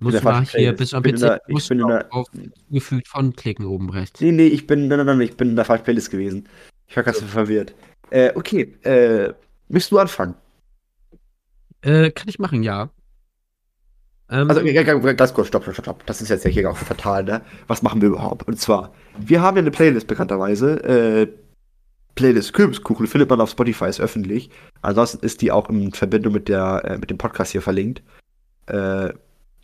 Muss 0.00 0.20
mal 0.22 0.44
hier 0.44 0.72
bis 0.72 0.92
am 0.92 1.04
PC 1.04 1.18
der, 1.20 1.40
ich 1.46 1.68
bin 1.68 1.80
in 1.80 1.86
der, 1.86 2.12
auf 2.12 2.26
gefühlt 2.68 3.06
von 3.06 3.34
klicken 3.34 3.64
oben 3.64 3.90
rechts. 3.90 4.20
Nee, 4.20 4.32
nee, 4.32 4.48
ich 4.48 4.66
bin, 4.66 4.88
nein, 4.88 4.98
nein, 4.98 5.06
nein, 5.06 5.20
ich 5.20 5.36
bin 5.36 5.50
in 5.50 5.56
der 5.56 5.64
falschen 5.64 5.84
Playlist 5.84 6.10
gewesen. 6.10 6.48
Ich 6.88 6.96
war 6.96 7.04
ganz 7.04 7.20
so. 7.20 7.26
verwirrt. 7.26 7.74
Äh, 8.10 8.32
okay, 8.34 8.74
äh, 8.82 9.32
möchtest 9.68 9.92
du 9.92 9.98
anfangen? 9.98 10.34
Äh, 11.82 12.10
kann 12.10 12.28
ich 12.28 12.40
machen, 12.40 12.64
ja. 12.64 12.90
Ähm, 14.30 14.50
also, 14.50 14.62
ganz 15.14 15.32
kurz, 15.32 15.46
stopp, 15.46 15.62
stopp, 15.62 15.76
stopp. 15.76 16.06
Das 16.06 16.20
ist 16.20 16.28
jetzt 16.28 16.44
ja 16.44 16.50
hier 16.50 16.68
auch 16.68 16.76
fatal, 16.76 17.22
ne? 17.22 17.42
Was 17.68 17.82
machen 17.82 18.02
wir 18.02 18.08
überhaupt? 18.08 18.48
Und 18.48 18.60
zwar, 18.60 18.92
wir 19.16 19.40
haben 19.40 19.56
ja 19.56 19.62
eine 19.62 19.70
Playlist 19.70 20.08
bekannterweise. 20.08 20.82
Äh, 20.82 21.28
Playlist 22.16 22.52
Kürbiskuchen 22.52 23.06
findet 23.06 23.30
man 23.30 23.40
auf 23.40 23.50
Spotify, 23.50 23.86
ist 23.86 24.00
öffentlich. 24.00 24.50
Ansonsten 24.82 25.24
ist 25.24 25.40
die 25.42 25.52
auch 25.52 25.70
in 25.70 25.92
Verbindung 25.92 26.32
mit, 26.32 26.48
der, 26.48 26.82
äh, 26.84 26.98
mit 26.98 27.10
dem 27.10 27.18
Podcast 27.18 27.52
hier 27.52 27.62
verlinkt. 27.62 28.02
Äh, 28.66 29.10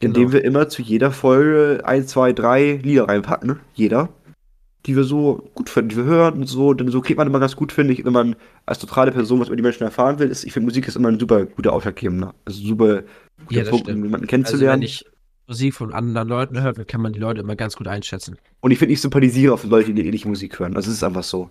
indem 0.00 0.28
genau. 0.28 0.32
wir 0.32 0.44
immer 0.44 0.68
zu 0.68 0.82
jeder 0.82 1.10
Folge 1.10 1.82
ein, 1.84 2.06
zwei, 2.06 2.32
drei 2.32 2.80
Lieder 2.82 3.08
reinpacken. 3.08 3.58
Jeder 3.74 4.08
die 4.86 4.96
wir 4.96 5.04
so 5.04 5.48
gut 5.54 5.70
finden, 5.70 5.90
die 5.90 5.96
wir 5.96 6.04
hören 6.04 6.34
und 6.34 6.46
so. 6.46 6.74
Denn 6.74 6.88
so 6.88 7.00
kriegt 7.00 7.18
man 7.18 7.26
immer 7.26 7.40
ganz 7.40 7.56
gut, 7.56 7.72
finde 7.72 7.92
ich, 7.92 8.04
wenn 8.04 8.12
man 8.12 8.36
als 8.66 8.78
totale 8.78 9.12
Person 9.12 9.40
was 9.40 9.48
über 9.48 9.56
die 9.56 9.62
Menschen 9.62 9.84
erfahren 9.84 10.18
will. 10.18 10.28
Ist, 10.28 10.44
ich 10.44 10.52
finde, 10.52 10.66
Musik 10.66 10.88
ist 10.88 10.96
immer 10.96 11.08
ein 11.08 11.20
super 11.20 11.46
guter 11.46 11.72
Ausschlaggebender. 11.72 12.34
Also 12.44 12.62
super 12.62 13.02
guter 13.46 13.62
ja, 13.62 13.70
Punkt, 13.70 13.88
um 13.88 14.04
jemanden 14.04 14.26
kennenzulernen. 14.26 14.70
Also 14.70 14.80
wenn 14.80 14.82
ich 14.82 15.04
Musik 15.46 15.74
von 15.74 15.92
anderen 15.92 16.28
Leuten 16.28 16.60
höre, 16.60 16.72
dann 16.72 16.86
kann 16.86 17.00
man 17.00 17.12
die 17.12 17.20
Leute 17.20 17.40
immer 17.40 17.56
ganz 17.56 17.76
gut 17.76 17.86
einschätzen. 17.86 18.36
Und 18.60 18.70
ich 18.70 18.78
finde, 18.78 18.94
ich 18.94 19.00
sympathisiere 19.00 19.54
auf 19.54 19.64
Leute, 19.64 19.92
die 19.92 20.06
ähnliche 20.06 20.28
Musik 20.28 20.58
hören. 20.58 20.76
Also 20.76 20.90
es 20.90 20.96
ist 20.96 21.04
einfach 21.04 21.24
so. 21.24 21.50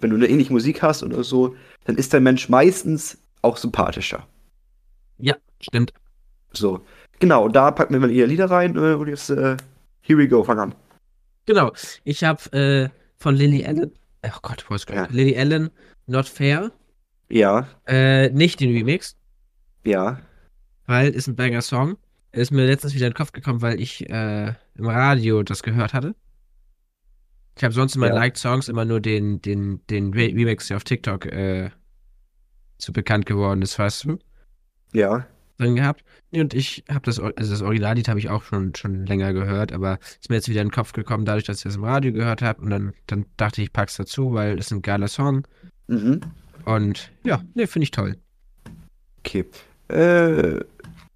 Wenn 0.00 0.10
du 0.10 0.16
eine 0.16 0.26
ähnliche 0.26 0.52
Musik 0.52 0.82
hast 0.82 1.02
oder 1.02 1.24
so, 1.24 1.54
dann 1.84 1.96
ist 1.96 2.12
der 2.12 2.20
Mensch 2.20 2.48
meistens 2.48 3.18
auch 3.42 3.56
sympathischer. 3.56 4.26
Ja, 5.18 5.36
stimmt. 5.60 5.92
So. 6.52 6.80
Genau, 7.20 7.48
da 7.48 7.70
packen 7.70 7.94
wir 7.94 8.00
mal 8.00 8.10
ihre 8.10 8.26
Lieder 8.26 8.50
rein 8.50 8.76
äh, 8.76 8.94
und 8.94 9.08
jetzt, 9.08 9.30
äh, 9.30 9.56
here 10.00 10.18
we 10.18 10.28
go, 10.28 10.42
fang 10.42 10.58
an. 10.58 10.74
Genau. 11.46 11.72
Ich 12.04 12.24
habe 12.24 12.52
äh, 12.52 12.88
von 13.18 13.36
Lily 13.36 13.64
Allen, 13.64 13.92
oh 14.24 14.38
Gott, 14.42 14.64
wo 14.68 14.74
ist 14.74 14.88
ja. 14.90 15.06
Lily 15.10 15.38
Allen, 15.38 15.70
Not 16.06 16.28
Fair. 16.28 16.72
Ja. 17.28 17.68
Äh, 17.86 18.30
nicht 18.30 18.60
den 18.60 18.72
Remix. 18.72 19.16
Ja. 19.84 20.20
Weil 20.86 21.10
ist 21.14 21.26
ein 21.26 21.36
banger 21.36 21.62
Song. 21.62 21.96
Ist 22.32 22.50
mir 22.50 22.66
letztens 22.66 22.94
wieder 22.94 23.06
in 23.06 23.12
den 23.12 23.16
Kopf 23.16 23.32
gekommen, 23.32 23.62
weil 23.62 23.80
ich 23.80 24.08
äh, 24.10 24.54
im 24.74 24.86
Radio 24.86 25.42
das 25.42 25.62
gehört 25.62 25.94
hatte. 25.94 26.14
Ich 27.56 27.64
habe 27.64 27.72
sonst 27.72 27.94
in 27.94 28.00
meinen 28.00 28.14
ja. 28.14 28.20
Liked 28.20 28.36
Songs 28.36 28.68
immer 28.68 28.84
nur 28.84 29.00
den, 29.00 29.40
den, 29.40 29.80
den 29.88 30.12
Remix, 30.12 30.68
der 30.68 30.76
auf 30.76 30.84
TikTok 30.84 31.26
äh, 31.26 31.70
zu 32.78 32.92
bekannt 32.92 33.26
geworden 33.26 33.62
ist, 33.62 33.78
weißt 33.78 34.04
du? 34.04 34.18
Ja 34.92 35.26
drin 35.58 35.76
gehabt. 35.76 36.04
Und 36.32 36.54
ich 36.54 36.84
habe 36.88 37.02
das, 37.04 37.20
also 37.20 37.32
das 37.36 37.62
Originallied 37.62 38.08
habe 38.08 38.18
ich 38.18 38.28
auch 38.28 38.42
schon, 38.42 38.74
schon 38.74 39.06
länger 39.06 39.32
gehört, 39.32 39.72
aber 39.72 39.98
ist 40.20 40.28
mir 40.28 40.36
jetzt 40.36 40.48
wieder 40.48 40.62
in 40.62 40.68
den 40.68 40.74
Kopf 40.74 40.92
gekommen, 40.92 41.24
dadurch, 41.24 41.44
dass 41.44 41.58
ich 41.58 41.62
das 41.64 41.76
im 41.76 41.84
Radio 41.84 42.12
gehört 42.12 42.42
habe. 42.42 42.60
Und 42.60 42.70
dann, 42.70 42.92
dann 43.06 43.26
dachte 43.36 43.60
ich, 43.60 43.68
ich 43.68 43.72
pack's 43.72 43.96
dazu, 43.96 44.32
weil 44.32 44.58
es 44.58 44.70
ein 44.72 44.82
geiler 44.82 45.08
Song. 45.08 45.46
Mhm. 45.86 46.20
Und 46.64 47.12
ja, 47.24 47.42
ne, 47.54 47.66
finde 47.66 47.84
ich 47.84 47.90
toll. 47.90 48.16
Okay. 49.20 49.44
Äh, 49.88 50.60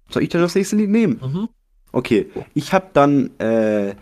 soll 0.09 0.23
ich 0.23 0.29
dann 0.29 0.41
das 0.41 0.55
nächste 0.55 0.77
Lied 0.77 0.89
nehmen? 0.89 1.19
Mhm. 1.21 1.49
Okay. 1.91 2.27
Ich 2.53 2.71
habe 2.71 2.87
dann 2.93 3.37
äh, 3.39 3.95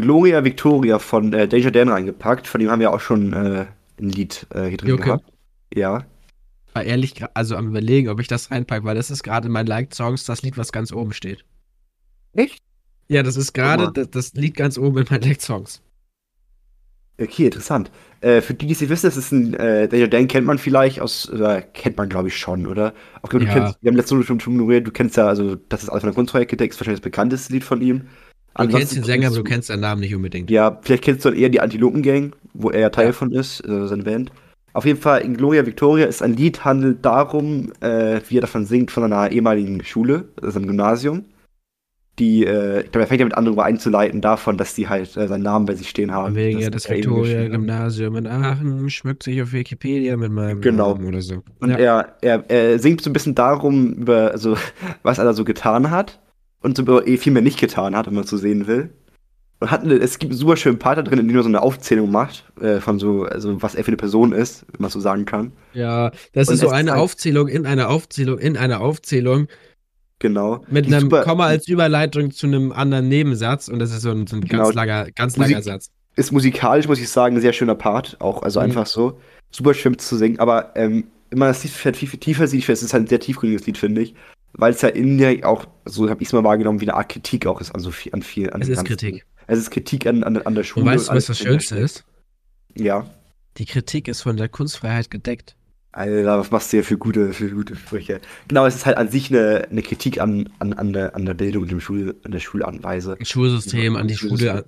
Gloria 0.00 0.44
Victoria 0.44 0.98
von 0.98 1.32
äh, 1.32 1.46
Deja 1.48 1.70
Dan 1.70 1.88
reingepackt. 1.88 2.46
Von 2.46 2.60
dem 2.60 2.70
haben 2.70 2.80
wir 2.80 2.92
auch 2.92 3.00
schon 3.00 3.32
äh, 3.32 3.66
ein 4.00 4.08
Lied 4.08 4.46
äh, 4.54 4.66
hier 4.66 4.78
drin 4.78 4.92
okay. 4.92 5.02
gehabt. 5.02 5.32
Ja 5.74 6.04
war 6.74 6.84
ehrlich 6.84 7.14
also 7.34 7.56
am 7.56 7.68
überlegen, 7.68 8.08
ob 8.08 8.20
ich 8.20 8.28
das 8.28 8.50
reinpacke, 8.50 8.84
weil 8.84 8.94
das 8.94 9.10
ist 9.10 9.22
gerade 9.22 9.48
mein 9.48 9.66
Liked 9.66 9.94
Songs 9.94 10.24
das 10.24 10.42
Lied, 10.42 10.56
was 10.56 10.72
ganz 10.72 10.92
oben 10.92 11.12
steht. 11.12 11.44
Echt? 12.32 12.62
Ja, 13.08 13.22
das 13.22 13.36
ist 13.36 13.52
gerade 13.52 13.90
das, 13.92 14.10
das, 14.10 14.34
Lied 14.34 14.56
ganz 14.56 14.78
oben 14.78 14.98
in 14.98 15.06
meinen 15.10 15.22
Liked 15.22 15.42
Songs. 15.42 15.82
Okay, 17.20 17.44
interessant. 17.46 17.90
Äh, 18.20 18.40
für 18.40 18.54
die, 18.54 18.66
die 18.66 18.72
es 18.72 18.80
nicht 18.80 18.90
wissen, 18.90 19.06
das 19.06 19.16
ist 19.16 19.32
ein, 19.32 19.54
äh, 19.54 19.86
Daniel 19.86 20.08
Dan 20.08 20.28
kennt 20.28 20.46
man 20.46 20.58
vielleicht 20.58 21.00
aus, 21.00 21.28
äh, 21.28 21.62
kennt 21.74 21.98
man 21.98 22.08
glaube 22.08 22.28
ich 22.28 22.36
schon, 22.36 22.66
oder? 22.66 22.94
Auch, 23.20 23.28
du 23.28 23.38
ja. 23.38 23.52
kennst, 23.52 23.78
wir 23.82 23.90
haben 23.90 23.96
letzte 23.96 24.16
Woche 24.16 24.24
schon, 24.24 24.40
ignoriert, 24.40 24.86
du 24.86 24.90
kennst 24.90 25.16
ja, 25.16 25.26
also, 25.26 25.56
das 25.56 25.82
ist 25.82 25.90
alles 25.90 26.02
von 26.02 26.10
der 26.10 26.14
Kunstprojekte, 26.14 26.56
das 26.56 26.68
ist 26.68 26.80
wahrscheinlich 26.80 27.00
das 27.00 27.04
bekannteste 27.04 27.52
Lied 27.52 27.64
von 27.64 27.82
ihm. 27.82 28.08
Du 28.56 28.68
kennst 28.68 28.94
den 28.94 29.04
Sänger, 29.04 29.28
aber 29.28 29.36
du 29.36 29.44
kennst 29.44 29.68
seinen 29.68 29.80
Namen 29.80 30.00
nicht 30.00 30.14
unbedingt. 30.14 30.50
Ja, 30.50 30.78
vielleicht 30.82 31.04
kennst 31.04 31.24
du 31.24 31.30
dann 31.30 31.38
eher 31.38 31.48
die 31.48 31.60
Antilopen 31.60 32.02
Gang, 32.02 32.34
wo 32.52 32.70
er 32.70 32.90
Teil 32.92 33.06
ja. 33.06 33.12
von 33.12 33.32
ist, 33.32 33.66
äh, 33.66 33.86
seine 33.86 34.02
Band. 34.02 34.30
Auf 34.74 34.86
jeden 34.86 35.00
Fall, 35.00 35.20
in 35.20 35.36
Gloria 35.36 35.66
Victoria 35.66 36.06
ist 36.06 36.22
ein 36.22 36.34
Lied, 36.34 36.64
handelt 36.64 37.04
darum, 37.04 37.72
äh, 37.80 38.20
wie 38.28 38.38
er 38.38 38.42
davon 38.42 38.64
singt, 38.64 38.90
von 38.90 39.04
einer 39.04 39.30
ehemaligen 39.30 39.84
Schule, 39.84 40.28
also 40.40 40.58
einem 40.58 40.68
Gymnasium. 40.68 41.24
Die, 42.18 42.44
äh, 42.44 42.82
ich 42.82 42.92
glaube, 42.92 43.04
er 43.04 43.06
fängt 43.06 43.20
ja 43.20 43.24
mit 43.24 43.34
an, 43.34 43.46
darüber 43.46 43.64
einzuleiten, 43.64 44.20
davon, 44.20 44.58
dass 44.58 44.74
die 44.74 44.88
halt 44.88 45.16
äh, 45.16 45.28
seinen 45.28 45.42
Namen 45.42 45.64
bei 45.64 45.74
sich 45.74 45.88
stehen 45.88 46.12
haben. 46.12 46.34
Wegen 46.34 46.58
ja 46.58 46.68
das 46.68 46.88
Victoria-Gymnasium 46.88 48.16
in 48.16 48.26
Aachen 48.26 48.88
schmückt 48.90 49.22
sich 49.22 49.40
auf 49.42 49.52
Wikipedia 49.52 50.16
mit 50.16 50.30
meinem 50.30 50.60
genau. 50.60 50.92
Namen 50.92 51.06
oder 51.06 51.22
so. 51.22 51.42
Und 51.60 51.70
ja. 51.70 51.76
er, 51.76 52.16
er, 52.20 52.50
er 52.50 52.78
singt 52.78 53.00
so 53.00 53.08
ein 53.08 53.14
bisschen 53.14 53.34
darum, 53.34 53.94
über, 53.94 54.30
also, 54.30 54.56
was 55.02 55.18
er 55.18 55.24
da 55.24 55.32
so 55.32 55.44
getan 55.44 55.90
hat 55.90 56.18
und 56.62 56.76
so 56.76 57.04
eh 57.04 57.16
viel 57.16 57.32
mehr 57.32 57.42
nicht 57.42 57.60
getan 57.60 57.96
hat, 57.96 58.06
wenn 58.06 58.14
man 58.14 58.24
so 58.24 58.36
sehen 58.36 58.66
will. 58.66 58.90
Und 59.60 59.70
hat 59.70 59.82
eine, 59.82 59.94
es 59.94 60.18
gibt 60.18 60.32
einen 60.32 60.38
super 60.38 60.56
schönen 60.56 60.78
Part 60.78 60.98
da 60.98 61.02
drin, 61.02 61.20
in 61.20 61.28
dem 61.28 61.36
er 61.36 61.42
so 61.42 61.48
eine 61.48 61.62
Aufzählung 61.62 62.10
macht, 62.10 62.44
äh, 62.60 62.80
von 62.80 62.98
so, 62.98 63.24
also 63.24 63.62
was 63.62 63.76
er 63.76 63.84
für 63.84 63.88
eine 63.88 63.96
Person 63.96 64.32
ist, 64.32 64.64
wenn 64.72 64.82
man 64.82 64.90
so 64.90 64.98
sagen 64.98 65.24
kann. 65.24 65.52
Ja, 65.72 66.10
das 66.32 66.48
und 66.48 66.54
ist 66.54 66.60
so 66.60 66.68
eine 66.68 66.96
Aufzählung 66.96 67.46
in 67.46 67.64
einer 67.64 67.88
Aufzählung 67.88 68.38
in 68.38 68.56
einer 68.56 68.80
Aufzählung. 68.80 69.46
Genau. 70.18 70.64
Mit 70.68 70.86
Die 70.86 70.94
einem 70.94 71.02
super, 71.02 71.22
Komma 71.22 71.46
als 71.46 71.68
Überleitung 71.68 72.30
zu 72.30 72.46
einem 72.46 72.72
anderen 72.72 73.08
Nebensatz 73.08 73.68
und 73.68 73.78
das 73.78 73.92
ist 73.92 74.02
so 74.02 74.10
ein, 74.10 74.26
so 74.26 74.36
ein 74.36 74.42
genau. 74.42 74.64
ganz 74.64 74.74
langer, 74.74 75.10
ganz 75.12 75.36
langer 75.36 75.56
Musik, 75.56 75.64
Satz. 75.64 75.90
Ist 76.16 76.32
musikalisch, 76.32 76.86
muss 76.88 77.00
ich 77.00 77.08
sagen, 77.08 77.36
ein 77.36 77.40
sehr 77.40 77.52
schöner 77.52 77.74
Part, 77.74 78.16
auch, 78.20 78.42
also 78.42 78.60
mhm. 78.60 78.66
einfach 78.66 78.86
so. 78.86 79.20
Super 79.50 79.74
schön 79.74 79.98
zu 79.98 80.16
singen, 80.16 80.38
aber 80.38 80.72
ähm, 80.76 81.04
immer 81.30 81.46
das 81.46 81.62
Lied 81.62 81.72
viel, 81.72 82.08
viel 82.08 82.20
tiefer 82.20 82.46
sieht, 82.46 82.68
es 82.68 82.82
ist 82.82 82.92
halt 82.92 83.04
ein 83.04 83.06
sehr 83.08 83.20
tiefgründiges 83.20 83.66
Lied, 83.66 83.78
finde 83.78 84.02
ich. 84.02 84.14
Weil 84.54 84.72
es 84.72 84.82
ja 84.82 84.88
in 84.88 85.18
der 85.18 85.48
auch, 85.48 85.66
so 85.84 86.08
habe 86.10 86.22
ich 86.22 86.28
es 86.28 86.32
mal 86.32 86.44
wahrgenommen, 86.44 86.80
wie 86.80 86.84
eine 86.84 86.94
Art 86.94 87.08
Kritik 87.08 87.46
auch 87.46 87.60
ist 87.60 87.74
an 87.74 87.80
so 87.80 87.90
viel, 87.90 88.12
an 88.12 88.22
viel. 88.22 88.50
An 88.50 88.60
es 88.60 88.68
ist 88.68 88.84
Kritik. 88.84 89.24
Es 89.46 89.58
ist 89.58 89.70
Kritik 89.70 90.06
an, 90.06 90.22
an, 90.24 90.36
an 90.38 90.54
der 90.54 90.64
Schule. 90.64 90.86
Und 90.86 90.92
weißt 90.92 91.08
du, 91.08 91.14
was 91.14 91.26
das 91.26 91.38
Schönste 91.38 91.76
ist? 91.76 92.04
Ja. 92.74 93.06
Die 93.58 93.66
Kritik 93.66 94.08
ist 94.08 94.22
von 94.22 94.36
der 94.36 94.48
Kunstfreiheit 94.48 95.10
gedeckt. 95.10 95.56
Alter, 95.94 96.38
was 96.38 96.50
machst 96.50 96.72
du 96.72 96.78
hier 96.78 96.84
für 96.84 96.96
gute, 96.96 97.34
für 97.34 97.50
gute 97.50 97.76
Sprüche? 97.76 98.22
Genau, 98.48 98.64
es 98.64 98.76
ist 98.76 98.86
halt 98.86 98.96
an 98.96 99.10
sich 99.10 99.30
eine, 99.30 99.68
eine 99.70 99.82
Kritik 99.82 100.22
an, 100.22 100.48
an, 100.58 100.72
an, 100.72 100.94
der, 100.94 101.14
an 101.14 101.26
der 101.26 101.34
Bildung, 101.34 101.66
dem 101.66 101.80
Schul, 101.80 102.16
an 102.24 102.30
der 102.30 102.40
Schulanweise. 102.40 103.18
Schulsystem, 103.20 103.96
an 103.96 104.08
die 104.08 104.16
Schule. 104.16 104.64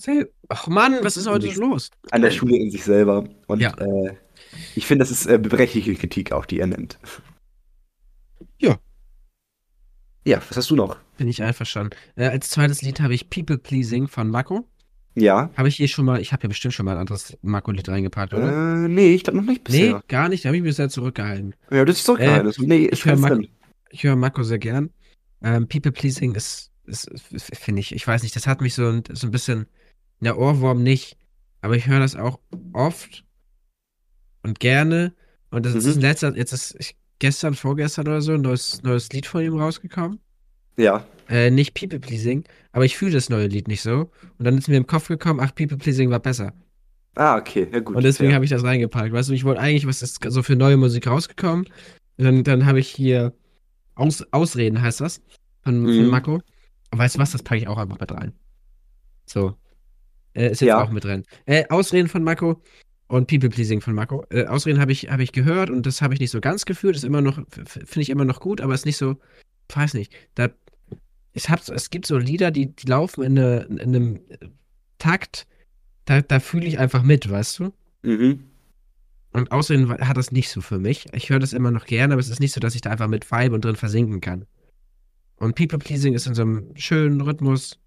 Ach 0.49 0.67
Mann, 0.67 0.99
was 1.01 1.17
ist 1.17 1.27
heute 1.27 1.49
los? 1.55 1.91
An 2.11 2.21
der 2.21 2.31
Schule 2.31 2.57
in 2.57 2.71
sich 2.71 2.85
selber. 2.85 3.27
Und 3.47 3.61
ja. 3.61 3.71
äh, 3.79 4.13
ich 4.75 4.87
finde, 4.87 5.03
das 5.03 5.11
ist 5.11 5.25
äh, 5.25 5.39
berechtigte 5.39 5.95
Kritik 5.95 6.33
auch, 6.33 6.45
die 6.45 6.61
er 6.61 6.67
nennt. 6.67 6.99
Ja. 8.59 8.77
Ja, 10.25 10.41
was 10.49 10.57
hast 10.57 10.71
du 10.71 10.77
noch? 10.77 10.97
Bin 11.19 11.29
ich 11.29 11.43
einverstanden. 11.43 11.95
Äh, 12.17 12.29
als 12.29 12.49
zweites 12.51 12.83
Lied 12.83 13.01
habe 13.01 13.15
ich 13.15 13.29
People 13.31 13.59
Pleasing 13.59 14.09
von 14.09 14.31
Mako. 14.31 14.67
Ja. 15.15 15.51
Habe 15.57 15.69
ich 15.69 15.77
hier 15.77 15.87
schon 15.87 16.07
mal, 16.07 16.21
ich 16.21 16.33
habe 16.33 16.43
ja 16.45 16.49
bestimmt 16.49 16.75
schon 16.75 16.87
mal 16.87 16.93
ein 16.93 16.99
anderes 16.99 17.37
Mako-Lied 17.43 17.89
reingepackt, 17.89 18.35
oder? 18.35 18.85
Äh, 18.85 18.89
nee, 18.89 19.15
ich 19.15 19.23
glaube 19.23 19.39
noch 19.39 19.45
nicht 19.45 19.63
bisher. 19.63 19.95
Nee, 19.95 20.01
gar 20.09 20.29
nicht, 20.29 20.45
da 20.45 20.49
habe 20.49 20.57
ich 20.57 20.63
mich 20.63 20.71
bisher 20.71 20.89
zurückgehalten. 20.89 21.55
Ja, 21.71 21.85
das 21.85 21.99
ist 21.99 22.05
zurückgehalten. 22.05 22.51
Äh, 22.51 22.67
nee, 22.67 22.87
ich 22.87 23.05
höre 23.05 23.17
Mako, 23.17 23.43
hör 23.93 24.17
Mako 24.17 24.43
sehr 24.43 24.59
gern. 24.59 24.91
Ähm, 25.43 25.69
People 25.69 25.93
Pleasing 25.93 26.35
ist, 26.35 26.73
ist, 26.87 27.07
ist 27.07 27.55
finde 27.55 27.81
ich, 27.81 27.95
ich 27.95 28.07
weiß 28.07 28.23
nicht, 28.23 28.35
das 28.35 28.47
hat 28.47 28.61
mich 28.61 28.75
so, 28.75 29.03
so 29.13 29.27
ein 29.27 29.31
bisschen, 29.31 29.67
der 30.21 30.39
Ohrwurm 30.39 30.83
nicht, 30.83 31.17
aber 31.61 31.77
ich 31.77 31.87
höre 31.87 32.01
das 32.01 32.17
auch 32.17 32.41
oft 32.73 33.25
und 34.43 34.59
gerne. 34.59 35.15
Und 35.51 35.67
das 35.67 35.75
mhm. 35.75 35.79
ist 35.79 35.97
ein 35.97 36.01
letzter, 36.01 36.37
jetzt 36.37 36.53
ist 36.53 36.75
ich, 36.79 36.97
gestern, 37.19 37.55
vorgestern 37.55 38.07
oder 38.09 38.21
so, 38.21 38.33
ein 38.33 38.41
neues, 38.43 38.83
neues 38.83 39.11
Lied 39.13 39.27
von 39.27 39.43
ihm 39.43 39.59
rausgekommen. 39.59 40.19
Ja. 40.77 41.07
äh, 41.29 41.51
nicht 41.51 41.73
People 41.75 42.01
Pleasing, 42.01 42.45
aber 42.73 42.85
ich 42.85 42.97
fühle 42.97 43.13
das 43.13 43.29
neue 43.31 43.47
Lied 43.47 43.69
nicht 43.69 43.81
so. 43.83 44.11
Und 44.39 44.45
dann 44.45 44.59
ist 44.59 44.69
mir 44.69 44.77
im 44.77 44.87
Kopf 44.87 45.07
gekommen, 45.09 45.39
ach, 45.41 45.55
People 45.55 45.77
Pleasing 45.77 46.11
war 46.11 46.19
besser. 46.21 46.53
Ah, 47.15 47.37
okay, 47.37 47.69
ja 47.73 47.79
gut. 47.79 47.95
Und 47.95 48.03
deswegen 48.03 48.31
fair. 48.31 48.35
habe 48.35 48.45
ich 48.45 48.51
das 48.51 48.65
reingepackt. 48.65 49.13
Weißt 49.13 49.29
du, 49.29 49.35
ich 49.35 49.45
wollte 49.45 49.61
eigentlich, 49.61 49.87
was 49.87 50.03
ist 50.03 50.19
so 50.29 50.43
für 50.43 50.57
neue 50.57 50.77
Musik 50.77 51.07
rausgekommen? 51.07 51.67
Und 52.19 52.25
dann, 52.25 52.43
dann 52.45 52.67
habe 52.67 52.81
ich 52.81 52.89
hier 52.89 53.33
Aus, 53.95 54.25
Ausreden, 54.33 54.83
heißt 54.83 55.01
das, 55.01 55.23
von, 55.63 55.83
Mhm. 55.83 55.87
von 55.97 56.07
Mako. 56.09 56.35
Und 56.91 56.99
weißt 56.99 57.15
du 57.15 57.21
was, 57.21 57.31
das 57.31 57.45
packe 57.45 57.61
ich 57.61 57.69
auch 57.69 57.79
einfach 57.79 58.01
mit 58.01 58.11
rein. 58.11 58.33
So. 59.27 59.55
Äh, 60.35 60.47
ist 60.51 60.61
jetzt 60.61 60.69
Ja. 60.69 60.83
auch 60.83 60.91
mit 60.91 61.05
drin. 61.05 61.23
Äh, 61.47 61.65
Ausreden 61.69 62.09
von 62.09 62.25
Mako 62.25 62.61
und 63.07 63.29
People 63.29 63.49
Pleasing 63.49 63.81
von 63.81 63.95
Mako. 63.95 64.25
Äh, 64.31 64.47
Ausreden 64.47 64.81
habe 64.81 64.93
ich, 64.93 65.11
hab 65.11 65.21
ich 65.21 65.33
gehört 65.33 65.71
und 65.71 65.87
das 65.87 66.03
habe 66.03 66.15
ich 66.15 66.21
nicht 66.21 66.31
so 66.31 66.41
ganz 66.41 66.65
gefühlt. 66.65 66.97
Ist 66.97 67.05
immer 67.05 67.21
noch, 67.21 67.41
finde 67.49 68.01
ich 68.01 68.11
immer 68.11 68.25
noch 68.25 68.41
gut, 68.41 68.61
aber 68.61 68.75
ist 68.75 68.87
nicht 68.87 68.97
so, 68.97 69.17
weiß 69.69 69.95
nicht. 69.95 70.13
Da, 70.35 70.49
ich 71.33 71.51
hab's, 71.51 71.69
es 71.69 71.91
gibt 71.91 72.07
so 72.07 72.17
Lieder, 72.19 72.51
die, 72.51 72.75
die 72.75 72.87
laufen 72.87 73.23
in, 73.23 73.39
eine, 73.39 73.63
in 73.65 73.81
einem 73.81 74.21
Takt, 74.99 75.47
da, 76.07 76.23
da 76.23 76.41
fühle 76.41 76.67
ich 76.67 76.79
einfach 76.79 77.03
mit, 77.03 77.29
weißt 77.29 77.59
du? 77.59 77.73
Mhm. 78.03 78.45
Und 79.33 79.51
außerdem 79.51 79.91
hat 79.91 80.17
das 80.17 80.31
nicht 80.31 80.49
so 80.49 80.61
für 80.61 80.79
mich. 80.79 81.07
Ich 81.13 81.29
höre 81.29 81.41
das 81.41 81.53
immer 81.53 81.73
noch 81.73 81.87
gerne, 81.87 82.15
aber 82.15 82.21
es 82.21 82.29
ist 82.29 82.41
nicht 82.41 82.53
so, 82.53 82.61
dass 82.61 82.77
ich 82.77 82.83
da 82.83 82.91
einfach 82.91 83.09
mit 83.09 83.31
vibe 83.31 83.55
und 83.55 83.65
drin 83.65 83.75
versinken 83.75 84.21
kann. 84.21 84.47
Und 85.37 85.57
People 85.57 85.79
Pleasing 85.79 86.15
ist 86.15 86.27
in 86.27 86.35
so 86.35 86.43
einem 86.43 86.71
schönen 86.77 87.21
Rhythmus. 87.21 87.81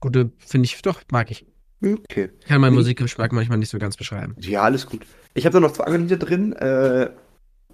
Gute, 0.00 0.32
finde 0.38 0.66
ich, 0.66 0.82
doch, 0.82 1.02
mag 1.12 1.30
ich. 1.30 1.46
Okay. 1.82 2.30
Ich 2.40 2.46
kann 2.46 2.60
meinen 2.60 2.72
Mhm. 2.72 2.78
Musikgeschmack 2.78 3.32
manchmal 3.32 3.58
nicht 3.58 3.70
so 3.70 3.78
ganz 3.78 3.96
beschreiben. 3.96 4.34
Ja, 4.40 4.62
alles 4.62 4.86
gut. 4.86 5.02
Ich 5.34 5.44
habe 5.44 5.52
da 5.54 5.60
noch 5.60 5.72
zwei 5.72 5.84
andere 5.84 6.02
Lieder 6.02 6.16
drin. 6.16 6.52
Äh, 6.54 7.10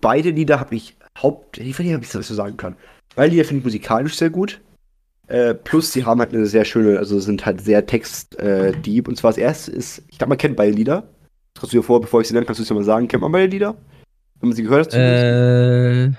beide 0.01 0.31
Lieder 0.31 0.59
habe 0.61 0.75
ich 0.75 0.97
haupt. 1.23 1.59
Ich 1.59 1.79
weiß 1.79 1.87
nicht, 1.87 1.95
ob 1.95 2.03
ich 2.03 2.11
das 2.11 2.27
so 2.27 2.35
sagen 2.35 2.57
kann. 2.57 2.77
Beide 3.15 3.31
Lieder 3.31 3.45
finde 3.45 3.61
ich 3.61 3.65
musikalisch 3.65 4.17
sehr 4.17 4.31
gut. 4.31 4.61
Äh, 5.29 5.55
plus, 5.55 5.93
sie 5.93 6.05
haben 6.05 6.21
halt 6.21 6.35
eine 6.35 6.47
sehr 6.47 6.65
schöne, 6.65 6.99
also 6.99 7.21
sind 7.21 7.47
halt 7.47 7.61
sehr 7.61 7.87
textdeep. 7.87 9.07
Äh, 9.07 9.09
und 9.09 9.17
zwar 9.17 9.31
das 9.31 9.39
erste 9.39 9.71
ist, 9.71 10.03
ich 10.09 10.19
glaube, 10.19 10.31
man 10.31 10.39
kennt 10.39 10.57
beide 10.57 10.73
Lieder. 10.73 11.03
Das 11.55 11.61
kannst 11.63 11.73
du 11.75 11.79
dir 11.79 11.83
vor, 11.85 12.01
bevor 12.01 12.21
ich 12.21 12.29
sie 12.29 12.35
nenne, 12.35 12.45
kannst 12.45 12.59
du 12.59 12.63
es 12.65 12.69
ja 12.69 12.75
mal 12.75 12.85
sagen. 12.85 13.07
Kennt 13.09 13.23
man 13.23 13.31
beide 13.33 13.47
Lieder? 13.47 13.77
Wenn 14.41 14.49
man 14.49 14.57
sie 14.57 14.65
gehört 14.65 14.87
hat? 14.93 14.95
Äh, 14.95 16.11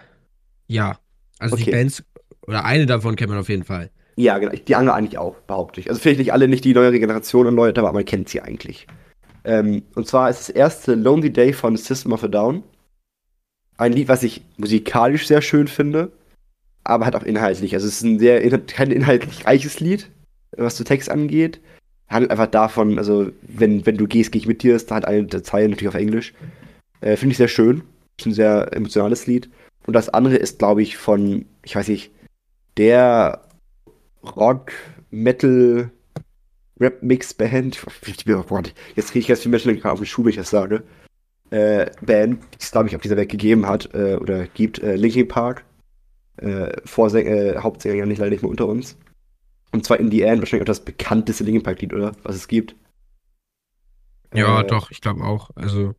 ja. 0.67 0.97
Also 1.39 1.57
die 1.57 1.63
Okay. 1.63 1.71
Bands, 1.71 2.03
oder 2.47 2.63
eine 2.63 2.85
davon 2.85 3.15
kennt 3.17 3.29
man 3.29 3.39
auf 3.39 3.49
jeden 3.49 3.65
Fall. 3.65 3.89
Ja, 4.15 4.37
genau. 4.37 4.53
Die 4.53 4.75
andere 4.75 4.95
eigentlich 4.95 5.17
auch, 5.17 5.35
behaupte 5.47 5.79
ich. 5.79 5.89
Also 5.89 5.99
vielleicht 5.99 6.19
nicht 6.19 6.33
alle, 6.33 6.47
nicht 6.47 6.65
die 6.65 6.73
neuere 6.73 6.99
Generation 6.99 7.47
an 7.47 7.55
Leute, 7.55 7.81
aber 7.81 7.93
man 7.93 8.05
kennt 8.05 8.29
sie 8.29 8.41
eigentlich. 8.41 8.87
Ähm, 9.43 9.83
und 9.95 10.07
zwar 10.07 10.29
ist 10.29 10.39
das 10.39 10.49
erste 10.49 10.95
Lonely 10.95 11.31
Day 11.31 11.53
von 11.53 11.75
System 11.75 12.13
of 12.13 12.23
a 12.23 12.27
Down. 12.27 12.63
Ein 13.77 13.93
Lied, 13.93 14.07
was 14.07 14.23
ich 14.23 14.43
musikalisch 14.57 15.27
sehr 15.27 15.41
schön 15.41 15.67
finde, 15.67 16.11
aber 16.83 17.05
halt 17.05 17.15
auch 17.15 17.23
inhaltlich. 17.23 17.73
Also 17.73 17.87
es 17.87 17.95
ist 17.95 18.03
ein 18.03 18.19
sehr 18.19 18.41
in 18.41 18.65
kein 18.67 18.91
inhaltlich 18.91 19.45
reiches 19.45 19.79
Lied, 19.79 20.09
was 20.55 20.75
zu 20.75 20.83
Text 20.83 21.09
angeht. 21.09 21.59
Handelt 22.07 22.31
einfach 22.31 22.47
davon, 22.47 22.99
also 22.99 23.31
wenn, 23.41 23.85
wenn 23.85 23.97
du 23.97 24.07
gehst, 24.07 24.31
gehe 24.31 24.41
ich 24.41 24.47
mit 24.47 24.61
dir, 24.61 24.75
ist 24.75 24.91
da 24.91 24.95
halt 24.95 25.05
eine 25.05 25.25
der 25.25 25.43
Zeilen 25.43 25.71
natürlich 25.71 25.89
auf 25.89 25.99
Englisch. 25.99 26.33
Äh, 27.01 27.17
finde 27.17 27.31
ich 27.31 27.37
sehr 27.37 27.47
schön. 27.47 27.83
Ist 28.19 28.27
ein 28.27 28.33
sehr 28.33 28.71
emotionales 28.73 29.25
Lied. 29.25 29.49
Und 29.87 29.93
das 29.93 30.09
andere 30.09 30.35
ist, 30.35 30.59
glaube 30.59 30.83
ich, 30.83 30.95
von, 30.97 31.45
ich 31.63 31.75
weiß 31.75 31.87
nicht, 31.87 32.11
der 32.77 33.41
Rock, 34.23 34.71
Metal, 35.11 35.91
Rap-Mix-Band. 36.79 37.85
Jetzt 38.95 39.11
kriege 39.11 39.19
ich 39.19 39.27
ganz 39.27 39.41
viele 39.41 39.51
Menschen 39.51 39.83
auf 39.83 39.99
den 39.99 40.05
Schuh, 40.05 40.23
wenn 40.23 40.31
ich 40.31 40.37
das 40.37 40.49
sage. 40.49 40.83
Äh, 41.49 41.91
Band, 42.01 42.41
die 42.53 42.57
es, 42.59 42.71
glaube 42.71 42.87
ich, 42.87 42.95
auf 42.95 43.01
dieser 43.01 43.17
Welt 43.17 43.29
gegeben 43.29 43.67
hat 43.67 43.93
äh, 43.93 44.15
oder 44.15 44.47
gibt. 44.47 44.79
Äh, 44.79 44.95
Linkin 44.95 45.27
Park. 45.27 45.65
Äh, 46.37 46.81
Vorsänger, 46.85 47.29
äh, 47.29 47.57
Hauptsänger 47.59 47.95
ja 47.95 48.05
nicht 48.05 48.17
leider 48.17 48.31
nicht 48.31 48.41
mehr 48.41 48.49
unter 48.49 48.67
uns. 48.67 48.97
Und 49.71 49.85
zwar 49.85 49.99
In 49.99 50.09
the 50.09 50.21
End, 50.21 50.41
wahrscheinlich 50.41 50.63
auch 50.63 50.65
das 50.65 50.83
bekannteste 50.83 51.43
Linkin 51.43 51.63
Park-Lied, 51.63 51.93
oder? 51.93 52.13
Was 52.23 52.35
es 52.35 52.47
gibt. 52.47 52.75
Ja, 54.33 54.61
Äh, 54.61 54.67
doch, 54.67 54.89
ich 54.89 55.01
glaube 55.01 55.23
auch. 55.23 55.51
Also, 55.55 55.93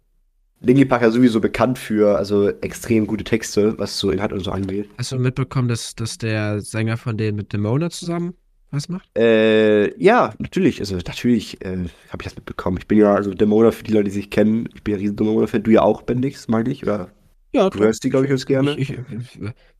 Linkin 0.61 0.88
Park 0.88 1.02
ja 1.02 1.11
sowieso 1.11 1.40
bekannt 1.40 1.78
für 1.78 2.16
also 2.16 2.48
extrem 2.48 3.07
gute 3.07 3.24
Texte, 3.24 3.76
was 3.78 3.98
so 3.98 4.11
Inhalt 4.11 4.32
und 4.32 4.40
so 4.40 4.50
angeht. 4.50 4.88
hast 4.96 5.12
du 5.12 5.18
mitbekommen, 5.18 5.68
dass, 5.68 5.94
dass 5.94 6.16
der 6.18 6.61
Sänger 6.61 6.96
von 6.96 7.16
denen 7.16 7.36
mit 7.36 7.52
Demona 7.52 7.90
zusammen 7.90 8.34
was 8.70 8.88
macht? 8.88 9.09
Äh, 9.16 9.96
ja, 10.02 10.32
natürlich. 10.38 10.80
Also 10.80 10.96
natürlich 10.96 11.61
äh, 11.64 11.76
habe 12.09 12.20
ich 12.20 12.24
das 12.24 12.34
mitbekommen. 12.34 12.78
Ich 12.78 12.88
bin 12.88 12.98
ja 12.98 13.14
also 13.14 13.32
Demona 13.32 13.70
für 13.70 13.84
die 13.84 13.92
Leute, 13.92 14.05
die 14.07 14.11
sich 14.11 14.30
kennen. 14.30 14.68
Ich 14.74 14.82
bin 14.82 14.94
ja 14.94 14.98
riesen 14.98 15.14
Demona-Fan. 15.16 15.62
Du 15.62 15.70
ja 15.70 15.82
auch, 15.82 16.02
Bendix, 16.02 16.48
meine 16.48 16.70
ich. 16.70 16.82
Oder 16.82 17.11
Ja, 17.52 17.70
du 17.70 17.78
hörst 17.78 18.02
die, 18.02 18.11
glaube 18.11 18.24
ich, 18.24 18.30
ganz 18.30 18.46
gerne. 18.46 18.74
Ich, 18.76 18.90
ich, 18.90 18.98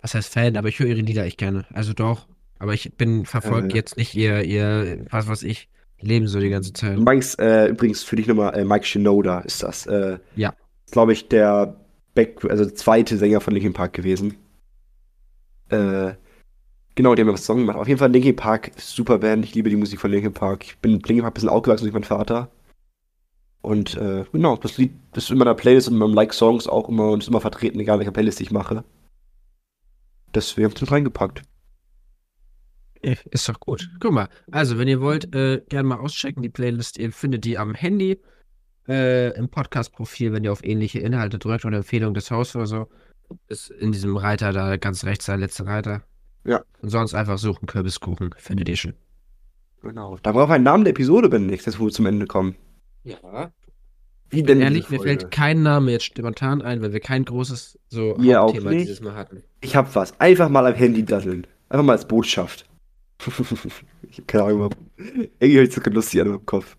was 0.01 0.15
heißt 0.15 0.33
Fan, 0.33 0.57
aber 0.57 0.69
ich 0.69 0.79
höre 0.79 0.87
ihre 0.87 1.01
Lieder 1.01 1.25
echt 1.25 1.39
gerne. 1.39 1.65
Also 1.73 1.93
doch. 1.93 2.29
Aber 2.61 2.73
ich 2.73 2.93
bin 2.97 3.27
verfolgt 3.27 3.73
Äh. 3.73 3.77
jetzt 3.77 3.97
nicht 3.97 4.15
ihr, 4.15 4.43
ihr, 4.45 5.05
was 5.11 5.27
weiß 5.27 5.43
ich, 5.43 5.69
Leben 6.01 6.29
so 6.29 6.39
die 6.39 6.51
ganze 6.51 6.73
Zeit. 6.73 6.97
Du 6.97 7.03
meinst, 7.03 7.41
äh, 7.41 7.67
übrigens 7.67 8.05
für 8.05 8.15
dich 8.15 8.29
nochmal, 8.29 8.55
äh, 8.55 8.65
Mike 8.65 8.85
Shinoda 8.85 9.41
ist 9.41 9.63
das. 9.65 9.87
Äh, 9.87 10.19
Ja. 10.37 10.55
Glaube 10.95 11.13
ich, 11.13 11.27
der 11.27 11.75
Back 12.15 12.45
also 12.45 12.71
zweite 12.71 13.17
Sänger 13.17 13.41
von 13.41 13.53
Linkin 13.53 13.73
Park 13.73 13.95
gewesen. 13.95 14.37
Äh, 15.69 16.13
genau, 16.95 17.17
die 17.17 17.23
haben 17.23 17.27
ja 17.27 17.35
was 17.35 17.45
Song 17.45 17.59
gemacht. 17.59 17.79
Auf 17.79 17.89
jeden 17.89 17.99
Fall 17.99 18.13
Linkin 18.13 18.37
Park, 18.37 18.71
super 18.77 19.19
Band. 19.19 19.45
Ich 19.45 19.57
liebe 19.57 19.69
die 19.69 19.75
Musik 19.75 20.01
von 20.01 20.13
Linkin 20.13 20.33
Park. 20.33 20.63
Ich 20.67 20.79
bin 20.79 20.93
Linkin 21.01 21.23
Park 21.23 21.33
ein 21.33 21.35
bisschen 21.35 21.49
aufgewachsen 21.49 21.83
durch 21.83 21.95
meinen 21.95 22.05
Vater. 22.05 22.49
Und 23.61 23.97
äh, 23.97 24.25
genau, 24.31 24.57
das 24.57 24.79
Lied 24.79 24.93
ist 25.17 25.33
in 25.33 25.39
meiner 25.39 25.57
Playlist 25.57 25.89
und 25.89 25.95
in 25.95 25.99
meinem 25.99 26.15
Like-Songs 26.15 26.69
auch 26.69 26.89
immer 26.89 27.11
und 27.11 27.25
ist 27.25 27.29
immer 27.29 27.41
vertreten, 27.41 27.81
egal 27.81 27.99
welche 27.99 28.13
Playlist 28.13 28.41
ich 28.41 28.53
mache. 28.53 28.85
Deswegen 30.33 30.67
hab 30.67 30.75
ich 30.75 30.79
das 30.79 30.93
reingepackt. 30.93 31.43
Ist 33.03 33.49
doch 33.49 33.59
gut. 33.59 33.91
Guck 33.99 34.13
mal, 34.13 34.29
also 34.53 34.79
wenn 34.79 34.87
ihr 34.87 35.01
wollt, 35.01 35.35
äh, 35.35 35.61
gerne 35.69 35.89
mal 35.89 35.99
auschecken, 35.99 36.45
die 36.45 36.51
Playlist. 36.51 37.01
Ihr 37.01 37.11
findet 37.11 37.45
die 37.45 37.59
am 37.59 37.75
Handy, 37.75 38.21
äh, 38.89 39.37
im 39.37 39.49
Podcast-Profil, 39.49 40.33
wenn 40.33 40.45
ihr 40.45 40.53
auf 40.53 40.65
ähnliche 40.65 41.01
Inhalte 41.01 41.39
drückt 41.39 41.65
oder 41.65 41.79
Empfehlung 41.79 42.15
des 42.15 42.31
Hosts 42.31 42.57
oder 42.57 42.67
so. 42.67 42.89
Ist 43.49 43.71
in 43.71 43.93
diesem 43.93 44.17
Reiter 44.17 44.53
da 44.53 44.77
ganz 44.77 45.05
rechts 45.05 45.27
der 45.27 45.39
letzte 45.39 45.67
Reiter. 45.67 46.03
Ja. 46.45 46.63
Und 46.83 46.91
sonst 46.91 47.15
einfach 47.15 47.39
suchen, 47.39 47.67
Kürbiskuchen, 47.67 48.35
findet 48.37 48.69
ihr 48.69 48.77
schon. 48.77 48.95
Genau. 49.83 50.19
Da 50.23 50.33
brauchen 50.33 50.51
wir 50.51 50.55
einen 50.55 50.65
Namen 50.65 50.85
der 50.85 50.93
Episode, 50.93 51.29
Benedikt, 51.29 51.67
jetzt 51.67 51.79
wo 51.79 51.87
wir 51.87 51.93
zum 51.93 52.07
Ende 52.07 52.27
kommen. 52.27 52.55
Ja. 53.03 53.53
Wie 54.31 54.43
denn 54.43 54.61
Ehrlich, 54.61 54.91
mir 54.91 55.01
fällt 55.01 55.31
kein 55.31 55.63
Name 55.63 55.93
jetzt 55.93 56.05
spontan 56.05 56.63
ein, 56.63 56.83
weil 56.83 56.93
wir 56.93 57.01
kein 57.01 57.25
großes 57.25 57.79
so 57.89 58.17
auch 58.17 58.19
Hauptthema 58.19 58.71
dieses 58.71 59.01
Mal 59.01 59.15
hatten. 59.15 59.43
Ich 59.61 59.77
hab 59.77 59.95
was. 59.95 60.19
Einfach 60.21 60.49
mal 60.49 60.67
am 60.67 60.75
Handy 60.75 61.05
daddeln. 61.05 61.47
Einfach 61.69 61.85
mal 61.85 61.93
als 61.93 62.09
Botschaft. 62.09 62.67
ich 64.09 64.19
hab 64.19 64.29
keine 64.29 64.45
Ahnung. 64.45 64.71
Irgendwie 64.97 65.59
hört 65.59 65.73
sich 65.73 65.85
so 65.85 65.91
lustig 65.91 66.21
an 66.21 66.27
im 66.29 66.47
Kopf. 66.47 66.77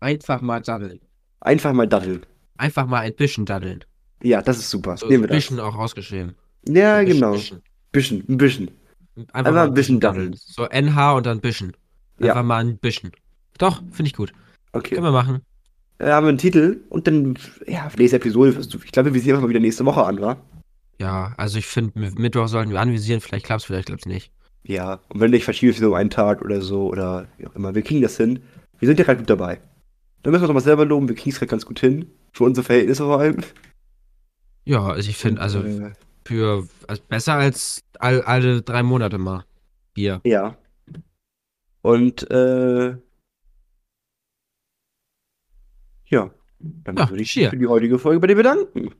Einfach 0.00 0.40
mal 0.40 0.60
daddeln. 0.60 1.00
Einfach 1.40 1.72
mal 1.72 1.86
daddeln. 1.88 2.24
Einfach 2.56 2.86
mal 2.86 3.00
ein 3.00 3.14
bisschen 3.14 3.44
daddeln. 3.46 3.84
Ja, 4.22 4.42
das 4.42 4.58
ist 4.58 4.70
super. 4.70 4.96
So 4.96 5.06
Nehmen 5.06 5.24
ein 5.24 5.30
wir 5.30 5.36
das. 5.36 5.44
bisschen 5.44 5.60
auch 5.60 5.76
ausgeschrieben. 5.76 6.34
Ja, 6.66 6.96
Ein 6.96 7.04
bisschen, 7.06 7.20
genau. 7.20 7.32
bisschen. 7.32 7.62
Bisschen, 7.92 8.24
ein 8.28 8.36
bisschen. 8.36 8.70
Einfach, 9.32 9.52
mal 9.52 9.66
ein 9.68 9.74
bisschen 9.74 10.00
daddeln. 10.00 10.34
So 10.36 10.66
NH 10.68 11.12
und 11.14 11.26
dann 11.26 11.40
bisschen. 11.40 11.72
Ja. 12.18 12.28
Einfach 12.30 12.42
mal 12.44 12.64
ein 12.64 12.78
bisschen. 12.78 13.12
Doch, 13.58 13.82
finde 13.92 14.08
ich 14.08 14.14
gut. 14.14 14.32
Okay. 14.72 14.94
Können 14.94 15.06
wir 15.06 15.12
machen. 15.12 15.40
Dann 15.98 16.10
haben 16.12 16.24
wir 16.26 16.28
einen 16.28 16.38
Titel 16.38 16.80
und 16.90 17.06
dann, 17.06 17.36
ja, 17.66 17.88
nächste 17.96 18.16
Episode. 18.16 18.56
Ich 18.60 18.92
glaube, 18.92 19.14
wir 19.14 19.20
sehen 19.20 19.34
uns 19.34 19.42
mal 19.42 19.48
wieder 19.48 19.60
nächste 19.60 19.84
Woche 19.84 20.04
an, 20.04 20.20
wa? 20.20 20.36
Ja, 21.00 21.32
also 21.36 21.58
ich 21.58 21.66
finde, 21.66 22.12
Mittwoch 22.16 22.48
sollten 22.48 22.70
wir 22.72 22.80
anvisieren. 22.80 23.20
Vielleicht 23.20 23.46
klappt 23.46 23.62
es, 23.62 23.66
vielleicht 23.66 23.86
klappt 23.86 24.02
es 24.02 24.06
nicht. 24.06 24.30
Ja. 24.64 25.00
Und 25.08 25.20
wenn 25.20 25.30
nicht, 25.30 25.44
verschiebe 25.44 25.72
ich 25.72 25.78
so 25.78 25.94
einen 25.94 26.10
Tag 26.10 26.42
oder 26.42 26.60
so 26.60 26.86
oder 26.88 27.26
wie 27.38 27.46
auch 27.46 27.54
immer. 27.56 27.74
Wir 27.74 27.82
kriegen 27.82 28.02
das 28.02 28.16
hin. 28.16 28.40
Wir 28.78 28.86
sind 28.86 28.98
ja 28.98 29.04
gerade 29.04 29.18
gut 29.18 29.30
dabei. 29.30 29.60
Dann 30.22 30.32
müssen 30.32 30.42
wir 30.42 30.48
doch 30.48 30.54
mal 30.54 30.60
selber 30.60 30.84
loben. 30.84 31.08
Wir 31.08 31.14
kriegen 31.14 31.30
es 31.30 31.38
gerade 31.38 31.50
ganz 31.50 31.64
gut 31.66 31.80
hin. 31.80 32.10
Für 32.32 32.44
unsere 32.44 32.64
Verhältnisse 32.64 33.04
vor 33.04 33.20
allem. 33.20 33.38
Ja, 34.64 34.82
also 34.86 35.08
ich 35.08 35.16
finde, 35.16 35.40
also 35.40 35.62
Äh, 35.62 35.92
für 36.24 36.68
also 36.86 37.02
besser 37.08 37.34
als 37.34 37.82
all, 37.98 38.22
alle 38.22 38.62
drei 38.62 38.82
Monate 38.82 39.18
mal. 39.18 39.44
Bier. 39.94 40.20
Ja. 40.24 40.56
Und, 41.82 42.30
äh. 42.30 42.96
Ja. 46.06 46.30
Dann 46.60 46.96
Ja, 46.96 47.08
würde 47.08 47.22
ich 47.22 47.36
mich 47.36 47.48
für 47.48 47.56
die 47.56 47.66
heutige 47.66 47.98
Folge 47.98 48.20
bei 48.20 48.26
dir 48.26 48.34
bedanken. 48.36 48.94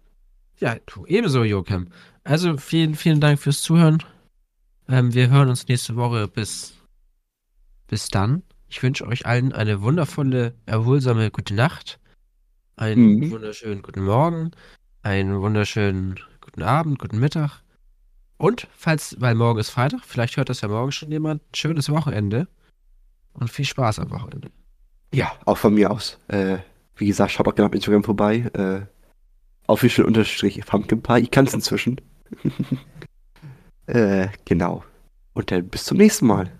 Ja, 0.58 0.76
du, 0.86 1.06
ebenso, 1.06 1.44
Joachim. 1.44 1.88
Also 2.24 2.56
vielen, 2.56 2.94
vielen 2.94 3.20
Dank 3.20 3.38
fürs 3.40 3.62
Zuhören. 3.62 4.02
Ähm, 4.88 5.12
wir 5.12 5.28
hören 5.30 5.48
uns 5.48 5.66
nächste 5.68 5.96
Woche. 5.96 6.28
Bis, 6.28 6.74
bis 7.88 8.08
dann. 8.08 8.42
Ich 8.68 8.82
wünsche 8.82 9.06
euch 9.06 9.26
allen 9.26 9.52
eine 9.52 9.80
wundervolle, 9.82 10.54
erholsame 10.66 11.30
gute 11.30 11.54
Nacht. 11.54 11.98
Einen 12.76 13.16
Mhm. 13.16 13.30
wunderschönen 13.30 13.82
guten 13.82 14.04
Morgen. 14.04 14.50
Einen 15.02 15.40
wunderschönen 15.40 16.20
guten 16.40 16.62
Abend, 16.62 16.98
guten 16.98 17.18
Mittag. 17.18 17.62
Und, 18.36 18.68
falls, 18.76 19.16
weil 19.20 19.34
morgen 19.34 19.58
ist 19.58 19.70
Freitag, 19.70 20.04
vielleicht 20.04 20.36
hört 20.36 20.48
das 20.48 20.60
ja 20.60 20.68
morgen 20.68 20.92
schon 20.92 21.10
jemand, 21.10 21.42
schönes 21.56 21.88
Wochenende. 21.90 22.46
Und 23.32 23.50
viel 23.50 23.64
Spaß 23.64 23.98
am 24.00 24.10
Wochenende. 24.10 24.50
Ja, 25.12 25.32
auch 25.44 25.56
von 25.58 25.74
mir 25.74 25.90
aus. 25.90 26.18
Äh, 26.28 26.58
wie 26.96 27.06
gesagt, 27.06 27.32
schaut 27.32 27.48
auch 27.48 27.54
gerne 27.54 27.68
auf 27.68 27.74
Instagram 27.74 28.04
vorbei. 28.04 28.38
Äh, 28.52 28.82
official 29.66 30.06
unterstrich 30.06 30.60
Pumpkin 30.66 31.02
Pie. 31.02 31.20
Ich 31.20 31.30
kann 31.30 31.46
es 31.46 31.54
inzwischen. 31.54 32.00
äh, 33.86 34.28
genau. 34.44 34.84
Und 35.32 35.50
dann 35.50 35.68
bis 35.68 35.84
zum 35.84 35.96
nächsten 35.96 36.26
Mal. 36.26 36.50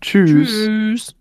Tschüss. 0.00 0.48
Tschüss. 0.50 1.14